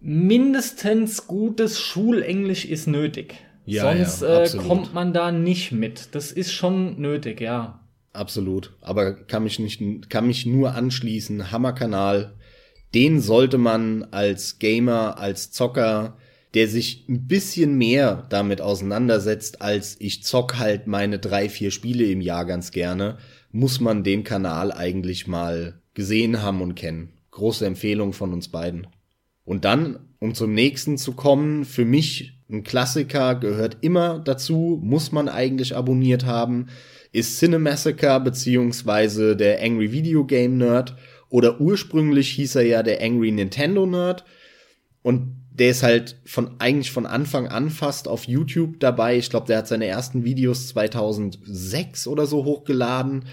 mindestens 0.01 1.27
gutes 1.27 1.81
Schulenglisch 1.81 2.65
ist 2.65 2.87
nötig. 2.87 3.44
Ja, 3.67 3.83
Sonst 3.83 4.23
ja, 4.23 4.43
äh, 4.43 4.57
kommt 4.59 4.93
man 4.93 5.13
da 5.13 5.33
nicht 5.33 5.73
mit. 5.73 6.15
Das 6.15 6.33
ist 6.33 6.53
schon 6.53 7.01
nötig, 7.01 7.41
ja. 7.41 7.81
Absolut. 8.13 8.75
Aber 8.81 9.15
kann 9.15 9.45
mich 9.45 9.59
nicht, 9.59 10.11
kann 10.11 10.27
mich 10.27 10.47
nur 10.47 10.75
anschließen. 10.75 11.51
Hammerkanal. 11.51 12.35
Den 12.95 13.21
sollte 13.21 13.59
man 13.59 14.05
als 14.13 14.61
Gamer, 14.61 15.19
als 15.19 15.51
Zocker, 15.51 16.17
der 16.55 16.69
sich 16.69 17.09
ein 17.09 17.27
bisschen 17.27 17.77
mehr 17.77 18.27
damit 18.29 18.61
auseinandersetzt, 18.61 19.61
als 19.61 19.97
ich 19.99 20.23
zock 20.23 20.59
halt 20.59 20.87
meine 20.87 21.19
drei, 21.19 21.49
vier 21.49 21.73
Spiele 21.73 22.05
im 22.05 22.21
Jahr 22.21 22.45
ganz 22.45 22.71
gerne, 22.71 23.19
muss 23.51 23.81
man 23.81 24.05
den 24.05 24.23
Kanal 24.23 24.71
eigentlich 24.71 25.27
mal 25.27 25.81
gesehen 25.95 26.43
haben 26.43 26.61
und 26.61 26.77
kennen. 26.77 27.13
Große 27.33 27.67
Empfehlung 27.67 28.13
von 28.13 28.33
uns 28.33 28.49
beiden. 28.49 28.87
Und 29.45 29.65
dann, 29.65 29.99
um 30.21 30.35
zum 30.35 30.55
nächsten 30.55 30.97
zu 30.97 31.13
kommen, 31.13 31.65
für 31.65 31.85
mich 31.85 32.34
ein 32.51 32.63
Klassiker 32.63 33.35
gehört 33.35 33.79
immer 33.81 34.19
dazu, 34.19 34.79
muss 34.83 35.13
man 35.13 35.29
eigentlich 35.29 35.77
abonniert 35.77 36.27
haben, 36.27 36.67
ist 37.13 37.39
Cinemassacre 37.39 38.21
beziehungsweise 38.21 39.37
der 39.37 39.63
Angry 39.63 39.93
Video 39.93 40.25
Game 40.25 40.59
Nerd 40.59 40.97
oder 41.31 41.61
ursprünglich 41.61 42.31
hieß 42.31 42.57
er 42.57 42.67
ja 42.67 42.83
der 42.83 43.03
Angry 43.03 43.31
Nintendo 43.31 43.87
Nerd 43.87 44.25
und 45.03 45.37
der 45.51 45.71
ist 45.71 45.85
halt 45.85 46.17
von 46.25 46.57
eigentlich 46.59 46.91
von 46.91 47.07
Anfang 47.07 47.47
an 47.47 47.71
fast 47.71 48.09
auf 48.09 48.25
YouTube 48.25 48.81
dabei. 48.81 49.17
Ich 49.17 49.31
glaube, 49.31 49.47
der 49.47 49.59
hat 49.59 49.69
seine 49.69 49.87
ersten 49.87 50.25
Videos 50.25 50.69
2006 50.69 52.09
oder 52.09 52.27
so 52.27 52.45
hochgeladen 52.45 53.27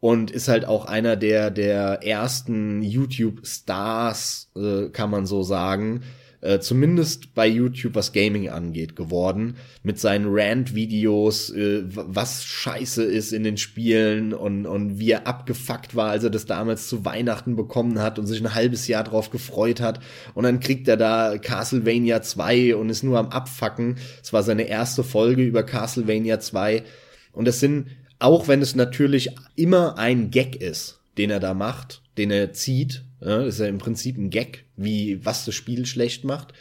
und 0.00 0.30
ist 0.30 0.48
halt 0.48 0.64
auch 0.64 0.86
einer 0.86 1.16
der 1.16 1.50
der 1.50 2.02
ersten 2.02 2.80
YouTube 2.80 3.46
Stars, 3.46 4.50
äh, 4.56 4.88
kann 4.88 5.10
man 5.10 5.26
so 5.26 5.42
sagen. 5.42 6.02
Äh, 6.46 6.60
zumindest 6.60 7.34
bei 7.34 7.48
YouTube, 7.48 7.96
was 7.96 8.12
Gaming 8.12 8.48
angeht, 8.50 8.94
geworden. 8.94 9.56
Mit 9.82 9.98
seinen 9.98 10.26
Rant-Videos, 10.28 11.50
äh, 11.50 11.82
was 11.86 12.44
scheiße 12.44 13.02
ist 13.02 13.32
in 13.32 13.42
den 13.42 13.56
Spielen 13.56 14.32
und, 14.32 14.64
und 14.64 15.00
wie 15.00 15.10
er 15.10 15.26
abgefuckt 15.26 15.96
war, 15.96 16.10
als 16.10 16.22
er 16.22 16.30
das 16.30 16.46
damals 16.46 16.86
zu 16.86 17.04
Weihnachten 17.04 17.56
bekommen 17.56 17.98
hat 17.98 18.20
und 18.20 18.28
sich 18.28 18.40
ein 18.40 18.54
halbes 18.54 18.86
Jahr 18.86 19.02
drauf 19.02 19.30
gefreut 19.30 19.80
hat. 19.80 19.98
Und 20.34 20.44
dann 20.44 20.60
kriegt 20.60 20.86
er 20.86 20.96
da 20.96 21.36
Castlevania 21.36 22.22
2 22.22 22.76
und 22.76 22.90
ist 22.90 23.02
nur 23.02 23.18
am 23.18 23.30
Abfacken. 23.30 23.96
Es 24.22 24.32
war 24.32 24.44
seine 24.44 24.68
erste 24.68 25.02
Folge 25.02 25.42
über 25.42 25.64
Castlevania 25.64 26.38
2. 26.38 26.84
Und 27.32 27.48
es 27.48 27.58
sind, 27.58 27.88
auch 28.20 28.46
wenn 28.46 28.62
es 28.62 28.76
natürlich 28.76 29.30
immer 29.56 29.98
ein 29.98 30.30
Gag 30.30 30.54
ist, 30.54 31.00
den 31.18 31.30
er 31.30 31.40
da 31.40 31.54
macht, 31.54 32.02
den 32.18 32.30
er 32.30 32.52
zieht, 32.52 33.02
ja, 33.20 33.42
ist 33.42 33.58
ja 33.58 33.66
im 33.66 33.78
Prinzip 33.78 34.16
ein 34.16 34.30
Gag, 34.30 34.65
wie 34.76 35.24
was 35.24 35.44
das 35.44 35.54
Spiel 35.54 35.86
schlecht 35.86 36.24
macht. 36.24 36.52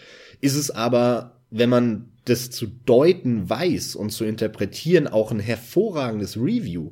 Ist 0.42 0.56
es 0.56 0.72
aber, 0.72 1.42
wenn 1.50 1.70
man 1.70 2.12
das 2.26 2.50
zu 2.50 2.68
deuten 2.68 3.50
weiß 3.50 3.96
und 3.96 4.12
zu 4.12 4.26
interpretieren, 4.26 5.08
auch 5.08 5.32
ein 5.32 5.40
hervorragendes 5.40 6.38
Review, 6.38 6.92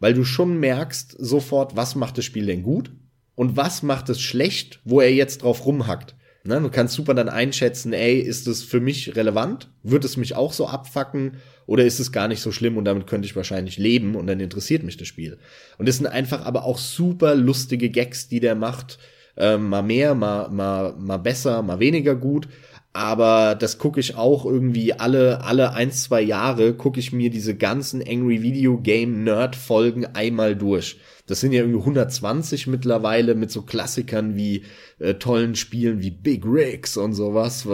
weil 0.00 0.14
du 0.14 0.24
schon 0.24 0.58
merkst 0.58 1.16
sofort, 1.18 1.76
was 1.76 1.94
macht 1.94 2.18
das 2.18 2.24
Spiel 2.24 2.46
denn 2.46 2.62
gut 2.62 2.92
und 3.34 3.56
was 3.56 3.82
macht 3.82 4.08
es 4.08 4.20
schlecht, 4.20 4.80
wo 4.84 5.00
er 5.00 5.12
jetzt 5.12 5.42
drauf 5.42 5.66
rumhackt. 5.66 6.14
Ne, 6.46 6.60
du 6.60 6.68
kannst 6.68 6.92
super 6.92 7.14
dann 7.14 7.30
einschätzen, 7.30 7.94
ey, 7.94 8.18
ist 8.18 8.46
es 8.48 8.62
für 8.62 8.80
mich 8.80 9.16
relevant? 9.16 9.70
Wird 9.82 10.04
es 10.04 10.18
mich 10.18 10.34
auch 10.36 10.52
so 10.52 10.66
abfacken? 10.68 11.38
Oder 11.64 11.86
ist 11.86 12.00
es 12.00 12.12
gar 12.12 12.28
nicht 12.28 12.40
so 12.40 12.52
schlimm 12.52 12.76
und 12.76 12.84
damit 12.84 13.06
könnte 13.06 13.24
ich 13.24 13.34
wahrscheinlich 13.34 13.78
leben 13.78 14.14
und 14.14 14.26
dann 14.26 14.40
interessiert 14.40 14.82
mich 14.82 14.98
das 14.98 15.08
Spiel? 15.08 15.38
Und 15.78 15.88
es 15.88 15.96
sind 15.96 16.06
einfach 16.06 16.44
aber 16.44 16.64
auch 16.64 16.76
super 16.76 17.34
lustige 17.34 17.88
Gags, 17.88 18.28
die 18.28 18.40
der 18.40 18.56
macht. 18.56 18.98
Ähm, 19.36 19.68
mal 19.68 19.82
mehr, 19.82 20.14
mal, 20.14 20.48
mal, 20.50 20.94
mal 20.98 21.18
besser, 21.18 21.62
mal 21.62 21.80
weniger 21.80 22.14
gut. 22.14 22.48
Aber 22.92 23.56
das 23.56 23.78
gucke 23.78 23.98
ich 23.98 24.14
auch 24.14 24.44
irgendwie 24.44 24.92
alle, 24.92 25.42
alle 25.42 25.72
ein, 25.72 25.90
zwei 25.90 26.22
Jahre 26.22 26.74
gucke 26.74 27.00
ich 27.00 27.12
mir 27.12 27.28
diese 27.28 27.56
ganzen 27.56 28.00
Angry 28.00 28.40
Video 28.42 28.78
Game 28.78 29.24
Nerd 29.24 29.56
Folgen 29.56 30.06
einmal 30.06 30.54
durch. 30.54 30.98
Das 31.26 31.40
sind 31.40 31.50
ja 31.50 31.62
irgendwie 31.62 31.80
120 31.80 32.68
mittlerweile 32.68 33.34
mit 33.34 33.50
so 33.50 33.62
Klassikern 33.62 34.36
wie 34.36 34.62
äh, 35.00 35.14
tollen 35.14 35.56
Spielen 35.56 36.02
wie 36.02 36.12
Big 36.12 36.44
Rigs 36.46 36.96
und 36.96 37.14
sowas. 37.14 37.66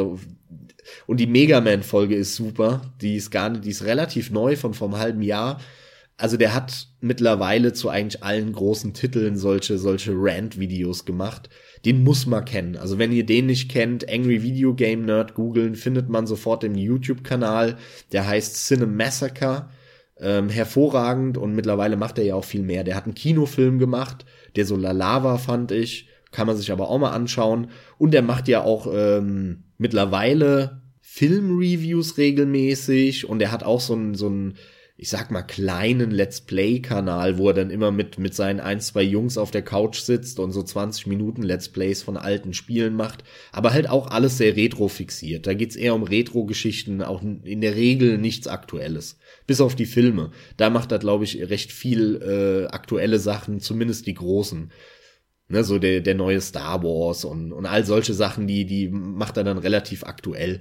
Und 1.07 1.21
die 1.21 1.27
Mega 1.27 1.61
Man 1.61 1.83
Folge 1.83 2.15
ist 2.15 2.37
super. 2.37 2.81
Die 3.03 3.17
ist 3.17 3.31
gar 3.31 3.51
nicht, 3.51 3.67
die 3.67 3.71
ist 3.71 3.85
relativ 3.85 4.31
neu 4.31 4.57
von 4.57 4.73
vom 4.73 4.97
halben 4.97 5.21
Jahr. 5.21 5.61
Also 6.21 6.37
der 6.37 6.55
hat 6.55 6.89
mittlerweile 7.01 7.73
zu 7.73 7.89
eigentlich 7.89 8.23
allen 8.23 8.53
großen 8.53 8.93
Titeln 8.93 9.37
solche, 9.37 9.79
solche 9.79 10.13
Rant-Videos 10.15 11.07
gemacht. 11.07 11.49
Den 11.87 12.05
muss 12.05 12.27
man 12.27 12.45
kennen. 12.45 12.77
Also 12.77 12.99
wenn 12.99 13.11
ihr 13.11 13.25
den 13.25 13.47
nicht 13.47 13.71
kennt, 13.71 14.07
Angry 14.07 14.43
Video 14.43 14.75
Game 14.75 15.07
Nerd 15.07 15.33
googeln, 15.33 15.77
findet 15.77 16.11
man 16.11 16.27
sofort 16.27 16.63
im 16.63 16.75
YouTube-Kanal. 16.75 17.79
Der 18.13 18.27
heißt 18.27 18.67
Cinemassacre. 18.67 19.71
Ähm, 20.23 20.51
hervorragend 20.51 21.39
und 21.39 21.55
mittlerweile 21.55 21.97
macht 21.97 22.19
er 22.19 22.25
ja 22.25 22.35
auch 22.35 22.45
viel 22.45 22.63
mehr. 22.63 22.85
Der 22.85 22.97
hat 22.97 23.05
einen 23.05 23.15
Kinofilm 23.15 23.79
gemacht, 23.79 24.27
der 24.55 24.67
so 24.67 24.77
La 24.77 24.93
Lava 24.93 25.39
fand 25.39 25.73
ich. 25.73 26.07
Kann 26.33 26.47
man 26.47 26.59
sich 26.59 26.71
aber 26.71 26.91
auch 26.91 26.99
mal 26.99 27.13
anschauen. 27.13 27.71
Und 27.97 28.15
er 28.15 28.21
macht 28.21 28.47
ja 28.47 28.63
auch 28.63 28.87
ähm, 28.93 29.65
mittlerweile 29.79 30.83
Filmreviews 31.01 32.19
regelmäßig 32.19 33.27
und 33.27 33.41
er 33.41 33.51
hat 33.51 33.65
auch 33.65 33.81
so 33.81 33.95
ein, 33.95 34.15
so 34.15 34.29
ein 34.29 34.59
ich 35.03 35.09
sag 35.09 35.31
mal, 35.31 35.41
kleinen 35.41 36.11
Let's 36.11 36.43
Play-Kanal, 36.43 37.39
wo 37.39 37.49
er 37.49 37.55
dann 37.55 37.71
immer 37.71 37.91
mit, 37.91 38.19
mit 38.19 38.35
seinen 38.35 38.61
ein, 38.61 38.83
zwei 38.83 39.03
Jungs 39.03 39.39
auf 39.39 39.51
der 39.51 39.63
Couch 39.63 40.01
sitzt 40.01 40.39
und 40.39 40.53
so 40.53 40.63
20 40.63 41.07
Minuten 41.07 41.43
Let's 41.43 41.71
Plays 41.71 42.03
von 42.03 42.19
alten 42.19 42.53
Spielen 42.53 42.97
macht. 42.97 43.25
Aber 43.51 43.73
halt 43.73 43.89
auch 43.89 44.09
alles 44.09 44.37
sehr 44.37 44.57
retro-fixiert. 44.57 45.47
Da 45.47 45.55
geht's 45.55 45.75
eher 45.75 45.95
um 45.95 46.03
Retro-Geschichten, 46.03 47.01
auch 47.01 47.23
in 47.23 47.63
der 47.63 47.77
Regel 47.77 48.19
nichts 48.19 48.47
Aktuelles. 48.47 49.17
Bis 49.47 49.63
auf 49.63 49.75
die 49.75 49.87
Filme. 49.87 50.33
Da 50.59 50.69
macht 50.69 50.93
er, 50.93 50.99
glaube 50.99 51.25
ich, 51.25 51.49
recht 51.49 51.73
viel 51.73 52.21
äh, 52.21 52.71
aktuelle 52.71 53.19
Sachen, 53.19 53.61
zumindest 53.61 54.07
die 54.07 54.15
großen. 54.15 54.71
Ne, 55.49 55.65
so 55.65 55.79
der, 55.79 56.03
der 56.03 56.15
neue 56.15 56.43
Star 56.43 56.83
Wars 56.83 57.25
und, 57.25 57.55
und 57.55 57.65
all 57.65 57.87
solche 57.87 58.13
Sachen, 58.13 58.47
die, 58.47 58.67
die 58.67 58.89
macht 58.91 59.39
er 59.39 59.45
dann 59.45 59.59
relativ 59.59 60.05
aktuell 60.05 60.61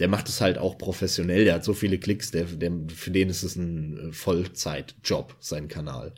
der 0.00 0.08
macht 0.08 0.28
es 0.28 0.40
halt 0.40 0.58
auch 0.58 0.78
professionell. 0.78 1.44
Der 1.44 1.54
hat 1.54 1.64
so 1.64 1.74
viele 1.74 1.98
Klicks, 1.98 2.30
der, 2.30 2.44
der, 2.44 2.72
für 2.88 3.10
den 3.10 3.28
ist 3.28 3.42
es 3.42 3.54
ein 3.56 4.08
äh, 4.08 4.12
Vollzeitjob, 4.12 5.36
sein 5.38 5.68
Kanal. 5.68 6.14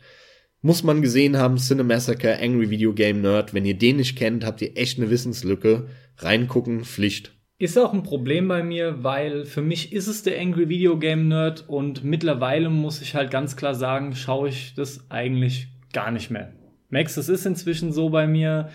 Muss 0.61 0.83
man 0.83 1.01
gesehen 1.01 1.37
haben, 1.37 1.57
Cinemassacre, 1.57 2.39
Angry 2.41 2.69
Video 2.69 2.93
Game 2.93 3.21
Nerd. 3.21 3.53
Wenn 3.53 3.65
ihr 3.65 3.77
den 3.77 3.97
nicht 3.97 4.17
kennt, 4.17 4.45
habt 4.45 4.61
ihr 4.61 4.77
echt 4.77 4.97
eine 4.97 5.09
Wissenslücke. 5.09 5.87
Reingucken, 6.17 6.85
Pflicht. 6.85 7.33
Ist 7.59 7.77
auch 7.77 7.93
ein 7.93 8.03
Problem 8.03 8.47
bei 8.47 8.63
mir, 8.63 9.03
weil 9.03 9.45
für 9.45 9.61
mich 9.61 9.91
ist 9.91 10.07
es 10.07 10.23
der 10.23 10.39
Angry 10.39 10.69
Video 10.69 10.97
Game 10.97 11.27
Nerd 11.27 11.65
und 11.67 12.03
mittlerweile 12.03 12.69
muss 12.69 13.01
ich 13.01 13.15
halt 13.15 13.29
ganz 13.29 13.57
klar 13.57 13.75
sagen, 13.75 14.15
schaue 14.15 14.49
ich 14.49 14.73
das 14.73 15.11
eigentlich 15.11 15.67
gar 15.91 16.11
nicht 16.11 16.31
mehr. 16.31 16.53
Max, 16.89 17.15
das 17.15 17.27
ist 17.27 17.45
inzwischen 17.45 17.91
so 17.91 18.09
bei 18.09 18.27
mir. 18.27 18.69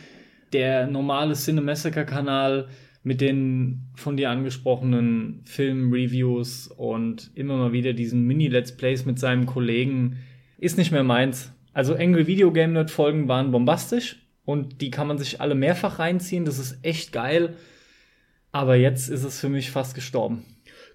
Der 0.52 0.86
normale 0.86 1.34
Cinemassacre-Kanal 1.34 2.68
mit 3.08 3.22
den 3.22 3.88
von 3.94 4.18
dir 4.18 4.28
angesprochenen 4.28 5.40
Film-Reviews 5.46 6.68
und 6.68 7.30
immer 7.34 7.56
mal 7.56 7.72
wieder 7.72 7.94
diesen 7.94 8.26
Mini-Let's 8.26 8.76
Plays 8.76 9.06
mit 9.06 9.18
seinem 9.18 9.46
Kollegen 9.46 10.18
ist 10.58 10.76
nicht 10.76 10.92
mehr 10.92 11.04
meins. 11.04 11.50
Also 11.72 11.94
Angry 11.94 12.26
Video 12.26 12.52
Game 12.52 12.74
Nerd 12.74 12.90
Folgen 12.90 13.26
waren 13.26 13.50
bombastisch 13.50 14.16
und 14.44 14.82
die 14.82 14.90
kann 14.90 15.06
man 15.06 15.16
sich 15.16 15.40
alle 15.40 15.54
mehrfach 15.54 15.98
reinziehen. 15.98 16.44
Das 16.44 16.58
ist 16.58 16.80
echt 16.82 17.10
geil. 17.12 17.56
Aber 18.52 18.76
jetzt 18.76 19.08
ist 19.08 19.24
es 19.24 19.40
für 19.40 19.48
mich 19.48 19.70
fast 19.70 19.94
gestorben. 19.94 20.44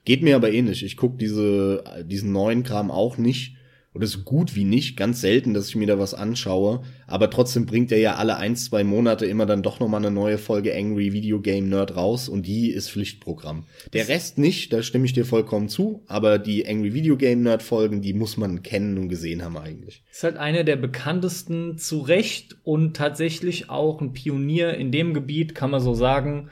Geht 0.05 0.21
mir 0.21 0.35
aber 0.35 0.51
ähnlich. 0.51 0.85
Ich 0.85 0.97
guck 0.97 1.17
diese, 1.17 1.83
diesen 2.05 2.31
neuen 2.31 2.61
Kram 2.61 2.91
auch 2.91 3.17
nicht 3.17 3.55
oder 3.93 4.07
so 4.07 4.19
gut 4.19 4.55
wie 4.55 4.63
nicht, 4.63 4.97
ganz 4.97 5.21
selten, 5.21 5.53
dass 5.53 5.69
ich 5.69 5.75
mir 5.75 5.85
da 5.85 5.99
was 5.99 6.13
anschaue, 6.13 6.81
aber 7.05 7.29
trotzdem 7.29 7.65
bringt 7.65 7.91
er 7.91 7.99
ja 7.99 8.15
alle 8.15 8.37
ein, 8.37 8.55
zwei 8.55 8.83
Monate 8.83 9.25
immer 9.25 9.45
dann 9.45 9.61
doch 9.61 9.79
nochmal 9.79 10.01
eine 10.03 10.11
neue 10.11 10.37
Folge 10.37 10.75
Angry 10.75 11.13
Video 11.13 11.39
Game 11.39 11.69
Nerd 11.69 11.95
raus 11.95 12.27
und 12.27 12.47
die 12.47 12.71
ist 12.71 12.89
Pflichtprogramm. 12.89 13.65
Der 13.93 14.07
Rest 14.07 14.37
nicht, 14.39 14.73
da 14.73 14.81
stimme 14.81 15.05
ich 15.05 15.13
dir 15.13 15.25
vollkommen 15.25 15.69
zu, 15.69 16.03
aber 16.07 16.39
die 16.39 16.67
Angry 16.67 16.93
Video 16.93 17.17
Game 17.17 17.43
Nerd 17.43 17.61
Folgen, 17.61 18.01
die 18.01 18.13
muss 18.13 18.35
man 18.35 18.63
kennen 18.63 18.97
und 18.97 19.09
gesehen 19.09 19.43
haben 19.43 19.57
eigentlich. 19.57 20.03
Ist 20.11 20.23
halt 20.23 20.37
eine 20.37 20.65
der 20.65 20.77
bekanntesten 20.77 21.77
zu 21.77 21.99
Recht 21.99 22.57
und 22.63 22.95
tatsächlich 22.95 23.69
auch 23.69 24.01
ein 24.01 24.13
Pionier 24.13 24.73
in 24.73 24.91
dem 24.91 25.13
Gebiet, 25.13 25.53
kann 25.53 25.69
man 25.69 25.81
so 25.81 25.93
sagen. 25.93 26.49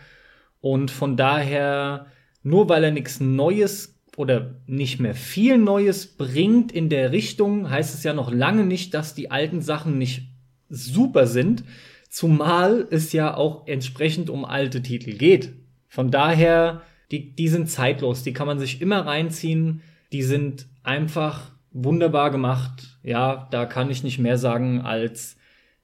Und 0.60 0.92
von 0.92 1.18
daher, 1.18 2.06
nur 2.44 2.70
weil 2.70 2.84
er 2.84 2.92
nichts 2.92 3.20
Neues 3.20 3.91
oder 4.18 4.56
nicht 4.68 5.00
mehr 5.00 5.16
viel 5.16 5.58
Neues 5.58 6.06
bringt 6.06 6.72
in 6.72 6.90
der 6.90 7.12
Richtung, 7.12 7.70
heißt 7.70 7.94
es 7.94 8.04
ja 8.04 8.14
noch 8.14 8.32
lange 8.32 8.66
nicht, 8.66 8.94
dass 8.94 9.16
die 9.16 9.32
alten 9.32 9.62
Sachen 9.62 9.98
nicht 9.98 10.24
super 10.70 11.28
sind, 11.28 11.64
zumal 12.10 12.88
es 12.92 13.14
ja 13.14 13.36
auch 13.36 13.68
entsprechend 13.68 14.30
um 14.30 14.46
alte 14.46 14.82
Titel 14.82 15.14
geht. 15.14 15.54
Von 15.88 16.12
daher, 16.12 16.82
die, 17.12 17.36
die 17.36 17.48
sind 17.48 17.70
zeitlos, 17.70 18.24
die 18.24 18.34
kann 18.34 18.48
man 18.48 18.60
sich 18.60 18.82
immer 18.82 19.06
reinziehen, 19.06 19.82
die 20.12 20.24
sind 20.24 20.68
einfach 20.84 21.52
wunderbar 21.72 22.32
gemacht. 22.32 22.98
Ja, 23.04 23.48
da 23.52 23.66
kann 23.66 23.90
ich 23.90 24.04
nicht 24.04 24.20
mehr 24.20 24.38
sagen 24.38 24.82
als 24.82 25.38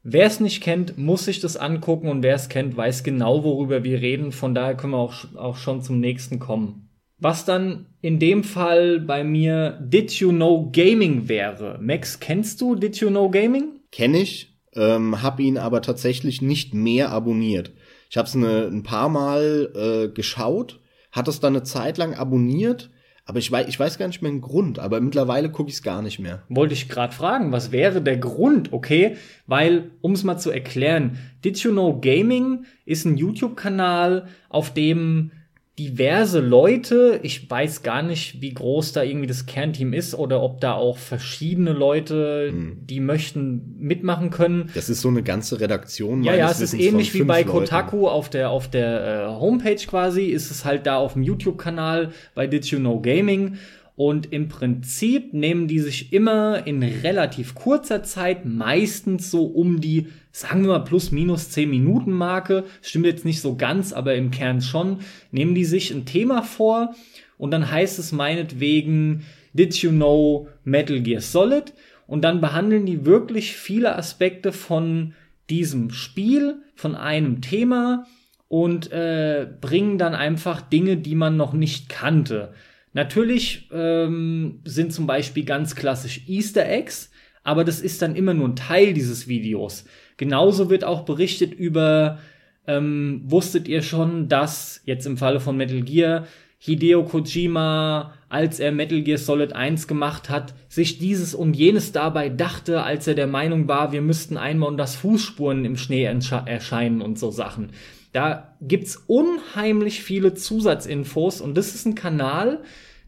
Wer 0.09 0.25
es 0.25 0.39
nicht 0.39 0.63
kennt, 0.63 0.97
muss 0.97 1.25
sich 1.25 1.41
das 1.41 1.57
angucken 1.57 2.07
und 2.07 2.23
wer 2.23 2.35
es 2.35 2.47
kennt, 2.47 2.77
weiß 2.77 3.03
genau, 3.03 3.43
worüber 3.43 3.83
wir 3.83 3.99
reden. 3.99 4.31
Von 4.31 4.55
daher 4.55 4.77
können 4.77 4.93
wir 4.93 4.99
auch, 4.99 5.35
auch 5.35 5.57
schon 5.57 5.81
zum 5.81 5.99
nächsten 5.99 6.39
kommen. 6.39 6.86
Was 7.19 7.45
dann 7.45 7.87
in 8.01 8.19
dem 8.19 8.43
Fall 8.43 8.99
bei 8.99 9.23
mir 9.23 9.79
Did 9.81 10.11
You 10.13 10.29
Know 10.31 10.69
Gaming 10.71 11.27
wäre. 11.27 11.79
Max, 11.81 12.19
kennst 12.19 12.61
du 12.61 12.75
Did 12.75 12.97
You 12.97 13.09
Know 13.09 13.29
Gaming? 13.31 13.79
Kenn 13.91 14.13
ich, 14.13 14.55
ähm, 14.75 15.23
hab 15.23 15.39
ihn 15.39 15.57
aber 15.57 15.81
tatsächlich 15.81 16.41
nicht 16.43 16.75
mehr 16.75 17.09
abonniert. 17.09 17.71
Ich 18.09 18.17
habe 18.17 18.27
es 18.27 18.35
ein 18.35 18.83
paar 18.83 19.09
Mal 19.09 19.71
äh, 19.75 20.13
geschaut, 20.13 20.79
hat 21.11 21.27
es 21.27 21.39
dann 21.39 21.55
eine 21.55 21.63
Zeit 21.63 21.97
lang 21.97 22.13
abonniert, 22.13 22.91
aber 23.25 23.39
ich 23.39 23.51
weiß, 23.51 23.67
ich 23.67 23.79
weiß 23.79 23.97
gar 23.97 24.07
nicht 24.07 24.21
mehr 24.21 24.31
den 24.31 24.39
Grund, 24.39 24.79
aber 24.79 25.01
mittlerweile 25.01 25.51
gucke 25.51 25.69
ich 25.69 25.75
es 25.75 25.83
gar 25.83 26.01
nicht 26.01 26.19
mehr. 26.19 26.43
Wollte 26.47 26.75
ich 26.75 26.87
gerade 26.87 27.13
fragen, 27.13 27.51
was 27.51 27.71
wäre 27.71 28.01
der 28.01 28.17
Grund, 28.17 28.71
okay? 28.71 29.17
Weil, 29.47 29.91
um 30.01 30.13
es 30.13 30.23
mal 30.23 30.37
zu 30.37 30.51
erklären, 30.51 31.17
Did 31.43 31.57
You 31.59 31.71
Know 31.71 31.99
Gaming 31.99 32.65
ist 32.85 33.05
ein 33.05 33.17
YouTube-Kanal, 33.17 34.27
auf 34.49 34.73
dem 34.73 35.31
diverse 35.79 36.39
Leute. 36.39 37.19
Ich 37.21 37.49
weiß 37.49 37.83
gar 37.83 38.01
nicht, 38.01 38.41
wie 38.41 38.53
groß 38.53 38.93
da 38.93 39.03
irgendwie 39.03 39.27
das 39.27 39.45
Kernteam 39.45 39.93
ist 39.93 40.15
oder 40.15 40.41
ob 40.41 40.59
da 40.59 40.73
auch 40.73 40.97
verschiedene 40.97 41.71
Leute, 41.71 42.51
mhm. 42.51 42.77
die 42.87 42.99
möchten, 42.99 43.75
mitmachen 43.77 44.31
können. 44.31 44.71
Das 44.73 44.89
ist 44.89 45.01
so 45.01 45.09
eine 45.09 45.21
ganze 45.21 45.59
Redaktion. 45.59 46.23
Ja, 46.23 46.35
ja, 46.35 46.49
es 46.49 46.61
ist 46.61 46.73
ähnlich 46.73 47.13
wie 47.13 47.23
bei 47.23 47.43
Kotaku 47.43 47.97
Leuten. 47.97 48.07
auf 48.09 48.29
der, 48.29 48.49
auf 48.49 48.67
der 48.69 49.27
äh, 49.27 49.39
Homepage 49.39 49.85
quasi. 49.85 50.25
Ist 50.25 50.49
es 50.49 50.65
halt 50.65 50.87
da 50.87 50.97
auf 50.97 51.13
dem 51.13 51.21
YouTube-Kanal 51.21 52.11
bei 52.33 52.47
Did 52.47 52.65
You 52.65 52.79
Know 52.79 52.99
Gaming. 52.99 53.57
Und 53.97 54.31
im 54.31 54.47
Prinzip 54.47 55.33
nehmen 55.33 55.67
die 55.67 55.79
sich 55.79 56.13
immer 56.13 56.67
in 56.67 56.83
relativ 56.83 57.55
kurzer 57.55 58.03
Zeit, 58.03 58.45
meistens 58.45 59.31
so 59.31 59.45
um 59.45 59.81
die, 59.81 60.09
sagen 60.31 60.61
wir 60.61 60.73
mal, 60.73 60.83
plus 60.83 61.11
minus 61.11 61.49
10 61.49 61.67
Minuten 61.67 62.11
Marke, 62.11 62.65
stimmt 62.83 63.07
jetzt 63.07 63.25
nicht 63.25 63.41
so 63.41 63.55
ganz, 63.55 63.93
aber 63.93 64.13
im 64.13 64.29
Kern 64.29 64.61
schon, 64.61 64.99
nehmen 65.31 65.55
die 65.55 65.65
sich 65.65 65.89
ein 65.89 66.05
Thema 66.05 66.43
vor 66.43 66.93
und 67.39 67.49
dann 67.49 67.71
heißt 67.71 67.97
es 67.97 68.11
meinetwegen, 68.11 69.23
did 69.53 69.75
you 69.77 69.89
know 69.89 70.47
Metal 70.63 71.01
Gear 71.01 71.21
Solid? 71.21 71.73
Und 72.05 72.21
dann 72.21 72.39
behandeln 72.39 72.85
die 72.85 73.03
wirklich 73.03 73.53
viele 73.53 73.95
Aspekte 73.95 74.51
von 74.51 75.15
diesem 75.49 75.89
Spiel, 75.89 76.61
von 76.75 76.93
einem 76.93 77.41
Thema 77.41 78.05
und 78.47 78.91
äh, 78.91 79.47
bringen 79.59 79.97
dann 79.97 80.13
einfach 80.13 80.61
Dinge, 80.61 80.97
die 80.97 81.15
man 81.15 81.35
noch 81.35 81.53
nicht 81.53 81.89
kannte. 81.89 82.53
Natürlich 82.93 83.69
ähm, 83.71 84.61
sind 84.63 84.93
zum 84.93 85.07
Beispiel 85.07 85.45
ganz 85.45 85.75
klassisch 85.75 86.21
Easter 86.27 86.67
Eggs, 86.67 87.11
aber 87.43 87.63
das 87.63 87.79
ist 87.79 88.01
dann 88.01 88.15
immer 88.15 88.33
nur 88.33 88.47
ein 88.47 88.55
Teil 88.55 88.93
dieses 88.93 89.27
Videos. 89.27 89.85
Genauso 90.17 90.69
wird 90.69 90.83
auch 90.83 91.05
berichtet 91.05 91.53
über, 91.53 92.19
ähm, 92.65 93.21
wusstet 93.25 93.67
ihr 93.67 93.81
schon, 93.81 94.27
dass 94.29 94.81
jetzt 94.85 95.05
im 95.05 95.17
Falle 95.17 95.39
von 95.39 95.57
Metal 95.57 95.81
Gear 95.81 96.27
Hideo 96.59 97.03
Kojima, 97.03 98.13
als 98.29 98.59
er 98.59 98.71
Metal 98.71 99.01
Gear 99.01 99.19
Solid 99.19 99.53
1 99.53 99.87
gemacht 99.87 100.29
hat, 100.29 100.55
sich 100.69 100.97
dieses 100.97 101.35
und 101.35 101.55
jenes 101.55 101.91
dabei 101.91 102.29
dachte, 102.29 102.83
als 102.83 103.07
er 103.07 103.13
der 103.13 103.27
Meinung 103.27 103.67
war, 103.67 103.91
wir 103.91 104.01
müssten 104.01 104.37
einmal 104.37 104.69
und 104.69 104.77
das 104.77 104.95
Fußspuren 104.95 105.65
im 105.65 105.77
Schnee 105.77 106.03
erscheinen 106.03 107.01
und 107.01 107.19
so 107.19 107.29
Sachen. 107.29 107.69
Da 108.17 108.55
gibt's 108.61 109.03
unheimlich 109.05 110.01
viele 110.01 110.33
Zusatzinfos 110.33 111.39
und 111.39 111.55
das 111.55 111.75
ist 111.75 111.85
ein 111.85 111.93
Kanal, 111.93 112.63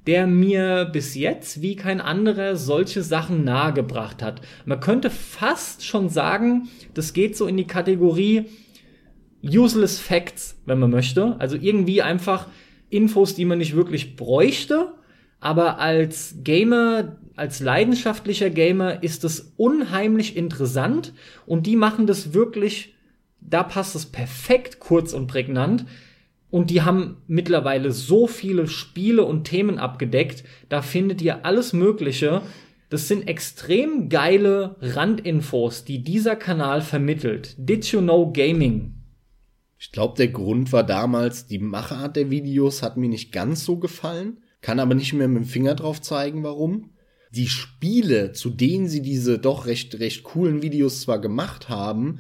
der 0.06 0.28
mir 0.28 0.86
bis 0.86 1.16
jetzt 1.16 1.64
wie 1.64 1.76
kein 1.76 2.00
anderer 2.00 2.56
solche 2.56 3.02
Sachen 3.02 3.44
nahegebracht 3.44 4.22
hat. 4.22 4.42
Man 4.66 4.80
könnte 4.80 5.10
fast 5.10 5.84
schon 5.84 6.10
sagen, 6.10 6.70
das 6.94 7.14
geht 7.14 7.36
so 7.36 7.48
in 7.48 7.58
die 7.58 7.66
Kategorie 7.66 8.52
useless 9.44 9.98
facts, 9.98 10.62
wenn 10.68 10.78
man 10.78 10.92
möchte. 10.92 11.38
Also 11.40 11.58
irgendwie 11.60 12.04
einfach 12.04 12.46
Infos, 12.92 13.34
die 13.34 13.46
man 13.46 13.58
nicht 13.58 13.76
wirklich 13.76 14.16
bräuchte, 14.16 14.94
aber 15.40 15.80
als 15.80 16.36
Gamer, 16.44 17.18
als 17.36 17.62
leidenschaftlicher 17.62 18.52
Gamer 18.52 19.02
ist 19.02 19.24
es 19.24 19.54
unheimlich 19.58 20.38
interessant 20.38 21.14
und 21.48 21.66
die 21.66 21.78
machen 21.78 22.06
das 22.06 22.36
wirklich, 22.36 22.94
da 23.42 23.64
passt 23.64 23.96
es 23.96 24.06
perfekt 24.06 24.80
kurz 24.80 25.14
und 25.14 25.28
prägnant. 25.28 25.86
Und 26.52 26.72
die 26.72 26.82
haben 26.82 27.18
mittlerweile 27.28 27.92
so 27.92 28.26
viele 28.28 28.68
Spiele 28.68 29.24
und 29.24 29.44
Themen 29.44 29.78
abgedeckt, 29.78 30.44
da 30.68 30.82
findet 30.82 31.22
ihr 31.22 31.46
alles 31.46 31.74
Mögliche. 31.74 32.42
Das 32.90 33.08
sind 33.08 33.28
extrem 33.28 34.10
geile 34.10 34.76
Randinfos, 34.82 35.86
die 35.86 36.04
dieser 36.04 36.36
Kanal 36.36 36.82
vermittelt. 36.82 37.56
Did 37.60 37.86
you 37.92 38.02
know 38.02 38.32
Gaming? 38.34 38.96
Ich 39.78 39.92
glaube, 39.92 40.16
der 40.18 40.28
Grund 40.30 40.74
war 40.74 40.84
damals, 40.84 41.46
die 41.46 41.60
Machart 41.60 42.16
der 42.16 42.32
Videos 42.32 42.82
hat 42.82 42.98
mir 42.98 43.08
nicht 43.08 43.32
ganz 43.32 43.64
so 43.64 43.78
gefallen, 43.78 44.40
kann 44.62 44.80
aber 44.80 44.96
nicht 44.96 45.14
mehr 45.14 45.28
mit 45.28 45.44
dem 45.44 45.48
Finger 45.48 45.76
drauf 45.76 46.02
zeigen, 46.02 46.44
warum. 46.44 46.90
Die 47.32 47.48
Spiele, 47.48 48.32
zu 48.34 48.50
denen 48.50 48.88
sie 48.88 49.02
diese 49.02 49.38
doch 49.38 49.68
recht, 49.68 50.00
recht 50.00 50.24
coolen 50.24 50.64
Videos 50.64 51.02
zwar 51.02 51.22
gemacht 51.22 51.70
haben, 51.70 52.20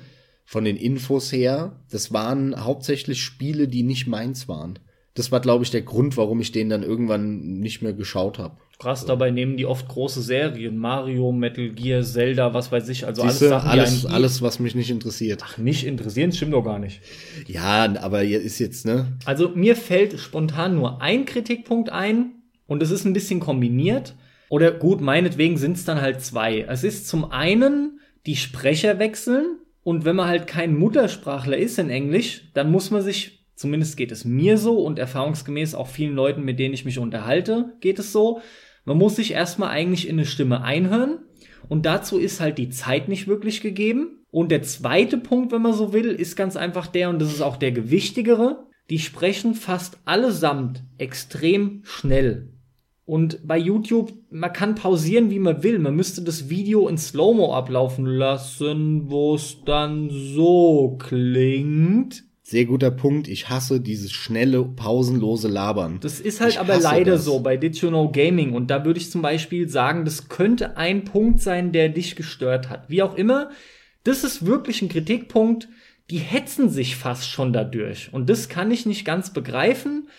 von 0.50 0.66
den 0.66 0.78
Infos 0.78 1.32
her, 1.32 1.74
das 1.91 2.12
waren 2.12 2.66
hauptsächlich 2.66 3.22
Spiele, 3.22 3.68
die 3.68 3.84
nicht 3.84 4.08
meins 4.08 4.47
waren. 4.47 4.80
Das 5.14 5.32
war, 5.32 5.41
glaube 5.41 5.64
ich, 5.64 5.70
der 5.70 5.84
Grund, 5.84 6.18
warum 6.18 6.41
ich 6.41 6.52
den 6.52 6.70
dann 6.70 6.82
irgendwann 6.82 7.60
nicht 7.60 7.84
mehr 7.84 7.93
geschaut 7.93 8.39
habe. 8.39 8.58
Krass, 8.80 9.06
dabei 9.06 9.30
nehmen 9.30 9.58
die 9.58 9.68
oft 9.68 9.88
große 9.88 10.24
Serien. 10.24 10.80
Mario, 10.80 11.32
Metal 11.32 11.70
Gear, 11.70 12.02
Zelda, 12.02 12.52
was 12.56 12.72
weiß 12.72 12.89
ich. 12.89 13.06
Also 13.06 13.22
Siehste, 13.22 13.45
alles 13.45 13.64
Sachen, 13.64 13.70
alles, 13.70 14.06
alles, 14.08 14.41
was 14.41 14.58
mich 14.58 14.74
nicht 14.74 14.89
interessiert. 14.89 15.43
Ach, 15.45 15.60
nicht 15.60 15.86
interessieren, 15.86 16.32
stimmt 16.32 16.54
doch 16.54 16.64
gar 16.64 16.80
nicht. 16.80 17.02
Ja, 17.45 17.84
aber 18.02 18.24
ist 18.24 18.58
jetzt, 18.58 18.88
ne? 18.88 19.20
Also 19.26 19.50
mir 19.50 19.76
fällt 19.76 20.20
spontan 20.20 20.74
nur 20.74 21.00
ein 21.00 21.26
Kritikpunkt 21.26 21.91
ein 21.91 22.32
und 22.66 22.82
es 22.82 22.89
ist 22.89 23.06
ein 23.06 23.14
bisschen 23.14 23.39
kombiniert. 23.39 24.16
Oder 24.50 24.72
gut, 24.72 25.00
meinetwegen 25.00 25.60
sind 25.60 25.78
es 25.78 25.86
dann 25.86 26.02
halt 26.02 26.22
zwei. 26.22 26.62
Es 26.62 26.84
ist 26.84 27.08
zum 27.08 27.30
einen 27.30 28.00
die 28.26 28.36
Sprecher 28.36 28.97
wechseln, 28.97 29.58
und 29.84 30.06
wenn 30.06 30.16
man 30.16 30.28
halt 30.28 30.47
kein 30.47 30.78
Muttersprachler 30.78 31.58
ist 31.58 31.80
in 31.80 31.89
Englisch, 31.89 32.51
dann 32.54 32.72
muss 32.72 32.92
man 32.92 33.01
sich, 33.01 33.46
zumindest 33.56 33.97
geht 33.97 34.12
es 34.12 34.26
mir 34.26 34.58
so 34.58 34.80
und 34.80 35.00
erfahrungsgemäß 35.00 35.76
auch 35.76 35.88
vielen 35.88 36.16
Leuten, 36.16 36.43
mit 36.43 36.60
denen 36.60 36.74
ich 36.74 36.86
mich 36.86 37.00
unterhalte, 37.00 37.74
geht 37.80 38.00
es 38.00 38.12
so, 38.12 38.42
man 38.86 38.97
muss 38.97 39.16
sich 39.16 39.32
erstmal 39.32 39.70
eigentlich 39.70 40.08
in 40.08 40.16
eine 40.16 40.26
Stimme 40.26 40.64
einhören 40.64 41.20
und 41.68 41.86
dazu 41.86 42.18
ist 42.18 42.39
halt 42.39 42.58
die 42.58 42.70
Zeit 42.70 43.08
nicht 43.08 43.28
wirklich 43.28 43.62
gegeben. 43.62 44.26
Und 44.32 44.51
der 44.51 44.62
zweite 44.62 45.18
Punkt, 45.18 45.51
wenn 45.51 45.62
man 45.62 45.74
so 45.74 45.92
will, 45.92 46.08
ist 46.08 46.36
ganz 46.36 46.56
einfach 46.56 46.88
der, 46.88 47.10
und 47.10 47.20
das 47.20 47.34
ist 47.34 47.42
auch 47.42 47.58
der 47.58 47.72
gewichtigere, 47.72 48.68
die 48.89 49.00
sprechen 49.00 49.54
fast 49.56 50.00
allesamt 50.06 50.84
extrem 50.97 51.82
schnell. 51.84 52.54
Und 53.09 53.39
bei 53.47 53.57
YouTube, 53.57 54.13
man 54.29 54.53
kann 54.53 54.75
pausieren, 54.75 55.31
wie 55.31 55.39
man 55.39 55.63
will. 55.63 55.79
Man 55.79 55.95
müsste 55.95 56.21
das 56.21 56.47
Video 56.47 56.87
in 56.87 56.99
Slow-Mo 56.99 57.55
ablaufen 57.55 58.05
lassen, 58.05 59.09
wo 59.09 59.33
es 59.33 59.63
dann 59.65 60.11
so 60.11 60.95
klingt. 60.99 62.23
Sehr 62.43 62.65
guter 62.65 62.91
Punkt. 62.91 63.27
Ich 63.27 63.49
hasse 63.49 63.81
dieses 63.81 64.11
schnelle, 64.11 64.63
pausenlose 64.63 65.47
Labern. 65.47 65.97
Das 66.01 66.19
ist 66.19 66.39
halt 66.39 66.51
ich 66.51 66.59
aber 66.59 66.77
leider 66.79 67.13
das. 67.13 67.25
so 67.25 67.39
bei 67.39 67.57
Did 67.57 67.77
You 67.77 67.89
Know 67.89 68.11
Gaming. 68.11 68.53
Und 68.53 68.69
da 68.69 68.86
würde 68.86 68.99
ich 68.99 69.09
zum 69.09 69.23
Beispiel 69.23 69.67
sagen, 69.67 70.05
das 70.05 70.29
könnte 70.29 70.77
ein 70.77 71.03
Punkt 71.03 71.41
sein, 71.41 71.71
der 71.71 71.89
dich 71.89 72.15
gestört 72.15 72.69
hat. 72.69 72.91
Wie 72.91 73.01
auch 73.01 73.15
immer, 73.15 73.49
das 74.03 74.23
ist 74.23 74.45
wirklich 74.45 74.83
ein 74.83 74.89
Kritikpunkt. 74.89 75.67
Die 76.11 76.19
hetzen 76.19 76.69
sich 76.69 76.95
fast 76.95 77.27
schon 77.27 77.53
dadurch. 77.53 78.13
Und 78.13 78.29
das 78.29 78.49
kann 78.49 78.69
ich 78.69 78.86
nicht 78.86 79.03
ganz 79.03 79.33
begreifen 79.33 80.09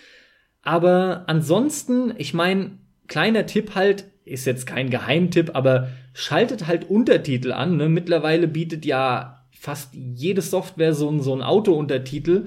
Aber 0.62 1.24
ansonsten, 1.26 2.12
ich 2.18 2.34
meine, 2.34 2.72
kleiner 3.08 3.46
Tipp 3.46 3.74
halt, 3.74 4.04
ist 4.24 4.46
jetzt 4.46 4.66
kein 4.66 4.90
Geheimtipp, 4.90 5.50
aber 5.54 5.88
schaltet 6.12 6.66
halt 6.66 6.88
Untertitel 6.88 7.52
an. 7.52 7.76
Ne? 7.76 7.88
Mittlerweile 7.88 8.46
bietet 8.46 8.84
ja 8.84 9.44
fast 9.50 9.94
jede 9.94 10.42
Software 10.42 10.94
so, 10.94 11.20
so 11.20 11.32
einen 11.32 11.42
Auto-Untertitel. 11.42 12.46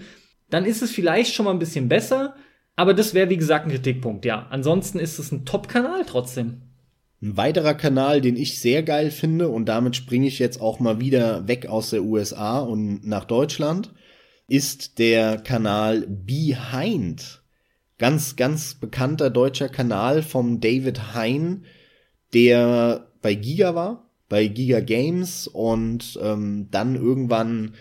Dann 0.49 0.65
ist 0.65 0.81
es 0.81 0.91
vielleicht 0.91 1.33
schon 1.33 1.45
mal 1.45 1.51
ein 1.51 1.59
bisschen 1.59 1.89
besser, 1.89 2.35
aber 2.75 2.93
das 2.93 3.13
wäre 3.13 3.29
wie 3.29 3.37
gesagt 3.37 3.65
ein 3.65 3.71
Kritikpunkt, 3.71 4.25
ja. 4.25 4.47
Ansonsten 4.49 4.99
ist 4.99 5.19
es 5.19 5.31
ein 5.31 5.45
Top-Kanal 5.45 6.05
trotzdem. 6.05 6.61
Ein 7.21 7.37
weiterer 7.37 7.73
Kanal, 7.75 8.19
den 8.19 8.35
ich 8.35 8.59
sehr 8.59 8.83
geil 8.83 9.11
finde, 9.11 9.49
und 9.49 9.65
damit 9.65 9.95
springe 9.95 10.27
ich 10.27 10.39
jetzt 10.39 10.59
auch 10.59 10.79
mal 10.79 10.99
wieder 10.99 11.47
weg 11.47 11.67
aus 11.67 11.91
der 11.91 12.03
USA 12.03 12.59
und 12.59 13.05
nach 13.05 13.25
Deutschland, 13.25 13.93
ist 14.47 14.99
der 14.99 15.37
Kanal 15.37 16.05
Behind. 16.07 17.42
Ganz, 17.97 18.35
ganz 18.35 18.75
bekannter 18.75 19.29
deutscher 19.29 19.69
Kanal 19.69 20.23
vom 20.23 20.59
David 20.59 21.13
Hein, 21.13 21.65
der 22.33 23.07
bei 23.21 23.35
Giga 23.35 23.75
war, 23.75 24.09
bei 24.29 24.47
Giga 24.47 24.79
Games 24.79 25.47
und 25.47 26.19
ähm, 26.21 26.67
dann 26.71 26.95
irgendwann 26.95 27.75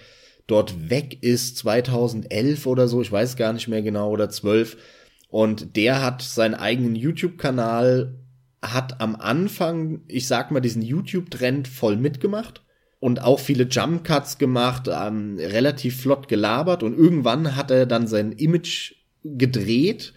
dort 0.47 0.90
weg 0.90 1.22
ist, 1.22 1.56
2011 1.59 2.66
oder 2.66 2.89
so, 2.89 3.01
ich 3.01 3.10
weiß 3.10 3.36
gar 3.36 3.52
nicht 3.52 3.68
mehr 3.68 3.82
genau, 3.82 4.10
oder 4.10 4.28
12. 4.28 4.76
Und 5.28 5.76
der 5.76 6.02
hat 6.02 6.20
seinen 6.20 6.55
eigenen 6.55 6.94
YouTube-Kanal 6.94 8.18
hat 8.62 9.01
am 9.01 9.16
Anfang, 9.16 10.02
ich 10.06 10.28
sag 10.28 10.51
mal, 10.51 10.60
diesen 10.60 10.82
YouTube-Trend 10.82 11.66
voll 11.66 11.97
mitgemacht 11.97 12.62
und 13.01 13.22
auch 13.22 13.40
viele 13.40 13.64
Jump 13.64 14.05
Cuts 14.05 14.39
gemacht, 14.39 14.89
ähm, 14.89 15.36
relativ 15.39 16.01
flott 16.01 16.28
gelabert 16.28 16.84
und 16.84 16.97
irgendwann 16.97 17.56
hat 17.56 17.72
er 17.72 17.86
dann 17.86 18.06
sein 18.06 18.30
Image 18.30 18.94
gedreht 19.24 20.12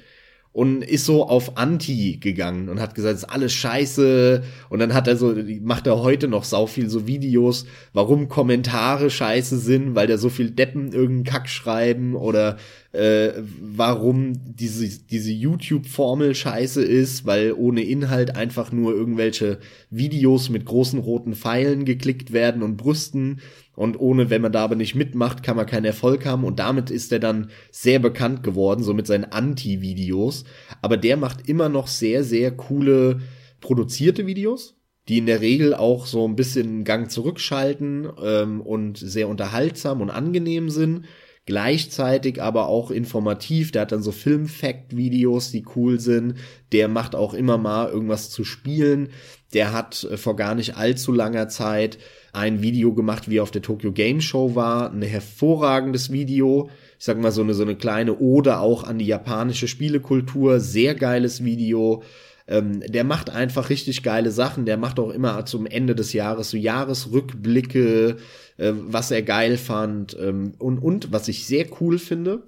und 0.55 0.83
ist 0.83 1.03
so 1.03 1.27
auf 1.27 1.57
Anti 1.57 2.15
gegangen 2.15 2.69
und 2.69 2.79
hat 2.79 2.95
gesagt, 2.95 3.15
es 3.15 3.23
ist 3.23 3.29
alles 3.29 3.51
scheiße. 3.51 4.41
Und 4.69 4.79
dann 4.79 4.93
hat 4.93 5.05
er 5.05 5.17
so, 5.17 5.35
macht 5.61 5.85
er 5.85 5.99
heute 5.99 6.29
noch 6.29 6.45
sau 6.45 6.65
viel 6.65 6.89
so 6.89 7.05
Videos, 7.07 7.65
warum 7.91 8.29
Kommentare 8.29 9.09
scheiße 9.09 9.57
sind, 9.57 9.95
weil 9.95 10.07
da 10.07 10.17
so 10.17 10.29
viel 10.29 10.51
Deppen 10.51 10.93
irgendeinen 10.93 11.25
Kack 11.25 11.49
schreiben 11.49 12.15
oder 12.15 12.55
äh, 12.93 13.33
warum 13.61 14.55
diese, 14.55 14.87
diese 14.87 15.33
YouTube-Formel 15.33 16.33
scheiße 16.33 16.81
ist, 16.81 17.25
weil 17.25 17.51
ohne 17.51 17.83
Inhalt 17.83 18.37
einfach 18.37 18.71
nur 18.71 18.93
irgendwelche 18.93 19.59
Videos 19.89 20.49
mit 20.49 20.63
großen 20.63 20.99
roten 20.99 21.35
Pfeilen 21.35 21.83
geklickt 21.83 22.31
werden 22.31 22.63
und 22.63 22.77
Brüsten 22.77 23.41
und 23.75 23.99
ohne, 23.99 24.29
wenn 24.29 24.41
man 24.41 24.51
da 24.51 24.63
aber 24.63 24.75
nicht 24.75 24.95
mitmacht, 24.95 25.43
kann 25.43 25.57
man 25.57 25.65
keinen 25.65 25.85
Erfolg 25.85 26.25
haben 26.25 26.43
und 26.43 26.59
damit 26.59 26.89
ist 26.89 27.11
er 27.11 27.19
dann 27.19 27.49
sehr 27.71 27.99
bekannt 27.99 28.43
geworden, 28.43 28.83
so 28.83 28.93
mit 28.93 29.07
seinen 29.07 29.25
Anti-Videos. 29.25 30.45
Aber 30.81 30.97
der 30.97 31.17
macht 31.17 31.49
immer 31.49 31.69
noch 31.69 31.87
sehr, 31.87 32.23
sehr 32.23 32.51
coole 32.51 33.19
produzierte 33.59 34.25
Videos, 34.25 34.77
die 35.07 35.17
in 35.17 35.25
der 35.25 35.41
Regel 35.41 35.73
auch 35.73 36.05
so 36.05 36.27
ein 36.27 36.35
bisschen 36.35 36.83
Gang 36.83 37.11
zurückschalten 37.11 38.09
ähm, 38.23 38.61
und 38.61 38.97
sehr 38.97 39.27
unterhaltsam 39.27 40.01
und 40.01 40.09
angenehm 40.09 40.69
sind 40.69 41.05
gleichzeitig 41.45 42.41
aber 42.41 42.67
auch 42.67 42.91
informativ. 42.91 43.71
Der 43.71 43.83
hat 43.83 43.91
dann 43.91 44.01
so 44.01 44.11
Film-Fact-Videos, 44.11 45.51
die 45.51 45.65
cool 45.75 45.99
sind. 45.99 46.35
Der 46.71 46.87
macht 46.87 47.15
auch 47.15 47.33
immer 47.33 47.57
mal 47.57 47.89
irgendwas 47.89 48.29
zu 48.29 48.43
spielen. 48.43 49.09
Der 49.53 49.71
hat 49.71 50.03
äh, 50.03 50.17
vor 50.17 50.35
gar 50.35 50.55
nicht 50.55 50.75
allzu 50.75 51.11
langer 51.11 51.47
Zeit 51.47 51.97
ein 52.35 52.61
Video 52.61 52.93
gemacht, 52.93 53.29
wie 53.29 53.37
er 53.37 53.43
auf 53.43 53.51
der 53.51 53.61
Tokyo 53.61 53.91
Game 53.91 54.21
Show 54.21 54.55
war. 54.55 54.91
Ein 54.91 55.01
hervorragendes 55.01 56.11
Video. 56.11 56.69
Ich 56.99 57.05
sag 57.05 57.19
mal 57.19 57.31
so 57.31 57.41
eine, 57.41 57.53
so 57.53 57.63
eine 57.63 57.75
kleine 57.75 58.17
Ode 58.19 58.59
auch 58.59 58.83
an 58.83 58.99
die 58.99 59.05
japanische 59.05 59.67
Spielekultur. 59.67 60.59
Sehr 60.59 60.95
geiles 60.95 61.43
Video. 61.43 62.03
Ähm, 62.47 62.81
der 62.81 63.03
macht 63.03 63.29
einfach 63.29 63.69
richtig 63.69 64.03
geile 64.03 64.31
Sachen. 64.31 64.65
Der 64.65 64.77
macht 64.77 64.99
auch 64.99 65.09
immer 65.09 65.45
zum 65.45 65.65
Ende 65.65 65.95
des 65.95 66.13
Jahres 66.13 66.49
so 66.51 66.57
Jahresrückblicke, 66.57 68.17
äh, 68.57 68.73
was 68.87 69.11
er 69.11 69.21
geil 69.21 69.57
fand. 69.57 70.15
Ähm, 70.19 70.53
und, 70.59 70.79
und 70.79 71.11
was 71.11 71.27
ich 71.27 71.45
sehr 71.45 71.65
cool 71.79 71.97
finde, 71.97 72.43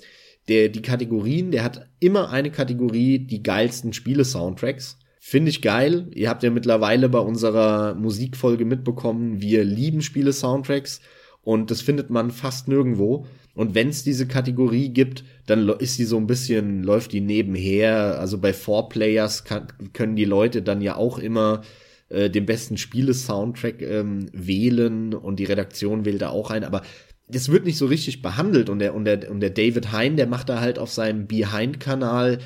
der, 0.48 0.70
die 0.70 0.82
Kategorien, 0.82 1.52
der 1.52 1.64
hat 1.64 1.90
immer 2.00 2.30
eine 2.30 2.52
Kategorie, 2.52 3.20
die 3.20 3.44
geilsten 3.44 3.94
Spiele-Soundtracks. 3.94 4.98
Finde 5.30 5.50
ich 5.50 5.62
geil. 5.62 6.08
Ihr 6.16 6.30
habt 6.30 6.42
ja 6.44 6.50
mittlerweile 6.50 7.10
bei 7.10 7.20
unserer 7.20 7.96
Musikfolge 7.96 8.64
mitbekommen, 8.64 9.42
wir 9.42 9.66
lieben 9.66 10.02
Spiele-Soundtracks 10.02 11.02
und 11.42 11.70
das 11.70 11.82
findet 11.82 12.10
man 12.10 12.32
fast 12.32 12.70
nirgendwo. 12.70 13.26
Und 13.54 13.76
wenn 13.76 13.90
es 13.90 14.06
diese 14.06 14.26
Kategorie 14.26 14.88
gibt, 14.88 15.26
dann 15.46 15.68
ist 15.68 16.00
die 16.00 16.06
so 16.06 16.16
ein 16.16 16.28
bisschen, 16.28 16.82
läuft 16.82 17.12
die 17.12 17.20
nebenher. 17.20 18.18
Also 18.18 18.38
bei 18.38 18.54
Four 18.54 18.88
Players 18.88 19.44
kann, 19.44 19.68
können 19.92 20.16
die 20.16 20.24
Leute 20.24 20.62
dann 20.62 20.82
ja 20.82 20.96
auch 20.96 21.20
immer 21.20 21.62
äh, 22.08 22.30
den 22.30 22.46
besten 22.46 22.78
Spiele-Soundtrack 22.78 23.82
ähm, 23.82 24.30
wählen 24.32 25.14
und 25.14 25.42
die 25.42 25.44
Redaktion 25.44 26.06
wählt 26.06 26.22
da 26.22 26.30
auch 26.30 26.52
ein, 26.52 26.64
aber 26.64 26.84
das 27.28 27.52
wird 27.52 27.66
nicht 27.66 27.78
so 27.78 27.88
richtig 27.88 28.22
behandelt 28.22 28.70
und 28.70 28.80
der, 28.80 28.96
und 28.96 29.04
der, 29.04 29.30
und 29.30 29.42
der 29.42 29.50
David 29.50 29.92
Hein, 29.92 30.16
der 30.16 30.28
macht 30.28 30.48
da 30.48 30.62
halt 30.62 30.80
auf 30.80 30.90
seinem 30.90 31.28
Behind-Kanal 31.28 32.40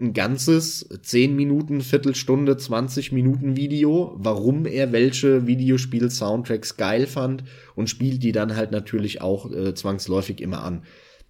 ein 0.00 0.12
ganzes 0.12 0.88
10 1.02 1.34
Minuten, 1.34 1.80
Viertelstunde, 1.80 2.56
20 2.56 3.10
Minuten 3.12 3.56
Video, 3.56 4.14
warum 4.16 4.64
er 4.64 4.92
welche 4.92 5.46
Videospiel-Soundtracks 5.46 6.76
geil 6.76 7.06
fand 7.06 7.44
und 7.74 7.90
spielt 7.90 8.22
die 8.22 8.32
dann 8.32 8.54
halt 8.54 8.70
natürlich 8.70 9.20
auch 9.20 9.50
äh, 9.50 9.74
zwangsläufig 9.74 10.40
immer 10.40 10.62
an. 10.62 10.82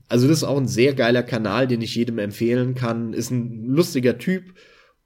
Also 0.08 0.28
das 0.28 0.38
ist 0.38 0.44
auch 0.44 0.58
ein 0.58 0.68
sehr 0.68 0.94
geiler 0.94 1.22
Kanal, 1.22 1.66
den 1.66 1.80
ich 1.80 1.94
jedem 1.94 2.18
empfehlen 2.18 2.74
kann. 2.74 3.12
Ist 3.14 3.30
ein 3.30 3.64
lustiger 3.66 4.18
Typ 4.18 4.54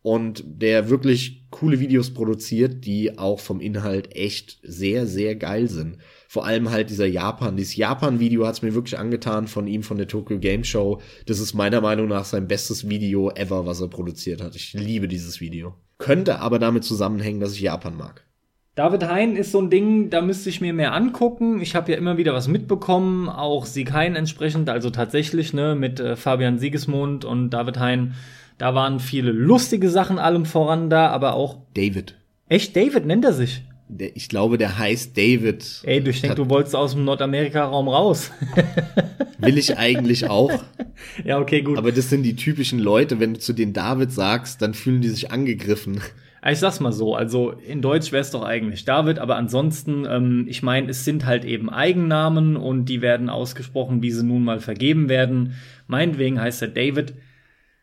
und 0.02 0.42
der 0.46 0.90
wirklich 0.90 1.46
coole 1.50 1.78
Videos 1.78 2.12
produziert, 2.12 2.84
die 2.84 3.18
auch 3.18 3.38
vom 3.38 3.60
Inhalt 3.60 4.16
echt 4.16 4.58
sehr, 4.62 5.06
sehr 5.06 5.36
geil 5.36 5.68
sind. 5.68 5.98
Vor 6.32 6.46
allem 6.46 6.70
halt 6.70 6.88
dieser 6.88 7.04
Japan, 7.04 7.58
dieses 7.58 7.76
Japan-Video 7.76 8.46
hat's 8.46 8.62
mir 8.62 8.72
wirklich 8.72 8.98
angetan 8.98 9.48
von 9.48 9.66
ihm 9.66 9.82
von 9.82 9.98
der 9.98 10.08
Tokyo 10.08 10.38
Game 10.38 10.64
Show. 10.64 11.02
Das 11.26 11.40
ist 11.40 11.52
meiner 11.52 11.82
Meinung 11.82 12.08
nach 12.08 12.24
sein 12.24 12.48
bestes 12.48 12.88
Video 12.88 13.30
ever, 13.32 13.66
was 13.66 13.82
er 13.82 13.88
produziert 13.88 14.40
hat. 14.40 14.56
Ich 14.56 14.72
liebe 14.72 15.08
dieses 15.08 15.42
Video. 15.42 15.74
Könnte 15.98 16.38
aber 16.38 16.58
damit 16.58 16.84
zusammenhängen, 16.84 17.40
dass 17.40 17.52
ich 17.52 17.60
Japan 17.60 17.98
mag. 17.98 18.24
David 18.76 19.06
Hein 19.10 19.36
ist 19.36 19.52
so 19.52 19.60
ein 19.60 19.68
Ding, 19.68 20.08
da 20.08 20.22
müsste 20.22 20.48
ich 20.48 20.62
mir 20.62 20.72
mehr 20.72 20.94
angucken. 20.94 21.60
Ich 21.60 21.74
habe 21.74 21.92
ja 21.92 21.98
immer 21.98 22.16
wieder 22.16 22.32
was 22.32 22.48
mitbekommen, 22.48 23.28
auch 23.28 23.66
Sieg 23.66 23.92
Hein 23.92 24.16
entsprechend, 24.16 24.70
also 24.70 24.88
tatsächlich, 24.88 25.52
ne, 25.52 25.74
mit 25.74 26.00
äh, 26.00 26.16
Fabian 26.16 26.58
Siegesmund 26.58 27.26
und 27.26 27.50
David 27.50 27.78
Hein 27.78 28.14
da 28.56 28.74
waren 28.74 29.00
viele 29.00 29.32
lustige 29.32 29.90
Sachen 29.90 30.18
allem 30.18 30.46
voran 30.46 30.88
da, 30.88 31.08
aber 31.08 31.34
auch. 31.34 31.58
David. 31.74 32.16
Echt, 32.48 32.74
David 32.74 33.04
nennt 33.04 33.24
er 33.26 33.34
sich? 33.34 33.64
Der, 33.94 34.16
ich 34.16 34.30
glaube, 34.30 34.56
der 34.56 34.78
heißt 34.78 35.16
David. 35.18 35.82
Ey, 35.84 36.02
du, 36.02 36.12
denke, 36.12 36.34
du 36.34 36.48
wolltest 36.48 36.74
aus 36.74 36.94
dem 36.94 37.04
Nordamerika-Raum 37.04 37.88
raus. 37.88 38.30
Will 39.38 39.58
ich 39.58 39.76
eigentlich 39.76 40.30
auch. 40.30 40.50
ja, 41.24 41.38
okay, 41.38 41.60
gut. 41.60 41.76
Aber 41.76 41.92
das 41.92 42.08
sind 42.08 42.22
die 42.22 42.34
typischen 42.34 42.78
Leute, 42.78 43.20
wenn 43.20 43.34
du 43.34 43.40
zu 43.40 43.52
den 43.52 43.74
David 43.74 44.10
sagst, 44.10 44.62
dann 44.62 44.72
fühlen 44.72 45.02
die 45.02 45.10
sich 45.10 45.30
angegriffen. 45.30 46.00
Ich 46.48 46.58
sag's 46.58 46.80
mal 46.80 46.92
so, 46.92 47.14
also 47.14 47.50
in 47.50 47.82
Deutsch 47.82 48.12
wär's 48.12 48.30
doch 48.30 48.42
eigentlich 48.42 48.86
David, 48.86 49.18
aber 49.18 49.36
ansonsten, 49.36 50.06
ähm, 50.08 50.46
ich 50.48 50.62
meine, 50.62 50.90
es 50.90 51.04
sind 51.04 51.26
halt 51.26 51.44
eben 51.44 51.68
Eigennamen 51.68 52.56
und 52.56 52.86
die 52.86 53.02
werden 53.02 53.28
ausgesprochen, 53.28 54.02
wie 54.02 54.10
sie 54.10 54.24
nun 54.24 54.42
mal 54.42 54.58
vergeben 54.58 55.10
werden. 55.10 55.54
Meinetwegen 55.86 56.40
heißt 56.40 56.62
er 56.62 56.68
David. 56.68 57.14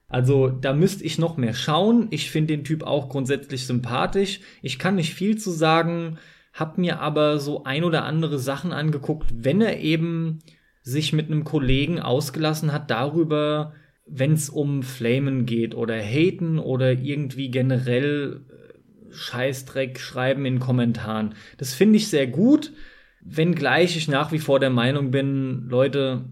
Also 0.09 0.49
da 0.49 0.73
müsste 0.73 1.03
ich 1.03 1.19
noch 1.19 1.37
mehr 1.37 1.53
schauen. 1.53 2.07
Ich 2.09 2.31
finde 2.31 2.57
den 2.57 2.63
Typ 2.63 2.83
auch 2.83 3.09
grundsätzlich 3.09 3.65
sympathisch. 3.65 4.41
Ich 4.63 4.79
kann 4.79 4.95
nicht 4.95 5.13
viel 5.13 5.37
zu 5.37 5.51
sagen, 5.51 6.17
hab 6.51 6.77
mir 6.77 6.99
aber 6.99 7.39
so 7.39 7.63
ein 7.63 7.83
oder 7.83 8.03
andere 8.03 8.39
Sachen 8.39 8.73
angeguckt, 8.73 9.29
wenn 9.33 9.61
er 9.61 9.79
eben 9.79 10.39
sich 10.81 11.13
mit 11.13 11.27
einem 11.27 11.43
Kollegen 11.43 11.99
ausgelassen 11.99 12.73
hat 12.73 12.89
darüber, 12.89 13.73
wenn 14.07 14.33
es 14.33 14.49
um 14.49 14.81
Flamen 14.81 15.45
geht 15.45 15.75
oder 15.75 16.01
Haten 16.01 16.57
oder 16.57 16.91
irgendwie 16.91 17.51
generell 17.51 18.41
äh, 18.49 19.13
Scheißdreck 19.13 19.99
schreiben 19.99 20.45
in 20.45 20.59
Kommentaren. 20.59 21.35
Das 21.57 21.75
finde 21.75 21.97
ich 21.97 22.07
sehr 22.07 22.25
gut, 22.25 22.73
wenngleich 23.21 23.95
ich 23.95 24.07
nach 24.07 24.31
wie 24.31 24.39
vor 24.39 24.59
der 24.59 24.71
Meinung 24.71 25.11
bin, 25.11 25.67
Leute, 25.69 26.25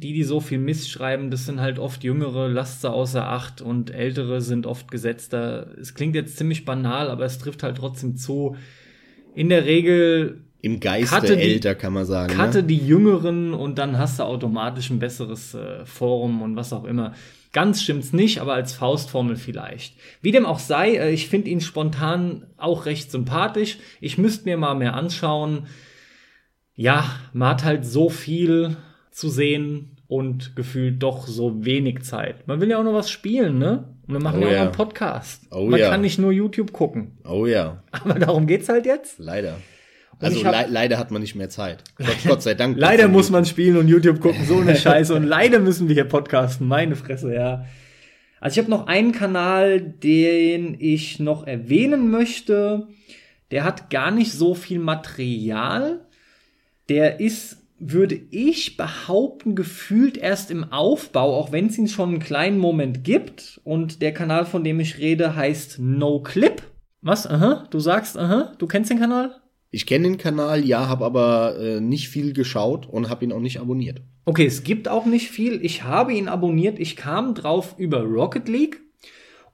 die, 0.00 0.12
die 0.12 0.24
so 0.24 0.40
viel 0.40 0.58
Mist 0.58 0.90
schreiben, 0.90 1.30
das 1.30 1.46
sind 1.46 1.60
halt 1.60 1.78
oft 1.78 2.04
jüngere, 2.04 2.48
lasst 2.48 2.82
sie 2.82 2.90
außer 2.90 3.26
Acht 3.26 3.60
und 3.60 3.90
ältere 3.90 4.40
sind 4.40 4.66
oft 4.66 4.90
gesetzter. 4.90 5.68
Es 5.80 5.94
klingt 5.94 6.14
jetzt 6.14 6.36
ziemlich 6.36 6.64
banal, 6.64 7.10
aber 7.10 7.24
es 7.24 7.38
trifft 7.38 7.62
halt 7.62 7.76
trotzdem 7.76 8.16
zu. 8.16 8.56
In 9.34 9.48
der 9.48 9.64
Regel 9.64 10.42
im 10.60 10.80
Geiste 10.80 11.36
die, 11.36 11.42
älter, 11.42 11.74
kann 11.74 11.92
man 11.92 12.04
sagen. 12.04 12.36
Hatte 12.36 12.62
ne? 12.62 12.64
die 12.64 12.78
Jüngeren 12.78 13.54
und 13.54 13.78
dann 13.78 13.96
hast 13.96 14.18
du 14.18 14.24
automatisch 14.24 14.90
ein 14.90 14.98
besseres 14.98 15.54
äh, 15.54 15.86
Forum 15.86 16.42
und 16.42 16.56
was 16.56 16.72
auch 16.72 16.84
immer. 16.84 17.14
Ganz 17.52 17.82
stimmt's 17.82 18.12
nicht, 18.12 18.40
aber 18.40 18.54
als 18.54 18.72
Faustformel 18.72 19.36
vielleicht. 19.36 19.94
Wie 20.20 20.32
dem 20.32 20.46
auch 20.46 20.58
sei, 20.58 20.96
äh, 20.96 21.12
ich 21.12 21.28
finde 21.28 21.50
ihn 21.50 21.60
spontan 21.60 22.46
auch 22.56 22.86
recht 22.86 23.12
sympathisch. 23.12 23.78
Ich 24.00 24.18
müsste 24.18 24.46
mir 24.46 24.56
mal 24.56 24.74
mehr 24.74 24.94
anschauen. 24.94 25.66
Ja, 26.74 27.04
man 27.32 27.50
hat 27.50 27.64
halt 27.64 27.86
so 27.86 28.10
viel 28.10 28.76
zu 29.18 29.28
sehen. 29.28 29.90
und 30.06 30.56
gefühlt 30.56 31.02
doch 31.02 31.26
so 31.26 31.66
wenig 31.66 32.00
Zeit. 32.02 32.46
Man 32.48 32.62
will 32.62 32.70
ja 32.70 32.78
auch 32.78 32.82
noch 32.84 32.94
was 32.94 33.10
spielen, 33.10 33.58
ne? 33.58 33.94
Und 34.06 34.14
wir 34.14 34.20
machen 34.22 34.38
Oh 34.38 34.42
ja 34.44 34.48
auch 34.48 34.52
ja. 34.52 34.62
einen 34.62 34.72
Podcast. 34.72 35.42
Oh 35.50 35.66
Man 35.66 35.78
ja. 35.78 35.90
kann 35.90 36.00
nicht 36.00 36.18
nur 36.18 36.32
YouTube 36.32 36.72
gucken. 36.72 37.18
Oh 37.28 37.44
ja, 37.44 37.82
Aber 37.90 38.14
darum 38.18 38.46
geht's 38.46 38.70
halt 38.70 38.86
jetzt. 38.86 39.18
leider. 39.18 39.58
Also 40.18 40.38
ich 40.38 40.44
hab- 40.46 40.54
le 40.66 40.72
leider 40.72 40.98
hat 40.98 41.10
man 41.10 41.20
nicht 41.20 41.34
mehr 41.34 41.50
Zeit. 41.50 41.84
Gott, 41.98 42.16
Gott 42.26 42.42
sei 42.42 42.54
Dank. 42.54 42.78
Leider 42.78 43.06
muss 43.06 43.28
man 43.30 43.44
spielen 43.44 43.76
und 43.76 43.86
YouTube 43.88 44.18
gucken, 44.20 44.46
so 44.46 44.58
eine 44.60 44.74
Scheiße. 44.84 45.14
Und 45.14 45.24
leider 45.24 45.58
müssen 45.58 45.88
wir 45.88 45.94
hier 45.94 46.04
podcasten, 46.04 46.66
meine 46.66 46.96
Fresse, 46.96 47.34
ja. 47.34 47.66
Also 48.40 48.54
ich 48.58 48.64
habe 48.64 48.70
noch 48.70 48.86
einen 48.86 49.12
Kanal, 49.12 49.78
den 49.80 50.74
ich 50.80 51.20
noch 51.20 51.46
erwähnen 51.46 52.10
möchte. 52.10 52.86
Der 53.50 53.62
hat 53.64 53.90
gar 53.90 54.10
nicht 54.10 54.32
so 54.32 54.54
viel 54.54 54.78
Material. 54.78 56.00
Der 56.88 57.20
ist, 57.20 57.57
würde 57.80 58.20
ich 58.30 58.76
behaupten, 58.76 59.54
gefühlt 59.54 60.16
erst 60.16 60.50
im 60.50 60.72
Aufbau, 60.72 61.36
auch 61.36 61.52
wenn 61.52 61.66
es 61.66 61.78
ihn 61.78 61.88
schon 61.88 62.10
einen 62.10 62.18
kleinen 62.18 62.58
Moment 62.58 63.04
gibt. 63.04 63.60
Und 63.64 64.02
der 64.02 64.12
Kanal, 64.12 64.46
von 64.46 64.64
dem 64.64 64.80
ich 64.80 64.98
rede, 64.98 65.36
heißt 65.36 65.78
No 65.78 66.20
Clip. 66.20 66.62
Was? 67.00 67.26
Aha, 67.26 67.66
du 67.70 67.78
sagst, 67.78 68.18
aha, 68.18 68.54
du 68.58 68.66
kennst 68.66 68.90
den 68.90 68.98
Kanal? 68.98 69.36
Ich 69.70 69.86
kenne 69.86 70.08
den 70.08 70.18
Kanal, 70.18 70.64
ja, 70.64 70.88
habe 70.88 71.04
aber 71.04 71.58
äh, 71.58 71.80
nicht 71.80 72.08
viel 72.08 72.32
geschaut 72.32 72.88
und 72.88 73.10
habe 73.10 73.24
ihn 73.24 73.32
auch 73.32 73.40
nicht 73.40 73.60
abonniert. 73.60 74.00
Okay, 74.24 74.46
es 74.46 74.62
gibt 74.62 74.88
auch 74.88 75.06
nicht 75.06 75.30
viel. 75.30 75.64
Ich 75.64 75.84
habe 75.84 76.12
ihn 76.12 76.28
abonniert. 76.28 76.78
Ich 76.78 76.96
kam 76.96 77.34
drauf 77.34 77.74
über 77.78 78.02
Rocket 78.02 78.48
League. 78.48 78.80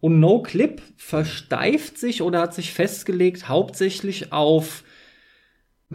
Und 0.01 0.21
No 0.21 0.43
Clip 0.43 0.83
versteift 0.97 1.99
sich 1.99 2.23
oder 2.23 2.41
hat 2.41 2.55
sich 2.55 2.73
festgelegt 2.73 3.49
hauptsächlich 3.49 4.33
auf 4.33 4.85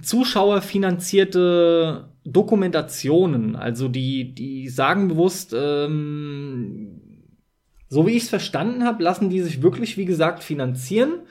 zuschauerfinanzierte 0.02 2.10
Dokumentationen. 2.32 3.56
Also 3.56 3.88
die, 3.88 4.34
die 4.34 4.70
sagen 4.70 5.08
bewusst, 5.08 5.54
ähm, 5.58 7.02
so 7.88 8.06
wie 8.06 8.12
ich 8.12 8.24
es 8.24 8.30
verstanden 8.30 8.84
habe, 8.84 9.04
lassen 9.04 9.30
die 9.30 9.42
sich 9.42 9.62
wirklich, 9.62 9.98
wie 9.98 10.06
gesagt, 10.06 10.44
finanzieren 10.44 11.22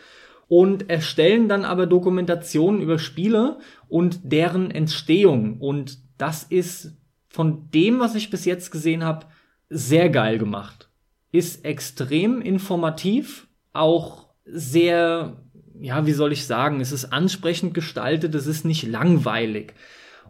und 0.49 0.91
erstellen 0.91 1.49
dann 1.49 1.65
aber 1.65 1.87
Dokumentationen 1.87 2.81
über 2.81 2.99
Spiele 2.99 3.59
und 3.89 4.21
deren 4.25 4.71
Entstehung. 4.71 5.59
Und 5.61 5.99
das 6.17 6.43
ist 6.43 6.97
von 7.29 7.71
dem, 7.71 8.01
was 8.01 8.15
ich 8.15 8.31
bis 8.31 8.45
jetzt 8.45 8.71
gesehen 8.71 9.05
habe, 9.05 9.27
sehr 9.69 10.09
geil 10.09 10.39
gemacht. 10.39 10.89
Ist 11.31 11.65
extrem 11.65 12.41
informativ, 12.41 13.47
auch 13.73 14.29
sehr, 14.47 15.37
ja, 15.79 16.07
wie 16.07 16.13
soll 16.13 16.33
ich 16.33 16.47
sagen, 16.47 16.81
es 16.81 16.91
ist 16.91 17.13
ansprechend 17.13 17.75
gestaltet, 17.75 18.35
es 18.35 18.47
ist 18.47 18.65
nicht 18.65 18.85
langweilig. 18.85 19.75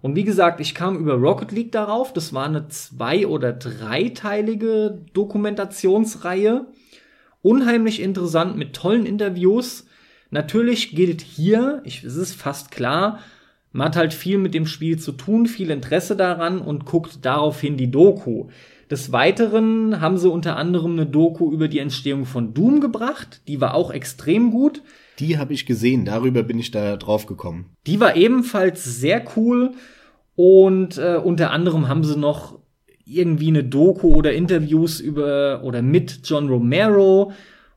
Und 0.00 0.14
wie 0.14 0.24
gesagt, 0.24 0.60
ich 0.60 0.74
kam 0.74 0.96
über 0.96 1.14
Rocket 1.14 1.52
League 1.52 1.72
darauf. 1.72 2.12
Das 2.12 2.32
war 2.32 2.46
eine 2.46 2.68
zwei- 2.68 3.26
oder 3.26 3.52
dreiteilige 3.52 5.00
Dokumentationsreihe. 5.12 6.66
Unheimlich 7.42 8.00
interessant 8.00 8.56
mit 8.56 8.74
tollen 8.74 9.06
Interviews. 9.06 9.86
Natürlich 10.30 10.94
gilt 10.94 11.20
hier, 11.20 11.80
ich, 11.84 12.04
es 12.04 12.16
ist 12.16 12.34
fast 12.34 12.70
klar, 12.70 13.20
man 13.72 13.88
hat 13.88 13.96
halt 13.96 14.14
viel 14.14 14.38
mit 14.38 14.54
dem 14.54 14.66
Spiel 14.66 14.98
zu 14.98 15.12
tun, 15.12 15.46
viel 15.46 15.70
Interesse 15.70 16.16
daran 16.16 16.60
und 16.60 16.84
guckt 16.84 17.24
daraufhin 17.24 17.76
die 17.76 17.90
Doku. 17.90 18.48
Des 18.90 19.12
Weiteren 19.12 20.00
haben 20.00 20.16
sie 20.16 20.30
unter 20.30 20.56
anderem 20.56 20.92
eine 20.92 21.06
Doku 21.06 21.52
über 21.52 21.68
die 21.68 21.78
Entstehung 21.78 22.24
von 22.24 22.54
Doom 22.54 22.80
gebracht. 22.80 23.42
Die 23.46 23.60
war 23.60 23.74
auch 23.74 23.90
extrem 23.90 24.50
gut. 24.50 24.82
Die 25.18 25.38
habe 25.38 25.52
ich 25.52 25.66
gesehen, 25.66 26.04
darüber 26.04 26.42
bin 26.42 26.58
ich 26.58 26.70
da 26.70 26.96
drauf 26.96 27.26
gekommen. 27.26 27.66
Die 27.86 28.00
war 28.00 28.16
ebenfalls 28.16 28.84
sehr 28.84 29.24
cool 29.36 29.72
und 30.36 30.98
äh, 30.98 31.16
unter 31.16 31.50
anderem 31.50 31.88
haben 31.88 32.04
sie 32.04 32.16
noch 32.16 32.58
irgendwie 33.04 33.48
eine 33.48 33.64
Doku 33.64 34.14
oder 34.14 34.32
Interviews 34.32 35.00
über 35.00 35.62
oder 35.64 35.82
mit 35.82 36.20
John 36.24 36.48
Romero 36.48 37.32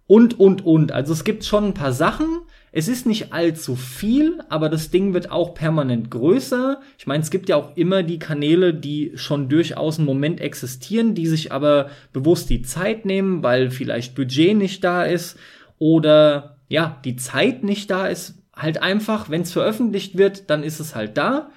und 0.06 0.40
und 0.40 0.66
und. 0.66 0.92
Also 0.92 1.14
es 1.14 1.24
gibt 1.24 1.46
schon 1.46 1.68
ein 1.68 1.74
paar 1.74 1.94
Sachen. 1.94 2.28
Es 2.74 2.88
ist 2.88 3.06
nicht 3.06 3.34
allzu 3.34 3.76
viel, 3.76 4.40
aber 4.50 4.70
das 4.70 4.92
Ding 4.92 5.14
wird 5.14 5.32
auch 5.32 5.54
permanent 5.54 6.12
größer. 6.12 6.82
Ich 6.98 7.08
meine, 7.08 7.24
es 7.24 7.32
gibt 7.32 7.50
ja 7.50 7.56
auch 7.56 7.76
immer 7.76 8.04
die 8.04 8.20
Kanäle, 8.20 8.74
die 8.74 9.14
schon 9.16 9.50
durchaus 9.50 9.98
einen 9.98 10.06
Moment 10.06 10.40
existieren, 10.40 11.16
die 11.16 11.28
sich 11.28 11.52
aber 11.52 11.90
bewusst 12.14 12.50
die 12.50 12.62
Zeit 12.62 13.06
nehmen, 13.06 13.42
weil 13.42 13.72
vielleicht 13.72 14.16
Budget 14.16 14.56
nicht 14.58 14.84
da 14.84 15.04
ist 15.04 15.38
oder 15.80 16.51
ja, 16.72 17.02
die 17.04 17.18
Zeit 17.18 17.64
nicht 17.66 17.92
da 17.92 18.08
ist. 18.08 18.36
Halt 18.56 18.82
einfach, 18.82 19.30
wenn 19.30 19.42
es 19.42 19.52
veröffentlicht 19.52 20.18
wird, 20.18 20.50
dann 20.50 20.64
ist 20.64 20.80
es 20.80 20.96
halt 20.96 21.18
da. 21.18 21.50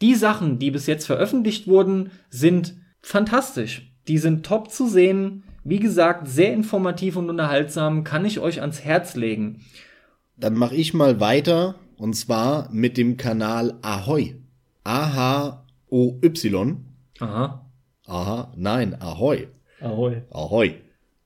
Die 0.00 0.14
Sachen, 0.14 0.58
die 0.58 0.70
bis 0.70 0.86
jetzt 0.86 1.04
veröffentlicht 1.04 1.66
wurden, 1.66 2.10
sind 2.30 2.74
fantastisch. 3.02 3.92
Die 4.08 4.16
sind 4.16 4.46
top 4.46 4.70
zu 4.70 4.88
sehen. 4.88 5.44
Wie 5.62 5.78
gesagt, 5.78 6.26
sehr 6.26 6.54
informativ 6.54 7.16
und 7.16 7.28
unterhaltsam, 7.28 8.02
kann 8.02 8.24
ich 8.24 8.40
euch 8.40 8.62
ans 8.62 8.82
Herz 8.82 9.14
legen. 9.14 9.60
Dann 10.38 10.54
mache 10.54 10.74
ich 10.74 10.94
mal 10.94 11.20
weiter 11.20 11.74
und 11.98 12.14
zwar 12.14 12.70
mit 12.72 12.96
dem 12.96 13.18
Kanal 13.18 13.74
Ahoy. 13.82 14.40
A-H-O-Y. 14.84 16.76
Aha. 17.20 17.70
Aha, 18.06 18.52
nein, 18.56 19.00
Ahoy. 19.02 19.48
Ahoi. 19.80 20.22
Ahoi. 20.30 20.76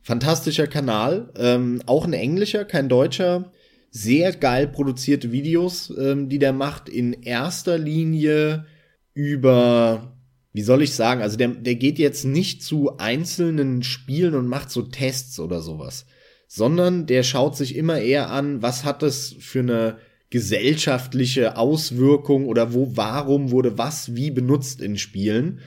Fantastischer 0.07 0.69
Kanal, 0.69 1.33
ähm, 1.37 1.83
auch 1.87 2.05
ein 2.05 2.13
englischer, 2.13 2.65
kein 2.65 2.89
deutscher. 2.89 3.51
Sehr 3.91 4.31
geil 4.31 4.69
produzierte 4.69 5.33
Videos, 5.33 5.93
ähm, 5.99 6.29
die 6.29 6.39
der 6.39 6.53
macht. 6.53 6.89
In 6.89 7.13
erster 7.13 7.77
Linie 7.77 8.67
über, 9.15 10.17
wie 10.53 10.63
soll 10.63 10.83
ich 10.83 10.95
sagen, 10.95 11.23
also 11.23 11.37
der, 11.37 11.49
der 11.49 11.75
geht 11.75 11.99
jetzt 11.99 12.25
nicht 12.25 12.63
zu 12.63 12.99
einzelnen 12.99 13.83
Spielen 13.83 14.37
und 14.37 14.47
macht 14.47 14.71
so 14.71 14.83
Tests 14.83 15.41
oder 15.41 15.61
sowas, 15.61 16.07
sondern 16.47 17.07
der 17.07 17.25
schaut 17.25 17.57
sich 17.57 17.75
immer 17.75 17.99
eher 17.99 18.31
an, 18.31 18.63
was 18.63 18.85
hat 18.85 19.03
es 19.03 19.35
für 19.41 19.59
eine 19.59 19.97
gesellschaftliche 20.31 21.57
Auswirkung 21.57 22.47
oder 22.47 22.73
wo, 22.73 22.93
warum 22.95 23.51
wurde 23.51 23.77
was 23.77 24.15
wie 24.15 24.31
benutzt 24.31 24.81
in 24.81 24.99
Spielen. 24.99 25.59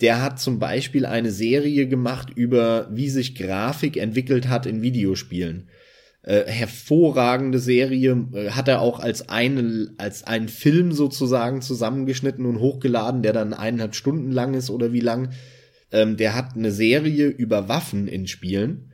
Der 0.00 0.22
hat 0.22 0.38
zum 0.38 0.58
Beispiel 0.58 1.06
eine 1.06 1.30
Serie 1.30 1.86
gemacht 1.88 2.30
über, 2.34 2.88
wie 2.92 3.08
sich 3.08 3.34
Grafik 3.34 3.96
entwickelt 3.96 4.48
hat 4.48 4.66
in 4.66 4.82
Videospielen. 4.82 5.68
Äh, 6.22 6.50
hervorragende 6.50 7.58
Serie, 7.58 8.26
äh, 8.32 8.50
hat 8.50 8.68
er 8.68 8.80
auch 8.80 9.00
als 9.00 9.28
eine, 9.28 9.94
als 9.96 10.24
einen 10.24 10.48
Film 10.48 10.92
sozusagen 10.92 11.62
zusammengeschnitten 11.62 12.44
und 12.44 12.58
hochgeladen, 12.58 13.22
der 13.22 13.32
dann 13.32 13.54
eineinhalb 13.54 13.94
Stunden 13.94 14.32
lang 14.32 14.54
ist 14.54 14.68
oder 14.68 14.92
wie 14.92 15.00
lang. 15.00 15.30
Ähm, 15.92 16.16
der 16.16 16.34
hat 16.34 16.56
eine 16.56 16.72
Serie 16.72 17.28
über 17.28 17.68
Waffen 17.68 18.08
in 18.08 18.26
Spielen. 18.26 18.92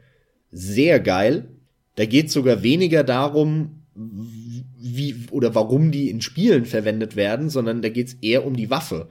Sehr 0.51 1.01
geil. 1.01 1.49
Da 1.97 2.05
geht 2.05 2.31
sogar 2.31 2.63
weniger 2.63 3.03
darum, 3.03 3.83
wie 3.95 5.17
oder 5.31 5.55
warum 5.55 5.91
die 5.91 6.11
in 6.11 6.21
Spielen 6.21 6.65
verwendet 6.65 7.17
werden, 7.17 7.51
sondern 7.51 7.83
da 7.83 7.89
geht's 7.89 8.17
eher 8.21 8.45
um 8.47 8.57
die 8.57 8.71
Waffe. 8.71 9.09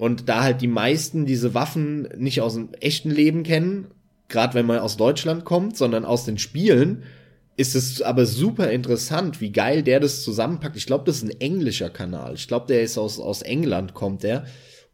Und 0.00 0.30
da 0.30 0.42
halt 0.42 0.62
die 0.62 0.66
meisten 0.66 1.26
diese 1.26 1.52
Waffen 1.52 2.08
nicht 2.16 2.40
aus 2.40 2.54
dem 2.54 2.70
echten 2.80 3.10
Leben 3.10 3.42
kennen, 3.42 3.88
gerade 4.28 4.54
wenn 4.54 4.64
man 4.64 4.78
aus 4.78 4.96
Deutschland 4.96 5.44
kommt, 5.44 5.76
sondern 5.76 6.06
aus 6.06 6.24
den 6.24 6.38
Spielen, 6.38 7.02
ist 7.58 7.74
es 7.74 8.00
aber 8.00 8.24
super 8.24 8.70
interessant, 8.70 9.42
wie 9.42 9.52
geil 9.52 9.82
der 9.82 10.00
das 10.00 10.22
zusammenpackt. 10.22 10.78
Ich 10.78 10.86
glaube, 10.86 11.04
das 11.04 11.16
ist 11.16 11.24
ein 11.24 11.38
englischer 11.42 11.90
Kanal. 11.90 12.32
Ich 12.32 12.48
glaube, 12.48 12.66
der 12.66 12.80
ist 12.80 12.96
aus, 12.96 13.20
aus 13.20 13.42
England, 13.42 13.92
kommt 13.92 14.22
der. 14.22 14.46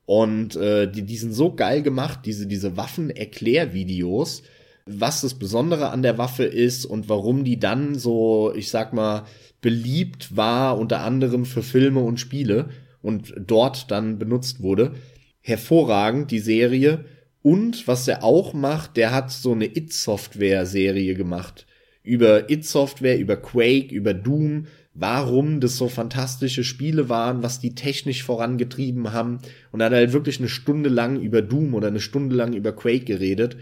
Und 0.07 0.57
äh, 0.57 0.91
die, 0.91 1.03
die 1.03 1.17
sind 1.19 1.33
so 1.33 1.55
geil 1.55 1.83
gemacht, 1.83 2.23
diese, 2.25 2.49
diese 2.49 2.77
Waffen-Erklärvideos, 2.77 4.43
was 4.87 5.21
das 5.21 5.35
Besondere 5.35 5.91
an 5.91 6.03
der 6.03 6.19
Waffe 6.19 6.43
ist 6.43 6.85
und 6.85 7.09
warum 7.09 7.45
die 7.45 7.61
dann 7.61 7.95
so, 7.95 8.53
ich 8.57 8.71
sag 8.71 8.93
mal, 8.93 9.23
beliebt 9.61 10.37
war, 10.37 10.77
unter 10.77 11.03
anderem 11.03 11.45
für 11.45 11.63
Filme 11.63 12.01
und 12.01 12.19
Spiele 12.19 12.71
und 13.07 13.33
dort 13.39 13.91
dann 13.93 14.19
benutzt 14.19 14.63
wurde. 14.63 14.93
Hervorragend, 15.41 16.33
die 16.33 16.41
Serie. 16.41 17.05
Und 17.41 17.87
was 17.87 18.09
er 18.09 18.25
auch 18.25 18.53
macht, 18.53 18.97
der 18.97 19.15
hat 19.15 19.31
so 19.31 19.53
eine 19.53 19.67
It-Software-Serie 19.67 21.15
gemacht. 21.15 21.67
Über 22.03 22.51
It-Software, 22.51 23.19
über 23.19 23.37
Quake, 23.37 23.95
über 23.95 24.13
Doom, 24.13 24.67
warum 24.93 25.61
das 25.61 25.77
so 25.77 25.89
fantastische 25.89 26.65
Spiele 26.65 27.09
waren, 27.09 27.45
was 27.45 27.61
die 27.61 27.77
technisch 27.77 28.25
vorangetrieben 28.25 29.13
haben. 29.13 29.39
Und 29.71 29.81
er 29.81 29.87
hat 29.87 29.93
halt 29.93 30.13
wirklich 30.13 30.41
eine 30.41 30.49
Stunde 30.49 30.89
lang 30.89 31.21
über 31.21 31.43
Doom 31.43 31.75
oder 31.75 31.89
eine 31.89 32.01
Stunde 32.01 32.35
lang 32.35 32.55
über 32.55 32.73
Quake 32.73 33.05
geredet. 33.05 33.57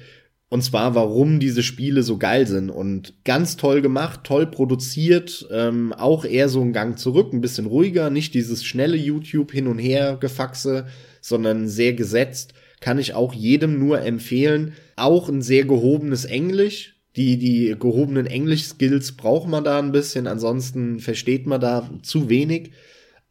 Und 0.50 0.62
zwar, 0.62 0.94
warum 0.94 1.40
diese 1.40 1.62
Spiele 1.62 2.02
so 2.02 2.18
geil 2.18 2.46
sind. 2.46 2.70
Und 2.70 3.14
ganz 3.24 3.56
toll 3.56 3.80
gemacht, 3.80 4.20
toll 4.24 4.46
produziert, 4.46 5.46
ähm, 5.50 5.92
auch 5.92 6.24
eher 6.24 6.48
so 6.48 6.60
ein 6.60 6.72
Gang 6.72 6.98
zurück, 6.98 7.32
ein 7.32 7.40
bisschen 7.40 7.66
ruhiger, 7.66 8.10
nicht 8.10 8.34
dieses 8.34 8.64
schnelle 8.64 8.96
YouTube 8.96 9.52
hin 9.52 9.66
und 9.66 9.78
her 9.78 10.16
gefaxe, 10.20 10.86
sondern 11.20 11.66
sehr 11.66 11.94
gesetzt. 11.94 12.54
Kann 12.80 12.98
ich 12.98 13.14
auch 13.14 13.32
jedem 13.32 13.78
nur 13.78 14.02
empfehlen. 14.02 14.74
Auch 14.96 15.28
ein 15.28 15.42
sehr 15.42 15.64
gehobenes 15.64 16.24
Englisch. 16.24 16.96
Die, 17.16 17.38
die 17.38 17.74
gehobenen 17.78 18.26
Englisch-Skills 18.26 19.12
braucht 19.12 19.48
man 19.48 19.64
da 19.64 19.78
ein 19.78 19.92
bisschen, 19.92 20.26
ansonsten 20.26 20.98
versteht 20.98 21.46
man 21.46 21.60
da 21.60 21.88
zu 22.02 22.28
wenig. 22.28 22.72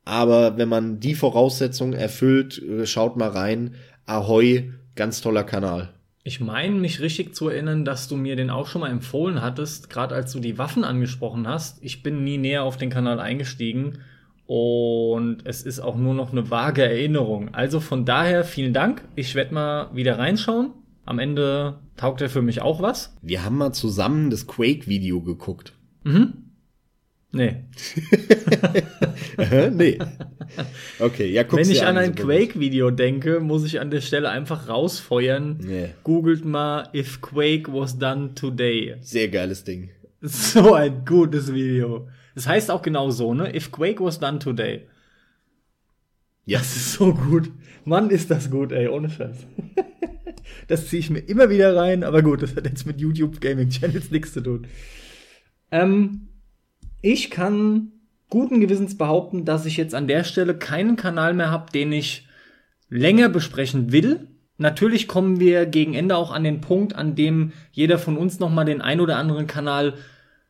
Aber 0.06 0.58
wenn 0.58 0.70
man 0.70 1.00
die 1.00 1.16
Voraussetzungen 1.16 1.94
erfüllt, 1.94 2.62
äh, 2.62 2.86
schaut 2.86 3.18
mal 3.18 3.30
rein. 3.30 3.76
Ahoy 4.06 4.72
Ganz 4.96 5.22
toller 5.22 5.44
Kanal. 5.44 5.93
Ich 6.26 6.40
meine, 6.40 6.76
mich 6.76 7.02
richtig 7.02 7.36
zu 7.36 7.50
erinnern, 7.50 7.84
dass 7.84 8.08
du 8.08 8.16
mir 8.16 8.38
den 8.38 8.50
auch 8.50 8.68
schon 8.68 8.80
mal 8.80 8.90
empfohlen 8.90 9.42
hattest, 9.42 9.90
gerade 9.90 10.16
als 10.16 10.32
du 10.32 10.40
die 10.40 10.58
Waffen 10.58 10.86
angesprochen 10.86 11.48
hast. 11.48 11.84
Ich 11.84 12.02
bin 12.02 12.24
nie 12.24 12.38
näher 12.38 12.64
auf 12.64 12.78
den 12.78 12.90
Kanal 12.90 13.20
eingestiegen 13.20 14.00
und 14.46 15.40
es 15.44 15.64
ist 15.64 15.82
auch 15.82 15.98
nur 15.98 16.14
noch 16.14 16.32
eine 16.32 16.50
vage 16.50 16.84
Erinnerung. 16.84 17.54
Also 17.54 17.82
von 17.82 18.06
daher 18.06 18.46
vielen 18.46 18.74
Dank. 18.74 19.04
Ich 19.16 19.36
werde 19.36 19.54
mal 19.54 19.90
wieder 19.94 20.18
reinschauen. 20.18 20.72
Am 21.06 21.20
Ende 21.20 21.80
taugt 21.98 22.22
er 22.22 22.30
für 22.30 22.42
mich 22.42 22.62
auch 22.62 22.82
was. 22.82 23.18
Wir 23.22 23.44
haben 23.44 23.58
mal 23.58 23.74
zusammen 23.74 24.30
das 24.30 24.48
Quake-Video 24.48 25.20
geguckt. 25.20 25.74
Mhm. 26.06 26.43
Nee. 27.36 27.66
nee. 29.74 29.98
Okay, 31.00 31.32
ja, 31.32 31.44
Wenn 31.52 31.68
ich 31.68 31.82
an, 31.82 31.98
an 31.98 32.04
ein 32.04 32.16
Quake-Video 32.16 32.92
denke, 32.92 33.40
muss 33.40 33.66
ich 33.66 33.80
an 33.80 33.90
der 33.90 34.02
Stelle 34.02 34.30
einfach 34.30 34.70
rausfeuern. 34.70 35.58
Nee. 35.60 35.90
Googelt 36.04 36.46
mal, 36.46 36.90
if 36.94 37.22
Quake 37.22 37.74
was 37.74 37.98
done 37.98 38.36
today. 38.36 38.98
Sehr 39.02 39.30
geiles 39.30 39.64
Ding. 39.64 39.90
So 40.22 40.76
ein 40.76 41.04
gutes 41.06 41.54
Video. 41.54 42.08
Das 42.36 42.48
heißt 42.48 42.70
auch 42.70 42.84
genau 42.84 43.10
so, 43.10 43.34
ne? 43.34 43.54
If 43.56 43.72
Quake 43.72 44.04
was 44.04 44.20
done 44.20 44.38
today. 44.38 44.88
Ja. 46.46 46.60
Das 46.60 46.76
ist 46.76 46.94
so 46.94 47.16
gut. 47.16 47.52
Mann, 47.84 48.12
ist 48.12 48.30
das 48.30 48.52
gut, 48.52 48.72
ey, 48.72 48.88
ohne 48.88 49.10
Scheiß. 49.10 49.48
das 50.68 50.88
ziehe 50.88 51.00
ich 51.00 51.10
mir 51.10 51.20
immer 51.20 51.50
wieder 51.50 51.76
rein, 51.76 52.04
aber 52.04 52.22
gut, 52.22 52.44
das 52.44 52.56
hat 52.56 52.68
jetzt 52.68 52.86
mit 52.86 53.02
YouTube 53.02 53.42
Gaming 53.42 53.70
Channels 53.70 54.12
nichts 54.12 54.34
zu 54.34 54.42
tun. 54.42 54.68
Ähm, 55.72 56.28
ich 57.04 57.30
kann 57.30 57.92
guten 58.30 58.62
Gewissens 58.62 58.98
behaupten, 58.98 59.46
dass 59.46 59.68
ich 59.68 59.78
jetzt 59.78 59.94
an 59.94 60.08
der 60.08 60.24
Stelle 60.24 60.58
keinen 60.58 60.96
Kanal 60.96 61.36
mehr 61.36 61.52
habe, 61.52 61.72
den 61.72 61.92
ich 61.92 62.28
länger 62.90 63.30
besprechen 63.30 63.92
will. 63.92 64.30
Natürlich 64.58 65.08
kommen 65.08 65.40
wir 65.40 65.66
gegen 65.66 65.94
Ende 65.94 66.16
auch 66.16 66.32
an 66.32 66.44
den 66.44 66.62
Punkt, 66.62 66.96
an 66.96 67.14
dem 67.14 67.52
jeder 67.72 68.00
von 68.00 68.18
uns 68.18 68.40
nochmal 68.40 68.66
den 68.66 68.82
ein 68.82 69.02
oder 69.02 69.18
anderen 69.18 69.48
Kanal 69.48 69.96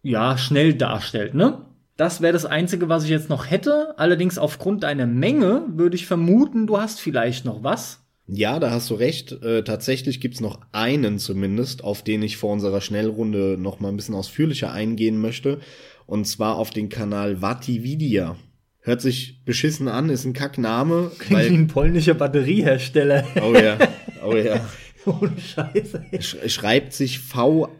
ja 0.03 0.37
schnell 0.37 0.75
darstellt, 0.75 1.33
ne? 1.33 1.65
Das 1.97 2.21
wäre 2.21 2.33
das 2.33 2.45
Einzige, 2.45 2.89
was 2.89 3.03
ich 3.03 3.09
jetzt 3.09 3.29
noch 3.29 3.49
hätte. 3.49 3.93
Allerdings 3.97 4.37
aufgrund 4.37 4.83
deiner 4.83 5.05
Menge 5.05 5.63
würde 5.69 5.95
ich 5.95 6.07
vermuten, 6.07 6.65
du 6.65 6.79
hast 6.79 6.99
vielleicht 6.99 7.45
noch 7.45 7.63
was. 7.63 8.03
Ja, 8.27 8.59
da 8.59 8.71
hast 8.71 8.89
du 8.89 8.95
recht. 8.95 9.31
Äh, 9.43 9.63
tatsächlich 9.63 10.21
gibt's 10.21 10.39
noch 10.39 10.61
einen 10.71 11.19
zumindest, 11.19 11.83
auf 11.83 12.03
den 12.03 12.23
ich 12.23 12.37
vor 12.37 12.53
unserer 12.53 12.81
Schnellrunde 12.81 13.57
noch 13.59 13.79
mal 13.79 13.89
ein 13.89 13.95
bisschen 13.95 14.15
ausführlicher 14.15 14.71
eingehen 14.71 15.19
möchte. 15.19 15.59
Und 16.05 16.25
zwar 16.25 16.57
auf 16.57 16.69
den 16.69 16.89
Kanal 16.89 17.41
Vatividia. 17.41 18.35
Hört 18.79 19.01
sich 19.01 19.43
beschissen 19.45 19.87
an, 19.87 20.09
ist 20.09 20.25
ein 20.25 20.33
Kackname. 20.33 21.11
Klingt 21.17 21.49
wie 21.49 21.55
ein 21.55 21.67
polnischer 21.67 22.15
Batteriehersteller. 22.15 23.25
Oh 23.41 23.53
ja, 23.53 23.77
oh 24.25 24.35
ja. 24.35 24.67
Ohne 25.05 25.33
Scheiße. 25.37 26.05
Schreibt 26.47 26.93
sich 26.93 27.19
V-A-A-T-I-V-I-D-Y-A. 27.19 27.77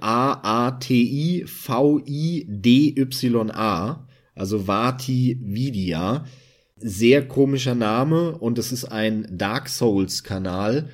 Also 4.36 4.68
Vati 4.68 5.38
Vidia. 5.42 6.26
Sehr 6.78 7.28
komischer 7.28 7.76
Name 7.76 8.38
und 8.38 8.58
es 8.58 8.72
ist 8.74 8.86
ein 8.86 9.28
Dark 9.32 9.70
Souls 9.70 10.24
Kanal, 10.24 10.90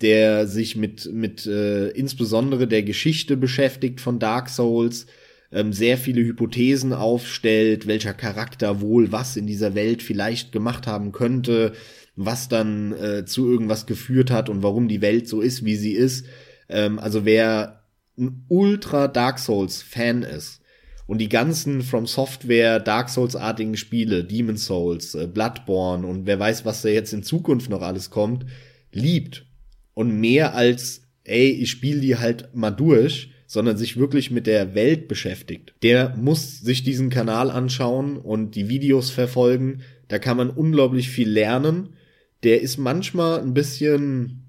der 0.00 0.46
sich 0.46 0.76
mit, 0.76 1.10
mit 1.12 1.44
äh, 1.46 1.88
insbesondere 1.88 2.66
der 2.66 2.82
Geschichte 2.82 3.36
beschäftigt 3.36 4.00
von 4.00 4.18
Dark 4.18 4.48
Souls, 4.48 5.06
ähm, 5.54 5.72
sehr 5.72 5.96
viele 5.96 6.22
Hypothesen 6.22 6.92
aufstellt, 6.92 7.86
welcher 7.86 8.12
Charakter 8.12 8.80
wohl 8.80 9.12
was 9.12 9.36
in 9.36 9.46
dieser 9.46 9.74
Welt 9.74 10.02
vielleicht 10.02 10.52
gemacht 10.52 10.86
haben 10.86 11.12
könnte, 11.12 11.72
was 12.16 12.48
dann 12.48 12.92
äh, 12.92 13.24
zu 13.24 13.48
irgendwas 13.50 13.86
geführt 13.86 14.30
hat 14.30 14.48
und 14.48 14.62
warum 14.62 14.88
die 14.88 15.00
Welt 15.00 15.28
so 15.28 15.40
ist, 15.40 15.64
wie 15.64 15.76
sie 15.76 15.92
ist. 15.92 16.26
Ähm, 16.68 16.98
also 16.98 17.24
wer 17.24 17.84
ein 18.18 18.44
ultra 18.48 19.08
Dark 19.08 19.38
Souls 19.38 19.82
Fan 19.82 20.22
ist 20.22 20.60
und 21.06 21.18
die 21.18 21.28
ganzen 21.28 21.82
From 21.82 22.06
Software 22.06 22.80
Dark 22.80 23.08
Souls 23.08 23.36
artigen 23.36 23.76
Spiele, 23.76 24.24
Demon 24.24 24.56
Souls, 24.56 25.14
äh, 25.14 25.26
Bloodborne 25.26 26.06
und 26.06 26.26
wer 26.26 26.38
weiß, 26.38 26.64
was 26.64 26.82
da 26.82 26.88
jetzt 26.88 27.12
in 27.12 27.22
Zukunft 27.22 27.70
noch 27.70 27.82
alles 27.82 28.10
kommt, 28.10 28.44
liebt 28.92 29.46
und 29.94 30.18
mehr 30.18 30.54
als 30.54 31.02
ey, 31.24 31.50
ich 31.50 31.70
spiele 31.70 32.00
die 32.00 32.16
halt 32.16 32.54
mal 32.54 32.70
durch, 32.70 33.33
sondern 33.54 33.76
sich 33.76 33.96
wirklich 33.96 34.32
mit 34.32 34.48
der 34.48 34.74
Welt 34.74 35.06
beschäftigt, 35.06 35.74
der 35.84 36.16
muss 36.16 36.60
sich 36.60 36.82
diesen 36.82 37.08
Kanal 37.08 37.52
anschauen 37.52 38.16
und 38.16 38.56
die 38.56 38.68
Videos 38.68 39.10
verfolgen. 39.10 39.82
Da 40.08 40.18
kann 40.18 40.36
man 40.36 40.50
unglaublich 40.50 41.08
viel 41.08 41.30
lernen. 41.30 41.90
Der 42.42 42.62
ist 42.62 42.78
manchmal 42.78 43.38
ein 43.38 43.54
bisschen 43.54 44.42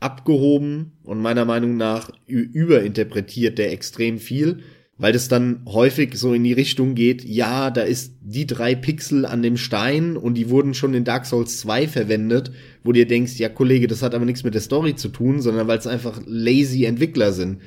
abgehoben 0.00 0.94
und 1.04 1.22
meiner 1.22 1.44
Meinung 1.44 1.76
nach 1.76 2.10
überinterpretiert 2.26 3.56
der 3.56 3.70
extrem 3.70 4.18
viel, 4.18 4.58
weil 4.98 5.12
das 5.12 5.28
dann 5.28 5.62
häufig 5.66 6.16
so 6.16 6.34
in 6.34 6.42
die 6.42 6.52
Richtung 6.52 6.96
geht, 6.96 7.24
ja, 7.24 7.70
da 7.70 7.82
ist 7.82 8.14
die 8.20 8.48
drei 8.48 8.74
Pixel 8.74 9.26
an 9.26 9.42
dem 9.42 9.56
Stein 9.56 10.16
und 10.16 10.34
die 10.34 10.50
wurden 10.50 10.74
schon 10.74 10.94
in 10.94 11.04
Dark 11.04 11.26
Souls 11.26 11.60
2 11.60 11.86
verwendet, 11.86 12.50
wo 12.82 12.90
dir 12.90 13.06
denkst, 13.06 13.38
ja 13.38 13.48
Kollege, 13.48 13.86
das 13.86 14.02
hat 14.02 14.12
aber 14.12 14.24
nichts 14.24 14.42
mit 14.42 14.54
der 14.54 14.60
Story 14.60 14.96
zu 14.96 15.08
tun, 15.08 15.40
sondern 15.40 15.68
weil 15.68 15.78
es 15.78 15.86
einfach 15.86 16.20
lazy 16.26 16.84
Entwickler 16.84 17.32
sind. 17.32 17.60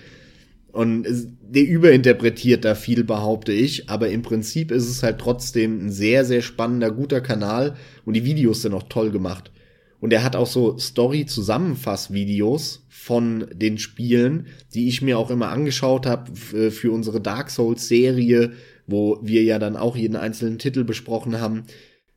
Und 0.77 1.07
der 1.41 1.65
überinterpretiert 1.65 2.63
da 2.63 2.75
viel, 2.75 3.03
behaupte 3.03 3.51
ich. 3.51 3.89
Aber 3.89 4.09
im 4.09 4.21
Prinzip 4.21 4.69
ist 4.69 4.87
es 4.87 5.01
halt 5.01 5.17
trotzdem 5.17 5.87
ein 5.87 5.89
sehr, 5.89 6.23
sehr 6.23 6.43
spannender, 6.43 6.91
guter 6.91 7.19
Kanal. 7.19 7.75
Und 8.05 8.13
die 8.13 8.25
Videos 8.25 8.61
sind 8.61 8.75
auch 8.75 8.83
toll 8.83 9.09
gemacht. 9.09 9.51
Und 9.99 10.13
er 10.13 10.23
hat 10.23 10.35
auch 10.35 10.45
so 10.45 10.77
Story-Zusammenfass-Videos 10.77 12.85
von 12.89 13.47
den 13.51 13.79
Spielen, 13.79 14.49
die 14.75 14.87
ich 14.87 15.01
mir 15.01 15.17
auch 15.17 15.31
immer 15.31 15.49
angeschaut 15.49 16.05
habe 16.05 16.35
für 16.35 16.91
unsere 16.91 17.21
Dark 17.21 17.49
Souls-Serie, 17.49 18.51
wo 18.85 19.17
wir 19.23 19.41
ja 19.41 19.57
dann 19.57 19.77
auch 19.77 19.97
jeden 19.97 20.15
einzelnen 20.15 20.59
Titel 20.59 20.83
besprochen 20.83 21.41
haben. 21.41 21.63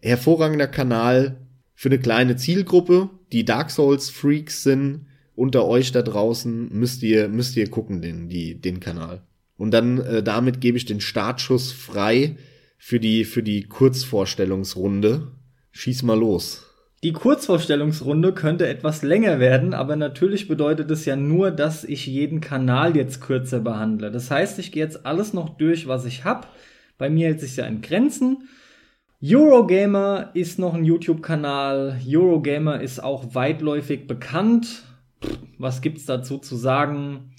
Hervorragender 0.02 0.68
Kanal 0.68 1.46
für 1.74 1.88
eine 1.88 1.98
kleine 1.98 2.36
Zielgruppe, 2.36 3.08
die 3.32 3.46
Dark 3.46 3.70
Souls-Freaks 3.70 4.64
sind 4.64 5.06
unter 5.40 5.66
euch 5.66 5.90
da 5.90 6.02
draußen 6.02 6.68
müsst 6.70 7.02
ihr, 7.02 7.28
müsst 7.28 7.56
ihr 7.56 7.70
gucken, 7.70 8.02
den, 8.02 8.28
die, 8.28 8.60
den 8.60 8.78
Kanal. 8.78 9.22
Und 9.56 9.70
dann 9.72 9.98
äh, 9.98 10.22
damit 10.22 10.60
gebe 10.60 10.76
ich 10.76 10.84
den 10.84 11.00
Startschuss 11.00 11.72
frei 11.72 12.36
für 12.76 13.00
die, 13.00 13.24
für 13.24 13.42
die 13.42 13.62
Kurzvorstellungsrunde. 13.62 15.28
Schieß 15.72 16.02
mal 16.02 16.18
los. 16.18 16.66
Die 17.02 17.12
Kurzvorstellungsrunde 17.12 18.34
könnte 18.34 18.68
etwas 18.68 19.02
länger 19.02 19.40
werden, 19.40 19.72
aber 19.72 19.96
natürlich 19.96 20.46
bedeutet 20.46 20.90
es 20.90 21.06
ja 21.06 21.16
nur, 21.16 21.50
dass 21.50 21.84
ich 21.84 22.06
jeden 22.06 22.42
Kanal 22.42 22.94
jetzt 22.94 23.22
kürzer 23.22 23.60
behandle. 23.60 24.10
Das 24.10 24.30
heißt, 24.30 24.58
ich 24.58 24.72
gehe 24.72 24.84
jetzt 24.84 25.06
alles 25.06 25.32
noch 25.32 25.56
durch, 25.56 25.88
was 25.88 26.04
ich 26.04 26.24
hab. 26.24 26.54
Bei 26.98 27.08
mir 27.08 27.28
hält 27.28 27.40
sich 27.40 27.56
ja 27.56 27.64
in 27.64 27.80
Grenzen. 27.80 28.46
Eurogamer 29.24 30.32
ist 30.34 30.58
noch 30.58 30.74
ein 30.74 30.84
YouTube-Kanal. 30.84 31.98
Eurogamer 32.06 32.82
ist 32.82 33.02
auch 33.02 33.34
weitläufig 33.34 34.06
bekannt 34.06 34.84
was 35.58 35.82
gibt's 35.82 36.06
dazu 36.06 36.38
zu 36.38 36.56
sagen? 36.56 37.32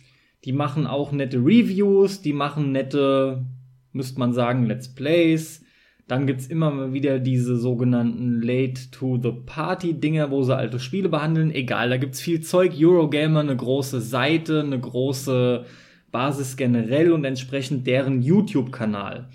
Die 0.45 0.53
machen 0.53 0.87
auch 0.87 1.11
nette 1.11 1.37
Reviews, 1.37 2.21
die 2.21 2.33
machen 2.33 2.71
nette, 2.71 3.45
müsste 3.91 4.19
man 4.19 4.33
sagen, 4.33 4.65
Let's 4.65 4.93
Plays. 4.93 5.63
Dann 6.07 6.27
gibt's 6.27 6.47
immer 6.47 6.71
mal 6.71 6.93
wieder 6.93 7.19
diese 7.19 7.55
sogenannten 7.55 8.41
Late 8.41 8.91
to 8.91 9.17
the 9.21 9.31
Party 9.45 9.93
Dinger, 9.93 10.29
wo 10.29 10.43
sie 10.43 10.55
alte 10.55 10.79
Spiele 10.79 11.09
behandeln. 11.09 11.51
Egal, 11.51 11.89
da 11.89 11.97
gibt's 11.97 12.19
viel 12.19 12.41
Zeug. 12.41 12.73
Eurogamer, 12.77 13.39
eine 13.39 13.55
große 13.55 14.01
Seite, 14.01 14.61
eine 14.61 14.79
große 14.79 15.65
Basis 16.11 16.57
generell 16.57 17.13
und 17.13 17.23
entsprechend 17.23 17.87
deren 17.87 18.21
YouTube-Kanal. 18.21 19.29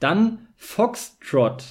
Dann 0.00 0.38
Foxtrot. 0.56 1.64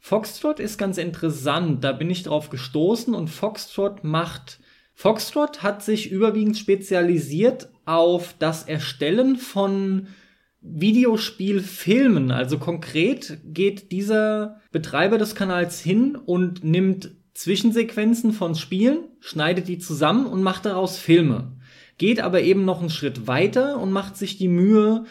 Foxtrot 0.00 0.58
ist 0.58 0.78
ganz 0.78 0.98
interessant, 0.98 1.84
da 1.84 1.92
bin 1.92 2.10
ich 2.10 2.24
drauf 2.24 2.50
gestoßen 2.50 3.14
und 3.14 3.30
Foxtrot 3.30 4.02
macht 4.02 4.58
Foxtrot 5.02 5.64
hat 5.64 5.82
sich 5.82 6.12
überwiegend 6.12 6.56
spezialisiert 6.56 7.70
auf 7.86 8.36
das 8.38 8.62
Erstellen 8.62 9.34
von 9.34 10.06
Videospielfilmen. 10.60 12.30
Also 12.30 12.56
konkret 12.58 13.38
geht 13.44 13.90
dieser 13.90 14.60
Betreiber 14.70 15.18
des 15.18 15.34
Kanals 15.34 15.80
hin 15.80 16.14
und 16.14 16.62
nimmt 16.62 17.16
Zwischensequenzen 17.34 18.32
von 18.32 18.54
Spielen, 18.54 18.98
schneidet 19.18 19.66
die 19.66 19.78
zusammen 19.78 20.24
und 20.24 20.44
macht 20.44 20.66
daraus 20.66 20.98
Filme. 20.98 21.56
Geht 21.98 22.20
aber 22.20 22.42
eben 22.42 22.64
noch 22.64 22.78
einen 22.78 22.88
Schritt 22.88 23.26
weiter 23.26 23.80
und 23.80 23.90
macht 23.90 24.16
sich 24.16 24.38
die 24.38 24.46
Mühe, 24.46 25.02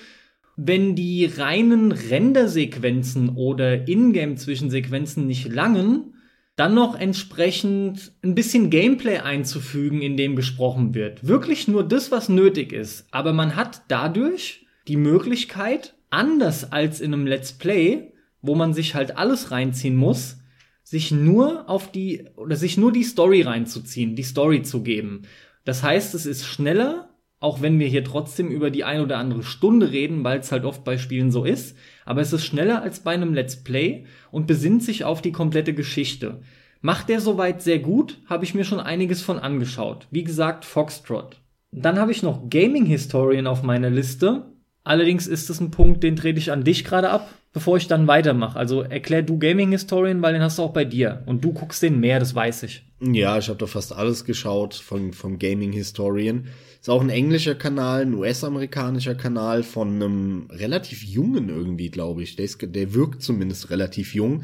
wenn 0.55 0.95
die 0.95 1.25
reinen 1.25 1.91
Rendersequenzen 1.91 3.35
oder 3.35 3.89
Ingame-Zwischensequenzen 3.89 5.27
nicht 5.27 5.51
langen, 5.51 6.13
dann 6.55 6.73
noch 6.73 6.99
entsprechend 6.99 8.11
ein 8.23 8.35
bisschen 8.35 8.69
Gameplay 8.69 9.19
einzufügen, 9.19 10.01
in 10.01 10.17
dem 10.17 10.35
gesprochen 10.35 10.93
wird. 10.93 11.25
Wirklich 11.27 11.67
nur 11.67 11.87
das, 11.87 12.11
was 12.11 12.29
nötig 12.29 12.73
ist. 12.73 13.07
Aber 13.11 13.33
man 13.33 13.55
hat 13.55 13.83
dadurch 13.87 14.67
die 14.87 14.97
Möglichkeit, 14.97 15.95
anders 16.09 16.71
als 16.71 17.01
in 17.01 17.13
einem 17.13 17.25
Let's 17.25 17.53
Play, 17.53 18.13
wo 18.41 18.55
man 18.55 18.73
sich 18.73 18.95
halt 18.95 19.17
alles 19.17 19.51
reinziehen 19.51 19.95
muss, 19.95 20.37
sich 20.83 21.11
nur 21.11 21.69
auf 21.69 21.91
die 21.91 22.25
oder 22.35 22.55
sich 22.55 22.77
nur 22.77 22.91
die 22.91 23.03
Story 23.03 23.43
reinzuziehen, 23.43 24.15
die 24.15 24.23
Story 24.23 24.61
zu 24.61 24.83
geben. 24.83 25.21
Das 25.63 25.83
heißt, 25.83 26.13
es 26.15 26.25
ist 26.25 26.45
schneller, 26.45 27.10
auch 27.41 27.59
wenn 27.59 27.79
wir 27.79 27.87
hier 27.87 28.05
trotzdem 28.05 28.49
über 28.49 28.69
die 28.69 28.83
ein 28.85 29.01
oder 29.01 29.17
andere 29.17 29.43
Stunde 29.43 29.91
reden, 29.91 30.23
weil 30.23 30.39
es 30.39 30.51
halt 30.51 30.63
oft 30.63 30.83
bei 30.83 30.99
Spielen 30.99 31.31
so 31.31 31.43
ist. 31.43 31.75
Aber 32.05 32.21
es 32.21 32.31
ist 32.31 32.45
schneller 32.45 32.83
als 32.83 33.01
bei 33.01 33.11
einem 33.11 33.33
Let's 33.33 33.63
Play 33.63 34.05
und 34.29 34.45
besinnt 34.45 34.83
sich 34.83 35.03
auf 35.03 35.23
die 35.23 35.31
komplette 35.31 35.73
Geschichte. 35.73 36.41
Macht 36.81 37.09
der 37.09 37.19
soweit 37.19 37.63
sehr 37.63 37.79
gut, 37.79 38.19
habe 38.27 38.43
ich 38.43 38.53
mir 38.53 38.63
schon 38.63 38.79
einiges 38.79 39.23
von 39.23 39.39
angeschaut. 39.39 40.07
Wie 40.11 40.23
gesagt, 40.23 40.65
Foxtrot. 40.65 41.41
Dann 41.71 41.99
habe 41.99 42.11
ich 42.11 42.21
noch 42.21 42.47
Gaming 42.49 42.85
Historian 42.85 43.47
auf 43.47 43.63
meiner 43.63 43.89
Liste. 43.89 44.45
Allerdings 44.83 45.25
ist 45.25 45.49
es 45.49 45.59
ein 45.59 45.71
Punkt, 45.71 46.03
den 46.03 46.15
trete 46.15 46.37
ich 46.37 46.51
an 46.51 46.63
dich 46.63 46.83
gerade 46.83 47.09
ab, 47.09 47.33
bevor 47.53 47.77
ich 47.77 47.87
dann 47.87 48.05
weitermache. 48.05 48.57
Also 48.57 48.81
erklär 48.81 49.23
du 49.23 49.39
Gaming 49.39 49.71
Historian, 49.71 50.21
weil 50.21 50.33
den 50.33 50.43
hast 50.43 50.59
du 50.59 50.63
auch 50.63 50.73
bei 50.73 50.85
dir. 50.85 51.23
Und 51.25 51.43
du 51.43 51.53
guckst 51.53 51.81
den 51.81 51.99
mehr, 51.99 52.19
das 52.19 52.35
weiß 52.35 52.63
ich. 52.63 52.83
Ja, 52.99 53.39
ich 53.39 53.49
habe 53.49 53.57
da 53.57 53.65
fast 53.65 53.93
alles 53.93 54.25
geschaut 54.25 54.75
von, 54.75 55.13
vom 55.13 55.39
Gaming 55.39 55.71
Historian. 55.71 56.47
Ist 56.81 56.89
auch 56.89 57.01
ein 57.01 57.11
englischer 57.11 57.53
Kanal, 57.53 58.01
ein 58.01 58.15
US-amerikanischer 58.15 59.13
Kanal 59.13 59.61
von 59.61 59.89
einem 59.93 60.47
relativ 60.49 61.03
jungen 61.03 61.49
irgendwie, 61.49 61.91
glaube 61.91 62.23
ich. 62.23 62.35
Der, 62.35 62.45
ist, 62.45 62.57
der 62.59 62.95
wirkt 62.95 63.21
zumindest 63.21 63.69
relativ 63.69 64.15
jung. 64.15 64.43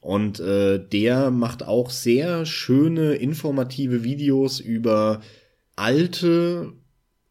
Und 0.00 0.40
äh, 0.40 0.84
der 0.84 1.30
macht 1.30 1.62
auch 1.62 1.90
sehr 1.90 2.44
schöne, 2.44 3.14
informative 3.14 4.02
Videos 4.02 4.58
über 4.58 5.20
alte 5.76 6.72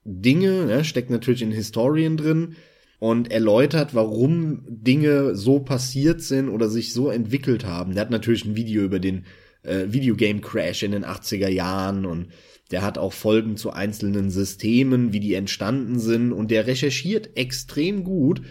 Dinge, 0.06 0.68
ne, 0.68 0.86
steckt 0.86 1.10
natürlich 1.10 1.42
in 1.42 1.52
Historien 1.52 2.16
drin 2.16 2.56
und 3.00 3.32
erläutert, 3.32 3.94
warum 3.94 4.64
Dinge 4.70 5.36
so 5.36 5.60
passiert 5.60 6.22
sind 6.22 6.48
oder 6.48 6.70
sich 6.70 6.94
so 6.94 7.10
entwickelt 7.10 7.66
haben. 7.66 7.94
Der 7.94 8.02
hat 8.02 8.10
natürlich 8.10 8.46
ein 8.46 8.56
Video 8.56 8.84
über 8.84 9.00
den 9.00 9.26
äh, 9.64 9.88
Videogame 9.88 10.40
Crash 10.40 10.84
in 10.84 10.92
den 10.92 11.04
80er 11.04 11.50
Jahren 11.50 12.06
und 12.06 12.28
der 12.72 12.82
hat 12.82 12.98
auch 12.98 13.14
Folgen 13.14 13.58
zu 13.58 13.72
einzelnen 13.72 14.30
Systemen, 14.30 15.14
wie 15.14 15.20
die 15.20 15.36
entstanden 15.36 16.00
sind 16.00 16.32
und 16.32 16.52
der 16.52 16.68
recherchiert 16.68 17.38
extrem 17.38 18.04
gut, 18.04 18.42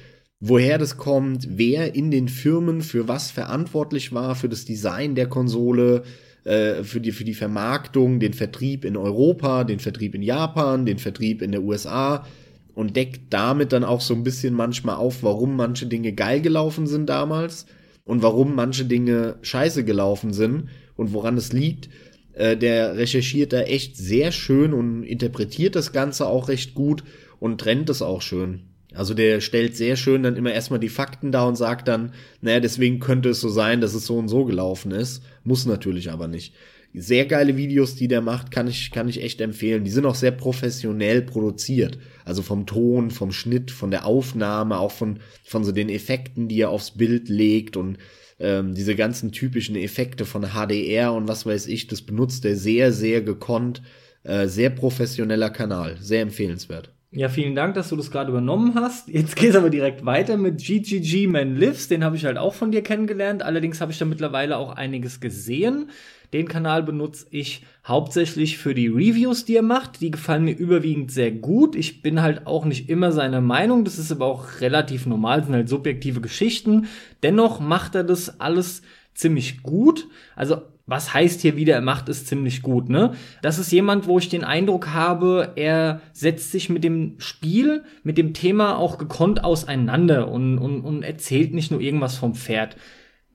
woher 0.40 0.78
das 0.78 0.96
kommt, 0.96 1.48
wer 1.50 1.94
in 1.94 2.10
den 2.10 2.28
Firmen 2.28 2.82
für 2.82 3.08
was 3.08 3.30
verantwortlich 3.30 4.12
war, 4.12 4.34
für 4.34 4.48
das 4.48 4.64
Design 4.64 5.14
der 5.14 5.28
Konsole, 5.28 6.02
äh, 6.44 6.84
für, 6.84 7.00
die, 7.00 7.12
für 7.12 7.24
die 7.24 7.34
Vermarktung, 7.34 8.20
den 8.20 8.34
Vertrieb 8.34 8.84
in 8.84 8.96
Europa, 8.96 9.64
den 9.64 9.80
Vertrieb 9.80 10.14
in 10.14 10.22
Japan, 10.22 10.84
den 10.86 10.98
Vertrieb 10.98 11.42
in 11.42 11.52
der 11.52 11.62
USA 11.62 12.26
und 12.74 12.96
deckt 12.96 13.32
damit 13.32 13.72
dann 13.72 13.84
auch 13.84 14.00
so 14.00 14.14
ein 14.14 14.24
bisschen 14.24 14.54
manchmal 14.54 14.96
auf, 14.96 15.22
warum 15.22 15.56
manche 15.56 15.86
Dinge 15.86 16.12
geil 16.12 16.40
gelaufen 16.40 16.86
sind 16.86 17.08
damals 17.08 17.66
und 18.04 18.22
warum 18.22 18.54
manche 18.54 18.84
Dinge 18.84 19.36
scheiße 19.42 19.84
gelaufen 19.84 20.32
sind 20.32 20.68
und 20.96 21.12
woran 21.12 21.36
es 21.36 21.52
liegt. 21.52 21.88
Äh, 22.35 22.56
der 22.56 22.97
recherchiert 22.97 23.52
da 23.52 23.61
echt 23.61 23.97
sehr 23.97 24.32
schön 24.32 24.73
und 24.73 25.05
interpretiert 25.05 25.77
das 25.77 25.93
Ganze 25.93 26.27
auch 26.27 26.48
recht 26.48 26.74
gut 26.74 27.05
und 27.39 27.61
trennt 27.61 27.90
es 27.90 28.02
auch 28.02 28.23
schön. 28.23 28.62
Also 28.94 29.12
der 29.15 29.40
stellt 29.40 29.77
sehr 29.77 29.97
schön 29.97 30.23
dann 30.23 30.36
immer 30.36 30.52
erstmal 30.52 30.78
die 30.78 30.89
Fakten 30.89 31.32
da 31.32 31.44
und 31.44 31.56
sagt 31.56 31.89
dann, 31.89 32.12
naja, 32.40 32.61
deswegen 32.61 33.01
könnte 33.01 33.31
es 33.31 33.40
so 33.40 33.48
sein, 33.48 33.81
dass 33.81 33.94
es 33.94 34.06
so 34.06 34.16
und 34.16 34.28
so 34.28 34.44
gelaufen 34.44 34.93
ist. 34.93 35.23
Muss 35.43 35.66
natürlich 35.66 36.11
aber 36.12 36.28
nicht. 36.28 36.55
Sehr 36.97 37.27
geile 37.27 37.56
Videos, 37.56 37.97
die 37.97 38.06
der 38.06 38.20
macht, 38.20 38.52
kann 38.52 38.69
ich, 38.69 38.93
kann 38.93 39.09
ich 39.09 39.20
echt 39.20 39.40
empfehlen. 39.40 39.82
Die 39.82 39.90
sind 39.90 40.06
auch 40.06 40.15
sehr 40.15 40.31
professionell 40.31 41.23
produziert. 41.23 41.98
Also 42.24 42.43
vom 42.43 42.66
Ton, 42.66 43.11
vom 43.11 43.32
Schnitt, 43.32 43.73
von 43.73 43.90
der 43.90 44.06
Aufnahme, 44.06 44.78
auch 44.78 44.93
von, 44.93 45.19
von 45.43 45.65
so 45.65 45.73
den 45.73 45.89
Effekten, 45.89 46.47
die 46.47 46.61
er 46.61 46.70
aufs 46.70 46.93
Bild 46.93 47.28
legt 47.28 47.77
und 47.77 47.98
ähm, 48.44 48.74
diese 48.74 48.94
ganzen 48.94 49.32
typischen 49.32 49.74
Effekte 49.76 50.24
von 50.24 50.50
HDR 50.52 51.12
und 51.12 51.26
was 51.26 51.46
weiß 51.46 51.66
ich, 51.66 51.86
das 51.86 52.02
benutzt 52.02 52.44
er 52.44 52.56
sehr, 52.56 52.92
sehr 52.92 53.22
gekonnt. 53.22 53.82
Äh, 54.24 54.46
sehr 54.48 54.70
professioneller 54.70 55.50
Kanal. 55.50 55.96
Sehr 56.00 56.22
empfehlenswert. 56.22 56.90
Ja, 57.10 57.28
vielen 57.28 57.54
Dank, 57.54 57.74
dass 57.74 57.90
du 57.90 57.96
das 57.96 58.10
gerade 58.10 58.30
übernommen 58.30 58.74
hast. 58.74 59.08
Jetzt 59.08 59.36
geht's 59.36 59.54
aber 59.54 59.70
direkt 59.70 60.04
weiter 60.04 60.36
mit 60.36 60.58
GGG 60.58 61.28
Man 61.28 61.56
Lives. 61.56 61.88
Den 61.88 62.02
habe 62.02 62.16
ich 62.16 62.24
halt 62.24 62.38
auch 62.38 62.54
von 62.54 62.72
dir 62.72 62.82
kennengelernt. 62.82 63.42
Allerdings 63.42 63.80
habe 63.80 63.92
ich 63.92 63.98
da 63.98 64.04
mittlerweile 64.04 64.56
auch 64.56 64.74
einiges 64.74 65.20
gesehen. 65.20 65.90
Den 66.32 66.48
Kanal 66.48 66.82
benutze 66.82 67.26
ich 67.30 67.62
hauptsächlich 67.86 68.59
für 68.59 68.74
die 68.74 68.89
Reviews, 68.89 69.44
die 69.44 69.56
er 69.56 69.62
macht. 69.62 70.01
Die 70.01 70.11
gefallen 70.11 70.44
mir 70.44 70.56
überwiegend 70.56 71.11
sehr 71.11 71.31
gut. 71.31 71.77
Ich 71.77 72.02
bin 72.02 72.23
halt 72.23 72.47
auch 72.47 72.65
nicht 72.65 72.89
immer 72.89 73.12
seiner 73.12 73.40
Meinung. 73.40 73.85
Das 73.85 73.98
ist 73.98 74.11
aber 74.11 74.27
auch 74.27 74.61
relativ 74.61 75.06
normal. 75.06 75.39
Das 75.39 75.47
sind 75.47 75.55
halt 75.55 75.69
subjektive 75.69 76.20
Geschichten. 76.20 76.86
Dennoch 77.23 77.61
macht 77.61 77.94
er 77.94 78.05
das 78.05 78.40
alles 78.40 78.82
ziemlich 79.12 79.62
gut. 79.62 80.09
Also 80.35 80.62
was 80.86 81.15
heißt 81.15 81.40
hier 81.40 81.56
wieder, 81.56 81.74
er 81.74 81.81
macht 81.81 82.09
es 82.09 82.27
ziemlich 82.27 82.61
gut, 82.61 82.90
ne? 82.90 83.15
Das 83.40 83.59
ist 83.59 83.73
jemand, 83.73 84.06
wo 84.06 84.19
ich 84.19 84.28
den 84.28 84.44
Eindruck 84.44 84.89
habe, 84.89 85.52
er 85.56 86.02
setzt 86.12 86.52
sich 86.52 86.69
mit 86.69 86.85
dem 86.85 87.15
Spiel, 87.19 87.85
mit 88.02 88.19
dem 88.19 88.35
Thema 88.35 88.77
auch 88.77 88.98
gekonnt 88.98 89.44
auseinander 89.44 90.31
und, 90.31 90.59
und, 90.59 90.82
und 90.82 91.02
erzählt 91.02 91.55
nicht 91.55 91.70
nur 91.70 91.81
irgendwas 91.81 92.16
vom 92.16 92.35
Pferd. 92.35 92.77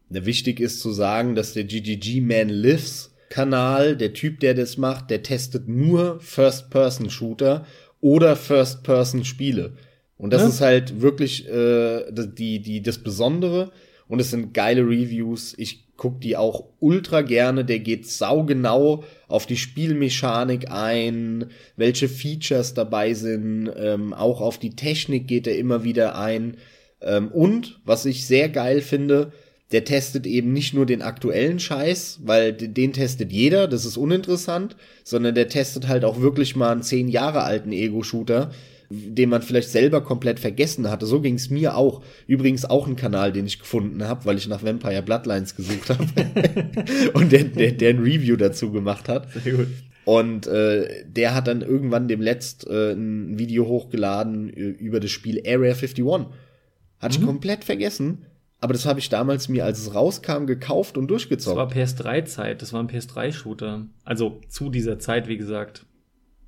Wichtig 0.09 0.59
ist 0.59 0.79
zu 0.79 0.91
sagen, 0.91 1.35
dass 1.35 1.53
der 1.53 1.63
GGG 1.63 2.21
Man 2.21 2.49
Lives 2.49 3.08
Kanal, 3.29 3.95
der 3.95 4.13
Typ, 4.13 4.39
der 4.39 4.53
das 4.53 4.77
macht, 4.77 5.09
der 5.09 5.23
testet 5.23 5.67
nur 5.67 6.19
First-Person-Shooter 6.19 7.65
oder 8.01 8.35
First-Person-Spiele. 8.35 9.73
Und 10.17 10.33
das 10.33 10.41
ja. 10.41 10.47
ist 10.49 10.61
halt 10.61 11.01
wirklich 11.01 11.47
äh, 11.47 12.05
die, 12.11 12.59
die, 12.61 12.81
das 12.81 12.97
Besondere. 12.97 13.71
Und 14.07 14.19
es 14.19 14.31
sind 14.31 14.53
geile 14.53 14.81
Reviews. 14.81 15.53
Ich 15.57 15.95
guck 15.95 16.19
die 16.19 16.35
auch 16.35 16.65
ultra 16.79 17.21
gerne. 17.21 17.63
Der 17.63 17.79
geht 17.79 18.07
saugenau 18.07 19.03
auf 19.27 19.45
die 19.45 19.57
Spielmechanik 19.57 20.71
ein, 20.71 21.45
welche 21.77 22.09
Features 22.09 22.73
dabei 22.73 23.13
sind. 23.13 23.71
Ähm, 23.77 24.13
auch 24.13 24.41
auf 24.41 24.57
die 24.57 24.75
Technik 24.75 25.27
geht 25.27 25.45
er 25.45 25.57
immer 25.57 25.83
wieder 25.83 26.17
ein. 26.17 26.57
Ähm, 27.01 27.29
und 27.29 27.79
was 27.85 28.05
ich 28.05 28.25
sehr 28.25 28.49
geil 28.49 28.81
finde, 28.81 29.31
der 29.71 29.85
testet 29.85 30.25
eben 30.25 30.51
nicht 30.51 30.73
nur 30.73 30.85
den 30.85 31.01
aktuellen 31.01 31.59
Scheiß, 31.59 32.21
weil 32.23 32.53
den 32.53 32.93
testet 32.93 33.31
jeder, 33.31 33.67
das 33.67 33.85
ist 33.85 33.97
uninteressant, 33.97 34.75
sondern 35.03 35.35
der 35.35 35.47
testet 35.47 35.87
halt 35.87 36.03
auch 36.05 36.21
wirklich 36.21 36.55
mal 36.55 36.71
einen 36.71 36.81
zehn 36.81 37.07
Jahre 37.07 37.43
alten 37.43 37.71
Ego-Shooter, 37.71 38.49
den 38.89 39.29
man 39.29 39.43
vielleicht 39.43 39.69
selber 39.69 40.01
komplett 40.01 40.39
vergessen 40.39 40.89
hatte. 40.89 41.05
So 41.05 41.21
ging 41.21 41.35
es 41.35 41.51
mir 41.51 41.75
auch. 41.75 42.01
Übrigens 42.25 42.65
auch 42.65 42.87
ein 42.87 42.95
Kanal, 42.95 43.31
den 43.31 43.45
ich 43.45 43.59
gefunden 43.59 44.03
habe, 44.03 44.25
weil 44.25 44.37
ich 44.37 44.47
nach 44.47 44.63
Vampire 44.63 45.03
Bloodlines 45.03 45.55
gesucht 45.55 45.91
habe 45.91 46.07
und 47.13 47.31
der, 47.31 47.43
der, 47.43 47.71
der 47.73 47.89
ein 47.91 47.99
Review 47.99 48.35
dazu 48.35 48.71
gemacht 48.71 49.07
hat. 49.07 49.27
Sehr 49.43 49.53
gut. 49.53 49.67
Und 50.05 50.47
äh, 50.47 51.05
der 51.05 51.35
hat 51.35 51.47
dann 51.47 51.61
irgendwann 51.61 52.07
dem 52.07 52.21
letzt 52.21 52.65
äh, 52.65 52.93
ein 52.93 53.37
Video 53.37 53.67
hochgeladen 53.67 54.49
über 54.49 54.99
das 54.99 55.11
Spiel 55.11 55.39
Area 55.45 55.73
51. 55.73 56.03
Hatte 56.03 56.23
mhm. 56.23 57.09
ich 57.09 57.21
komplett 57.21 57.63
vergessen. 57.63 58.25
Aber 58.61 58.73
das 58.73 58.85
habe 58.85 58.99
ich 58.99 59.09
damals 59.09 59.47
mir, 59.47 59.63
als 59.63 59.79
es 59.79 59.95
rauskam, 59.95 60.45
gekauft 60.45 60.97
und 60.97 61.07
durchgezockt. 61.07 61.57
Das 61.57 61.75
war 61.75 62.13
PS3-Zeit, 62.13 62.61
das 62.61 62.73
war 62.73 62.83
ein 62.83 62.89
PS3-Shooter. 62.89 63.85
Also 64.03 64.41
zu 64.49 64.69
dieser 64.69 64.99
Zeit, 64.99 65.27
wie 65.27 65.37
gesagt. 65.37 65.85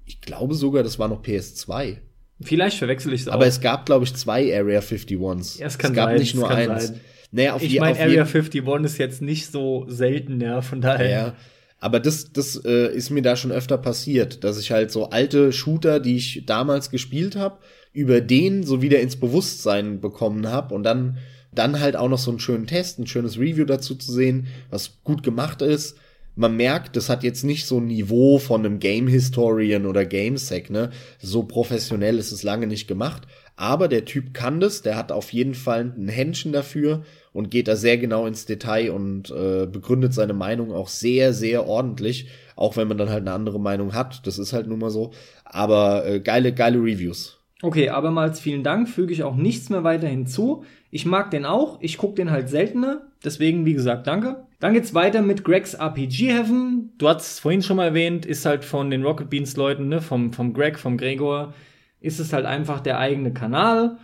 Ich 0.05 0.19
glaube 0.19 0.55
sogar, 0.55 0.83
das 0.83 0.99
war 0.99 1.07
noch 1.07 1.23
PS2. 1.23 1.97
Vielleicht 2.41 2.77
verwechsel 2.77 3.13
ich 3.13 3.21
es 3.21 3.27
auch. 3.27 3.33
Aber 3.33 3.45
es 3.45 3.61
gab, 3.61 3.85
glaube 3.85 4.03
ich, 4.03 4.13
zwei 4.15 4.53
Area 4.57 4.79
51s. 4.79 5.59
Ja, 5.59 5.67
es 5.67 5.77
kann 5.77 5.91
es 5.91 5.95
gab 5.95 6.09
sein, 6.09 6.19
nicht 6.19 6.35
nur 6.35 6.49
eins. 6.49 6.87
Sein. 6.87 6.99
Naja, 7.31 7.53
auf 7.53 7.63
ich 7.63 7.79
meine, 7.79 7.97
Area 7.97 8.23
51 8.25 8.63
ist 8.83 8.97
jetzt 8.97 9.21
nicht 9.21 9.49
so 9.49 9.85
selten, 9.87 10.41
ja, 10.41 10.61
von 10.61 10.81
daher. 10.81 11.09
Ja, 11.09 11.35
aber 11.79 11.99
das, 11.99 12.33
das 12.33 12.61
äh, 12.65 12.93
ist 12.93 13.09
mir 13.09 13.21
da 13.21 13.35
schon 13.35 13.51
öfter 13.51 13.77
passiert, 13.77 14.43
dass 14.43 14.59
ich 14.59 14.71
halt 14.71 14.91
so 14.91 15.09
alte 15.09 15.53
Shooter, 15.53 15.99
die 15.99 16.17
ich 16.17 16.43
damals 16.45 16.91
gespielt 16.91 17.35
habe, 17.35 17.59
über 17.93 18.21
den 18.21 18.63
so 18.63 18.81
wieder 18.81 18.99
ins 18.99 19.15
Bewusstsein 19.15 20.01
bekommen 20.01 20.47
habe 20.47 20.75
und 20.75 20.83
dann 20.83 21.17
dann 21.53 21.79
halt 21.79 21.95
auch 21.95 22.09
noch 22.09 22.17
so 22.17 22.31
einen 22.31 22.39
schönen 22.39 22.67
Test, 22.67 22.99
ein 22.99 23.07
schönes 23.07 23.37
Review 23.37 23.65
dazu 23.65 23.95
zu 23.95 24.11
sehen, 24.11 24.47
was 24.69 25.03
gut 25.03 25.23
gemacht 25.23 25.61
ist 25.61 25.97
man 26.35 26.55
merkt, 26.55 26.95
das 26.95 27.09
hat 27.09 27.23
jetzt 27.23 27.43
nicht 27.43 27.65
so 27.65 27.77
ein 27.77 27.87
Niveau 27.87 28.39
von 28.39 28.65
einem 28.65 28.79
Game 28.79 29.07
Historian 29.07 29.85
oder 29.85 30.05
GameSec, 30.05 30.69
ne? 30.69 30.91
So 31.19 31.43
professionell 31.43 32.17
ist 32.17 32.31
es 32.31 32.43
lange 32.43 32.67
nicht 32.67 32.87
gemacht. 32.87 33.23
Aber 33.57 33.87
der 33.87 34.05
Typ 34.05 34.33
kann 34.33 34.59
das, 34.59 34.81
der 34.81 34.95
hat 34.95 35.11
auf 35.11 35.33
jeden 35.33 35.53
Fall 35.53 35.93
ein 35.95 36.07
Händchen 36.07 36.53
dafür 36.53 37.03
und 37.33 37.51
geht 37.51 37.67
da 37.67 37.75
sehr 37.75 37.97
genau 37.97 38.25
ins 38.25 38.45
Detail 38.45 38.91
und 38.91 39.29
äh, 39.29 39.67
begründet 39.67 40.13
seine 40.13 40.33
Meinung 40.33 40.71
auch 40.71 40.87
sehr, 40.87 41.33
sehr 41.33 41.67
ordentlich. 41.67 42.27
Auch 42.55 42.77
wenn 42.77 42.87
man 42.87 42.97
dann 42.97 43.09
halt 43.09 43.21
eine 43.21 43.33
andere 43.33 43.59
Meinung 43.59 43.93
hat. 43.93 44.25
Das 44.25 44.39
ist 44.39 44.53
halt 44.53 44.67
nun 44.67 44.79
mal 44.79 44.89
so. 44.89 45.11
Aber 45.43 46.07
äh, 46.07 46.19
geile, 46.21 46.53
geile 46.53 46.79
Reviews. 46.79 47.39
Okay, 47.61 47.89
abermals 47.89 48.39
vielen 48.39 48.63
Dank. 48.63 48.89
Füge 48.89 49.13
ich 49.13 49.23
auch 49.23 49.35
nichts 49.35 49.69
mehr 49.69 49.83
weiter 49.83 50.07
hinzu. 50.07 50.63
Ich 50.91 51.05
mag 51.05 51.31
den 51.31 51.45
auch. 51.45 51.79
Ich 51.81 51.97
gucke 51.97 52.15
den 52.15 52.29
halt 52.29 52.49
seltener. 52.49 53.01
Deswegen, 53.23 53.65
wie 53.65 53.73
gesagt, 53.73 54.07
danke. 54.07 54.45
Dann 54.59 54.73
geht's 54.73 54.93
weiter 54.93 55.21
mit 55.21 55.43
Greg's 55.43 55.73
RPG 55.73 56.31
Heaven. 56.31 56.91
Du 56.97 57.07
hast 57.07 57.31
es 57.31 57.39
vorhin 57.39 57.61
schon 57.61 57.77
mal 57.77 57.87
erwähnt, 57.87 58.25
ist 58.25 58.45
halt 58.45 58.65
von 58.65 58.91
den 58.91 59.03
Rocket 59.03 59.29
Beans 59.29 59.55
Leuten, 59.55 59.87
ne, 59.87 60.01
vom, 60.01 60.33
vom 60.33 60.53
Greg, 60.53 60.77
vom 60.77 60.97
Gregor, 60.97 61.53
ist 62.01 62.19
es 62.19 62.33
halt 62.33 62.45
einfach 62.45 62.81
der 62.81 62.99
eigene 62.99 63.33
Kanal. 63.33 63.97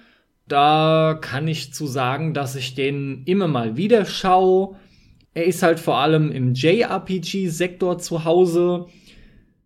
Da 0.48 1.18
kann 1.20 1.48
ich 1.48 1.74
zu 1.74 1.88
sagen, 1.88 2.34
dass 2.34 2.56
ich 2.56 2.74
den 2.74 3.24
immer 3.26 3.48
mal 3.48 3.76
wieder 3.76 4.06
schaue. 4.06 4.78
Er 5.34 5.46
ist 5.46 5.62
halt 5.62 5.80
vor 5.80 5.98
allem 5.98 6.32
im 6.32 6.54
JRPG-Sektor 6.54 8.00
zu 8.00 8.24
Hause. 8.24 8.86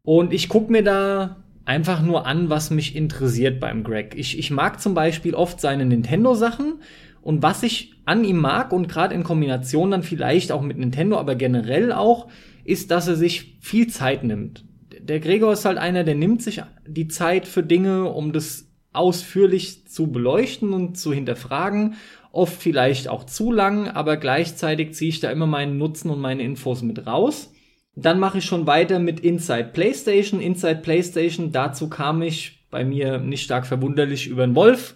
Und 0.02 0.34
ich 0.34 0.50
gucke 0.50 0.72
mir 0.72 0.84
da 0.84 1.38
einfach 1.66 2.02
nur 2.02 2.26
an, 2.26 2.50
was 2.50 2.72
mich 2.72 2.96
interessiert 2.96 3.60
beim 3.60 3.84
Greg. 3.84 4.16
Ich, 4.18 4.40
ich 4.40 4.50
mag 4.50 4.82
zum 4.82 4.94
Beispiel 4.94 5.36
oft 5.36 5.62
seine 5.62 5.86
Nintendo-Sachen 5.86 6.80
und 7.22 7.44
was 7.44 7.64
ich 7.64 7.94
an 8.06 8.24
ihm 8.24 8.38
mag 8.38 8.74
und 8.74 8.88
gerade 8.90 9.14
in 9.14 9.24
Kombination 9.24 9.92
dann 9.92 10.04
vielleicht 10.04 10.52
auch 10.52 10.62
mit 10.62 10.78
Nintendo, 10.78 11.18
aber 11.18 11.36
generell 11.36 11.92
auch, 11.92 12.28
ist, 12.64 12.92
dass 12.92 13.08
er 13.08 13.16
sich 13.16 13.58
viel 13.62 13.88
Zeit 13.88 14.24
nimmt. 14.24 14.66
Der 15.00 15.20
Gregor 15.20 15.54
ist 15.54 15.66
halt 15.66 15.78
einer, 15.78 16.04
der 16.04 16.16
nimmt 16.16 16.42
sich 16.42 16.62
die 16.88 17.08
Zeit 17.08 17.48
für 17.48 17.64
Dinge, 17.64 18.06
um 18.06 18.34
das 18.34 18.72
ausführlich 18.94 19.88
zu 19.88 20.12
beleuchten 20.12 20.74
und 20.74 20.98
zu 20.98 21.14
hinterfragen. 21.14 21.96
Oft 22.32 22.62
vielleicht 22.62 23.08
auch 23.08 23.26
zu 23.26 23.52
lang, 23.52 23.88
aber 23.88 24.18
gleichzeitig 24.18 24.94
ziehe 24.94 25.10
ich 25.10 25.20
da 25.20 25.32
immer 25.32 25.48
meinen 25.48 25.78
Nutzen 25.78 26.10
und 26.10 26.20
meine 26.20 26.44
Infos 26.44 26.82
mit 26.82 27.06
raus. 27.08 27.52
Dann 27.96 28.20
mache 28.20 28.38
ich 28.38 28.46
schon 28.46 28.68
weiter 28.68 29.00
mit 29.00 29.20
Inside 29.20 29.72
PlayStation. 29.74 30.40
Inside 30.40 30.82
PlayStation, 30.82 31.52
dazu 31.52 31.90
kam 31.90 32.22
ich 32.22 32.66
bei 32.70 32.86
mir 32.86 33.18
nicht 33.18 33.44
stark 33.44 33.66
verwunderlich 33.66 34.28
über 34.28 34.46
den 34.46 34.56
Wolf. 34.56 34.96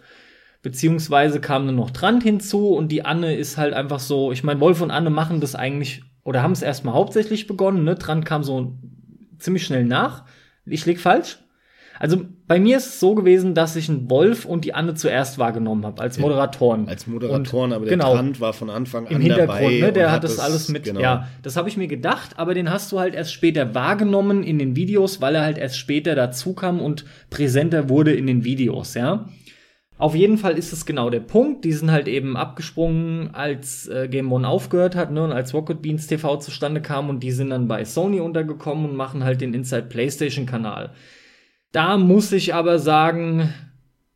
Beziehungsweise 0.66 1.40
kam 1.40 1.66
nur 1.66 1.76
noch 1.76 1.92
Trant 1.92 2.24
hinzu 2.24 2.70
und 2.70 2.92
die 2.92 3.06
Anne 3.06 3.36
ist 3.36 3.56
halt 3.56 3.76
einfach 3.76 4.00
so, 4.00 4.32
ich 4.32 4.44
meine, 4.44 4.60
Wolf 4.60 4.82
und 4.82 4.90
Anne 4.90 5.12
machen 5.12 5.40
das 5.40 5.54
eigentlich 5.54 6.02
oder 6.24 6.42
haben 6.42 6.54
es 6.54 6.64
erstmal 6.64 6.96
hauptsächlich 6.96 7.46
begonnen, 7.46 7.84
ne? 7.84 8.00
Trant 8.00 8.26
kam 8.26 8.44
so 8.44 8.76
ziemlich 9.38 9.64
schnell 9.64 9.86
nach. 9.86 10.24
Ich 10.66 10.88
lieg 10.88 11.00
falsch. 11.00 11.38
Also 12.00 12.18
bei 12.48 12.60
mir 12.60 12.78
ist 12.78 12.88
es 12.88 13.00
so 13.00 13.14
gewesen, 13.14 13.54
dass 13.54 13.76
ich 13.76 13.90
einen 13.90 14.10
Wolf 14.10 14.44
und 14.44 14.66
die 14.66 14.74
Anne 14.74 14.96
zuerst 14.96 15.38
wahrgenommen 15.38 15.86
habe 15.86 16.02
als 16.02 16.18
Moderatoren. 16.18 16.90
Als 16.90 17.06
Moderatoren, 17.06 17.70
und, 17.70 17.76
aber 17.76 17.86
der 17.86 17.98
genau, 17.98 18.16
Trant 18.16 18.42
war 18.42 18.54
von 18.54 18.72
Anfang 18.72 19.06
an 19.06 19.14
im 19.14 19.22
Hintergrund, 19.22 19.80
ne? 19.82 19.94
Der 19.94 20.12
hat 20.12 20.24
das 20.24 20.40
alles 20.40 20.68
mit. 20.70 20.86
Genau. 20.86 21.00
Ja, 21.00 21.28
das 21.44 21.58
habe 21.58 21.70
ich 21.70 21.78
mir 21.78 21.88
gedacht, 21.88 22.40
aber 22.40 22.56
den 22.56 22.72
hast 22.72 22.92
du 22.92 22.98
halt 22.98 23.14
erst 23.14 23.34
später 23.34 23.76
wahrgenommen 23.76 24.42
in 24.42 24.58
den 24.58 24.76
Videos, 24.76 25.22
weil 25.22 25.36
er 25.36 25.44
halt 25.44 25.60
erst 25.60 25.78
später 25.78 26.16
dazu 26.16 26.54
kam 26.56 26.82
und 26.82 27.06
präsenter 27.30 27.88
wurde 27.88 28.14
in 28.14 28.26
den 28.26 28.44
Videos, 28.44 28.96
ja. 28.96 29.30
Auf 29.98 30.14
jeden 30.14 30.38
Fall 30.38 30.58
ist 30.58 30.74
es 30.74 30.86
genau 30.86 31.10
der 31.10 31.22
Punkt. 31.22 31.64
Die 31.64 31.72
sind 31.72 31.90
halt 31.90 32.08
eben 32.08 32.36
abgesprungen, 32.36 33.34
als 33.34 33.88
äh, 33.88 34.10
Game 34.10 34.32
One 34.32 34.48
aufgehört 34.48 34.96
hat, 34.96 35.12
ne, 35.12 35.24
und 35.24 35.32
als 35.32 35.54
Rocket 35.54 35.82
Beans 35.82 36.08
TV 36.08 36.38
zustande 36.38 36.82
kam 36.82 37.10
und 37.10 37.22
die 37.22 37.32
sind 37.32 37.52
dann 37.52 37.68
bei 37.68 37.86
Sony 37.86 38.20
untergekommen 38.20 38.90
und 38.90 38.96
machen 38.96 39.24
halt 39.24 39.40
den 39.40 39.54
Inside 39.54 39.84
PlayStation 39.84 40.46
Kanal. 40.46 40.92
Da 41.72 41.98
muss 41.98 42.32
ich 42.34 42.54
aber 42.54 42.80
sagen, 42.80 43.54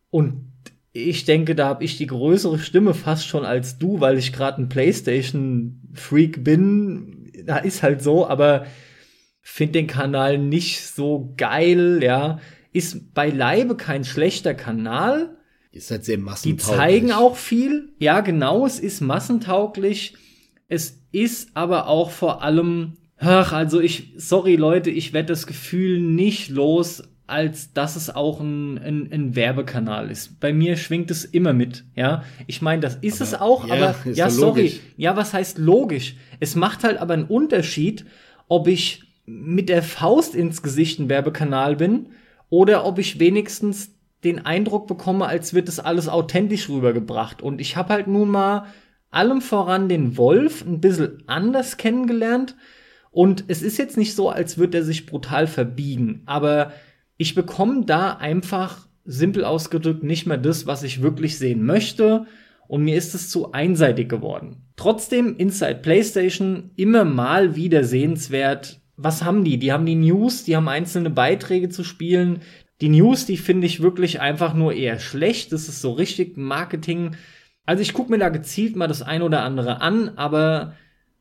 und 0.10 0.50
ich 0.92 1.26
denke, 1.26 1.56
da 1.56 1.68
habe 1.68 1.84
ich 1.84 1.98
die 1.98 2.08
größere 2.08 2.60
Stimme 2.60 2.94
fast 2.94 3.28
schon 3.28 3.46
als 3.46 3.78
du, 3.78 4.02
weil 4.02 4.18
ich 4.18 4.34
gerade 4.34 4.62
ein 4.62 4.70
PlayStation-Freak 4.70 6.44
bin. 6.44 7.32
Da 7.46 7.58
ist 7.58 7.84
halt 7.84 8.02
so, 8.02 8.28
aber 8.28 8.66
finde 9.42 9.74
den 9.74 9.88
Kanal 9.88 10.38
nicht 10.38 10.86
so 10.86 11.34
geil, 11.38 12.00
ja. 12.04 12.40
Ist 12.72 13.14
beileibe 13.14 13.78
kein 13.78 14.04
schlechter 14.04 14.54
Kanal. 14.54 15.38
Ist 15.80 15.92
halt 15.92 16.04
sehr 16.04 16.18
Die 16.18 16.24
massentauglich. 16.24 16.78
zeigen 16.78 17.12
auch 17.14 17.38
viel. 17.38 17.94
Ja, 18.00 18.20
genau, 18.20 18.66
es 18.66 18.82
ist 18.82 19.00
massentauglich. 19.00 20.14
Es 20.68 21.02
ist 21.14 21.52
aber 21.54 21.88
auch 21.88 22.12
vor 22.12 22.44
allem, 22.44 22.98
ach, 23.18 23.54
also 23.54 23.80
ich, 23.80 24.12
sorry 24.18 24.58
Leute, 24.58 24.90
ich 24.90 25.14
werde 25.14 25.28
das 25.30 25.48
Gefühl 25.48 26.02
nicht 26.02 26.50
los, 26.50 27.02
als 27.28 27.72
dass 27.72 27.96
es 27.96 28.14
auch 28.14 28.42
ein, 28.42 28.78
ein, 28.78 29.10
ein 29.10 29.36
Werbekanal 29.38 30.12
ist. 30.12 30.42
Bei 30.42 30.52
mir 30.52 30.76
schwingt 30.76 31.12
es 31.12 31.24
immer 31.24 31.54
mit, 31.54 31.86
ja. 31.96 32.26
Ich 32.46 32.62
meine, 32.62 32.82
das 32.82 32.96
ist 32.98 33.22
Aber, 33.22 33.24
es 33.32 33.34
auch, 33.40 33.68
ja, 33.70 33.74
aber 33.76 33.96
ja, 34.12 34.30
sorry. 34.30 34.62
logisch. 34.64 34.80
Ja, 34.98 35.16
was 35.16 35.34
heißt 35.34 35.60
logisch? 35.60 36.18
Es 36.42 36.56
macht 36.56 36.84
halt 36.84 36.98
aber 36.98 37.14
einen 37.14 37.24
Unterschied, 37.24 38.06
ob 38.50 38.68
ich 38.68 39.04
mit 39.26 39.70
der 39.70 39.82
Faust 39.82 40.36
ins 40.36 40.62
Gesicht 40.62 41.00
ein 41.00 41.08
Werbekanal 41.08 41.78
bin 41.78 42.10
oder 42.50 42.84
ob 42.84 43.00
ich 43.00 43.18
wenigstens 43.20 43.92
den 44.24 44.46
Eindruck 44.46 44.88
bekomme, 44.88 45.28
als 45.28 45.54
wird 45.54 45.68
das 45.68 45.80
alles 45.80 46.10
authentisch 46.10 46.70
rübergebracht. 46.70 47.42
Und 47.42 47.62
ich 47.62 47.78
habe 47.78 47.94
halt 47.94 48.08
nun 48.08 48.30
mal 48.30 48.66
allem 49.12 49.42
voran 49.42 49.90
den 49.90 50.18
Wolf 50.18 50.66
ein 50.66 50.82
bisschen 50.82 51.24
anders 51.28 51.78
kennengelernt. 51.78 52.56
Und 53.12 53.46
es 53.48 53.62
ist 53.62 53.78
jetzt 53.78 53.98
nicht 53.98 54.16
so, 54.16 54.30
als 54.30 54.58
würde 54.58 54.80
er 54.80 54.84
sich 54.84 55.06
brutal 55.06 55.48
verbiegen. 55.48 56.22
Aber 56.26 56.74
ich 57.18 57.34
bekomme 57.36 57.86
da 57.86 58.12
einfach, 58.12 58.88
simpel 59.06 59.44
ausgedrückt, 59.44 60.04
nicht 60.04 60.28
mehr 60.28 60.38
das, 60.38 60.68
was 60.68 60.84
ich 60.84 61.02
wirklich 61.02 61.38
sehen 61.38 61.66
möchte. 61.66 62.26
Und 62.68 62.84
mir 62.84 62.96
ist 62.96 63.16
es 63.16 63.30
zu 63.30 63.52
einseitig 63.52 64.10
geworden. 64.10 64.68
Trotzdem 64.76 65.36
Inside 65.38 65.80
PlayStation 65.82 66.72
immer 66.76 67.04
mal 67.04 67.56
wieder 67.56 67.84
sehenswert. 67.84 68.80
Was 68.96 69.24
haben 69.24 69.44
die? 69.44 69.58
Die 69.58 69.72
haben 69.72 69.88
die 69.88 69.96
News, 69.96 70.44
die 70.44 70.56
haben 70.56 70.68
einzelne 70.68 71.10
Beiträge 71.10 71.70
zu 71.70 71.84
spielen. 71.84 72.42
Die 72.82 72.90
News, 72.90 73.26
die 73.26 73.38
finde 73.38 73.68
ich 73.68 73.82
wirklich 73.82 74.22
einfach 74.22 74.54
nur 74.54 74.74
eher 74.74 75.00
schlecht. 75.00 75.52
Das 75.52 75.68
ist 75.68 75.82
so 75.82 75.92
richtig 75.92 76.38
Marketing. 76.38 77.16
Also 77.66 77.82
ich 77.82 77.94
gucke 77.94 78.12
mir 78.12 78.18
da 78.18 78.30
gezielt 78.30 78.76
mal 78.76 78.88
das 78.88 79.02
ein 79.02 79.22
oder 79.22 79.44
andere 79.44 79.82
an, 79.82 80.10
aber 80.16 80.74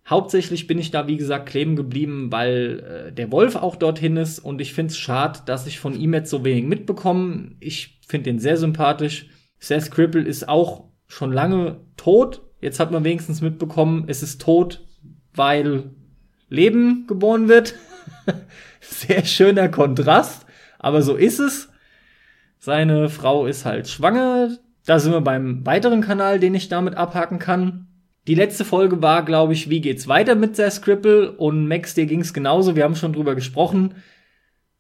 hauptsächlich 0.09 0.67
bin 0.67 0.79
ich 0.79 0.91
da, 0.91 1.07
wie 1.07 1.17
gesagt, 1.17 1.49
kleben 1.49 1.77
geblieben, 1.77 2.33
weil 2.33 3.09
äh, 3.09 3.13
der 3.13 3.31
Wolf 3.31 3.57
auch 3.57 3.77
dorthin 3.77 4.17
ist 4.17 4.39
und 4.39 4.61
ich 4.61 4.73
finde 4.73 4.93
es 4.93 4.99
schade, 4.99 5.41
dass 5.45 5.67
ich 5.67 5.79
von 5.79 5.95
ihm 5.95 6.15
jetzt 6.15 6.31
so 6.31 6.45
wenig 6.45 6.65
mitbekomme. 6.65 7.53
Ich 7.61 8.01
finde 8.07 8.31
ihn 8.31 8.39
sehr 8.39 8.57
sympathisch. 8.57 9.29
Seth 9.59 9.91
Cripple 9.91 10.23
ist 10.23 10.49
auch 10.49 10.85
schon 11.07 11.33
lange 11.33 11.81
tot. 11.97 12.43
Jetzt 12.61 12.81
hat 12.81 12.91
man 12.91 13.05
wenigstens 13.05 13.41
mitbekommen, 13.41 14.05
es 14.07 14.23
ist 14.23 14.41
tot, 14.41 14.87
weil 15.35 15.91
Leben 16.49 17.07
geboren 17.07 17.49
wird. 17.49 17.75
sehr 18.81 19.25
schöner 19.25 19.69
Kontrast, 19.69 20.47
aber 20.79 21.03
so 21.03 21.17
ist 21.17 21.39
es. 21.39 21.69
Seine 22.59 23.09
Frau 23.09 23.47
ist 23.47 23.65
halt 23.65 23.89
schwanger. 23.89 24.57
Da 24.87 24.99
sind 24.99 25.13
wir 25.13 25.21
beim 25.21 25.65
weiteren 25.67 26.01
Kanal, 26.01 26.41
den 26.41 26.55
ich 26.55 26.69
damit 26.69 26.95
abhaken 26.97 27.39
kann. 27.39 27.87
Die 28.27 28.35
letzte 28.35 28.65
Folge 28.65 29.01
war, 29.01 29.25
glaube 29.25 29.53
ich, 29.53 29.71
wie 29.71 29.81
geht's 29.81 30.09
weiter 30.09 30.35
mit 30.35 30.57
Seth 30.57 30.75
Scribble 30.75 31.33
und 31.33 31.67
Max, 31.67 31.95
dir 31.95 32.07
ging's 32.07 32.35
genauso. 32.35 32.77
Wir 32.77 32.85
haben 32.85 32.97
schon 32.97 33.13
drüber 33.13 33.35
gesprochen. 33.35 33.95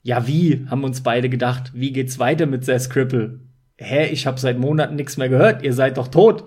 Ja, 0.02 0.26
wie, 0.26 0.66
haben 0.68 0.84
uns 0.84 1.02
beide 1.02 1.28
gedacht. 1.28 1.72
Wie 1.74 1.92
geht's 1.92 2.18
weiter 2.18 2.46
mit 2.46 2.64
Seth 2.64 2.82
Scribble? 2.82 3.40
Hä, 3.76 4.06
ich 4.08 4.26
habe 4.26 4.38
seit 4.38 4.58
Monaten 4.58 4.96
nichts 4.96 5.16
mehr 5.16 5.28
gehört. 5.28 5.62
Ihr 5.62 5.72
seid 5.72 5.96
doch 5.96 6.08
tot. 6.08 6.44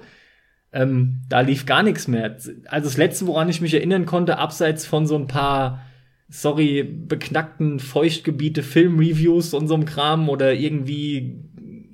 Ähm, 0.73 1.21
da 1.27 1.41
lief 1.41 1.65
gar 1.65 1.83
nichts 1.83 2.07
mehr. 2.07 2.37
Also 2.67 2.87
das 2.87 2.97
letzte, 2.97 3.27
woran 3.27 3.49
ich 3.49 3.61
mich 3.61 3.73
erinnern 3.73 4.05
konnte, 4.05 4.37
abseits 4.37 4.85
von 4.85 5.05
so 5.05 5.15
ein 5.15 5.27
paar, 5.27 5.85
sorry, 6.31 6.81
beknackten 6.83 7.79
Feuchtgebiete, 7.79 8.63
Filmreviews 8.63 9.53
und 9.53 9.67
so 9.67 9.75
einem 9.75 9.85
Kram 9.85 10.29
oder 10.29 10.53
irgendwie 10.53 11.35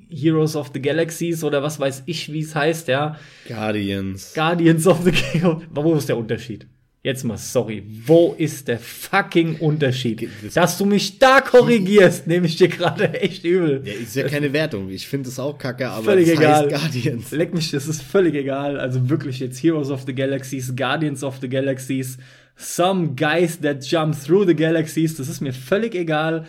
Heroes 0.09 0.55
of 0.55 0.72
the 0.73 0.81
Galaxies 0.81 1.43
oder 1.43 1.61
was 1.64 1.80
weiß 1.80 2.03
ich, 2.05 2.31
wie 2.31 2.39
es 2.39 2.55
heißt, 2.55 2.88
ja. 2.88 3.18
Guardians. 3.47 4.34
Guardians 4.34 4.88
of 4.88 4.99
the 5.03 5.11
Galaxy. 5.11 5.41
Wo 5.72 5.95
ist 5.95 6.07
der 6.07 6.18
Unterschied? 6.18 6.65
Jetzt 7.03 7.23
mal, 7.23 7.38
sorry. 7.38 7.84
Wo 8.05 8.35
ist 8.38 8.68
der 8.68 8.80
fucking 8.80 9.57
Unterschied? 9.59 10.27
Das- 10.43 10.53
Dass 10.55 10.77
du 10.77 10.85
mich 10.85 11.19
da 11.19 11.41
korrigierst, 11.41 12.27
nehme 12.27 12.47
ich 12.47 12.57
dir 12.57 12.68
gerade 12.68 13.14
echt 13.22 13.43
übel. 13.45 13.81
ja, 13.85 13.93
ist 13.93 14.15
ja 14.15 14.27
keine 14.27 14.51
Wertung. 14.53 14.89
Ich 14.89 15.07
finde 15.07 15.30
es 15.30 15.39
auch 15.39 15.57
kacke, 15.57 15.88
aber 15.89 16.03
Völlig 16.03 16.27
das 16.30 16.38
egal. 16.38 16.53
heißt 16.53 16.69
Guardians. 16.69 17.31
Leck 17.31 17.53
mich, 17.53 17.72
das 17.72 17.88
ist 17.88 18.01
völlig 18.01 18.35
egal. 18.35 18.80
Also 18.80 19.09
wirklich 19.09 19.39
jetzt 19.39 19.61
Heroes 19.64 19.89
of 19.89 20.03
the 20.05 20.14
Galaxies, 20.14 20.76
Guardians 20.76 21.23
of 21.23 21.38
the 21.39 21.47
Galaxies, 21.49 22.18
some 22.57 23.15
guys 23.15 23.59
that 23.59 23.84
jump 23.84 24.15
through 24.15 24.45
the 24.45 24.55
galaxies, 24.55 25.15
das 25.15 25.29
ist 25.29 25.41
mir 25.41 25.53
völlig 25.53 25.95
egal. 25.95 26.45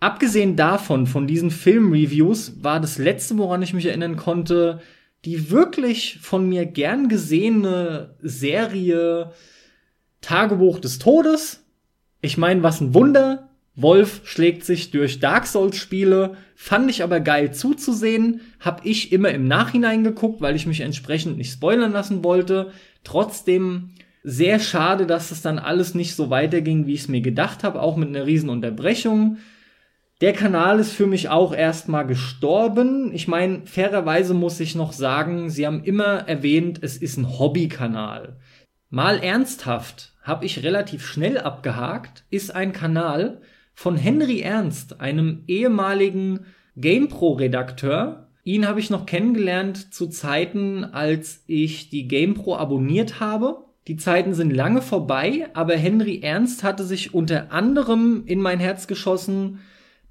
Abgesehen 0.00 0.56
davon, 0.56 1.06
von 1.06 1.28
diesen 1.28 1.50
Filmreviews, 1.50 2.62
war 2.62 2.80
das 2.80 2.98
letzte, 2.98 3.38
woran 3.38 3.62
ich 3.62 3.72
mich 3.72 3.86
erinnern 3.86 4.16
konnte, 4.16 4.80
die 5.24 5.50
wirklich 5.50 6.18
von 6.20 6.48
mir 6.48 6.66
gern 6.66 7.08
gesehene 7.08 8.16
Serie 8.20 9.32
Tagebuch 10.20 10.80
des 10.80 10.98
Todes. 10.98 11.64
Ich 12.20 12.36
meine, 12.36 12.62
was 12.62 12.80
ein 12.80 12.94
Wunder. 12.94 13.48
Wolf 13.74 14.20
schlägt 14.24 14.64
sich 14.64 14.90
durch 14.90 15.18
Dark 15.18 15.46
Souls 15.46 15.78
Spiele, 15.78 16.36
fand 16.54 16.90
ich 16.90 17.02
aber 17.02 17.20
geil 17.20 17.54
zuzusehen, 17.54 18.42
hab 18.60 18.84
ich 18.84 19.12
immer 19.12 19.30
im 19.30 19.48
Nachhinein 19.48 20.04
geguckt, 20.04 20.42
weil 20.42 20.56
ich 20.56 20.66
mich 20.66 20.80
entsprechend 20.80 21.38
nicht 21.38 21.52
spoilern 21.52 21.92
lassen 21.92 22.22
wollte. 22.22 22.72
Trotzdem 23.02 23.90
sehr 24.22 24.60
schade, 24.60 25.06
dass 25.06 25.30
es 25.30 25.42
dann 25.42 25.58
alles 25.58 25.94
nicht 25.94 26.14
so 26.14 26.30
weiterging, 26.30 26.86
wie 26.86 26.94
ich 26.94 27.02
es 27.02 27.08
mir 27.08 27.20
gedacht 27.20 27.64
habe, 27.64 27.82
auch 27.82 27.96
mit 27.96 28.08
einer 28.08 28.26
riesen 28.26 28.50
Unterbrechung. 28.50 29.38
Der 30.20 30.32
Kanal 30.32 30.78
ist 30.78 30.92
für 30.92 31.08
mich 31.08 31.28
auch 31.30 31.52
erstmal 31.52 32.06
gestorben. 32.06 33.12
Ich 33.12 33.26
meine, 33.26 33.62
fairerweise 33.64 34.34
muss 34.34 34.60
ich 34.60 34.76
noch 34.76 34.92
sagen, 34.92 35.50
sie 35.50 35.66
haben 35.66 35.82
immer 35.82 36.28
erwähnt, 36.28 36.78
es 36.82 36.96
ist 36.96 37.16
ein 37.16 37.38
Hobbykanal. 37.40 38.36
Mal 38.88 39.18
ernsthaft, 39.18 40.12
habe 40.22 40.44
ich 40.44 40.62
relativ 40.62 41.04
schnell 41.04 41.38
abgehakt, 41.38 42.24
ist 42.30 42.54
ein 42.54 42.72
Kanal 42.72 43.40
von 43.74 43.96
Henry 43.96 44.40
Ernst, 44.40 45.00
einem 45.00 45.42
ehemaligen 45.48 46.46
GamePro-Redakteur. 46.76 48.28
Ihn 48.44 48.68
habe 48.68 48.78
ich 48.78 48.90
noch 48.90 49.06
kennengelernt 49.06 49.92
zu 49.92 50.06
Zeiten, 50.06 50.84
als 50.84 51.42
ich 51.48 51.90
die 51.90 52.06
GamePro 52.06 52.56
abonniert 52.56 53.18
habe. 53.18 53.64
Die 53.88 53.96
Zeiten 53.96 54.34
sind 54.34 54.52
lange 54.52 54.80
vorbei, 54.80 55.48
aber 55.54 55.74
Henry 55.74 56.20
Ernst 56.22 56.62
hatte 56.62 56.84
sich 56.84 57.14
unter 57.14 57.50
anderem 57.52 58.22
in 58.26 58.40
mein 58.40 58.60
Herz 58.60 58.86
geschossen 58.86 59.58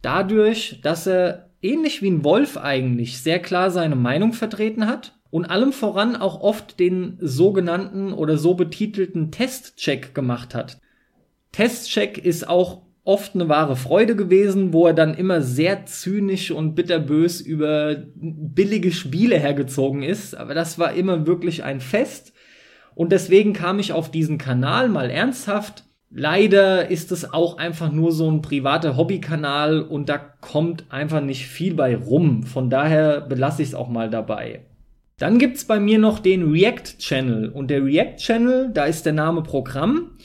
dadurch, 0.01 0.79
dass 0.81 1.07
er 1.07 1.49
ähnlich 1.61 2.01
wie 2.01 2.09
ein 2.09 2.23
Wolf 2.23 2.57
eigentlich 2.57 3.21
sehr 3.21 3.39
klar 3.39 3.71
seine 3.71 3.95
Meinung 3.95 4.33
vertreten 4.33 4.87
hat 4.87 5.15
und 5.29 5.45
allem 5.45 5.71
voran 5.71 6.15
auch 6.15 6.41
oft 6.41 6.79
den 6.79 7.17
sogenannten 7.21 8.11
oder 8.11 8.37
so 8.37 8.55
betitelten 8.55 9.31
Testcheck 9.31 10.13
gemacht 10.13 10.53
hat. 10.53 10.79
Testcheck 11.53 12.17
ist 12.17 12.47
auch 12.49 12.81
oft 13.03 13.35
eine 13.35 13.49
wahre 13.49 13.75
Freude 13.75 14.15
gewesen, 14.15 14.73
wo 14.73 14.87
er 14.87 14.93
dann 14.93 15.13
immer 15.13 15.41
sehr 15.41 15.85
zynisch 15.85 16.51
und 16.51 16.75
bitterbös 16.75 17.41
über 17.41 17.95
billige 18.15 18.91
Spiele 18.91 19.39
hergezogen 19.39 20.03
ist, 20.03 20.35
aber 20.35 20.53
das 20.53 20.77
war 20.77 20.93
immer 20.93 21.25
wirklich 21.25 21.63
ein 21.63 21.79
Fest 21.79 22.33
und 22.95 23.11
deswegen 23.11 23.53
kam 23.53 23.79
ich 23.79 23.93
auf 23.93 24.11
diesen 24.11 24.37
Kanal 24.37 24.89
mal 24.89 25.09
ernsthaft. 25.09 25.83
Leider 26.09 26.91
ist 26.91 27.11
es 27.11 27.33
auch 27.33 27.57
einfach 27.57 27.91
nur 27.91 28.11
so 28.11 28.29
ein 28.29 28.41
privater 28.41 28.97
Hobbykanal 28.97 29.81
und 29.81 30.09
da 30.09 30.17
kommt 30.17 30.85
einfach 30.89 31.21
nicht 31.21 31.47
viel 31.47 31.73
bei 31.73 31.95
rum. 31.95 32.43
Von 32.43 32.69
daher 32.69 33.21
belasse 33.21 33.61
ich 33.61 33.69
es 33.69 33.75
auch 33.75 33.87
mal 33.87 34.09
dabei. 34.09 34.65
Dann 35.17 35.37
gibt's 35.37 35.65
bei 35.65 35.79
mir 35.79 35.99
noch 35.99 36.19
den 36.19 36.51
React 36.51 36.97
Channel 36.97 37.49
und 37.49 37.69
der 37.69 37.85
React 37.85 38.17
Channel, 38.17 38.71
da 38.73 38.85
ist 38.85 39.05
der 39.05 39.13
Name 39.13 39.43
Programm. 39.43 40.17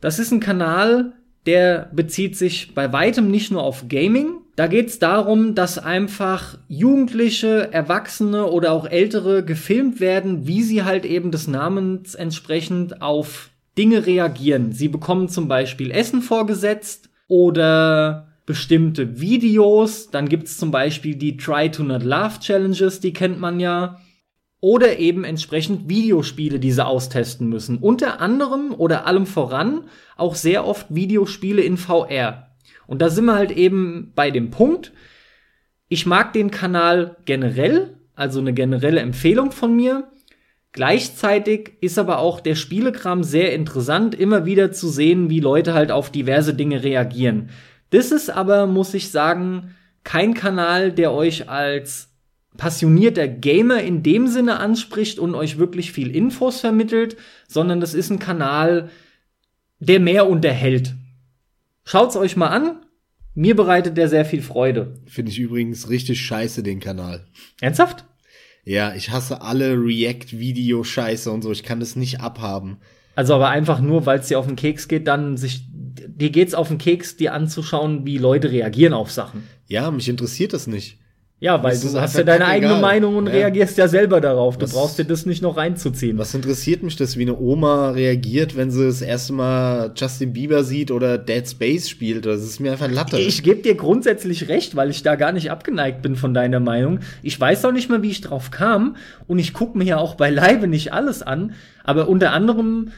Das 0.00 0.18
ist 0.18 0.30
ein 0.30 0.40
Kanal, 0.40 1.14
der 1.46 1.90
bezieht 1.92 2.36
sich 2.36 2.74
bei 2.74 2.92
weitem 2.92 3.30
nicht 3.30 3.50
nur 3.50 3.62
auf 3.62 3.88
Gaming. 3.88 4.43
Da 4.56 4.68
geht's 4.68 5.00
darum, 5.00 5.56
dass 5.56 5.78
einfach 5.78 6.58
Jugendliche, 6.68 7.72
Erwachsene 7.72 8.46
oder 8.46 8.72
auch 8.72 8.86
Ältere 8.86 9.44
gefilmt 9.44 9.98
werden, 9.98 10.46
wie 10.46 10.62
sie 10.62 10.84
halt 10.84 11.04
eben 11.04 11.32
des 11.32 11.48
Namens 11.48 12.14
entsprechend 12.14 13.02
auf 13.02 13.50
Dinge 13.76 14.06
reagieren. 14.06 14.70
Sie 14.70 14.86
bekommen 14.86 15.28
zum 15.28 15.48
Beispiel 15.48 15.90
Essen 15.90 16.22
vorgesetzt 16.22 17.10
oder 17.26 18.28
bestimmte 18.46 19.20
Videos. 19.20 20.10
Dann 20.10 20.28
gibt's 20.28 20.56
zum 20.56 20.70
Beispiel 20.70 21.16
die 21.16 21.36
Try 21.36 21.70
to 21.70 21.82
Not 21.82 22.04
Laugh 22.04 22.38
Challenges, 22.38 23.00
die 23.00 23.12
kennt 23.12 23.40
man 23.40 23.58
ja 23.58 24.00
oder 24.60 24.98
eben 24.98 25.24
entsprechend 25.24 25.90
Videospiele, 25.90 26.58
die 26.58 26.72
sie 26.72 26.86
austesten 26.86 27.50
müssen. 27.50 27.76
Unter 27.78 28.20
anderem 28.22 28.72
oder 28.74 29.06
allem 29.06 29.26
voran 29.26 29.82
auch 30.16 30.36
sehr 30.36 30.66
oft 30.66 30.86
Videospiele 30.88 31.60
in 31.60 31.76
VR. 31.76 32.43
Und 32.86 33.02
da 33.02 33.08
sind 33.08 33.24
wir 33.24 33.34
halt 33.34 33.50
eben 33.50 34.12
bei 34.14 34.30
dem 34.30 34.50
Punkt, 34.50 34.92
ich 35.88 36.06
mag 36.06 36.32
den 36.32 36.50
Kanal 36.50 37.16
generell, 37.24 37.98
also 38.14 38.40
eine 38.40 38.52
generelle 38.52 39.00
Empfehlung 39.00 39.52
von 39.52 39.76
mir. 39.76 40.08
Gleichzeitig 40.72 41.74
ist 41.80 41.98
aber 41.98 42.18
auch 42.18 42.40
der 42.40 42.56
Spielekram 42.56 43.22
sehr 43.22 43.54
interessant, 43.54 44.14
immer 44.14 44.44
wieder 44.44 44.72
zu 44.72 44.88
sehen, 44.88 45.30
wie 45.30 45.40
Leute 45.40 45.72
halt 45.74 45.92
auf 45.92 46.10
diverse 46.10 46.54
Dinge 46.54 46.82
reagieren. 46.82 47.50
Das 47.90 48.10
ist 48.10 48.28
aber, 48.30 48.66
muss 48.66 48.92
ich 48.94 49.10
sagen, 49.10 49.74
kein 50.02 50.34
Kanal, 50.34 50.90
der 50.90 51.12
euch 51.12 51.48
als 51.48 52.08
passionierter 52.56 53.28
Gamer 53.28 53.82
in 53.82 54.02
dem 54.02 54.26
Sinne 54.26 54.58
anspricht 54.58 55.18
und 55.18 55.34
euch 55.34 55.58
wirklich 55.58 55.92
viel 55.92 56.14
Infos 56.14 56.60
vermittelt, 56.60 57.16
sondern 57.48 57.80
das 57.80 57.94
ist 57.94 58.10
ein 58.10 58.18
Kanal, 58.18 58.90
der 59.80 60.00
mehr 60.00 60.28
unterhält. 60.28 60.94
Schaut's 61.84 62.16
euch 62.16 62.36
mal 62.36 62.48
an. 62.48 62.80
Mir 63.34 63.56
bereitet 63.56 63.96
der 63.96 64.08
sehr 64.08 64.24
viel 64.24 64.42
Freude. 64.42 64.94
Finde 65.06 65.32
ich 65.32 65.38
übrigens 65.38 65.88
richtig 65.90 66.20
scheiße, 66.20 66.62
den 66.62 66.80
Kanal. 66.80 67.26
Ernsthaft? 67.60 68.04
Ja, 68.64 68.94
ich 68.94 69.10
hasse 69.10 69.42
alle 69.42 69.74
React-Video-Scheiße 69.74 71.30
und 71.30 71.42
so. 71.42 71.52
Ich 71.52 71.62
kann 71.62 71.80
das 71.80 71.96
nicht 71.96 72.20
abhaben. 72.20 72.78
Also 73.14 73.34
aber 73.34 73.48
einfach 73.48 73.80
nur, 73.80 74.06
weil 74.06 74.20
es 74.20 74.28
dir 74.28 74.38
auf 74.38 74.46
den 74.46 74.56
Keks 74.56 74.88
geht, 74.88 75.06
dann 75.06 75.36
sich, 75.36 75.66
dir 75.68 76.30
geht's 76.30 76.54
auf 76.54 76.68
den 76.68 76.78
Keks, 76.78 77.16
dir 77.16 77.34
anzuschauen, 77.34 78.06
wie 78.06 78.18
Leute 78.18 78.50
reagieren 78.50 78.94
auf 78.94 79.12
Sachen. 79.12 79.44
Ja, 79.66 79.90
mich 79.90 80.08
interessiert 80.08 80.52
das 80.52 80.66
nicht. 80.66 80.98
Ja, 81.40 81.62
weil 81.62 81.76
du 81.78 82.00
hast 82.00 82.16
ja 82.16 82.22
deine 82.22 82.46
eigene 82.46 82.72
egal. 82.72 82.80
Meinung 82.80 83.16
und 83.16 83.26
ja. 83.26 83.32
reagierst 83.32 83.76
ja 83.76 83.88
selber 83.88 84.20
darauf. 84.20 84.56
Du 84.56 84.62
was, 84.62 84.72
brauchst 84.72 84.98
dir 84.98 85.04
das 85.04 85.26
nicht 85.26 85.42
noch 85.42 85.56
reinzuziehen. 85.56 86.16
Was 86.16 86.32
interessiert 86.32 86.82
mich 86.82 86.96
das, 86.96 87.18
wie 87.18 87.22
eine 87.22 87.36
Oma 87.36 87.90
reagiert, 87.90 88.56
wenn 88.56 88.70
sie 88.70 88.86
das 88.86 89.02
erste 89.02 89.32
Mal 89.32 89.92
Justin 89.96 90.32
Bieber 90.32 90.64
sieht 90.64 90.90
oder 90.90 91.18
Dead 91.18 91.46
Space 91.46 91.88
spielt? 91.88 92.24
Das 92.24 92.42
ist 92.42 92.60
mir 92.60 92.72
einfach 92.72 92.90
Latte. 92.90 93.18
Ich 93.18 93.42
gebe 93.42 93.60
dir 93.60 93.74
grundsätzlich 93.74 94.48
recht, 94.48 94.76
weil 94.76 94.90
ich 94.90 95.02
da 95.02 95.16
gar 95.16 95.32
nicht 95.32 95.50
abgeneigt 95.50 96.02
bin 96.02 96.16
von 96.16 96.32
deiner 96.32 96.60
Meinung. 96.60 97.00
Ich 97.22 97.38
weiß 97.38 97.64
auch 97.64 97.72
nicht 97.72 97.90
mal, 97.90 98.02
wie 98.02 98.10
ich 98.10 98.20
drauf 98.20 98.50
kam. 98.50 98.96
Und 99.26 99.38
ich 99.38 99.52
gucke 99.52 99.76
mir 99.76 99.84
ja 99.84 99.96
auch 99.98 100.14
beileibe 100.14 100.68
nicht 100.68 100.92
alles 100.92 101.22
an. 101.22 101.54
Aber 101.82 102.08
unter 102.08 102.32
anderem 102.32 102.90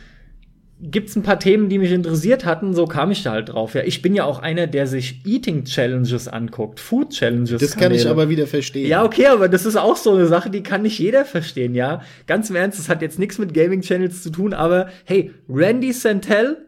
gibt's 0.81 1.17
ein 1.17 1.23
paar 1.23 1.39
Themen, 1.39 1.69
die 1.69 1.79
mich 1.79 1.91
interessiert 1.91 2.45
hatten, 2.45 2.75
so 2.75 2.87
kam 2.87 3.11
ich 3.11 3.23
da 3.23 3.33
halt 3.33 3.49
drauf. 3.49 3.75
Ja, 3.75 3.83
ich 3.83 4.03
bin 4.03 4.15
ja 4.15 4.25
auch 4.25 4.41
einer, 4.41 4.67
der 4.67 4.87
sich 4.87 5.25
Eating 5.25 5.65
Challenges 5.65 6.29
anguckt, 6.29 6.81
Food 6.81 7.11
Challenges. 7.11 7.61
Das 7.61 7.77
kann 7.77 7.93
ich 7.93 8.07
aber 8.07 8.29
wieder 8.29 8.47
verstehen. 8.47 8.87
Ja, 8.87 9.05
okay, 9.05 9.27
aber 9.27 9.49
das 9.49 9.65
ist 9.65 9.77
auch 9.77 9.97
so 9.97 10.13
eine 10.15 10.27
Sache, 10.27 10.51
die 10.51 10.63
kann 10.63 10.83
nicht 10.83 10.99
jeder 10.99 11.25
verstehen, 11.25 11.75
ja. 11.75 12.03
Ganz 12.27 12.51
im 12.51 12.57
Ernst, 12.57 12.79
das 12.79 12.89
hat 12.89 13.01
jetzt 13.01 13.19
nichts 13.19 13.39
mit 13.39 13.55
Gaming 13.55 13.81
Channels 13.81 14.23
zu 14.23 14.31
tun, 14.31 14.53
aber 14.53 14.89
hey, 15.05 15.33
Randy 15.49 15.93
Santel 15.93 16.59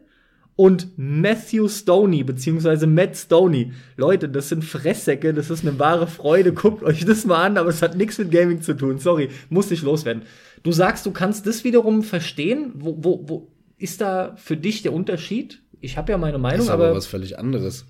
und 0.55 0.89
Matthew 0.97 1.69
Stoney, 1.69 2.23
beziehungsweise 2.23 2.87
Matt 2.87 3.15
Stoney. 3.15 3.71
Leute, 3.95 4.27
das 4.27 4.49
sind 4.49 4.65
Fresssäcke, 4.65 5.33
das 5.33 5.49
ist 5.49 5.65
eine 5.65 5.79
wahre 5.79 6.07
Freude. 6.07 6.51
Guckt 6.51 6.83
euch 6.83 7.05
das 7.05 7.25
mal 7.25 7.45
an, 7.45 7.57
aber 7.57 7.69
es 7.69 7.81
hat 7.81 7.95
nichts 7.95 8.17
mit 8.17 8.29
Gaming 8.29 8.61
zu 8.61 8.73
tun. 8.73 8.97
Sorry, 8.97 9.29
muss 9.49 9.71
ich 9.71 9.83
loswerden. 9.83 10.23
Du 10.63 10.73
sagst, 10.73 11.05
du 11.05 11.11
kannst 11.11 11.47
das 11.47 11.63
wiederum 11.63 12.03
verstehen, 12.03 12.73
wo, 12.73 12.97
wo, 12.99 13.23
wo, 13.25 13.47
ist 13.79 14.01
da 14.01 14.35
für 14.35 14.57
dich 14.57 14.83
der 14.83 14.93
Unterschied? 14.93 15.61
Ich 15.81 15.97
habe 15.97 16.11
ja 16.11 16.17
meine 16.17 16.37
Meinung, 16.37 16.59
das 16.59 16.67
ist 16.67 16.71
aber, 16.71 16.87
aber 16.87 16.95
was 16.95 17.07
völlig 17.07 17.39
anderes. 17.39 17.85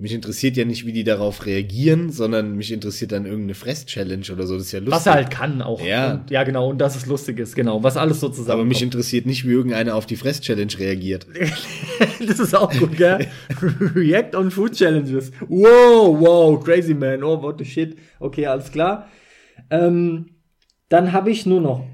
Mich 0.00 0.12
interessiert 0.12 0.56
ja 0.56 0.64
nicht, 0.64 0.86
wie 0.86 0.92
die 0.92 1.02
darauf 1.02 1.44
reagieren, 1.44 2.12
sondern 2.12 2.54
mich 2.54 2.70
interessiert 2.70 3.10
dann 3.10 3.26
irgendeine 3.26 3.54
Fress-Challenge 3.54 4.26
oder 4.32 4.46
so. 4.46 4.54
Das 4.54 4.66
ist 4.66 4.72
ja 4.72 4.78
lustig. 4.78 4.94
Was 4.94 5.06
er 5.06 5.14
halt 5.14 5.30
kann 5.32 5.60
auch. 5.60 5.84
Ja. 5.84 6.12
Und, 6.12 6.30
ja, 6.30 6.44
genau. 6.44 6.68
Und 6.70 6.78
dass 6.78 6.94
es 6.94 7.06
lustig 7.06 7.40
ist, 7.40 7.56
genau. 7.56 7.82
Was 7.82 7.96
alles 7.96 8.20
so 8.20 8.28
zusammen. 8.28 8.60
Aber 8.60 8.64
mich 8.64 8.80
interessiert 8.80 9.26
nicht, 9.26 9.44
wie 9.44 9.50
irgendeiner 9.50 9.96
auf 9.96 10.06
die 10.06 10.14
Fress-Challenge 10.14 10.72
reagiert. 10.78 11.26
das 12.24 12.38
ist 12.38 12.54
auch 12.54 12.72
gut, 12.72 12.96
gell? 12.96 13.26
React 13.96 14.36
on 14.36 14.52
Food 14.52 14.74
Challenges. 14.74 15.32
Wow, 15.48 16.20
wow, 16.20 16.62
crazy 16.62 16.94
man. 16.94 17.24
Oh, 17.24 17.42
what 17.42 17.58
the 17.58 17.64
shit. 17.64 17.98
Okay, 18.20 18.46
alles 18.46 18.70
klar. 18.70 19.08
Ähm, 19.68 20.26
dann 20.88 21.12
habe 21.12 21.32
ich 21.32 21.44
nur 21.44 21.60
noch 21.60 21.84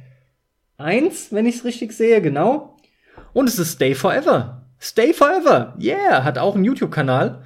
eins, 0.77 1.29
wenn 1.31 1.47
ich 1.47 1.57
es 1.57 1.65
richtig 1.65 1.95
sehe, 1.95 2.21
genau. 2.21 2.74
Und 3.35 3.49
es 3.49 3.59
ist 3.59 3.73
Stay 3.73 3.95
Forever. 3.95 4.63
Stay 4.81 5.13
Forever. 5.13 5.77
Yeah, 5.79 6.25
hat 6.25 6.39
auch 6.39 6.55
einen 6.55 6.65
YouTube-Kanal. 6.65 7.43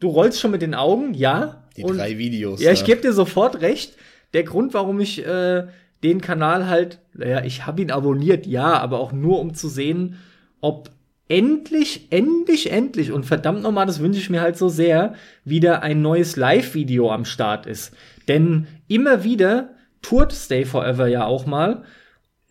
Du 0.00 0.08
rollst 0.08 0.40
schon 0.40 0.50
mit 0.50 0.62
den 0.62 0.74
Augen, 0.74 1.14
ja. 1.14 1.62
Die 1.76 1.84
und, 1.84 1.98
drei 1.98 2.18
Videos. 2.18 2.60
Ja, 2.60 2.72
ich 2.72 2.84
gebe 2.84 3.02
dir 3.02 3.12
sofort 3.12 3.60
recht. 3.60 3.94
Der 4.32 4.42
Grund, 4.42 4.74
warum 4.74 4.98
ich 4.98 5.24
äh, 5.24 5.66
den 6.02 6.20
Kanal 6.20 6.66
halt, 6.66 6.98
naja, 7.14 7.44
ich 7.44 7.66
habe 7.66 7.82
ihn 7.82 7.90
abonniert, 7.90 8.46
ja, 8.46 8.78
aber 8.78 8.98
auch 8.98 9.12
nur 9.12 9.40
um 9.40 9.54
zu 9.54 9.68
sehen, 9.68 10.16
ob 10.60 10.90
endlich, 11.28 12.08
endlich, 12.10 12.70
endlich 12.70 13.12
und 13.12 13.24
verdammt 13.24 13.62
nochmal, 13.62 13.86
das 13.86 14.00
wünsche 14.00 14.20
ich 14.20 14.30
mir 14.30 14.40
halt 14.40 14.56
so 14.56 14.68
sehr, 14.68 15.14
wieder 15.44 15.82
ein 15.82 16.02
neues 16.02 16.36
Live-Video 16.36 17.10
am 17.10 17.24
Start 17.24 17.66
ist. 17.66 17.92
Denn 18.28 18.66
immer 18.88 19.24
wieder 19.24 19.70
tourt 20.02 20.32
Stay 20.32 20.64
Forever 20.64 21.08
ja 21.08 21.24
auch 21.24 21.46
mal 21.46 21.84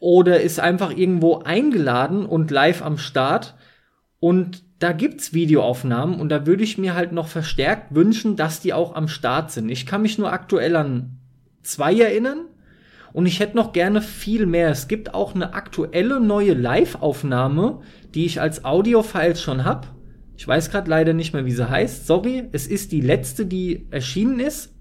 oder 0.05 0.39
ist 0.39 0.59
einfach 0.59 0.95
irgendwo 0.95 1.39
eingeladen 1.39 2.27
und 2.27 2.51
live 2.51 2.83
am 2.83 2.99
Start. 2.99 3.55
Und 4.19 4.61
da 4.77 4.91
gibt's 4.91 5.33
Videoaufnahmen 5.33 6.19
und 6.19 6.29
da 6.29 6.45
würde 6.45 6.63
ich 6.63 6.77
mir 6.77 6.93
halt 6.93 7.11
noch 7.11 7.27
verstärkt 7.27 7.95
wünschen, 7.95 8.35
dass 8.35 8.59
die 8.59 8.71
auch 8.71 8.93
am 8.93 9.07
Start 9.07 9.49
sind. 9.49 9.67
Ich 9.67 9.87
kann 9.87 10.03
mich 10.03 10.19
nur 10.19 10.31
aktuell 10.31 10.75
an 10.75 11.17
zwei 11.63 11.99
erinnern 11.99 12.41
und 13.13 13.25
ich 13.25 13.39
hätte 13.39 13.55
noch 13.55 13.73
gerne 13.73 13.99
viel 13.99 14.45
mehr. 14.45 14.69
Es 14.69 14.87
gibt 14.87 15.15
auch 15.15 15.33
eine 15.33 15.55
aktuelle 15.55 16.19
neue 16.19 16.53
Live-Aufnahme, 16.53 17.79
die 18.13 18.27
ich 18.27 18.39
als 18.39 18.63
Audio-Files 18.63 19.41
schon 19.41 19.65
hab. 19.65 19.87
Ich 20.37 20.47
weiß 20.47 20.69
gerade 20.69 20.87
leider 20.87 21.13
nicht 21.13 21.33
mehr, 21.33 21.45
wie 21.45 21.51
sie 21.51 21.67
heißt. 21.67 22.05
Sorry, 22.05 22.47
es 22.51 22.67
ist 22.67 22.91
die 22.91 23.01
letzte, 23.01 23.47
die 23.47 23.87
erschienen 23.89 24.39
ist. 24.39 24.71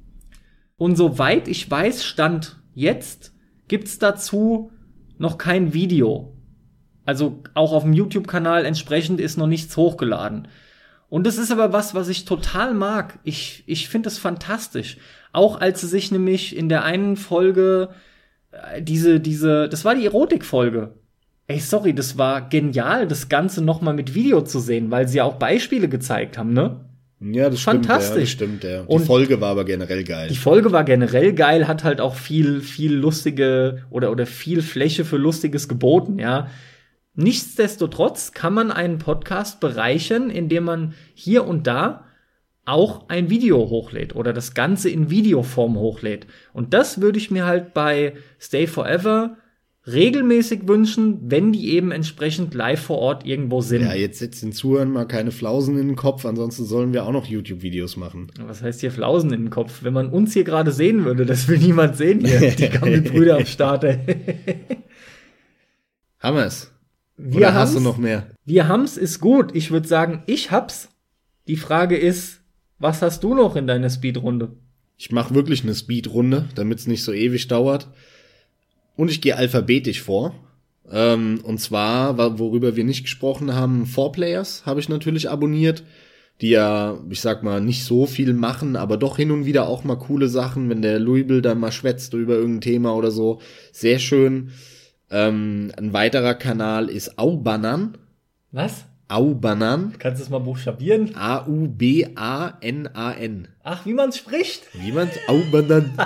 Und 0.76 0.96
soweit 0.96 1.48
ich 1.48 1.70
weiß, 1.70 2.04
stand 2.04 2.60
jetzt, 2.74 3.32
gibt's 3.68 3.98
dazu 3.98 4.70
noch 5.18 5.38
kein 5.38 5.72
Video. 5.74 6.36
Also 7.04 7.42
auch 7.54 7.72
auf 7.72 7.82
dem 7.82 7.92
YouTube-Kanal 7.92 8.64
entsprechend 8.64 9.20
ist 9.20 9.36
noch 9.36 9.46
nichts 9.46 9.76
hochgeladen. 9.76 10.48
Und 11.08 11.26
das 11.26 11.38
ist 11.38 11.52
aber 11.52 11.72
was, 11.72 11.94
was 11.94 12.08
ich 12.08 12.24
total 12.24 12.74
mag. 12.74 13.18
Ich, 13.24 13.62
ich 13.66 13.88
finde 13.88 14.08
es 14.08 14.18
fantastisch. 14.18 14.96
Auch 15.32 15.60
als 15.60 15.80
sie 15.80 15.86
sich 15.86 16.10
nämlich 16.10 16.56
in 16.56 16.68
der 16.68 16.84
einen 16.84 17.16
Folge 17.16 17.90
äh, 18.50 18.82
diese, 18.82 19.20
diese, 19.20 19.68
das 19.68 19.84
war 19.84 19.94
die 19.94 20.06
Erotik-Folge. 20.06 20.94
Ey, 21.46 21.60
sorry, 21.60 21.94
das 21.94 22.16
war 22.16 22.48
genial, 22.48 23.06
das 23.06 23.28
Ganze 23.28 23.62
noch 23.62 23.82
mal 23.82 23.92
mit 23.92 24.14
Video 24.14 24.42
zu 24.42 24.60
sehen, 24.60 24.90
weil 24.90 25.08
sie 25.08 25.18
ja 25.18 25.24
auch 25.24 25.34
Beispiele 25.34 25.88
gezeigt 25.88 26.38
haben, 26.38 26.54
ne? 26.54 26.80
Ja, 27.32 27.48
das 27.48 27.60
Fantastisch. 27.60 28.32
stimmt, 28.32 28.64
ja. 28.64 28.68
Das 28.76 28.78
stimmt, 28.78 28.88
ja. 28.88 28.96
Die 28.96 29.00
und 29.00 29.06
Folge 29.06 29.40
war 29.40 29.50
aber 29.50 29.64
generell 29.64 30.04
geil. 30.04 30.28
Die 30.28 30.36
Folge 30.36 30.72
war 30.72 30.84
generell 30.84 31.32
geil, 31.32 31.66
hat 31.66 31.82
halt 31.82 32.00
auch 32.00 32.16
viel, 32.16 32.60
viel 32.60 32.92
lustige 32.92 33.84
oder, 33.90 34.10
oder 34.10 34.26
viel 34.26 34.60
Fläche 34.60 35.04
für 35.04 35.16
Lustiges 35.16 35.68
geboten, 35.68 36.18
ja. 36.18 36.48
Nichtsdestotrotz 37.14 38.32
kann 38.32 38.54
man 38.54 38.70
einen 38.72 38.98
Podcast 38.98 39.60
bereichern, 39.60 40.30
indem 40.30 40.64
man 40.64 40.94
hier 41.14 41.46
und 41.46 41.66
da 41.66 42.04
auch 42.66 43.08
ein 43.08 43.30
Video 43.30 43.58
hochlädt 43.68 44.16
oder 44.16 44.32
das 44.32 44.54
Ganze 44.54 44.90
in 44.90 45.10
Videoform 45.10 45.76
hochlädt. 45.76 46.26
Und 46.52 46.74
das 46.74 47.00
würde 47.00 47.18
ich 47.18 47.30
mir 47.30 47.46
halt 47.46 47.74
bei 47.74 48.14
Stay 48.40 48.66
Forever 48.66 49.36
regelmäßig 49.86 50.66
wünschen, 50.66 51.18
wenn 51.30 51.52
die 51.52 51.70
eben 51.70 51.90
entsprechend 51.90 52.54
live 52.54 52.80
vor 52.80 52.98
Ort 52.98 53.26
irgendwo 53.26 53.60
sind. 53.60 53.82
Ja, 53.82 53.94
jetzt 53.94 54.18
setzt 54.18 54.42
den 54.42 54.52
Zuhörern 54.52 54.90
mal 54.90 55.06
keine 55.06 55.30
Flausen 55.30 55.78
in 55.78 55.88
den 55.88 55.96
Kopf, 55.96 56.24
ansonsten 56.24 56.64
sollen 56.64 56.94
wir 56.94 57.04
auch 57.04 57.12
noch 57.12 57.26
YouTube-Videos 57.26 57.96
machen. 57.96 58.28
Was 58.40 58.62
heißt 58.62 58.80
hier 58.80 58.90
Flausen 58.90 59.32
in 59.32 59.42
den 59.42 59.50
Kopf? 59.50 59.82
Wenn 59.82 59.92
man 59.92 60.08
uns 60.08 60.32
hier 60.32 60.44
gerade 60.44 60.72
sehen 60.72 61.04
würde, 61.04 61.26
das 61.26 61.48
will 61.48 61.58
niemand 61.58 61.96
sehen 61.96 62.24
hier. 62.24 62.50
Die 62.56 62.68
Gammelbrüder 62.68 63.36
am 63.36 63.46
Start. 63.46 63.84
Hammers. 66.18 66.70
Wir 67.16 67.36
Oder 67.36 67.54
hast 67.54 67.76
du 67.76 67.80
noch 67.80 67.98
mehr? 67.98 68.30
Wir 68.44 68.66
haben's 68.66 68.96
ist 68.96 69.20
gut. 69.20 69.54
Ich 69.54 69.70
würde 69.70 69.86
sagen, 69.86 70.22
ich 70.26 70.50
hab's. 70.50 70.88
Die 71.46 71.56
Frage 71.56 71.96
ist, 71.96 72.40
was 72.78 73.02
hast 73.02 73.22
du 73.22 73.34
noch 73.34 73.54
in 73.54 73.66
deiner 73.66 73.90
Speedrunde? 73.90 74.56
Ich 74.96 75.12
mache 75.12 75.34
wirklich 75.34 75.62
eine 75.62 75.74
Speedrunde, 75.74 76.48
damit 76.54 76.78
es 76.78 76.86
nicht 76.86 77.04
so 77.04 77.12
ewig 77.12 77.46
dauert. 77.48 77.88
Und 78.96 79.10
ich 79.10 79.20
gehe 79.20 79.36
alphabetisch 79.36 80.02
vor. 80.02 80.34
Ähm, 80.90 81.40
und 81.44 81.58
zwar, 81.58 82.18
wa- 82.18 82.38
worüber 82.38 82.76
wir 82.76 82.84
nicht 82.84 83.04
gesprochen 83.04 83.54
haben, 83.54 83.86
Four 83.86 84.12
Players 84.12 84.66
habe 84.66 84.80
ich 84.80 84.88
natürlich 84.88 85.30
abonniert, 85.30 85.82
die 86.40 86.50
ja, 86.50 86.98
ich 87.10 87.20
sag 87.20 87.42
mal, 87.42 87.60
nicht 87.60 87.84
so 87.84 88.06
viel 88.06 88.34
machen, 88.34 88.76
aber 88.76 88.96
doch 88.96 89.16
hin 89.16 89.30
und 89.30 89.46
wieder 89.46 89.68
auch 89.68 89.84
mal 89.84 89.96
coole 89.96 90.28
Sachen, 90.28 90.68
wenn 90.68 90.82
der 90.82 90.98
Louisville 90.98 91.42
dann 91.42 91.60
mal 91.60 91.72
schwätzt 91.72 92.12
über 92.12 92.34
irgendein 92.34 92.60
Thema 92.60 92.94
oder 92.94 93.10
so. 93.10 93.40
Sehr 93.72 93.98
schön. 93.98 94.50
Ähm, 95.10 95.72
ein 95.76 95.92
weiterer 95.92 96.34
Kanal 96.34 96.88
ist 96.88 97.18
Aubanan. 97.18 97.96
Was? 98.50 98.84
Aubanan. 99.14 99.94
Kannst 100.00 100.20
du 100.20 100.24
es 100.24 100.30
mal 100.30 100.40
buchstabieren? 100.40 101.14
A-U-B-A-N-A-N. 101.14 102.18
Ach, 103.62 103.86
wie 103.86 103.94
man's 103.94 104.18
spricht? 104.18 104.64
Wie 104.74 104.90
man's? 104.90 105.12
Aubanan. 105.28 105.92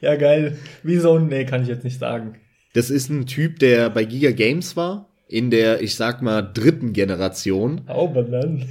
Ja, 0.00 0.14
geil. 0.14 0.56
Wie 0.84 0.98
so 0.98 1.16
ein, 1.16 1.26
nee, 1.26 1.44
kann 1.44 1.62
ich 1.62 1.68
jetzt 1.68 1.82
nicht 1.82 1.98
sagen. 1.98 2.36
Das 2.72 2.88
ist 2.90 3.10
ein 3.10 3.26
Typ, 3.26 3.58
der 3.58 3.90
bei 3.90 4.04
Giga 4.04 4.30
Games 4.30 4.76
war, 4.76 5.08
in 5.26 5.50
der, 5.50 5.82
ich 5.82 5.96
sag 5.96 6.22
mal, 6.22 6.42
dritten 6.42 6.92
Generation. 6.92 7.80
Aubermann. 7.88 8.64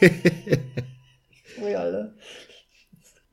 Ui, 1.62 1.74
Alter. 1.74 2.14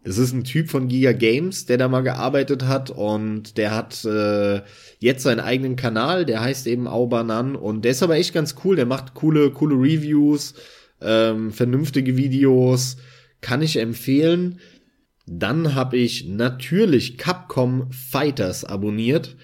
Es 0.04 0.18
ist 0.18 0.34
ein 0.34 0.44
Typ 0.44 0.70
von 0.70 0.88
Giga 0.88 1.14
Games, 1.14 1.66
der 1.66 1.78
da 1.78 1.88
mal 1.88 2.02
gearbeitet 2.02 2.68
hat 2.68 2.92
und 2.92 3.58
der 3.58 3.74
hat 3.74 4.04
äh, 4.06 4.62
jetzt 5.00 5.24
seinen 5.24 5.40
eigenen 5.40 5.76
Kanal, 5.76 6.26
der 6.26 6.42
heißt 6.42 6.68
eben 6.68 6.88
Aubanan 6.88 7.56
und 7.56 7.84
der 7.84 7.92
ist 7.92 8.04
aber 8.04 8.16
echt 8.16 8.34
ganz 8.34 8.56
cool, 8.64 8.76
der 8.76 8.86
macht 8.86 9.14
coole, 9.14 9.52
coole 9.52 9.76
Reviews, 9.76 10.56
ähm, 11.02 11.52
vernünftige 11.52 12.18
Videos, 12.18 12.98
kann 13.42 13.62
ich 13.62 13.78
empfehlen. 13.78 14.60
Dann 15.28 15.76
habe 15.76 15.98
ich 15.98 16.28
natürlich 16.28 17.18
Capcom 17.18 17.92
Fighters 17.92 18.64
abonniert. 18.64 19.36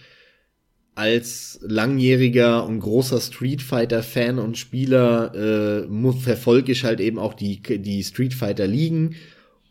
Als 0.94 1.60
langjähriger 1.62 2.66
und 2.66 2.80
großer 2.80 3.22
Street 3.22 3.62
Fighter 3.62 4.04
Fan 4.04 4.40
und 4.40 4.58
Spieler 4.58 5.34
äh, 5.34 6.14
verfolge 6.20 6.74
ich 6.74 6.84
halt 6.84 7.00
eben 7.00 7.18
auch 7.18 7.34
die, 7.34 7.62
die 7.62 8.04
Street 8.04 8.34
Fighter 8.34 8.68
Ligen 8.68 9.16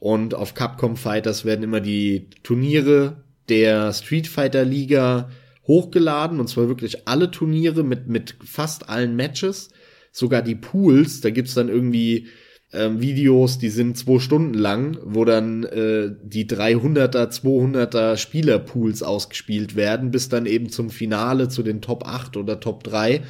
und 0.00 0.34
auf 0.34 0.54
Capcom 0.54 0.96
Fighters 0.96 1.44
werden 1.44 1.62
immer 1.62 1.80
die 1.80 2.28
Turniere 2.42 3.22
der 3.50 3.92
Street 3.92 4.26
Fighter 4.26 4.64
Liga 4.64 5.30
hochgeladen 5.70 6.40
und 6.40 6.48
zwar 6.48 6.66
wirklich 6.66 7.06
alle 7.06 7.30
Turniere 7.30 7.84
mit, 7.84 8.08
mit 8.08 8.34
fast 8.44 8.88
allen 8.88 9.14
Matches, 9.14 9.68
sogar 10.10 10.42
die 10.42 10.56
Pools, 10.56 11.20
da 11.20 11.30
gibt's 11.30 11.54
dann 11.54 11.68
irgendwie 11.68 12.26
ähm, 12.72 13.00
Videos, 13.00 13.58
die 13.58 13.68
sind 13.68 13.96
zwei 13.96 14.18
Stunden 14.18 14.54
lang, 14.54 14.98
wo 15.04 15.24
dann 15.24 15.62
äh, 15.62 16.10
die 16.24 16.48
300er, 16.48 17.30
200er 17.30 18.16
Spielerpools 18.16 19.04
ausgespielt 19.04 19.76
werden, 19.76 20.10
bis 20.10 20.28
dann 20.28 20.46
eben 20.46 20.70
zum 20.70 20.90
Finale 20.90 21.48
zu 21.48 21.62
den 21.62 21.80
Top 21.80 22.04
8 22.04 22.36
oder 22.36 22.58
Top 22.58 22.82
3 22.82 23.22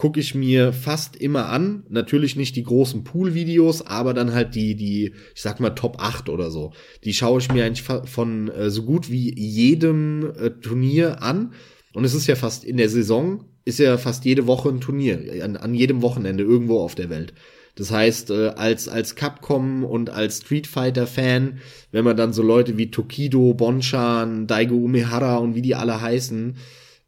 gucke 0.00 0.18
ich 0.18 0.34
mir 0.34 0.72
fast 0.72 1.14
immer 1.14 1.50
an. 1.50 1.84
Natürlich 1.90 2.34
nicht 2.34 2.56
die 2.56 2.62
großen 2.62 3.04
Pool-Videos, 3.04 3.86
aber 3.86 4.14
dann 4.14 4.32
halt 4.32 4.54
die, 4.54 4.74
die, 4.74 5.12
ich 5.34 5.42
sag 5.42 5.60
mal 5.60 5.70
Top 5.70 5.96
8 6.02 6.30
oder 6.30 6.50
so. 6.50 6.72
Die 7.04 7.12
schaue 7.12 7.38
ich 7.38 7.52
mir 7.52 7.66
eigentlich 7.66 7.82
von 7.82 8.48
äh, 8.48 8.70
so 8.70 8.84
gut 8.84 9.10
wie 9.10 9.38
jedem 9.38 10.32
äh, 10.38 10.50
Turnier 10.50 11.22
an. 11.22 11.52
Und 11.94 12.04
es 12.04 12.14
ist 12.14 12.26
ja 12.26 12.36
fast 12.36 12.64
in 12.64 12.76
der 12.76 12.88
Saison, 12.88 13.44
ist 13.64 13.78
ja 13.78 13.98
fast 13.98 14.24
jede 14.24 14.46
Woche 14.46 14.68
ein 14.68 14.80
Turnier, 14.80 15.42
an, 15.42 15.56
an 15.56 15.74
jedem 15.74 16.02
Wochenende 16.02 16.44
irgendwo 16.44 16.80
auf 16.80 16.94
der 16.94 17.10
Welt. 17.10 17.34
Das 17.74 17.90
heißt, 17.90 18.30
äh, 18.30 18.48
als, 18.56 18.88
als 18.88 19.14
Capcom 19.14 19.84
und 19.84 20.10
als 20.10 20.38
Street 20.38 20.66
Fighter 20.66 21.06
Fan, 21.06 21.60
wenn 21.92 22.04
man 22.04 22.16
dann 22.16 22.32
so 22.32 22.42
Leute 22.42 22.76
wie 22.76 22.90
Tokido, 22.90 23.54
Bonchan, 23.54 24.46
Daigo 24.46 24.76
Umehara 24.76 25.38
und 25.38 25.54
wie 25.54 25.62
die 25.62 25.74
alle 25.74 26.00
heißen, 26.00 26.56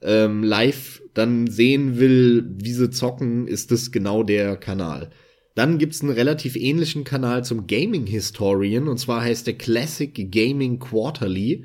ähm, 0.02 0.42
live 0.42 1.02
dann 1.14 1.46
sehen 1.46 1.98
will, 1.98 2.44
wie 2.58 2.72
sie 2.72 2.90
zocken, 2.90 3.46
ist 3.46 3.70
das 3.70 3.92
genau 3.92 4.22
der 4.22 4.56
Kanal. 4.56 5.10
Dann 5.54 5.78
gibt's 5.78 6.00
einen 6.00 6.10
relativ 6.10 6.56
ähnlichen 6.56 7.04
Kanal 7.04 7.44
zum 7.44 7.66
Gaming 7.66 8.06
Historian 8.06 8.88
und 8.88 8.98
zwar 8.98 9.22
heißt 9.22 9.46
der 9.46 9.58
Classic 9.58 10.30
Gaming 10.32 10.78
Quarterly. 10.78 11.64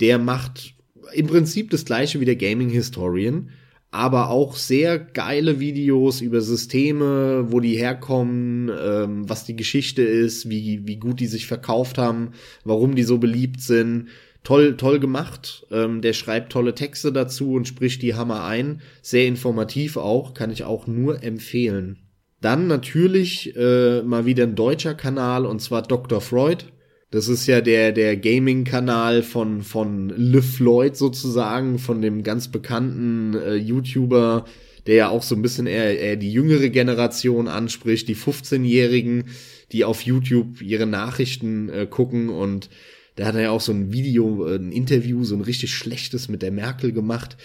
Der 0.00 0.18
macht 0.18 0.74
im 1.12 1.26
Prinzip 1.26 1.70
das 1.70 1.84
gleiche 1.84 2.20
wie 2.20 2.24
der 2.24 2.36
Gaming 2.36 2.70
Historian, 2.70 3.50
aber 3.90 4.30
auch 4.30 4.56
sehr 4.56 4.98
geile 4.98 5.60
Videos 5.60 6.22
über 6.22 6.40
Systeme, 6.40 7.52
wo 7.52 7.60
die 7.60 7.76
herkommen, 7.76 8.70
ähm, 8.70 9.28
was 9.28 9.44
die 9.44 9.54
Geschichte 9.54 10.02
ist, 10.02 10.48
wie, 10.48 10.86
wie 10.86 10.96
gut 10.96 11.20
die 11.20 11.26
sich 11.26 11.46
verkauft 11.46 11.98
haben, 11.98 12.30
warum 12.64 12.94
die 12.94 13.02
so 13.02 13.18
beliebt 13.18 13.60
sind. 13.60 14.08
Toll, 14.44 14.76
toll 14.76 14.98
gemacht. 14.98 15.66
Ähm, 15.70 16.00
der 16.00 16.14
schreibt 16.14 16.52
tolle 16.52 16.74
Texte 16.74 17.12
dazu 17.12 17.52
und 17.52 17.68
spricht 17.68 18.02
die 18.02 18.14
Hammer 18.14 18.44
ein. 18.44 18.80
Sehr 19.02 19.26
informativ 19.26 19.98
auch, 19.98 20.32
kann 20.32 20.50
ich 20.50 20.64
auch 20.64 20.86
nur 20.86 21.22
empfehlen. 21.22 21.98
Dann 22.40 22.66
natürlich 22.66 23.54
äh, 23.56 24.02
mal 24.02 24.24
wieder 24.26 24.44
ein 24.44 24.56
deutscher 24.56 24.94
Kanal 24.94 25.46
und 25.46 25.60
zwar 25.60 25.82
Dr. 25.82 26.20
Freud. 26.20 26.64
Das 27.12 27.28
ist 27.28 27.46
ja 27.46 27.60
der, 27.60 27.92
der 27.92 28.16
Gaming-Kanal 28.16 29.22
von, 29.22 29.60
von 29.60 30.08
Le 30.08 30.40
Floyd 30.40 30.96
sozusagen, 30.96 31.78
von 31.78 32.00
dem 32.00 32.22
ganz 32.22 32.48
bekannten 32.48 33.34
äh, 33.34 33.54
YouTuber, 33.54 34.46
der 34.86 34.94
ja 34.94 35.08
auch 35.10 35.22
so 35.22 35.34
ein 35.34 35.42
bisschen 35.42 35.66
eher, 35.66 36.00
eher 36.00 36.16
die 36.16 36.32
jüngere 36.32 36.70
Generation 36.70 37.48
anspricht, 37.48 38.08
die 38.08 38.16
15-Jährigen, 38.16 39.24
die 39.72 39.84
auf 39.84 40.00
YouTube 40.00 40.62
ihre 40.62 40.86
Nachrichten 40.86 41.68
äh, 41.68 41.86
gucken 41.86 42.30
und 42.30 42.70
da 43.16 43.26
hat 43.26 43.34
er 43.34 43.42
ja 43.42 43.50
auch 43.50 43.60
so 43.60 43.72
ein 43.72 43.92
Video, 43.92 44.48
äh, 44.48 44.56
ein 44.56 44.72
Interview, 44.72 45.22
so 45.22 45.34
ein 45.34 45.42
richtig 45.42 45.74
schlechtes 45.74 46.30
mit 46.30 46.40
der 46.40 46.50
Merkel 46.50 46.92
gemacht. 46.92 47.36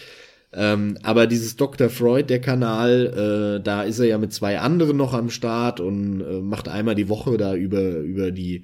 Ähm, 0.53 0.97
aber 1.03 1.27
dieses 1.27 1.57
Dr. 1.57 1.89
Freud, 1.89 2.27
der 2.29 2.39
Kanal, 2.39 3.57
äh, 3.59 3.63
da 3.63 3.83
ist 3.83 3.99
er 3.99 4.05
ja 4.05 4.17
mit 4.17 4.31
zwei 4.31 4.59
anderen 4.59 4.95
noch 4.95 5.13
am 5.13 5.29
Start 5.29 5.81
und 5.81 6.21
äh, 6.21 6.39
macht 6.39 6.69
einmal 6.69 6.95
die 6.95 7.09
Woche 7.09 7.35
da 7.35 7.53
über, 7.53 7.97
über 7.97 8.31
die 8.31 8.63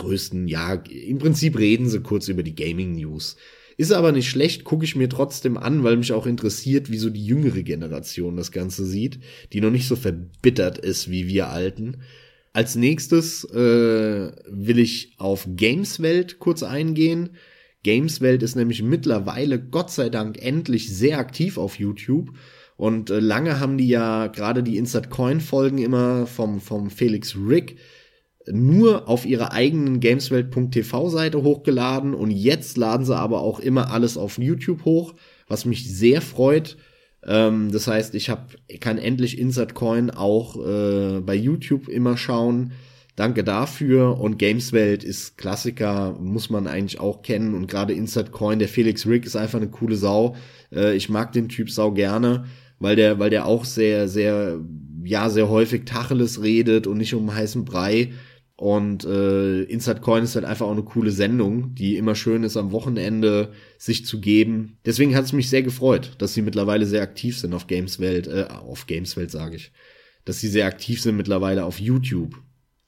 größten, 0.00 0.48
ja, 0.48 0.74
im 0.74 1.18
Prinzip 1.18 1.58
reden 1.58 1.88
sie 1.88 2.00
kurz 2.00 2.28
über 2.28 2.42
die 2.42 2.54
Gaming 2.54 2.96
News. 2.96 3.36
Ist 3.76 3.92
aber 3.92 4.12
nicht 4.12 4.28
schlecht, 4.28 4.64
gucke 4.64 4.84
ich 4.84 4.94
mir 4.94 5.08
trotzdem 5.08 5.56
an, 5.56 5.82
weil 5.84 5.96
mich 5.96 6.12
auch 6.12 6.26
interessiert, 6.26 6.90
wie 6.90 6.98
so 6.98 7.08
die 7.08 7.24
jüngere 7.24 7.62
Generation 7.62 8.36
das 8.36 8.52
Ganze 8.52 8.84
sieht, 8.84 9.20
die 9.54 9.62
noch 9.62 9.70
nicht 9.70 9.88
so 9.88 9.96
verbittert 9.96 10.76
ist 10.76 11.10
wie 11.10 11.28
wir 11.28 11.48
Alten. 11.48 11.98
Als 12.52 12.74
nächstes 12.74 13.44
äh, 13.44 14.32
will 14.46 14.78
ich 14.78 15.14
auf 15.18 15.46
Gameswelt 15.56 16.40
kurz 16.40 16.62
eingehen. 16.62 17.30
Gameswelt 17.82 18.42
ist 18.42 18.56
nämlich 18.56 18.82
mittlerweile 18.82 19.58
Gott 19.58 19.90
sei 19.90 20.10
Dank 20.10 20.42
endlich 20.42 20.94
sehr 20.94 21.18
aktiv 21.18 21.56
auf 21.56 21.78
YouTube. 21.78 22.32
Und 22.76 23.10
äh, 23.10 23.20
lange 23.20 23.60
haben 23.60 23.78
die 23.78 23.88
ja 23.88 24.26
gerade 24.26 24.62
die 24.62 24.78
Insert 24.78 25.10
Coin 25.10 25.40
Folgen 25.40 25.78
immer 25.78 26.26
vom, 26.26 26.60
vom 26.60 26.90
Felix 26.90 27.36
Rick 27.36 27.76
nur 28.46 29.08
auf 29.08 29.26
ihrer 29.26 29.52
eigenen 29.52 30.00
Gameswelt.tv 30.00 31.08
Seite 31.10 31.42
hochgeladen 31.42 32.14
und 32.14 32.30
jetzt 32.30 32.76
laden 32.76 33.04
sie 33.04 33.16
aber 33.16 33.40
auch 33.42 33.60
immer 33.60 33.90
alles 33.90 34.16
auf 34.16 34.38
YouTube 34.38 34.84
hoch, 34.84 35.14
was 35.46 35.64
mich 35.64 35.92
sehr 35.94 36.22
freut. 36.22 36.76
Ähm, 37.26 37.70
das 37.70 37.86
heißt, 37.86 38.14
ich 38.14 38.30
hab, 38.30 38.54
kann 38.80 38.98
endlich 38.98 39.38
Insert 39.38 39.74
Coin 39.74 40.10
auch 40.10 40.56
äh, 40.56 41.20
bei 41.20 41.34
YouTube 41.34 41.88
immer 41.88 42.16
schauen. 42.16 42.72
Danke 43.16 43.44
dafür. 43.44 44.18
Und 44.18 44.38
Gameswelt 44.38 45.04
ist 45.04 45.36
Klassiker, 45.36 46.16
muss 46.18 46.48
man 46.48 46.66
eigentlich 46.66 47.00
auch 47.00 47.22
kennen. 47.22 47.54
Und 47.54 47.66
gerade 47.66 47.92
Insert 47.92 48.32
Coin, 48.32 48.58
der 48.58 48.68
Felix 48.68 49.06
Rick 49.06 49.26
ist 49.26 49.36
einfach 49.36 49.58
eine 49.58 49.68
coole 49.68 49.96
Sau. 49.96 50.36
Äh, 50.72 50.94
ich 50.96 51.08
mag 51.10 51.32
den 51.32 51.48
Typ 51.48 51.70
sau 51.70 51.92
gerne, 51.92 52.44
weil 52.78 52.96
der, 52.96 53.18
weil 53.18 53.30
der 53.30 53.44
auch 53.44 53.66
sehr, 53.66 54.08
sehr, 54.08 54.58
ja, 55.04 55.28
sehr 55.28 55.50
häufig 55.50 55.84
Tacheles 55.84 56.42
redet 56.42 56.86
und 56.86 56.96
nicht 56.96 57.12
um 57.12 57.34
heißen 57.34 57.66
Brei. 57.66 58.12
Und 58.60 59.06
äh, 59.06 59.62
Inside 59.62 60.02
Coin 60.02 60.22
ist 60.22 60.34
halt 60.34 60.44
einfach 60.44 60.66
auch 60.66 60.72
eine 60.72 60.82
coole 60.82 61.12
Sendung, 61.12 61.74
die 61.74 61.96
immer 61.96 62.14
schön 62.14 62.42
ist, 62.42 62.58
am 62.58 62.72
Wochenende 62.72 63.52
sich 63.78 64.04
zu 64.04 64.20
geben. 64.20 64.76
Deswegen 64.84 65.16
hat 65.16 65.24
es 65.24 65.32
mich 65.32 65.48
sehr 65.48 65.62
gefreut, 65.62 66.12
dass 66.18 66.34
sie 66.34 66.42
mittlerweile 66.42 66.84
sehr 66.84 67.00
aktiv 67.00 67.38
sind 67.38 67.54
auf 67.54 67.68
Gameswelt, 67.68 68.26
äh, 68.26 68.48
auf 68.50 68.86
Gameswelt 68.86 69.30
sage 69.30 69.56
ich, 69.56 69.72
dass 70.26 70.40
sie 70.40 70.48
sehr 70.48 70.66
aktiv 70.66 71.00
sind 71.00 71.16
mittlerweile 71.16 71.64
auf 71.64 71.80
YouTube. 71.80 72.36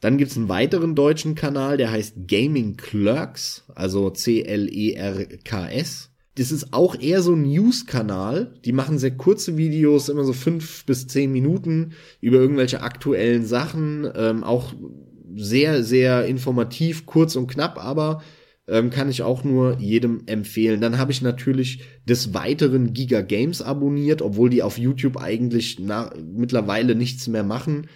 Dann 0.03 0.19
gibt's 0.19 0.37
einen 0.37 0.51
weiteren 0.51 0.95
deutschen 0.95 1.37
Kanal, 1.37 1.79
der 1.79 1.91
heißt 1.91 2.29
Gaming 2.29 2.77
Clerks, 2.77 3.65
also 3.75 4.11
C-L-E-R-K-S. 4.11 6.11
Das 6.35 6.53
ist 6.53 6.75
auch 6.75 7.01
eher 7.01 7.23
so 7.23 7.33
ein 7.33 7.49
News-Kanal. 7.49 8.61
Die 8.67 8.73
machen 8.73 8.99
sehr 8.99 9.17
kurze 9.17 9.57
Videos, 9.57 10.11
immer 10.11 10.25
so 10.25 10.35
fünf 10.35 10.85
bis 10.85 11.07
zehn 11.07 11.33
Minuten 11.33 11.93
über 12.21 12.37
irgendwelche 12.37 12.83
aktuellen 12.83 13.47
Sachen. 13.47 14.07
Ähm, 14.15 14.45
auch 14.45 14.75
sehr, 15.37 15.83
sehr 15.83 16.27
informativ, 16.27 17.07
kurz 17.07 17.37
und 17.37 17.47
knapp, 17.47 17.83
aber 17.83 18.23
ähm, 18.69 18.91
kann 18.91 19.09
ich 19.09 19.23
auch 19.23 19.45
nur 19.45 19.79
jedem 19.81 20.23
empfehlen. 20.27 20.81
Dann 20.81 20.99
habe 20.99 21.13
ich 21.13 21.23
natürlich 21.23 21.83
des 22.07 22.33
Weiteren 22.33 22.93
Giga 22.93 23.21
Games 23.21 23.61
abonniert, 23.61 24.23
obwohl 24.23 24.51
die 24.51 24.63
auf 24.63 24.79
YouTube 24.79 25.17
eigentlich 25.17 25.79
mittlerweile 25.81 26.95
nichts 26.95 27.27
mehr 27.29 27.45
machen. 27.45 27.89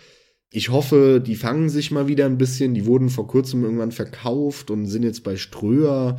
Ich 0.50 0.70
hoffe, 0.70 1.22
die 1.24 1.36
fangen 1.36 1.68
sich 1.68 1.90
mal 1.90 2.08
wieder 2.08 2.26
ein 2.26 2.38
bisschen. 2.38 2.74
Die 2.74 2.86
wurden 2.86 3.10
vor 3.10 3.26
kurzem 3.26 3.64
irgendwann 3.64 3.92
verkauft 3.92 4.70
und 4.70 4.86
sind 4.86 5.02
jetzt 5.02 5.22
bei 5.22 5.36
Ströer. 5.36 6.18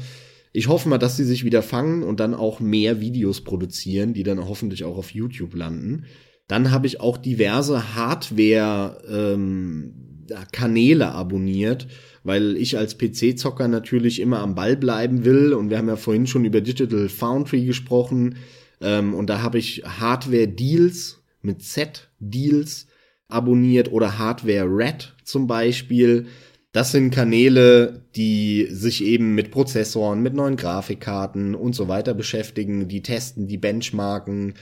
Ich 0.54 0.68
hoffe 0.68 0.90
mal, 0.90 0.98
dass 0.98 1.18
sie 1.18 1.26
sich 1.26 1.44
wieder 1.44 1.62
fangen 1.62 2.04
und 2.04 2.20
dann 2.20 2.34
auch 2.34 2.60
mehr 2.60 3.02
Videos 3.02 3.42
produzieren, 3.42 4.14
die 4.14 4.24
dann 4.24 4.48
hoffentlich 4.48 4.84
auch 4.84 4.98
auf 4.98 5.12
YouTube 5.12 5.56
landen. 5.56 6.06
Dann 6.48 6.72
habe 6.72 6.88
ich 6.88 7.02
auch 7.02 7.18
diverse 7.18 7.96
Hardware-Kanäle 7.96 9.34
ähm, 9.34 10.07
abonniert, 10.32 11.88
weil 12.24 12.58
ich 12.58 12.78
als 12.78 12.98
PC-Zocker 12.98 13.68
natürlich 13.68 14.20
immer 14.20 14.40
am 14.40 14.56
Ball 14.56 14.76
bleiben 14.76 15.26
will. 15.26 15.54
Und 15.54 15.70
wir 15.70 15.78
haben 15.78 15.88
ja 15.88 15.96
vorhin 15.96 16.28
schon 16.28 16.46
über 16.46 16.62
Digital 16.62 17.10
Foundry 17.10 17.66
gesprochen. 17.66 18.38
Ähm, 18.82 19.14
und 19.14 19.30
da 19.30 19.42
habe 19.42 19.58
ich 19.58 19.84
Hardware-Deals 19.86 21.22
mit 21.42 21.64
Z-Deals 21.64 22.88
abonniert 23.28 23.92
oder 23.92 24.18
Hardware 24.18 24.66
Red 24.66 25.14
zum 25.24 25.48
Beispiel. 25.48 26.28
Das 26.72 26.92
sind 26.92 27.12
Kanäle, 27.12 28.04
die 28.16 28.68
sich 28.70 29.04
eben 29.04 29.34
mit 29.34 29.52
Prozessoren, 29.52 30.22
mit 30.22 30.34
neuen 30.34 30.58
Grafikkarten 30.58 31.56
und 31.56 31.74
so 31.74 31.88
weiter 31.88 32.14
beschäftigen, 32.14 32.88
die 32.88 33.02
testen, 33.02 33.48
die 33.48 33.58
benchmarken. 33.58 34.54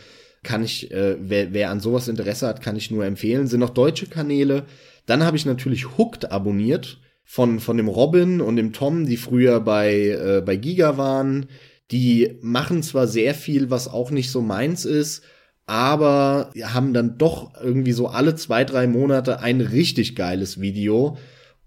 Kann 0.43 0.63
ich, 0.63 0.91
äh, 0.91 1.17
wer, 1.19 1.53
wer 1.53 1.71
an 1.71 1.79
sowas 1.79 2.07
Interesse 2.07 2.47
hat, 2.47 2.61
kann 2.61 2.75
ich 2.75 2.91
nur 2.91 3.03
empfehlen. 3.03 3.47
Sind 3.47 3.59
noch 3.59 3.71
deutsche 3.71 4.05
Kanäle. 4.05 4.65
Dann 5.05 5.23
habe 5.23 5.37
ich 5.37 5.45
natürlich 5.45 5.97
Hooked 5.97 6.31
abonniert 6.31 6.99
von, 7.23 7.59
von 7.59 7.77
dem 7.77 7.87
Robin 7.87 8.41
und 8.41 8.55
dem 8.55 8.73
Tom, 8.73 9.05
die 9.05 9.17
früher 9.17 9.59
bei, 9.59 10.09
äh, 10.09 10.41
bei 10.45 10.55
Giga 10.55 10.97
waren. 10.97 11.47
Die 11.91 12.37
machen 12.41 12.83
zwar 12.83 13.07
sehr 13.07 13.33
viel, 13.35 13.69
was 13.69 13.87
auch 13.87 14.11
nicht 14.11 14.31
so 14.31 14.41
meins 14.41 14.85
ist, 14.85 15.23
aber 15.67 16.51
haben 16.63 16.93
dann 16.93 17.17
doch 17.17 17.53
irgendwie 17.61 17.91
so 17.91 18.07
alle 18.07 18.35
zwei, 18.35 18.63
drei 18.63 18.87
Monate 18.87 19.39
ein 19.39 19.61
richtig 19.61 20.15
geiles 20.15 20.61
Video. 20.61 21.17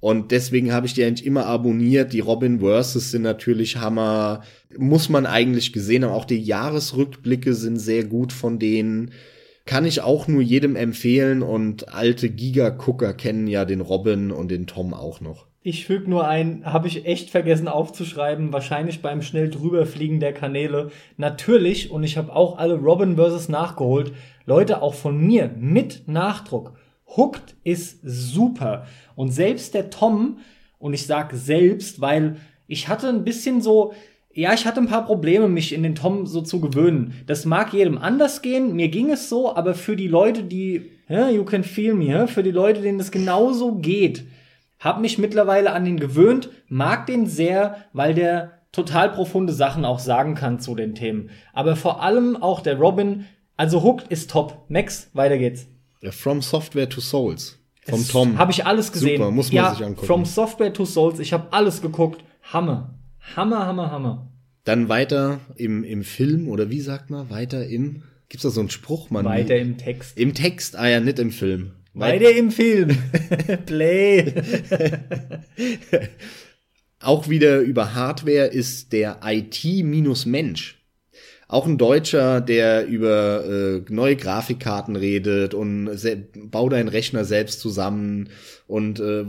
Und 0.01 0.31
deswegen 0.31 0.73
habe 0.73 0.87
ich 0.87 0.95
die 0.95 1.03
eigentlich 1.05 1.27
immer 1.27 1.47
abonniert. 1.47 2.13
Die 2.13 2.21
Robin 2.21 2.61
Versus 2.61 3.11
sind 3.11 3.23
natürlich 3.23 3.79
Hammer. 3.79 4.43
Muss 4.77 5.09
man 5.09 5.27
eigentlich 5.27 5.73
gesehen 5.73 6.05
haben. 6.05 6.13
Auch 6.13 6.25
die 6.25 6.41
Jahresrückblicke 6.41 7.55
sind 7.55 7.79
sehr 7.79 8.05
gut 8.05 8.33
von 8.33 8.61
denen. 8.61 9.11
Kann 9.69 9.85
ich 9.85 10.01
auch 10.01 10.29
nur 10.29 10.41
jedem 10.41 10.77
empfehlen. 10.77 11.43
Und 11.43 11.93
alte 11.93 12.31
Giga-Gucker 12.31 13.13
kennen 13.13 13.47
ja 13.47 13.67
den 13.67 13.83
Robin 13.83 14.31
und 14.31 14.51
den 14.51 14.67
Tom 14.67 14.95
auch 14.95 15.21
noch. 15.21 15.45
Ich 15.61 15.85
füge 15.85 16.09
nur 16.09 16.27
ein, 16.27 16.65
habe 16.65 16.89
ich 16.89 17.05
echt 17.05 17.29
vergessen 17.29 17.69
aufzuschreiben, 17.69 18.51
wahrscheinlich 18.51 19.03
beim 19.03 19.21
schnell 19.21 19.51
drüberfliegen 19.51 20.21
der 20.21 20.33
Kanäle. 20.33 20.91
Natürlich, 21.19 21.91
und 21.91 22.03
ich 22.03 22.17
habe 22.17 22.35
auch 22.35 22.57
alle 22.57 22.77
Robin 22.77 23.19
vs. 23.19 23.51
nachgeholt, 23.51 24.13
Leute, 24.47 24.81
auch 24.81 24.95
von 24.95 25.19
mir 25.19 25.51
mit 25.55 26.05
Nachdruck. 26.07 26.73
Hooked 27.07 27.55
ist 27.63 28.01
super. 28.03 28.87
Und 29.17 29.33
selbst 29.33 29.75
der 29.75 29.91
Tom, 29.91 30.39
und 30.79 30.95
ich 30.95 31.07
sag 31.07 31.35
selbst, 31.35 32.01
weil 32.01 32.37
ich 32.67 32.89
hatte 32.89 33.11
ein 33.11 33.25
bisschen 33.25 33.61
so, 33.61 33.93
ja, 34.39 34.53
ich 34.55 34.67
hatte 34.67 34.79
ein 34.81 34.87
paar 34.87 35.05
Probleme, 35.05 35.49
mich 35.49 35.73
in 35.73 35.83
den 35.83 35.97
Tom 35.97 36.25
so 36.25 36.43
zu 36.43 36.61
gewöhnen. 36.61 37.13
Das 37.27 37.45
mag 37.45 37.73
jedem 37.73 37.99
anders 37.99 38.41
gehen, 38.41 38.77
mir 38.77 38.87
ging 38.89 39.11
es 39.11 39.29
so, 39.29 39.57
aber 39.57 39.75
für 39.75 39.97
die 39.97 40.07
Leute, 40.07 40.45
die, 40.45 40.93
ja, 41.09 41.29
you 41.29 41.45
can 41.45 41.65
feel 41.65 41.93
me, 41.93 42.29
für 42.29 42.45
die 42.45 42.53
Leute, 42.53 42.81
denen 42.81 43.01
es 43.01 43.11
genauso 43.11 43.75
geht, 43.75 44.23
hab 44.79 45.01
mich 45.01 45.19
mittlerweile 45.19 45.73
an 45.73 45.87
ihn 45.87 45.99
gewöhnt, 45.99 46.51
mag 46.69 47.07
den 47.07 47.27
sehr, 47.27 47.79
weil 47.93 48.15
der 48.15 48.53
total 48.71 49.11
profunde 49.11 49.53
Sachen 49.53 49.85
auch 49.85 49.99
sagen 49.99 50.37
kann 50.37 50.61
zu 50.61 50.77
den 50.77 50.95
Themen. 50.95 51.31
Aber 51.53 51.75
vor 51.75 52.01
allem 52.01 52.37
auch 52.41 52.61
der 52.61 52.79
Robin, 52.79 53.25
also 53.57 53.83
Hooked 53.83 54.07
ist 54.07 54.31
top. 54.31 54.67
Max, 54.69 55.11
weiter 55.15 55.39
geht's. 55.39 55.67
From 56.11 56.43
Software 56.43 56.89
to 56.89 57.01
Souls. 57.01 57.59
Vom 57.83 58.03
es 58.03 58.09
Tom. 58.09 58.39
Habe 58.39 58.53
ich 58.53 58.65
alles 58.65 58.93
gesehen. 58.93 59.17
Super, 59.17 59.33
muss 59.33 59.51
man 59.51 59.65
ja, 59.65 59.75
sich 59.75 59.85
angucken. 59.85 60.07
From 60.07 60.25
Software 60.25 60.73
to 60.73 60.85
Souls, 60.85 61.19
ich 61.19 61.33
habe 61.33 61.49
alles 61.51 61.83
geguckt. 61.83 62.23
Hammer. 62.53 62.98
Hammer, 63.37 63.67
Hammer, 63.67 63.91
Hammer. 63.91 64.33
Dann 64.65 64.89
weiter 64.89 65.41
im, 65.57 65.85
im 65.85 66.05
Film, 66.05 66.49
oder 66.49 66.71
wie 66.71 66.81
sagt 66.81 67.11
man, 67.11 67.31
weiter 67.31 67.67
im, 67.67 68.03
gibt's 68.29 68.43
da 68.43 68.51
so 68.51 68.61
einen 68.61 68.71
Spruch, 68.71 69.11
man? 69.11 69.25
Weiter 69.25 69.57
im 69.57 69.79
Text. 69.79 70.19
Im 70.19 70.35
Text, 70.35 70.77
ah 70.77 70.89
ja, 70.89 71.01
nicht 71.01 71.19
im 71.19 71.31
Film. 71.31 71.73
Weiter 71.95 72.31
im 72.31 72.51
Film. 72.51 72.97
Play. 73.67 74.33
Auch 77.01 77.29
wieder 77.29 77.61
über 77.61 77.95
Hardware 77.95 78.47
ist 78.47 78.93
der 78.93 79.21
IT-Mensch. 79.25 80.78
Auch 81.51 81.67
ein 81.67 81.79
Deutscher, 81.79 82.43
der 82.43 82.87
über 82.87 83.43
äh, 83.47 83.81
neue 83.89 84.17
Grafikkarten 84.17 84.97
redet 84.97 85.55
und 85.55 85.89
bau 86.51 86.69
deinen 86.69 86.89
Rechner 86.89 87.25
selbst 87.25 87.61
zusammen 87.61 88.29
und 88.67 89.01
äh, 89.01 89.25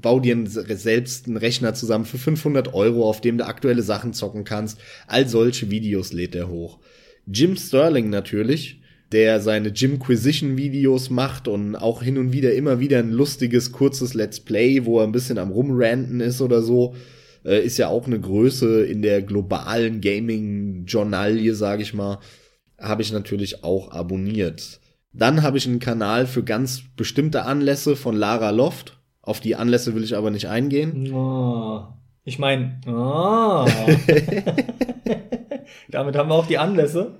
bau 0.00 0.20
dir 0.20 0.44
selbst 0.46 1.26
einen 1.26 1.36
Rechner 1.36 1.74
zusammen 1.74 2.04
für 2.04 2.18
500 2.18 2.72
Euro, 2.72 3.08
auf 3.08 3.20
dem 3.20 3.36
du 3.38 3.46
aktuelle 3.46 3.82
Sachen 3.82 4.12
zocken 4.12 4.44
kannst. 4.44 4.78
All 5.08 5.28
solche 5.28 5.68
Videos 5.68 6.12
lädt 6.12 6.36
er 6.36 6.48
hoch. 6.48 6.78
Jim 7.26 7.56
Sterling 7.56 8.10
natürlich, 8.10 8.80
der 9.10 9.40
seine 9.40 9.70
Jimquisition-Videos 9.70 11.10
macht 11.10 11.48
und 11.48 11.74
auch 11.74 12.00
hin 12.00 12.16
und 12.16 12.32
wieder 12.32 12.54
immer 12.54 12.78
wieder 12.78 13.00
ein 13.00 13.10
lustiges, 13.10 13.72
kurzes 13.72 14.14
Let's 14.14 14.38
Play, 14.38 14.84
wo 14.84 15.00
er 15.00 15.04
ein 15.04 15.12
bisschen 15.12 15.38
am 15.38 15.50
Rumranten 15.50 16.20
ist 16.20 16.40
oder 16.40 16.62
so. 16.62 16.94
Äh, 17.46 17.64
ist 17.64 17.78
ja 17.78 17.88
auch 17.88 18.06
eine 18.06 18.18
Größe 18.18 18.84
in 18.84 19.02
der 19.02 19.22
globalen 19.22 20.00
Gaming-Journalie, 20.00 21.54
sage 21.54 21.82
ich 21.82 21.94
mal. 21.94 22.18
Habe 22.78 23.02
ich 23.02 23.12
natürlich 23.12 23.62
auch 23.62 23.92
abonniert. 23.92 24.80
Dann 25.12 25.42
habe 25.42 25.56
ich 25.56 25.66
einen 25.66 25.78
Kanal 25.78 26.26
für 26.26 26.42
ganz 26.42 26.82
bestimmte 26.96 27.44
Anlässe 27.44 27.94
von 27.94 28.16
Lara 28.16 28.50
Loft. 28.50 28.98
Auf 29.22 29.40
die 29.40 29.54
Anlässe 29.56 29.94
will 29.94 30.04
ich 30.04 30.16
aber 30.16 30.30
nicht 30.30 30.48
eingehen. 30.48 31.12
Oh. 31.12 31.84
Ich 32.24 32.38
meine, 32.38 32.80
oh. 32.86 33.64
damit 35.88 36.16
haben 36.16 36.28
wir 36.28 36.34
auch 36.34 36.48
die 36.48 36.58
Anlässe. 36.58 37.14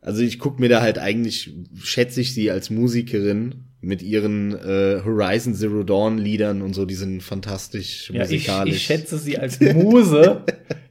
Also 0.00 0.22
ich 0.22 0.38
guck 0.38 0.60
mir 0.60 0.68
da 0.68 0.80
halt 0.80 0.98
eigentlich, 0.98 1.52
schätze 1.82 2.20
ich 2.20 2.32
sie 2.32 2.50
als 2.50 2.70
Musikerin 2.70 3.64
mit 3.84 4.02
ihren 4.02 4.52
äh, 4.52 5.00
Horizon 5.04 5.54
Zero 5.54 5.82
Dawn 5.82 6.18
Liedern 6.18 6.62
und 6.62 6.74
so, 6.74 6.84
die 6.84 6.94
sind 6.94 7.22
fantastisch 7.22 8.10
ja, 8.10 8.22
musikalisch. 8.22 8.74
Ich, 8.74 8.80
ich 8.80 8.86
schätze 8.86 9.18
sie 9.18 9.38
als 9.38 9.60
Muse, 9.60 10.42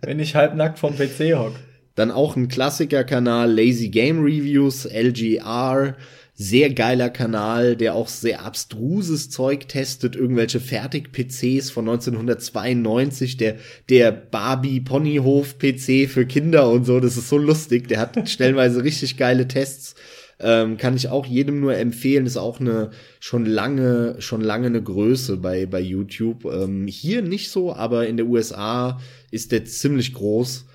wenn 0.01 0.19
ich 0.19 0.35
halbnackt 0.35 0.79
vom 0.79 0.95
PC 0.95 1.35
hock. 1.35 1.53
Dann 1.95 2.11
auch 2.11 2.35
ein 2.35 2.47
Klassiker-Kanal, 2.47 3.51
Lazy 3.51 3.89
Game 3.89 4.23
Reviews, 4.23 4.85
LGR, 4.85 5.95
sehr 6.35 6.73
geiler 6.73 7.11
Kanal, 7.11 7.75
der 7.75 7.93
auch 7.93 8.07
sehr 8.07 8.43
abstruses 8.43 9.29
Zeug 9.29 9.67
testet, 9.67 10.15
irgendwelche 10.15 10.59
Fertig-PCs 10.59 11.69
von 11.69 11.87
1992, 11.87 13.37
der, 13.37 13.57
der 13.89 14.11
Barbie-Ponyhof-PC 14.11 16.09
für 16.09 16.25
Kinder 16.25 16.69
und 16.69 16.85
so, 16.85 16.99
das 16.99 17.17
ist 17.17 17.29
so 17.29 17.37
lustig, 17.37 17.87
der 17.87 17.99
hat 17.99 18.17
stellenweise 18.29 18.83
richtig 18.83 19.17
geile 19.17 19.47
Tests. 19.47 19.93
Ähm, 20.43 20.77
kann 20.77 20.95
ich 20.95 21.07
auch 21.07 21.25
jedem 21.25 21.59
nur 21.61 21.75
empfehlen, 21.75 22.25
ist 22.25 22.37
auch 22.37 22.59
eine 22.59 22.91
schon 23.19 23.45
lange, 23.45 24.15
schon 24.19 24.41
lange 24.41 24.67
eine 24.67 24.83
Größe 24.83 25.37
bei, 25.37 25.65
bei 25.65 25.79
YouTube. 25.79 26.45
Ähm, 26.45 26.87
hier 26.87 27.21
nicht 27.21 27.49
so, 27.49 27.73
aber 27.73 28.07
in 28.07 28.17
der 28.17 28.27
USA 28.27 28.99
ist 29.31 29.51
der 29.51 29.65
ziemlich 29.65 30.13
groß. 30.13 30.65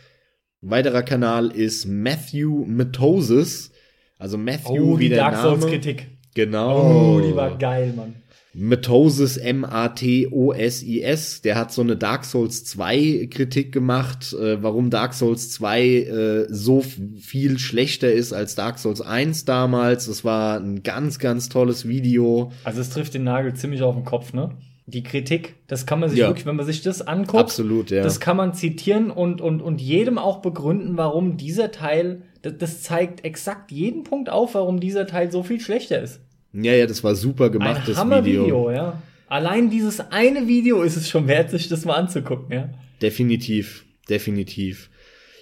weiterer 0.62 1.02
Kanal 1.02 1.50
ist 1.50 1.86
Matthew 1.86 2.64
Metosis 2.64 3.70
also 4.18 4.36
Matthew 4.36 4.94
oh, 4.94 4.98
wie 4.98 5.08
der 5.08 5.18
Dark 5.18 5.36
Souls 5.36 5.66
Kritik. 5.66 6.08
Genau. 6.34 7.16
Oh, 7.16 7.20
die 7.20 7.34
war 7.34 7.56
geil, 7.56 7.92
Mann. 7.96 8.16
Matosis 8.54 9.36
M-A-T-O-S-I-S, 9.36 11.42
der 11.42 11.56
hat 11.56 11.72
so 11.72 11.82
eine 11.82 11.96
Dark 11.96 12.24
Souls 12.24 12.64
2 12.64 13.28
Kritik 13.30 13.72
gemacht, 13.72 14.32
äh, 14.32 14.62
warum 14.62 14.90
Dark 14.90 15.14
Souls 15.14 15.50
2 15.52 15.86
äh, 15.86 16.46
so 16.48 16.82
viel 16.82 17.58
schlechter 17.58 18.12
ist 18.12 18.32
als 18.32 18.54
Dark 18.54 18.78
Souls 18.78 19.00
1 19.00 19.44
damals. 19.44 20.06
Das 20.06 20.24
war 20.24 20.58
ein 20.58 20.82
ganz, 20.82 21.18
ganz 21.18 21.48
tolles 21.48 21.86
Video. 21.86 22.52
Also 22.64 22.80
es 22.80 22.90
trifft 22.90 23.14
den 23.14 23.24
Nagel 23.24 23.54
ziemlich 23.54 23.82
auf 23.82 23.94
den 23.94 24.04
Kopf, 24.04 24.32
ne? 24.32 24.50
die 24.88 25.02
Kritik, 25.02 25.56
das 25.66 25.84
kann 25.84 26.00
man 26.00 26.08
sich 26.08 26.18
Ja. 26.18 26.28
wirklich, 26.28 26.46
wenn 26.46 26.56
man 26.56 26.64
sich 26.64 26.80
das 26.80 27.02
anguckt, 27.02 27.42
Absolut, 27.42 27.90
ja. 27.90 28.02
das 28.02 28.20
kann 28.20 28.38
man 28.38 28.54
zitieren 28.54 29.10
und, 29.10 29.42
und, 29.42 29.60
und 29.60 29.82
jedem 29.82 30.16
auch 30.16 30.40
begründen, 30.40 30.96
warum 30.96 31.36
dieser 31.36 31.70
Teil, 31.70 32.22
das, 32.40 32.54
das 32.58 32.82
zeigt 32.82 33.22
exakt 33.22 33.70
jeden 33.70 34.04
Punkt 34.04 34.30
auf, 34.30 34.54
warum 34.54 34.80
dieser 34.80 35.06
Teil 35.06 35.30
so 35.30 35.42
viel 35.42 35.60
schlechter 35.60 36.00
ist. 36.00 36.20
Ja, 36.52 36.72
ja, 36.72 36.86
das 36.86 37.02
war 37.04 37.14
super 37.14 37.46
Ein 37.46 37.52
gemachtes 37.52 37.96
Hammer-Video, 37.96 38.44
Video. 38.44 38.70
ja. 38.70 39.02
Allein 39.28 39.68
dieses 39.70 40.00
eine 40.00 40.48
Video 40.48 40.82
ist 40.82 40.96
es 40.96 41.08
schon 41.08 41.26
wert, 41.28 41.50
sich 41.50 41.68
das 41.68 41.84
mal 41.84 41.94
anzugucken, 41.94 42.52
ja. 42.52 42.70
Definitiv, 43.02 43.84
definitiv. 44.08 44.90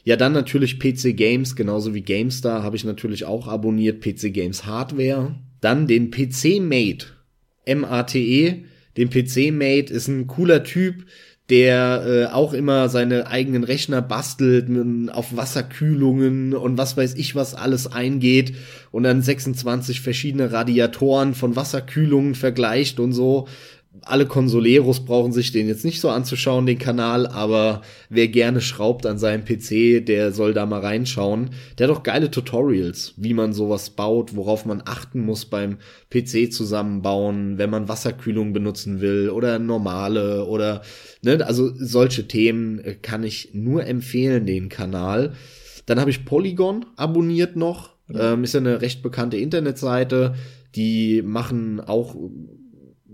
Ja, 0.03 0.17
dann 0.17 0.33
natürlich 0.33 0.79
PC 0.79 1.17
Games, 1.17 1.57
genauso 1.57 1.95
wie 1.95 2.03
GameStar 2.03 2.63
habe 2.63 2.77
ich 2.77 2.85
natürlich 2.85 3.25
auch 3.25 3.49
abonniert, 3.49 4.01
PC 4.01 4.33
Games 4.33 4.65
Hardware. 4.65 5.35
Dann 5.61 5.87
den 5.87 6.11
PC 6.11 6.61
Mate, 6.61 7.07
M-A-T-E. 7.65 8.65
Den 8.97 9.11
PC 9.11 9.53
Mate 9.53 9.93
ist 9.93 10.09
ein 10.09 10.27
cooler 10.27 10.63
Typ, 10.63 11.07
der 11.51 12.05
äh, 12.07 12.35
auch 12.35 12.53
immer 12.53 12.89
seine 12.89 13.29
eigenen 13.29 13.63
Rechner 13.63 14.03
bastelt, 14.03 14.67
auf 15.13 15.37
Wasserkühlungen 15.37 16.55
und 16.55 16.77
was 16.77 16.97
weiß 16.97 17.15
ich 17.15 17.37
was 17.37 17.55
alles 17.55 17.87
eingeht 17.87 18.57
und 18.91 19.05
dann 19.05 19.23
26 19.23 20.01
verschiedene 20.01 20.51
Radiatoren 20.51 21.35
von 21.35 21.55
Wasserkühlungen 21.55 22.35
vergleicht 22.35 22.99
und 22.99 23.13
so. 23.13 23.47
Alle 24.03 24.27
Konsoleros 24.27 25.05
brauchen 25.05 25.33
sich 25.33 25.53
den 25.53 25.69
jetzt 25.69 25.85
nicht 25.85 26.01
so 26.01 26.09
anzuschauen, 26.09 26.67
den 26.67 26.79
Kanal, 26.79 27.27
aber 27.27 27.83
wer 28.09 28.29
gerne 28.29 28.61
schraubt 28.61 29.07
an 29.07 29.19
seinem 29.19 29.45
PC, 29.45 30.05
der 30.05 30.33
soll 30.33 30.55
da 30.55 30.67
mal 30.67 30.81
reinschauen. 30.81 31.51
Der 31.79 31.89
hat 31.89 31.97
auch 31.97 32.03
geile 32.03 32.31
Tutorials, 32.31 33.15
wie 33.17 33.35
man 33.35 33.53
sowas 33.53 33.91
baut, 33.91 34.37
worauf 34.37 34.65
man 34.65 34.83
achten 34.85 35.21
muss 35.21 35.45
beim 35.45 35.79
PC 36.11 36.53
zusammenbauen, 36.53 37.59
wenn 37.59 37.71
man 37.71 37.89
Wasserkühlung 37.89 38.53
benutzen 38.53 39.01
will 39.01 39.31
oder 39.31 39.59
normale 39.59 40.45
oder 40.45 40.83
ne, 41.23 41.45
also 41.47 41.71
solche 41.75 42.29
Themen 42.29 42.79
äh, 42.81 42.95
kann 42.95 43.25
ich 43.25 43.51
nur 43.53 43.87
empfehlen, 43.87 44.47
den 44.47 44.69
Kanal. 44.69 45.33
Dann 45.87 46.01
habe 46.01 46.11
ich 46.11 46.25
Polygon 46.25 46.87
abonniert 46.97 47.57
noch. 47.57 47.95
Ähm, 48.13 48.45
ist 48.45 48.55
ja 48.55 48.61
eine 48.61 48.83
recht 48.83 49.03
bekannte 49.03 49.37
Internetseite. 49.37 50.35
Die 50.75 51.23
machen 51.23 51.81
auch 51.81 52.15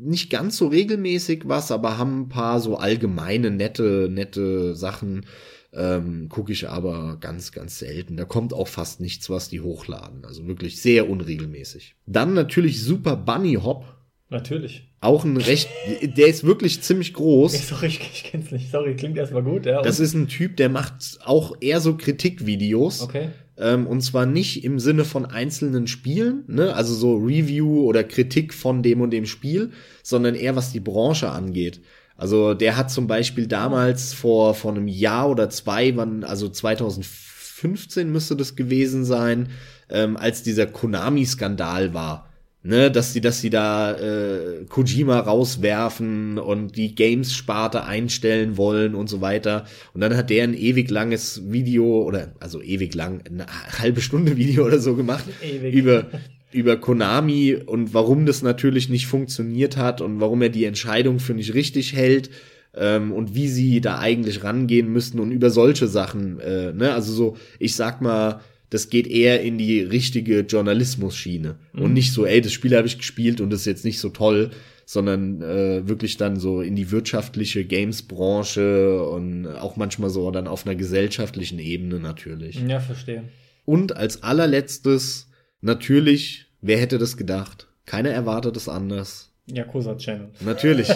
nicht 0.03 0.31
ganz 0.31 0.57
so 0.57 0.69
regelmäßig 0.69 1.43
was, 1.47 1.70
aber 1.70 1.99
haben 1.99 2.23
ein 2.23 2.29
paar 2.29 2.61
so 2.61 2.77
allgemeine, 2.77 3.51
nette, 3.51 4.09
nette 4.11 4.74
Sachen. 4.74 5.27
Ähm, 5.74 6.29
Gucke 6.29 6.53
ich 6.53 6.69
aber 6.69 7.16
ganz, 7.19 7.53
ganz 7.53 7.79
selten. 7.79 8.16
Da 8.16 8.24
kommt 8.24 8.53
auch 8.53 8.69
fast 8.69 9.01
nichts, 9.01 9.31
was 9.31 9.49
die 9.49 9.61
hochladen. 9.61 10.24
Also 10.24 10.47
wirklich 10.47 10.83
sehr 10.83 11.09
unregelmäßig. 11.09 11.97
Dann 12.07 12.35
natürlich 12.35 12.83
Super 12.83 13.16
Bunny 13.16 13.55
Hop. 13.55 13.87
Natürlich. 14.29 14.89
Auch 15.01 15.24
ein 15.24 15.37
recht, 15.37 15.69
der 16.16 16.27
ist 16.27 16.45
wirklich 16.45 16.81
ziemlich 16.83 17.12
groß. 17.12 17.69
Sorry, 17.69 17.87
ich, 17.87 18.01
ich 18.01 18.24
kenn's 18.24 18.51
nicht. 18.51 18.70
Sorry, 18.70 18.97
klingt 18.97 19.16
erstmal 19.19 19.43
gut, 19.43 19.66
ja. 19.66 19.83
Das 19.83 20.01
ist 20.01 20.15
ein 20.15 20.29
Typ, 20.29 20.57
der 20.57 20.69
macht 20.69 21.19
auch 21.24 21.57
eher 21.61 21.81
so 21.81 21.97
Kritikvideos. 21.97 23.03
okay. 23.03 23.31
Ähm, 23.59 23.87
und 23.87 24.01
zwar 24.01 24.27
nicht 24.27 24.65
im 24.65 24.79
Sinne 24.79 25.05
von 25.05 25.27
einzelnen 25.27 25.87
Spielen, 25.87 26.45
ne? 26.47 26.74
also 26.74 26.95
so 26.95 27.16
Review 27.16 27.83
oder 27.83 28.03
Kritik 28.05 28.55
von 28.55 28.83
dem 28.83 29.01
und 29.01 29.11
dem 29.11 29.27
Spiel, 29.27 29.70
sondern 30.03 30.35
eher 30.35 30.57
was 30.57 30.73
die 30.73 30.81
Branche 30.81 31.31
angeht. 31.31 31.81
Also 32.16 32.55
der 32.55 32.77
hat 32.77 32.91
zum 32.91 33.07
Beispiel 33.07 33.47
damals 33.47 34.15
vor, 34.15 34.55
vor 34.55 34.73
einem 34.73 34.89
Jahr 34.89 35.29
oder 35.29 35.51
zwei, 35.51 35.97
wann, 35.97 36.24
also 36.24 36.49
2015 36.49 38.11
müsste 38.11 38.37
das 38.37 38.57
gewesen 38.57 39.05
sein, 39.05 39.49
ähm, 39.91 40.16
als 40.16 40.43
dieser 40.43 40.66
Konami-Skandal 40.66 41.95
war. 41.95 42.32
Ne, 42.65 42.93
dass 42.93 43.13
sie, 43.13 43.21
dass 43.21 43.41
sie 43.41 43.51
da 43.51 43.93
äh, 43.93 44.65
Kojima 44.69 45.19
rauswerfen 45.19 46.39
und 46.39 46.77
die 46.77 46.95
Games-Sparte 46.95 47.85
einstellen 47.85 48.57
wollen 48.57 48.95
und 48.95 49.09
so 49.09 49.21
weiter. 49.21 49.65
Und 49.95 50.01
dann 50.01 50.17
hat 50.17 50.31
der 50.31 50.45
ein 50.45 50.55
ewig 50.55 50.89
langes 50.89 51.43
Video 51.51 52.03
oder 52.03 52.35
also 52.39 52.63
ewig 52.63 52.95
lang, 52.95 53.23
eine 53.27 53.47
halbe 53.81 54.01
Stunde 54.01 54.37
Video 54.37 54.65
oder 54.65 54.79
so 54.79 54.95
gemacht 54.95 55.25
Ewig. 55.43 55.75
über 55.75 56.07
über 56.53 56.77
Konami 56.77 57.55
und 57.55 57.95
warum 57.95 58.27
das 58.27 58.43
natürlich 58.43 58.89
nicht 58.89 59.07
funktioniert 59.07 59.77
hat 59.77 60.01
und 60.01 60.21
warum 60.21 60.43
er 60.43 60.51
die 60.51 60.67
Entscheidung 60.67 61.19
für 61.19 61.35
nicht 61.35 61.55
richtig 61.55 61.95
hält 61.95 62.31
ähm, 62.75 63.13
und 63.13 63.35
wie 63.35 63.49
sie 63.49 63.81
da 63.81 63.99
eigentlich 63.99 64.45
rangehen 64.45 64.93
müssten 64.93 65.19
und 65.19 65.31
über 65.33 65.51
solche 65.51 65.89
Sachen. 65.89 66.41
Äh, 66.41 66.73
ne? 66.73 66.93
Also 66.93 67.13
so, 67.13 67.37
ich 67.59 67.75
sag 67.75 68.01
mal, 68.01 68.41
das 68.73 68.89
geht 68.89 69.07
eher 69.07 69.43
in 69.43 69.59
die 69.59 69.82
richtige 69.82 70.40
Journalismus-Schiene 70.40 71.57
und 71.74 71.93
nicht 71.93 72.11
so, 72.15 72.24
ey, 72.24 72.40
das 72.40 72.53
Spiel 72.53 72.74
habe 72.74 72.86
ich 72.86 72.97
gespielt 72.97 73.43
und 73.43 73.51
das 73.51 73.61
ist 73.61 73.66
jetzt 73.66 73.85
nicht 73.85 73.99
so 73.99 74.09
toll, 74.09 74.51
sondern 74.86 75.43
äh, 75.43 75.86
wirklich 75.86 76.16
dann 76.16 76.40
so 76.40 76.62
in 76.62 76.74
die 76.74 76.90
wirtschaftliche 76.90 77.66
Games-Branche 77.66 79.05
und 79.05 79.47
auch 79.47 79.77
manchmal 79.77 80.09
so 80.09 80.31
dann 80.31 80.47
auf 80.47 80.66
einer 80.66 80.74
gesellschaftlichen 80.74 81.59
Ebene 81.59 82.01
natürlich. 82.01 82.62
Ja, 82.66 82.81
verstehe. 82.81 83.24
Und 83.66 83.94
als 83.94 84.23
allerletztes, 84.23 85.28
natürlich, 85.61 86.47
wer 86.62 86.78
hätte 86.78 86.97
das 86.97 87.19
gedacht? 87.19 87.69
Keiner 87.85 88.11
erwartet 88.11 88.57
es 88.57 88.70
anders. 88.70 89.32
Yakuza 89.47 89.97
Channel. 89.97 90.28
Natürlich. 90.40 90.89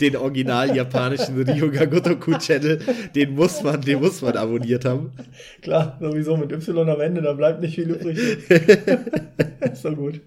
den 0.00 0.16
original 0.16 0.76
japanischen 0.76 1.42
Ryuga 1.42 1.86
Gotoku 1.86 2.36
Channel, 2.38 2.80
den 3.14 3.34
muss 3.34 3.62
man, 3.62 3.80
den 3.80 4.00
muss 4.00 4.20
man 4.20 4.36
abonniert 4.36 4.84
haben. 4.84 5.12
Klar, 5.62 5.96
sowieso 6.00 6.36
mit 6.36 6.52
Y 6.52 6.88
am 6.88 7.00
Ende, 7.00 7.22
da 7.22 7.32
bleibt 7.32 7.60
nicht 7.60 7.76
viel 7.76 7.90
übrig. 7.90 8.18
so 9.74 9.92
gut. 9.92 10.20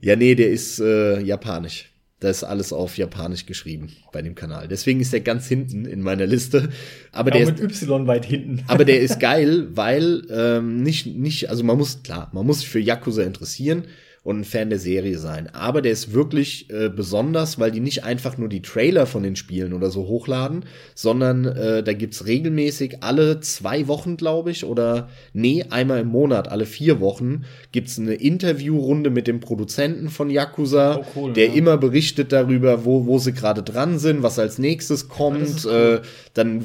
Ja, 0.00 0.16
nee, 0.16 0.34
der 0.34 0.50
ist 0.50 0.80
äh, 0.80 1.20
japanisch. 1.20 1.92
Da 2.18 2.30
ist 2.30 2.44
alles 2.44 2.72
auf 2.72 2.96
Japanisch 2.96 3.44
geschrieben 3.44 3.92
bei 4.10 4.22
dem 4.22 4.34
Kanal. 4.34 4.68
Deswegen 4.68 5.00
ist 5.00 5.12
der 5.12 5.20
ganz 5.20 5.48
hinten 5.48 5.84
in 5.84 6.00
meiner 6.00 6.24
Liste. 6.24 6.70
Aber 7.12 7.30
Auch 7.30 7.36
der 7.36 7.46
mit 7.46 7.60
ist, 7.60 7.82
Y 7.82 8.06
weit 8.06 8.24
hinten. 8.24 8.64
aber 8.68 8.86
der 8.86 9.00
ist 9.00 9.20
geil, 9.20 9.68
weil 9.76 10.22
ähm, 10.30 10.82
nicht, 10.82 11.06
nicht, 11.06 11.50
also 11.50 11.62
man 11.62 11.76
muss, 11.76 12.02
klar, 12.02 12.30
man 12.32 12.46
muss 12.46 12.60
sich 12.60 12.68
für 12.68 12.80
Yakuza 12.80 13.22
interessieren 13.22 13.84
und 14.26 14.40
ein 14.40 14.44
Fan 14.44 14.70
der 14.70 14.80
Serie 14.80 15.18
sein. 15.18 15.48
Aber 15.52 15.80
der 15.80 15.92
ist 15.92 16.12
wirklich 16.12 16.68
äh, 16.68 16.88
besonders, 16.88 17.60
weil 17.60 17.70
die 17.70 17.78
nicht 17.78 18.02
einfach 18.02 18.36
nur 18.38 18.48
die 18.48 18.60
Trailer 18.60 19.06
von 19.06 19.22
den 19.22 19.36
Spielen 19.36 19.72
oder 19.72 19.88
so 19.88 20.08
hochladen, 20.08 20.64
sondern 20.96 21.44
äh, 21.44 21.84
da 21.84 21.92
gibt's 21.92 22.26
regelmäßig 22.26 23.04
alle 23.04 23.38
zwei 23.38 23.86
Wochen, 23.86 24.16
glaube 24.16 24.50
ich, 24.50 24.64
oder 24.64 25.10
nee, 25.32 25.64
einmal 25.70 26.00
im 26.00 26.08
Monat, 26.08 26.48
alle 26.48 26.66
vier 26.66 26.98
Wochen, 26.98 27.44
gibt's 27.70 28.00
eine 28.00 28.14
Interviewrunde 28.14 29.10
mit 29.10 29.28
dem 29.28 29.38
Produzenten 29.38 30.08
von 30.08 30.28
Yakuza, 30.28 30.96
Oh, 30.96 31.04
cool, 31.14 31.32
der 31.32 31.46
ja. 31.46 31.54
immer 31.54 31.76
berichtet 31.76 32.32
darüber, 32.32 32.84
wo, 32.84 33.06
wo 33.06 33.18
sie 33.20 33.32
gerade 33.32 33.62
dran 33.62 34.00
sind, 34.00 34.24
was 34.24 34.40
als 34.40 34.58
nächstes 34.58 35.08
kommt. 35.08 35.40
ist 35.40 35.66
cool. 35.66 36.00
äh, 36.02 36.06
dann 36.34 36.64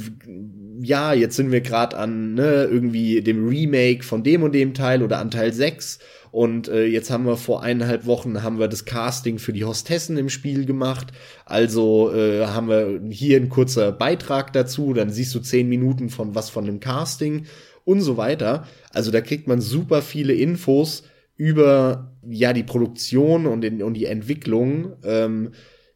ja, 0.83 1.13
jetzt 1.13 1.35
sind 1.35 1.51
wir 1.51 1.61
gerade 1.61 1.95
an 1.95 2.33
ne, 2.33 2.67
irgendwie 2.71 3.21
dem 3.21 3.47
Remake 3.47 4.03
von 4.03 4.23
dem 4.23 4.41
und 4.41 4.53
dem 4.55 4.73
Teil 4.73 5.03
oder 5.03 5.19
an 5.19 5.29
Teil 5.29 5.53
6 5.53 5.99
und 6.31 6.69
äh, 6.69 6.85
jetzt 6.85 7.11
haben 7.11 7.25
wir 7.25 7.35
vor 7.35 7.61
eineinhalb 7.61 8.05
Wochen 8.05 8.41
haben 8.41 8.57
wir 8.57 8.69
das 8.69 8.85
Casting 8.85 9.37
für 9.37 9.51
die 9.51 9.65
Hostessen 9.65 10.17
im 10.17 10.29
Spiel 10.29 10.65
gemacht. 10.65 11.07
Also 11.45 12.13
äh, 12.13 12.45
haben 12.45 12.69
wir 12.69 13.01
hier 13.09 13.37
ein 13.37 13.49
kurzer 13.49 13.91
Beitrag 13.91 14.53
dazu, 14.53 14.93
dann 14.93 15.09
siehst 15.09 15.35
du 15.35 15.39
zehn 15.39 15.67
Minuten 15.67 16.09
von 16.09 16.33
was 16.33 16.49
von 16.49 16.65
dem 16.65 16.79
Casting 16.79 17.45
und 17.83 18.01
so 18.01 18.15
weiter. 18.15 18.65
Also 18.91 19.11
da 19.11 19.19
kriegt 19.19 19.47
man 19.47 19.59
super 19.59 20.01
viele 20.01 20.33
Infos 20.33 21.03
über 21.35 22.13
ja 22.25 22.53
die 22.53 22.63
Produktion 22.63 23.45
und, 23.45 23.65
in, 23.65 23.83
und 23.83 23.95
die 23.95 24.05
Entwicklung. 24.05 24.93
Ähm, 25.03 25.51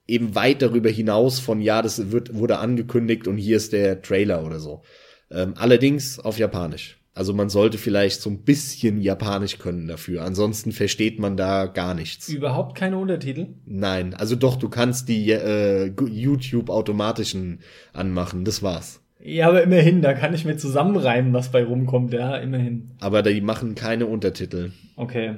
eben 0.08 0.36
weit 0.36 0.62
darüber 0.62 0.90
hinaus 0.90 1.40
von, 1.40 1.62
ja, 1.62 1.82
das 1.82 2.12
wird, 2.12 2.36
wurde 2.36 2.60
angekündigt 2.60 3.28
und 3.28 3.38
hier 3.38 3.58
ist 3.58 3.74
der 3.74 4.02
Trailer 4.02 4.46
oder 4.46 4.60
so. 4.60 4.84
Ähm, 5.32 5.54
allerdings 5.58 6.20
auf 6.20 6.38
Japanisch. 6.38 6.98
Also 7.18 7.34
man 7.34 7.48
sollte 7.50 7.78
vielleicht 7.78 8.20
so 8.22 8.30
ein 8.30 8.40
bisschen 8.40 9.00
Japanisch 9.02 9.58
können 9.58 9.88
dafür. 9.88 10.24
Ansonsten 10.24 10.74
versteht 10.74 11.18
man 11.18 11.38
da 11.38 11.66
gar 11.66 11.94
nichts. 11.94 12.28
Überhaupt 12.28 12.78
keine 12.78 12.98
Untertitel. 12.98 13.48
Nein, 13.66 14.14
also 14.14 14.36
doch, 14.36 14.58
du 14.58 14.68
kannst 14.68 15.08
die 15.08 15.32
äh, 15.32 15.86
YouTube-automatischen 15.98 17.60
anmachen, 17.94 18.44
das 18.46 18.62
war's. 18.64 19.02
Ja, 19.24 19.48
aber 19.48 19.64
immerhin, 19.64 20.02
da 20.02 20.14
kann 20.14 20.34
ich 20.34 20.46
mir 20.46 20.58
zusammenreimen, 20.58 21.34
was 21.34 21.50
bei 21.52 21.64
rumkommt, 21.64 22.14
ja, 22.14 22.36
immerhin. 22.36 22.92
Aber 23.00 23.24
die 23.24 23.42
machen 23.42 23.76
keine 23.76 24.06
Untertitel. 24.06 24.72
Okay. 24.98 25.36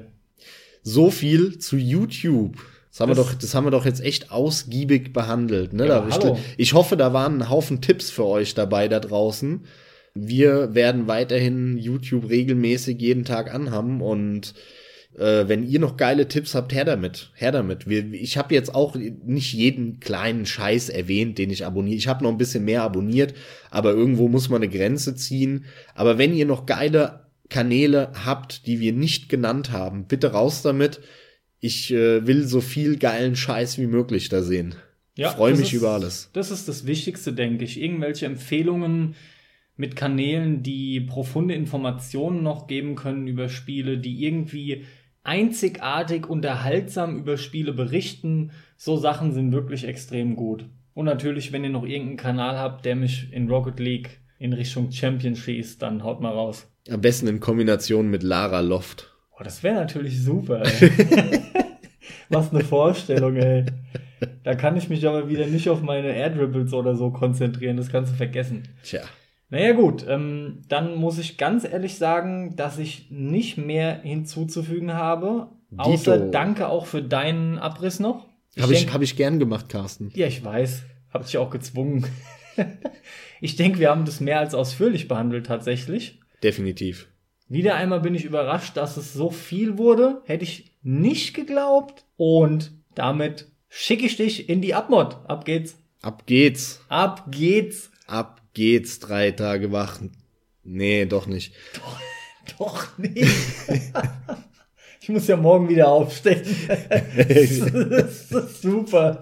So 0.84 1.10
viel 1.12 1.58
zu 1.60 1.78
YouTube. 1.78 2.58
Das 2.90 3.00
haben, 3.02 3.12
wir 3.12 3.16
Das- 3.16 3.28
doch, 3.28 3.34
das 3.36 3.54
haben 3.56 3.66
wir 3.66 3.72
doch 3.72 3.86
jetzt 3.86 4.02
echt 4.04 4.32
ausgiebig 4.32 5.14
behandelt. 5.14 5.74
Ne? 5.74 5.86
Ja, 5.88 6.08
ich, 6.10 6.18
ich 6.58 6.74
hoffe, 6.74 6.98
da 6.98 7.14
waren 7.14 7.42
ein 7.44 7.50
Haufen 7.50 7.82
Tipps 7.82 8.10
für 8.10 8.26
euch 8.26 8.56
dabei 8.56 8.88
da 8.88 9.00
draußen. 9.00 9.62
Wir 10.26 10.74
werden 10.74 11.08
weiterhin 11.08 11.78
YouTube 11.78 12.30
regelmäßig 12.30 13.00
jeden 13.02 13.26
Tag 13.26 13.54
anhaben 13.54 14.02
und 14.02 14.54
äh, 15.18 15.48
wenn 15.48 15.68
ihr 15.68 15.80
noch 15.80 15.98
geile 15.98 16.28
Tipps 16.28 16.54
habt, 16.56 16.74
her 16.74 16.86
damit. 16.86 17.32
Her 17.36 17.52
damit. 17.52 17.88
Wir, 17.88 18.14
ich 18.14 18.38
habe 18.38 18.54
jetzt 18.54 18.74
auch 18.74 18.96
nicht 18.96 19.54
jeden 19.54 20.00
kleinen 20.00 20.46
Scheiß 20.46 20.90
erwähnt, 20.90 21.38
den 21.38 21.50
ich 21.50 21.66
abonniere. 21.66 21.98
Ich 21.98 22.08
habe 22.08 22.24
noch 22.24 22.32
ein 22.32 22.38
bisschen 22.38 22.66
mehr 22.66 22.84
abonniert, 22.84 23.34
aber 23.72 23.92
irgendwo 23.92 24.28
muss 24.28 24.50
man 24.50 24.62
eine 24.62 24.72
Grenze 24.72 25.16
ziehen. 25.16 25.66
Aber 25.96 26.18
wenn 26.18 26.34
ihr 26.36 26.46
noch 26.46 26.66
geile 26.66 27.22
Kanäle 27.50 28.12
habt, 28.26 28.68
die 28.68 28.80
wir 28.80 28.94
nicht 28.94 29.30
genannt 29.30 29.72
haben, 29.72 30.06
bitte 30.08 30.32
raus 30.34 30.62
damit. 30.62 31.00
ich 31.60 31.92
äh, 31.92 32.28
will 32.28 32.46
so 32.48 32.62
viel 32.62 32.98
geilen 32.98 33.36
Scheiß 33.36 33.80
wie 33.80 33.88
möglich 33.88 34.30
da 34.30 34.44
sehen. 34.44 34.76
Ja, 35.16 35.32
Freue 35.32 35.52
das 35.52 35.60
mich 35.62 35.74
ist- 35.74 35.80
über 35.80 35.90
alles. 35.92 36.30
Das 36.34 36.52
ist 36.52 36.68
das 36.68 36.86
Wichtigste, 36.86 37.34
denke 37.34 37.64
ich. 37.64 37.82
Irgendwelche 37.82 38.28
Empfehlungen 38.28 39.16
mit 39.78 39.96
Kanälen, 39.96 40.64
die 40.64 41.00
profunde 41.02 41.54
Informationen 41.54 42.44
noch 42.44 42.68
geben 42.68 42.96
können 42.96 43.28
über 43.28 43.48
Spiele, 43.48 44.00
die 44.00 44.26
irgendwie 44.26 44.86
einzigartig 45.24 46.28
unterhaltsam 46.28 47.18
über 47.18 47.38
Spiele 47.38 47.74
berichten. 47.74 48.52
So 48.76 48.98
Sachen 48.98 49.34
sind 49.34 49.52
wirklich 49.52 49.86
extrem 49.86 50.36
gut. 50.36 50.66
Und 50.94 51.06
natürlich, 51.06 51.52
wenn 51.52 51.64
ihr 51.64 51.70
noch 51.70 51.86
irgendeinen 51.86 52.18
Kanal 52.18 52.58
habt, 52.58 52.86
der 52.86 52.96
mich 52.96 53.32
in 53.32 53.50
Rocket 53.50 53.80
League 53.80 54.20
in 54.40 54.54
Richtung 54.54 54.92
Champion 54.92 55.36
schießt, 55.36 55.82
dann 55.82 56.04
haut 56.04 56.22
mal 56.22 56.34
raus. 56.34 56.68
Am 56.90 57.02
besten 57.02 57.28
in 57.28 57.40
Kombination 57.40 58.10
mit 58.10 58.24
Lara 58.24 58.62
Loft. 58.62 59.14
Boah, 59.32 59.44
das 59.44 59.62
wäre 59.62 59.76
natürlich 59.76 60.20
super, 60.24 60.64
ey. 60.64 60.90
Was 62.30 62.52
eine 62.52 62.64
Vorstellung, 62.64 63.36
ey. 63.36 63.66
Da 64.44 64.56
kann 64.56 64.78
ich 64.78 64.90
mich 64.90 65.06
aber 65.08 65.30
wieder 65.30 65.46
nicht 65.46 65.70
auf 65.70 65.82
meine 65.82 66.16
Air 66.16 66.32
Dribbles 66.32 66.74
oder 66.74 66.96
so 66.96 67.12
konzentrieren. 67.12 67.78
Das 67.78 67.90
kannst 67.90 68.14
du 68.14 68.16
vergessen. 68.16 68.64
Tja. 68.84 69.02
Naja, 69.50 69.74
gut. 69.74 70.06
Ähm, 70.08 70.62
dann 70.68 70.96
muss 70.96 71.18
ich 71.18 71.38
ganz 71.38 71.64
ehrlich 71.64 71.96
sagen, 71.96 72.56
dass 72.56 72.78
ich 72.78 73.10
nicht 73.10 73.58
mehr 73.58 74.02
hinzuzufügen 74.02 74.94
habe. 74.94 75.50
Außer 75.78 76.18
Dito. 76.18 76.32
danke 76.32 76.68
auch 76.68 76.86
für 76.86 77.02
deinen 77.02 77.58
Abriss 77.58 78.00
noch. 78.00 78.28
Habe 78.60 78.74
ich, 78.74 78.92
hab 78.92 79.02
ich 79.02 79.16
gern 79.16 79.40
gemacht, 79.40 79.70
Carsten. 79.70 80.12
ja, 80.16 80.28
ich 80.28 80.44
weiß. 80.44 80.84
Hab 81.14 81.26
dich 81.26 81.38
auch 81.38 81.50
gezwungen. 81.50 82.06
ich 83.42 83.56
denke, 83.56 83.80
wir 83.80 83.90
haben 83.90 84.06
das 84.06 84.20
mehr 84.20 84.40
als 84.40 84.56
ausführlich 84.56 85.08
behandelt 85.08 85.46
tatsächlich. 85.46 86.20
Definitiv. 86.44 87.08
Wieder 87.50 87.76
einmal 87.76 88.02
bin 88.02 88.16
ich 88.16 88.26
überrascht, 88.26 88.76
dass 88.76 88.98
es 88.98 89.14
so 89.14 89.30
viel 89.30 89.78
wurde. 89.78 90.22
Hätte 90.26 90.44
ich 90.44 90.76
nicht 90.82 91.34
geglaubt. 91.34 92.04
Und 92.18 92.74
damit 92.96 93.48
schicke 93.70 94.06
ich 94.06 94.18
dich 94.18 94.50
in 94.50 94.62
die 94.62 94.74
Abmod. 94.74 95.18
Ab 95.28 95.46
geht's. 95.46 95.78
Ab 96.02 96.24
geht's. 96.26 96.82
Ab 96.90 97.32
geht's. 97.32 97.92
Ab 98.08 98.42
geht's. 98.58 98.98
Drei 99.00 99.32
Tage 99.32 99.72
wach. 99.72 100.02
Nee, 100.64 101.06
doch 101.06 101.28
nicht. 101.28 101.54
Doch 102.58 102.98
nicht. 102.98 103.28
ich 105.02 105.10
muss 105.10 105.28
ja 105.28 105.36
morgen 105.36 105.68
wieder 105.68 105.90
aufstehen. 105.90 106.44
das 107.18 108.32
ist 108.32 108.62
super. 108.62 109.20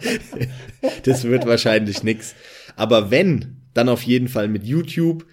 Das 1.04 1.24
wird 1.24 1.48
wahrscheinlich 1.48 2.04
nix. 2.04 2.36
Aber 2.76 3.10
wenn, 3.10 3.64
dann 3.74 3.90
auf 3.90 4.04
jeden 4.04 4.28
Fall 4.28 4.48
mit 4.48 4.64
YouTube. 4.64 5.26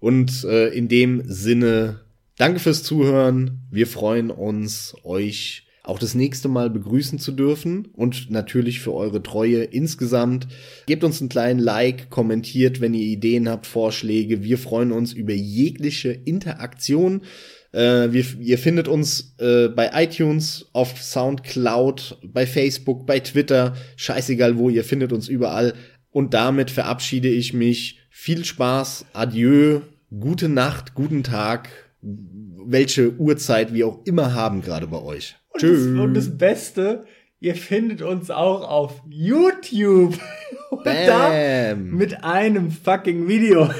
Und 0.00 0.42
äh, 0.42 0.70
in 0.70 0.88
dem 0.88 1.22
Sinne, 1.24 2.00
danke 2.36 2.58
fürs 2.58 2.82
Zuhören. 2.82 3.60
Wir 3.70 3.86
freuen 3.86 4.32
uns, 4.32 4.96
euch 5.04 5.65
auch 5.86 6.00
das 6.00 6.14
nächste 6.14 6.48
Mal 6.48 6.68
begrüßen 6.68 7.18
zu 7.18 7.32
dürfen 7.32 7.86
und 7.94 8.30
natürlich 8.30 8.80
für 8.80 8.92
eure 8.92 9.22
Treue 9.22 9.62
insgesamt. 9.62 10.48
Gebt 10.86 11.04
uns 11.04 11.20
einen 11.20 11.28
kleinen 11.28 11.60
Like, 11.60 12.10
kommentiert, 12.10 12.80
wenn 12.80 12.92
ihr 12.92 13.06
Ideen 13.06 13.48
habt, 13.48 13.66
Vorschläge. 13.66 14.42
Wir 14.42 14.58
freuen 14.58 14.90
uns 14.90 15.12
über 15.12 15.32
jegliche 15.32 16.10
Interaktion. 16.10 17.22
Äh, 17.70 18.12
wir, 18.12 18.24
ihr 18.40 18.58
findet 18.58 18.88
uns 18.88 19.36
äh, 19.38 19.68
bei 19.68 19.90
iTunes, 19.94 20.66
auf 20.72 21.00
Soundcloud, 21.00 22.18
bei 22.24 22.46
Facebook, 22.46 23.06
bei 23.06 23.20
Twitter. 23.20 23.76
Scheißegal 23.94 24.58
wo, 24.58 24.68
ihr 24.68 24.82
findet 24.82 25.12
uns 25.12 25.28
überall. 25.28 25.74
Und 26.10 26.34
damit 26.34 26.72
verabschiede 26.72 27.28
ich 27.28 27.52
mich. 27.52 28.00
Viel 28.10 28.44
Spaß, 28.44 29.06
adieu, 29.12 29.82
gute 30.18 30.48
Nacht, 30.48 30.94
guten 30.94 31.22
Tag, 31.22 31.68
welche 32.00 33.14
Uhrzeit 33.18 33.72
wir 33.72 33.86
auch 33.86 34.04
immer 34.04 34.34
haben 34.34 34.62
gerade 34.62 34.88
bei 34.88 35.00
euch. 35.00 35.36
Und 35.62 35.72
das, 35.72 35.86
und 35.86 36.14
das 36.14 36.38
Beste, 36.38 37.04
ihr 37.40 37.54
findet 37.54 38.02
uns 38.02 38.30
auch 38.30 38.68
auf 38.68 39.02
YouTube. 39.08 40.14
Und 40.70 40.84
da 40.84 41.28
Bam. 41.74 41.90
mit 41.90 42.24
einem 42.24 42.70
fucking 42.72 43.28
Video. 43.28 43.70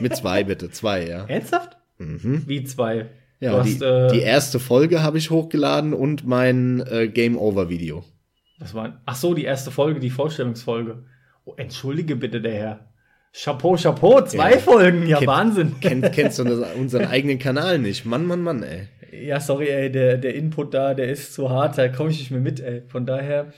Mit 0.00 0.16
zwei 0.16 0.42
bitte, 0.44 0.70
zwei, 0.70 1.06
ja. 1.06 1.24
Ernsthaft? 1.26 1.76
Mhm. 1.98 2.42
Wie 2.46 2.64
zwei? 2.64 3.06
Ja, 3.40 3.58
hast, 3.58 3.80
die, 3.80 3.84
äh, 3.84 4.10
die 4.12 4.20
erste 4.20 4.58
Folge 4.58 5.02
habe 5.02 5.18
ich 5.18 5.30
hochgeladen 5.30 5.94
und 5.94 6.26
mein 6.26 6.80
äh, 6.90 7.08
Game 7.08 7.36
Over 7.38 7.68
Video. 7.68 8.04
Das 8.58 8.74
war, 8.74 9.00
ach 9.06 9.14
so, 9.16 9.34
die 9.34 9.44
erste 9.44 9.70
Folge, 9.70 10.00
die 10.00 10.10
Vorstellungsfolge. 10.10 11.04
Oh, 11.44 11.54
entschuldige 11.56 12.16
bitte, 12.16 12.40
der 12.40 12.52
Herr. 12.54 12.88
Chapeau, 13.32 13.76
Chapeau, 13.76 14.20
zwei 14.22 14.52
Ja. 14.52 14.58
Folgen, 14.58 15.06
ja 15.06 15.18
Kennt- 15.18 15.26
Wahnsinn. 15.28 15.74
Kenn, 15.80 16.02
kennst 16.12 16.38
du 16.38 16.44
unseren 16.78 17.06
eigenen 17.06 17.38
Kanal 17.38 17.78
nicht? 17.78 18.04
Mann, 18.04 18.26
Mann, 18.26 18.42
Mann, 18.42 18.62
ey. 18.62 18.88
Ja, 19.12 19.40
sorry, 19.40 19.68
ey, 19.68 19.92
der, 19.92 20.16
der 20.16 20.34
Input 20.34 20.72
da, 20.72 20.94
der 20.94 21.10
ist 21.10 21.34
zu 21.34 21.50
hart, 21.50 21.76
da 21.76 21.88
komme 21.88 22.10
ich 22.10 22.18
nicht 22.18 22.30
mehr 22.30 22.40
mit, 22.40 22.60
ey. 22.60 22.82
Von 22.88 23.04
daher. 23.04 23.52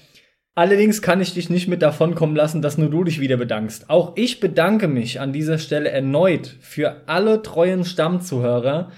Allerdings 0.57 1.01
kann 1.01 1.21
ich 1.21 1.35
dich 1.35 1.49
nicht 1.49 1.69
mit 1.69 1.81
davonkommen 1.81 2.35
lassen, 2.35 2.61
dass 2.61 2.77
nur 2.77 2.91
du 2.91 3.05
dich 3.05 3.21
wieder 3.21 3.37
bedankst. 3.37 3.89
Auch 3.89 4.13
ich 4.17 4.41
bedanke 4.41 4.89
mich 4.89 5.21
an 5.21 5.33
dieser 5.33 5.59
Stelle 5.59 5.91
erneut 5.91 6.57
für 6.61 7.03
alle 7.07 7.43
treuen 7.43 7.85
Stammzuhörer. 7.85 8.91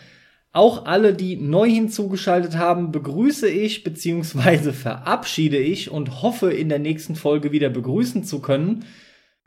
Auch 0.52 0.86
alle, 0.86 1.12
die 1.12 1.36
neu 1.36 1.68
hinzugeschaltet 1.68 2.56
haben, 2.56 2.90
begrüße 2.90 3.48
ich 3.48 3.84
bzw. 3.84 4.72
verabschiede 4.72 5.58
ich 5.58 5.90
und 5.90 6.22
hoffe 6.22 6.50
in 6.50 6.70
der 6.70 6.78
nächsten 6.78 7.16
Folge 7.16 7.52
wieder 7.52 7.68
begrüßen 7.68 8.24
zu 8.24 8.40
können. 8.40 8.86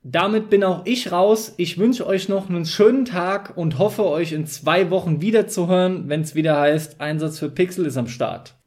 Damit 0.03 0.49
bin 0.49 0.63
auch 0.63 0.85
ich 0.85 1.11
raus. 1.11 1.53
Ich 1.57 1.77
wünsche 1.77 2.07
euch 2.07 2.30
noch 2.30 2.49
einen 2.49 2.65
schönen 2.65 3.05
Tag 3.05 3.57
und 3.57 3.77
hoffe 3.77 4.05
euch 4.05 4.31
in 4.31 4.45
zwei 4.45 4.89
Wochen 4.89 5.21
wiederzuhören, 5.21 6.07
wenn 6.07 6.21
es 6.21 6.35
wieder 6.35 6.59
heißt, 6.59 7.01
Einsatz 7.01 7.39
für 7.39 7.49
Pixel 7.49 7.85
ist 7.85 7.97
am 7.97 8.07
Start. 8.07 8.59